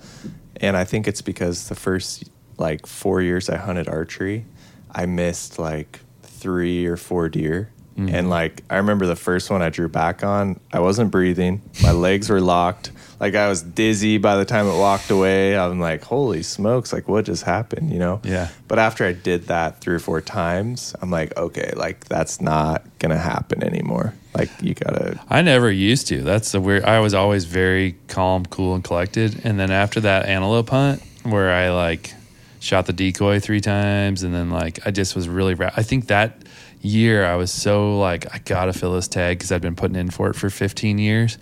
And 0.58 0.78
I 0.78 0.86
think 0.86 1.08
it's 1.08 1.22
because 1.22 1.68
the 1.68 1.76
first 1.76 2.30
like 2.58 2.86
4 2.86 3.22
years 3.22 3.50
I 3.50 3.58
hunted 3.58 3.90
archery, 3.90 4.46
I 4.92 5.06
missed 5.06 5.60
like 5.60 6.00
3 6.24 6.86
or 6.86 6.98
4 6.98 7.30
deer. 7.30 7.70
Mm-hmm. 7.98 8.16
And 8.16 8.30
like 8.30 8.64
I 8.70 8.78
remember 8.78 9.06
the 9.06 9.16
first 9.16 9.50
one 9.50 9.62
I 9.62 9.70
drew 9.70 9.88
back 9.88 10.24
on, 10.24 10.60
I 10.72 10.80
wasn't 10.80 11.12
breathing. 11.12 11.62
My 11.82 11.92
legs 12.08 12.30
were 12.30 12.42
locked. 12.42 12.92
Like 13.20 13.36
I 13.36 13.48
was 13.48 13.62
dizzy 13.62 14.18
by 14.18 14.36
the 14.36 14.46
time 14.46 14.68
it 14.68 14.78
walked 14.78 15.10
away. 15.10 15.58
I'm 15.58 15.80
like, 15.80 16.04
"Holy 16.04 16.44
smokes, 16.44 16.92
like 16.92 17.08
what 17.08 17.26
just 17.26 17.44
happened?" 17.44 17.92
you 17.92 18.00
know? 18.00 18.20
Yeah. 18.24 18.50
But 18.68 18.80
after 18.80 19.06
I 19.06 19.14
did 19.14 19.48
that 19.48 19.80
3 19.80 19.96
or 19.96 20.00
4 20.00 20.22
times, 20.22 20.96
I'm 21.02 21.12
like, 21.12 21.38
"Okay, 21.38 21.72
like 21.76 22.06
that's 22.06 22.42
not 22.42 22.84
going 23.00 23.12
to 23.12 23.18
happen 23.18 23.64
anymore." 23.64 24.14
Like 24.36 24.50
you 24.62 24.74
got 24.74 24.96
to 24.96 25.20
I 25.30 25.42
never 25.42 25.72
used 25.72 26.08
to. 26.08 26.22
That's 26.24 26.52
the 26.52 26.60
weird. 26.60 26.84
I 26.84 27.00
was 27.00 27.14
always 27.14 27.46
very 27.46 27.96
calm, 28.08 28.46
cool, 28.48 28.74
and 28.76 28.84
collected. 28.84 29.40
And 29.46 29.60
then 29.60 29.72
after 29.72 30.00
that 30.02 30.26
antelope 30.26 30.70
hunt, 30.70 31.02
where 31.24 31.52
I 31.52 31.70
like 31.70 32.14
shot 32.60 32.88
the 32.88 32.94
decoy 32.94 33.40
three 33.40 33.62
times, 33.62 34.24
and 34.24 34.34
then 34.34 34.50
like 34.50 34.86
I 34.86 34.92
just 34.92 35.16
was 35.16 35.30
really. 35.30 35.54
Ra- 35.54 35.72
I 35.78 35.84
think 35.84 36.08
that 36.08 36.43
year 36.84 37.26
I 37.26 37.36
was 37.36 37.52
so 37.52 37.98
like 37.98 38.34
I 38.34 38.40
gotta 38.40 38.74
fill 38.74 38.94
this 38.94 39.08
tag 39.08 39.38
because 39.40 39.52
I'd 39.52 39.62
been 39.62 39.76
putting 39.76 39.96
in 39.96 40.10
for 40.12 40.30
it 40.30 40.36
for 40.36 40.50
15 40.50 41.00
years, 41.00 41.38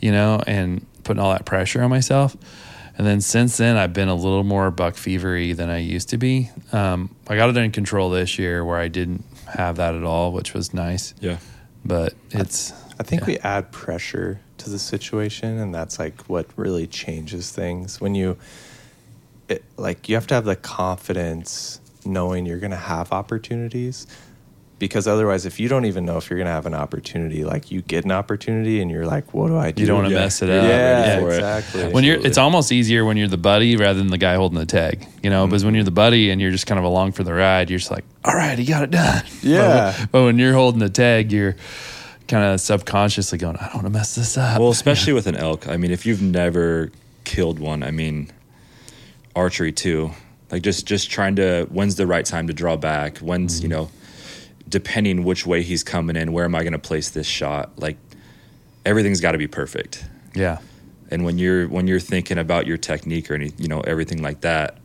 you 0.00 0.12
know, 0.12 0.42
and 0.46 0.84
putting 1.04 1.22
all 1.22 1.32
that 1.32 1.44
pressure 1.46 1.82
on 1.82 1.90
myself. 1.90 2.36
And 2.98 3.06
then 3.06 3.22
since 3.22 3.56
then, 3.56 3.78
I've 3.78 3.94
been 3.94 4.08
a 4.08 4.14
little 4.14 4.44
more 4.44 4.70
buck 4.70 4.94
fevery 4.96 5.56
than 5.56 5.70
I 5.70 5.78
used 5.78 6.10
to 6.10 6.18
be. 6.18 6.50
Um, 6.72 7.14
I 7.26 7.36
got 7.36 7.48
it 7.48 7.56
in 7.56 7.70
control 7.72 8.10
this 8.10 8.38
year 8.38 8.64
where 8.64 8.76
I 8.78 8.88
didn't 8.88 9.24
have 9.46 9.76
that 9.76 9.94
at 9.94 10.04
all, 10.04 10.32
which 10.32 10.52
was 10.52 10.74
nice. 10.74 11.14
Yeah. 11.20 11.38
But 11.84 12.12
it's 12.30 12.72
I 13.00 13.02
think 13.02 13.22
Yeah. 13.22 13.26
we 13.28 13.38
add 13.38 13.72
pressure 13.72 14.40
to 14.58 14.68
the 14.70 14.78
situation, 14.78 15.58
and 15.58 15.74
that's 15.74 15.98
like 15.98 16.20
what 16.28 16.46
really 16.56 16.86
changes 16.86 17.50
things. 17.50 18.00
When 18.00 18.14
you, 18.14 18.36
it, 19.48 19.64
like, 19.76 20.08
you 20.08 20.14
have 20.14 20.26
to 20.28 20.34
have 20.34 20.44
the 20.44 20.54
confidence 20.54 21.80
knowing 22.04 22.46
you're 22.46 22.58
going 22.60 22.70
to 22.72 22.76
have 22.76 23.10
opportunities. 23.10 24.06
Because 24.82 25.06
otherwise, 25.06 25.46
if 25.46 25.60
you 25.60 25.68
don't 25.68 25.84
even 25.84 26.04
know 26.04 26.16
if 26.16 26.28
you're 26.28 26.38
going 26.38 26.48
to 26.48 26.52
have 26.52 26.66
an 26.66 26.74
opportunity, 26.74 27.44
like 27.44 27.70
you 27.70 27.82
get 27.82 28.04
an 28.04 28.10
opportunity 28.10 28.82
and 28.82 28.90
you're 28.90 29.06
like, 29.06 29.32
what 29.32 29.46
do 29.46 29.56
I 29.56 29.70
do? 29.70 29.82
You 29.82 29.86
don't 29.86 29.98
want 29.98 30.08
to 30.08 30.14
Yeah. 30.14 30.20
mess 30.22 30.42
it 30.42 30.50
up. 30.50 30.60
not 30.60 30.68
yeah, 30.68 31.00
ready 31.06 31.22
for 31.22 31.30
it. 31.30 31.34
exactly. 31.36 31.92
when 31.92 32.02
you're 32.02 32.16
it's 32.26 32.36
almost 32.36 32.72
easier 32.72 33.04
when 33.04 33.16
you're 33.16 33.28
the 33.28 33.36
buddy 33.36 33.76
rather 33.76 34.00
than 34.00 34.08
the 34.08 34.18
guy 34.18 34.34
holding 34.34 34.58
the 34.58 34.66
tag 34.66 35.06
you 35.22 35.30
know 35.30 35.42
mm-hmm. 35.44 35.50
because 35.50 35.64
when 35.64 35.76
you're 35.76 35.84
the 35.84 35.92
buddy 35.92 36.30
and 36.30 36.40
you're 36.40 36.50
just 36.50 36.66
kind 36.66 36.80
of 36.80 36.84
along 36.84 37.12
for 37.12 37.22
the 37.22 37.32
ride 37.32 37.70
you're 37.70 37.78
just 37.78 37.92
like 37.92 38.04
all 38.24 38.34
right 38.34 38.58
he 38.58 38.64
got 38.64 38.82
it 38.82 38.90
done 38.90 39.22
Yeah. 39.42 39.94
but, 39.96 40.10
but 40.10 40.24
when 40.24 40.36
you're 40.40 40.52
holding 40.52 40.80
the 40.80 40.90
tag 40.90 41.30
you're 41.30 41.54
kind 42.26 42.44
of 42.44 42.60
subconsciously 42.60 43.38
going 43.38 43.56
i 43.58 43.66
don't 43.66 43.74
want 43.76 43.86
to 43.86 43.90
mess 43.90 44.16
this 44.16 44.36
up 44.36 44.58
Well, 44.60 44.70
especially 44.70 45.12
with 45.12 45.28
an 45.28 45.36
elk. 45.36 45.68
I 45.68 45.76
mean, 45.76 45.92
if 45.92 46.04
you've 46.06 46.22
never 46.22 46.90
killed 47.22 47.60
one, 47.60 47.84
I 47.84 47.92
mean, 47.92 48.32
archery 49.36 49.70
too. 49.70 50.10
Like 50.50 50.62
just 50.62 50.86
just 50.86 51.08
trying 51.08 51.36
to 51.36 51.66
when's 51.70 51.94
the 51.94 52.06
right 52.06 52.26
time 52.26 52.48
to 52.48 52.52
draw 52.52 52.76
back? 52.76 53.18
When's 53.18 53.62
you 53.62 53.68
mm-hmm. 53.68 53.78
know, 53.84 53.90
depending 54.68 55.24
which 55.24 55.46
way 55.46 55.62
he's 55.62 55.82
coming 55.84 56.16
in, 56.16 56.32
where 56.32 56.44
am 56.44 56.54
I 56.54 56.60
going 56.62 56.72
to 56.72 56.78
place 56.78 57.10
this 57.10 57.26
shot? 57.26 57.78
Like 57.78 57.96
everything's 58.84 59.20
got 59.20 59.32
to 59.32 59.38
be 59.38 59.46
perfect. 59.48 60.04
yeah 60.34 60.58
And 61.10 61.24
when 61.24 61.38
you're 61.38 61.68
when 61.68 61.86
you're 61.86 62.00
thinking 62.00 62.38
about 62.38 62.66
your 62.66 62.76
technique 62.78 63.30
or 63.30 63.34
any 63.34 63.52
you 63.58 63.68
know 63.68 63.80
everything 63.80 64.22
like 64.22 64.40
that, 64.42 64.78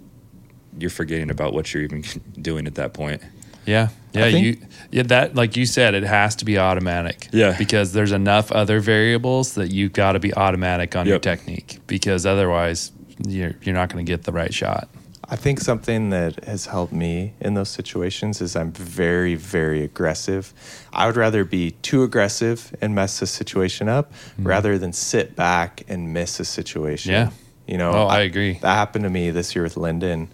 you're 0.77 0.89
forgetting 0.91 1.29
about 1.31 1.53
what 1.53 1.73
you're 1.73 1.83
even 1.83 2.03
doing 2.41 2.67
at 2.67 2.75
that 2.75 2.93
point. 2.93 3.21
yeah 3.65 3.89
yeah 4.13 4.31
think- 4.31 4.45
you 4.45 4.67
yeah 4.91 5.03
that 5.03 5.35
like 5.35 5.57
you 5.57 5.65
said 5.65 5.93
it 5.93 6.03
has 6.03 6.35
to 6.37 6.45
be 6.45 6.57
automatic 6.57 7.27
Yeah. 7.33 7.55
because 7.57 7.91
there's 7.93 8.11
enough 8.13 8.51
other 8.51 8.79
variables 8.79 9.55
that 9.55 9.69
you've 9.71 9.93
got 9.93 10.13
to 10.13 10.19
be 10.19 10.33
automatic 10.33 10.95
on 10.95 11.05
your 11.07 11.19
technique 11.19 11.79
because 11.87 12.25
otherwise 12.25 12.91
you're 13.27 13.55
you're 13.63 13.75
not 13.75 13.89
going 13.91 14.05
to 14.05 14.09
get 14.11 14.23
the 14.23 14.31
right 14.31 14.53
shot 14.53 14.87
I 15.29 15.35
think 15.35 15.59
something 15.59 16.09
that 16.11 16.45
has 16.45 16.67
helped 16.67 16.93
me 16.93 17.33
in 17.41 17.53
those 17.53 17.69
situations 17.69 18.39
is 18.39 18.55
I'm 18.55 18.71
very, 18.71 19.35
very 19.35 19.83
aggressive. 19.83 20.53
I 20.93 21.05
would 21.05 21.17
rather 21.17 21.43
be 21.43 21.71
too 21.81 22.03
aggressive 22.03 22.73
and 22.79 22.95
mess 22.95 23.19
the 23.19 23.27
situation 23.27 23.89
up 23.89 24.13
hmm. 24.37 24.47
rather 24.47 24.77
than 24.77 24.93
sit 24.93 25.35
back 25.35 25.83
and 25.89 26.13
miss 26.13 26.39
a 26.39 26.45
situation. 26.45 27.11
Yeah. 27.11 27.31
You 27.67 27.77
know, 27.77 27.91
Oh, 27.91 28.07
I 28.07 28.21
agree. 28.21 28.53
That 28.53 28.75
happened 28.75 29.03
to 29.03 29.09
me 29.09 29.31
this 29.31 29.53
year 29.53 29.63
with 29.63 29.75
Lyndon. 29.75 30.29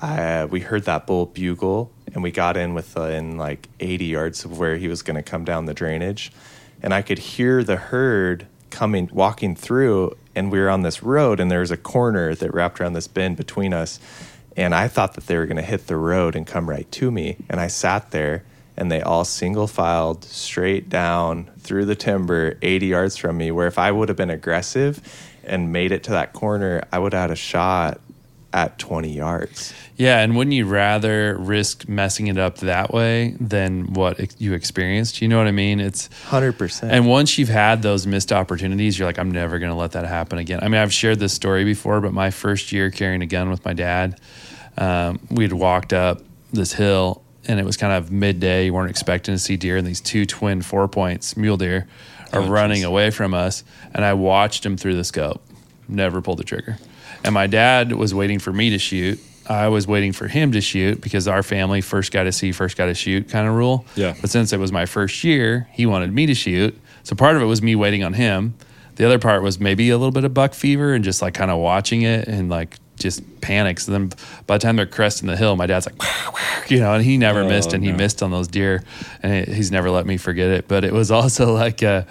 I, 0.00 0.44
we 0.44 0.60
heard 0.60 0.84
that 0.84 1.06
bull 1.06 1.24
bugle 1.24 1.90
and 2.12 2.22
we 2.22 2.30
got 2.30 2.58
in 2.58 2.74
within 2.74 3.34
uh, 3.34 3.42
like 3.42 3.68
80 3.80 4.04
yards 4.04 4.44
of 4.44 4.58
where 4.58 4.76
he 4.76 4.88
was 4.88 5.00
going 5.00 5.16
to 5.16 5.22
come 5.22 5.44
down 5.44 5.64
the 5.64 5.72
drainage. 5.72 6.30
And 6.82 6.92
I 6.92 7.00
could 7.00 7.18
hear 7.18 7.64
the 7.64 7.76
herd 7.76 8.46
coming, 8.68 9.08
walking 9.10 9.56
through. 9.56 10.16
And 10.34 10.52
we 10.52 10.58
were 10.58 10.68
on 10.68 10.82
this 10.82 11.02
road 11.02 11.40
and 11.40 11.50
there 11.50 11.60
was 11.60 11.70
a 11.70 11.78
corner 11.78 12.34
that 12.34 12.52
wrapped 12.52 12.78
around 12.78 12.92
this 12.92 13.08
bend 13.08 13.38
between 13.38 13.72
us. 13.72 13.98
And 14.56 14.74
I 14.74 14.88
thought 14.88 15.14
that 15.14 15.26
they 15.26 15.36
were 15.36 15.46
going 15.46 15.58
to 15.58 15.62
hit 15.62 15.86
the 15.86 15.96
road 15.96 16.34
and 16.34 16.46
come 16.46 16.68
right 16.68 16.90
to 16.92 17.10
me. 17.10 17.36
And 17.50 17.60
I 17.60 17.66
sat 17.66 18.10
there 18.10 18.44
and 18.76 18.90
they 18.90 19.02
all 19.02 19.24
single 19.24 19.66
filed 19.66 20.24
straight 20.24 20.88
down 20.88 21.50
through 21.58 21.84
the 21.86 21.94
timber 21.94 22.58
80 22.62 22.86
yards 22.86 23.16
from 23.16 23.36
me. 23.36 23.50
Where 23.50 23.66
if 23.66 23.78
I 23.78 23.90
would 23.90 24.08
have 24.08 24.16
been 24.16 24.30
aggressive 24.30 25.00
and 25.44 25.72
made 25.72 25.92
it 25.92 26.02
to 26.04 26.10
that 26.12 26.32
corner, 26.32 26.82
I 26.92 26.98
would 26.98 27.12
have 27.12 27.22
had 27.22 27.30
a 27.30 27.36
shot 27.36 28.00
at 28.56 28.78
20 28.78 29.12
yards. 29.12 29.74
Yeah, 29.96 30.20
and 30.20 30.34
wouldn't 30.34 30.54
you 30.54 30.64
rather 30.64 31.36
risk 31.36 31.86
messing 31.90 32.28
it 32.28 32.38
up 32.38 32.56
that 32.58 32.90
way 32.90 33.36
than 33.38 33.92
what 33.92 34.40
you 34.40 34.54
experienced? 34.54 35.20
You 35.20 35.28
know 35.28 35.36
what 35.36 35.46
I 35.46 35.50
mean? 35.52 35.78
It's 35.78 36.08
100%. 36.30 36.88
and 36.90 37.06
once 37.06 37.36
you've 37.36 37.50
had 37.50 37.82
those 37.82 38.06
missed 38.06 38.32
opportunities, 38.32 38.98
you're 38.98 39.06
like, 39.06 39.18
I'm 39.18 39.30
never 39.30 39.58
going 39.58 39.70
to 39.70 39.76
let 39.76 39.92
that 39.92 40.06
happen 40.06 40.38
again. 40.38 40.60
I 40.62 40.68
mean, 40.68 40.80
I've 40.80 40.92
shared 40.92 41.18
this 41.18 41.34
story 41.34 41.64
before, 41.64 42.00
but 42.00 42.14
my 42.14 42.30
first 42.30 42.72
year 42.72 42.90
carrying 42.90 43.20
a 43.20 43.26
gun 43.26 43.50
with 43.50 43.62
my 43.62 43.74
dad, 43.74 44.18
um, 44.78 45.20
we'd 45.30 45.52
walked 45.52 45.92
up 45.92 46.22
this 46.50 46.72
hill 46.72 47.22
and 47.46 47.60
it 47.60 47.66
was 47.66 47.76
kind 47.76 47.92
of 47.92 48.10
midday. 48.10 48.64
You 48.64 48.72
weren't 48.74 48.90
expecting 48.90 49.34
to 49.34 49.38
see 49.38 49.56
deer, 49.58 49.76
and 49.76 49.86
these 49.86 50.00
two 50.00 50.24
twin 50.24 50.62
four 50.62 50.88
points 50.88 51.36
mule 51.36 51.58
deer 51.58 51.86
are 52.32 52.40
Oh, 52.40 52.48
running 52.48 52.76
geez. 52.78 52.84
away 52.84 53.10
from 53.10 53.34
us. 53.34 53.64
And 53.94 54.02
I 54.04 54.14
watched 54.14 54.62
them 54.62 54.76
through 54.78 54.96
the 54.96 55.04
scope, 55.04 55.42
never 55.88 56.20
pulled 56.22 56.38
the 56.38 56.44
trigger. 56.44 56.78
And 57.26 57.34
my 57.34 57.46
dad 57.46 57.92
was 57.92 58.14
waiting 58.14 58.38
for 58.38 58.52
me 58.52 58.70
to 58.70 58.78
shoot. 58.78 59.18
I 59.48 59.68
was 59.68 59.86
waiting 59.86 60.12
for 60.12 60.26
him 60.26 60.52
to 60.52 60.60
shoot 60.60 61.00
because 61.00 61.28
our 61.28 61.42
family 61.42 61.80
first 61.80 62.10
got 62.12 62.24
to 62.24 62.32
see, 62.32 62.50
first 62.52 62.76
got 62.76 62.86
to 62.86 62.94
shoot 62.94 63.28
kind 63.28 63.46
of 63.46 63.54
rule. 63.54 63.84
Yeah. 63.94 64.14
But 64.20 64.30
since 64.30 64.52
it 64.52 64.58
was 64.58 64.72
my 64.72 64.86
first 64.86 65.22
year, 65.22 65.68
he 65.72 65.86
wanted 65.86 66.12
me 66.12 66.26
to 66.26 66.34
shoot. 66.34 66.76
So 67.04 67.14
part 67.14 67.36
of 67.36 67.42
it 67.42 67.46
was 67.46 67.62
me 67.62 67.76
waiting 67.76 68.02
on 68.02 68.14
him. 68.14 68.54
The 68.96 69.04
other 69.04 69.18
part 69.18 69.42
was 69.42 69.60
maybe 69.60 69.90
a 69.90 69.98
little 69.98 70.10
bit 70.10 70.24
of 70.24 70.34
buck 70.34 70.54
fever 70.54 70.94
and 70.94 71.04
just 71.04 71.22
like 71.22 71.34
kind 71.34 71.50
of 71.50 71.58
watching 71.58 72.02
it 72.02 72.26
and 72.26 72.48
like 72.48 72.78
just 72.98 73.40
panics. 73.40 73.86
And 73.86 73.94
then 74.10 74.18
by 74.46 74.56
the 74.58 74.62
time 74.62 74.76
they're 74.76 74.86
cresting 74.86 75.28
the 75.28 75.36
hill, 75.36 75.54
my 75.54 75.66
dad's 75.66 75.86
like, 75.86 76.70
you 76.70 76.80
know, 76.80 76.94
and 76.94 77.04
he 77.04 77.16
never 77.18 77.42
Oh, 77.42 77.48
missed 77.48 77.72
and 77.72 77.84
he 77.84 77.92
missed 77.92 78.22
on 78.22 78.30
those 78.32 78.48
deer 78.48 78.82
and 79.22 79.32
it, 79.32 79.48
he's 79.48 79.70
never 79.70 79.90
let 79.90 80.06
me 80.06 80.16
forget 80.16 80.48
it. 80.50 80.66
But 80.66 80.82
it 80.82 80.92
was 80.92 81.10
also 81.12 81.52
like 81.54 81.82
a, 81.82 82.06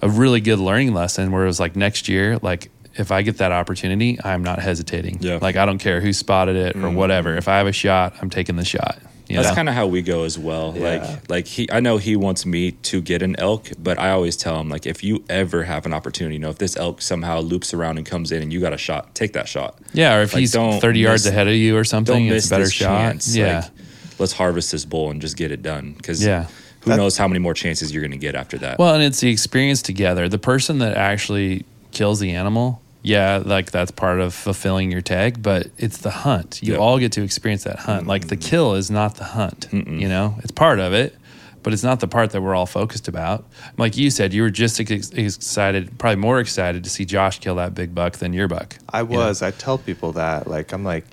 a 0.00 0.08
really 0.08 0.40
good 0.40 0.60
learning 0.60 0.94
lesson 0.94 1.32
where 1.32 1.42
it 1.42 1.48
was 1.48 1.60
like 1.60 1.74
next 1.76 2.08
year, 2.08 2.38
like 2.40 2.70
if 2.98 3.12
I 3.12 3.22
get 3.22 3.38
that 3.38 3.52
opportunity, 3.52 4.18
I'm 4.22 4.42
not 4.42 4.58
hesitating. 4.58 5.18
Yeah. 5.20 5.38
Like 5.40 5.56
I 5.56 5.64
don't 5.64 5.78
care 5.78 6.00
who 6.00 6.12
spotted 6.12 6.56
it 6.56 6.76
or 6.76 6.80
mm-hmm. 6.80 6.96
whatever. 6.96 7.36
If 7.36 7.48
I 7.48 7.58
have 7.58 7.66
a 7.66 7.72
shot, 7.72 8.14
I'm 8.20 8.30
taking 8.30 8.56
the 8.56 8.64
shot. 8.64 8.98
You 9.28 9.42
That's 9.42 9.54
kind 9.54 9.68
of 9.68 9.74
how 9.74 9.86
we 9.86 10.00
go 10.00 10.24
as 10.24 10.38
well. 10.38 10.72
Yeah. 10.74 10.82
Like, 10.82 11.30
like 11.30 11.46
he, 11.46 11.70
I 11.70 11.80
know 11.80 11.98
he 11.98 12.16
wants 12.16 12.46
me 12.46 12.72
to 12.72 13.02
get 13.02 13.20
an 13.20 13.36
elk, 13.38 13.68
but 13.78 13.98
I 13.98 14.10
always 14.10 14.36
tell 14.38 14.58
him 14.58 14.70
like, 14.70 14.86
if 14.86 15.04
you 15.04 15.22
ever 15.28 15.64
have 15.64 15.84
an 15.84 15.92
opportunity, 15.92 16.36
you 16.36 16.40
know, 16.40 16.48
if 16.48 16.56
this 16.56 16.78
elk 16.78 17.02
somehow 17.02 17.40
loops 17.40 17.74
around 17.74 17.98
and 17.98 18.06
comes 18.06 18.32
in 18.32 18.42
and 18.42 18.50
you 18.52 18.58
got 18.60 18.72
a 18.72 18.78
shot, 18.78 19.14
take 19.14 19.34
that 19.34 19.46
shot. 19.46 19.78
yeah, 19.92 20.16
or 20.16 20.22
if 20.22 20.32
Like, 20.32 20.40
he's 20.40 20.52
don't 20.52 20.80
30 20.80 21.00
yards 21.00 21.24
miss- 21.24 21.32
ahead 21.32 21.46
of 21.46 21.54
you 21.54 21.76
or 21.76 21.84
something, 21.84 22.26
Don't 22.28 22.34
it's 22.34 22.44
miss 22.44 22.46
a 22.46 22.50
better 22.50 22.64
this 22.64 22.72
shot. 22.72 22.98
chance. 22.98 23.36
Yeah. 23.36 23.60
Like, 23.60 23.70
let's 24.18 24.32
harvest 24.32 24.72
this 24.72 24.86
bull 24.86 25.10
and 25.10 25.20
just 25.20 25.36
get 25.36 25.52
it 25.52 25.62
done. 25.62 25.92
Because 25.92 26.24
Yeah. 26.24 26.46
who 26.80 26.90
That- 26.90 26.96
knows 26.96 27.18
how 27.18 27.28
many 27.28 27.38
more 27.38 27.54
chances 27.54 27.92
you're 27.92 28.02
going 28.02 28.12
to 28.12 28.16
get 28.16 28.34
after 28.34 28.56
that. 28.58 28.78
Well, 28.78 28.94
and 28.94 29.02
it's 29.02 29.20
the 29.20 29.30
experience 29.30 29.82
together. 29.82 30.30
The 30.30 30.38
person 30.38 30.78
that 30.78 30.96
actually 30.96 31.66
kills 31.92 32.18
the 32.18 32.30
animal, 32.30 32.80
yeah, 33.02 33.42
like 33.44 33.70
that's 33.70 33.90
part 33.90 34.20
of 34.20 34.34
fulfilling 34.34 34.90
your 34.90 35.00
tag, 35.00 35.42
but 35.42 35.68
it's 35.78 35.98
the 35.98 36.10
hunt. 36.10 36.60
You 36.62 36.72
Yep. 36.72 36.80
all 36.80 36.98
get 36.98 37.12
to 37.12 37.22
experience 37.22 37.64
that 37.64 37.78
hunt. 37.80 38.06
Like 38.06 38.28
the 38.28 38.36
kill 38.36 38.74
is 38.74 38.90
not 38.90 39.16
the 39.16 39.24
hunt, 39.24 39.68
you 39.72 40.08
know, 40.08 40.36
it's 40.42 40.50
part 40.52 40.78
of 40.80 40.92
it, 40.92 41.14
but 41.62 41.72
it's 41.72 41.82
not 41.82 42.00
the 42.00 42.08
part 42.08 42.30
that 42.30 42.40
we're 42.40 42.54
all 42.54 42.66
focused 42.66 43.08
about. 43.08 43.44
Like 43.76 43.96
you 43.96 44.10
said, 44.10 44.32
you 44.32 44.42
were 44.42 44.50
just 44.50 44.80
ex- 44.80 45.10
excited, 45.10 45.98
probably 45.98 46.16
more 46.16 46.40
excited 46.40 46.84
to 46.84 46.90
see 46.90 47.04
Josh 47.04 47.38
kill 47.38 47.56
that 47.56 47.74
big 47.74 47.94
buck 47.94 48.14
than 48.18 48.32
your 48.32 48.48
buck. 48.48 48.76
I 48.88 49.02
you 49.02 49.08
know? 49.08 49.18
was. 49.18 49.42
I 49.42 49.50
tell 49.50 49.78
people 49.78 50.12
that. 50.12 50.46
Like, 50.46 50.72
I'm 50.72 50.84
like, 50.84 51.04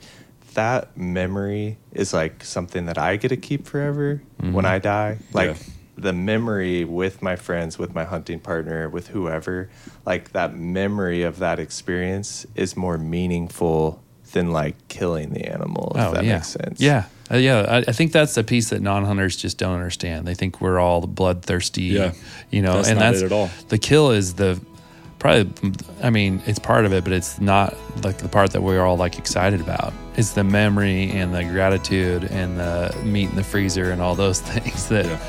that 0.54 0.96
memory 0.98 1.78
is 1.92 2.14
like 2.14 2.44
something 2.44 2.86
that 2.86 2.98
I 2.98 3.18
get 3.18 3.30
to 3.30 3.38
keep 3.38 3.66
forever 3.68 4.22
when 4.38 4.54
mm-hmm. 4.54 4.66
I 4.66 4.80
die. 4.80 5.18
Like, 5.34 5.50
Yeah. 5.50 5.74
The 5.98 6.14
memory 6.14 6.84
with 6.86 7.22
my 7.22 7.36
friends, 7.36 7.78
with 7.80 7.94
my 7.96 8.04
hunting 8.04 8.40
partner, 8.40 8.90
with 8.90 9.08
whoever, 9.10 9.70
like, 10.06 10.32
that 10.34 10.56
memory 10.56 11.24
of 11.24 11.40
that 11.40 11.60
experience 11.60 12.46
is 12.56 12.76
more 12.76 12.98
meaningful 12.98 14.02
than 14.34 14.52
like 14.52 14.76
killing 14.90 15.30
the 15.32 15.46
animal, 15.46 15.92
if 15.96 16.12
that 16.12 16.18
Oh, 16.18 16.22
yeah. 16.22 16.34
makes 16.36 16.48
sense. 16.50 16.82
Yeah. 16.82 17.06
Uh, 17.32 17.38
yeah. 17.38 17.66
I, 17.70 17.78
I 17.78 17.92
think 17.94 18.12
that's 18.12 18.36
the 18.36 18.44
piece 18.44 18.70
that 18.72 18.82
non 18.82 19.06
hunters 19.06 19.38
just 19.38 19.58
don't 19.58 19.74
understand. 19.76 20.28
They 20.28 20.34
think 20.34 20.60
we're 20.60 20.80
all 20.80 21.06
bloodthirsty, 21.08 21.84
Yeah. 21.84 22.12
you 22.52 22.62
know, 22.62 22.74
That's 22.74 22.90
and 22.90 23.00
not 23.00 23.12
that's 23.12 23.22
it 23.22 23.26
at 23.28 23.32
all. 23.32 23.50
the 23.70 23.78
kill 23.78 24.12
is 24.12 24.34
the 24.34 24.60
probably, 25.20 25.50
I 26.04 26.10
mean, 26.10 26.42
it's 26.46 26.60
part 26.60 26.86
of 26.86 26.92
it, 26.92 27.04
but 27.06 27.14
it's 27.14 27.40
not 27.40 27.76
like 28.04 28.18
the 28.18 28.28
part 28.28 28.52
that 28.52 28.62
we're 28.62 28.82
all 28.84 28.98
like 28.98 29.18
excited 29.18 29.62
about. 29.62 29.94
It's 30.18 30.32
the 30.32 30.44
memory 30.44 31.12
and 31.12 31.34
the 31.34 31.44
gratitude 31.46 32.26
and 32.26 32.60
the 32.60 32.94
meat 33.06 33.30
in 33.30 33.36
the 33.36 33.44
freezer 33.44 33.92
and 33.92 34.02
all 34.02 34.16
those 34.16 34.42
things 34.52 34.90
that, 34.90 35.06
Yeah. 35.06 35.20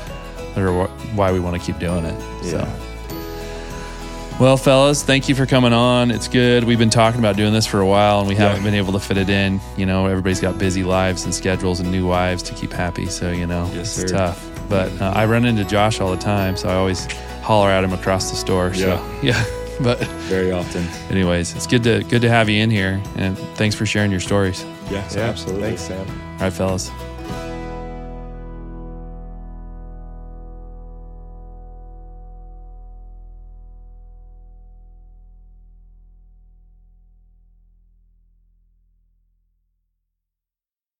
That 0.57 0.63
are 0.67 0.87
wh- 0.87 1.17
why 1.17 1.31
we 1.31 1.39
want 1.39 1.55
to 1.55 1.61
keep 1.65 1.79
doing 1.79 2.03
it. 2.03 2.15
Yeah. 2.43 2.51
So. 2.51 2.83
Well, 4.39 4.55
fellas, 4.57 5.01
thank 5.01 5.27
you 5.29 5.33
for 5.35 5.45
coming 5.47 5.73
on. 5.73 6.11
It's 6.11 6.27
good. 6.27 6.63
We've 6.63 6.77
been 6.77 6.91
talking 6.91 7.19
about 7.19 7.35
doing 7.37 7.53
this 7.53 7.65
for 7.65 7.79
a 7.79 7.87
while 7.87 8.19
and 8.19 8.27
we 8.27 8.35
Yeah. 8.35 8.49
haven't 8.49 8.63
been 8.63 8.75
able 8.75 8.93
to 8.93 8.99
fit 8.99 9.17
it 9.17 9.29
in. 9.29 9.59
You 9.77 9.87
know, 9.87 10.05
everybody's 10.05 10.39
got 10.39 10.59
busy 10.59 10.83
lives 10.83 11.25
and 11.25 11.33
schedules 11.33 11.79
and 11.79 11.91
new 11.91 12.05
wives 12.07 12.43
to 12.43 12.53
keep 12.53 12.71
happy. 12.71 13.07
So, 13.07 13.31
you 13.31 13.47
know, 13.47 13.67
Yes, 13.73 13.97
it's 13.97 14.11
sir. 14.11 14.17
tough. 14.17 14.43
But 14.69 14.91
uh, 15.01 15.11
I 15.15 15.25
run 15.25 15.45
into 15.45 15.63
Josh 15.63 15.99
all 15.99 16.11
the 16.11 16.21
time. 16.21 16.55
So 16.55 16.69
I 16.69 16.75
always 16.75 17.05
holler 17.41 17.69
at 17.69 17.83
him 17.83 17.93
across 17.93 18.29
the 18.29 18.35
store. 18.37 18.73
So, 18.75 18.87
Yeah. 18.87 19.03
yeah. 19.23 19.43
But, 19.81 19.99
Very 20.29 20.51
often. 20.51 20.87
anyways, 21.11 21.55
it's 21.55 21.67
good 21.67 21.83
to 21.83 22.03
good 22.03 22.21
to 22.23 22.29
have 22.29 22.47
you 22.49 22.61
in 22.63 22.69
here. 22.71 23.01
And 23.15 23.37
thanks 23.55 23.75
for 23.75 23.85
sharing 23.85 24.09
your 24.11 24.19
stories. 24.19 24.63
Yeah, 24.91 25.03
Yeah, 25.15 25.21
absolutely. 25.21 25.67
Thanks, 25.67 25.81
Sam. 25.83 25.99
All 26.07 26.39
right, 26.41 26.53
fellas. 26.53 26.89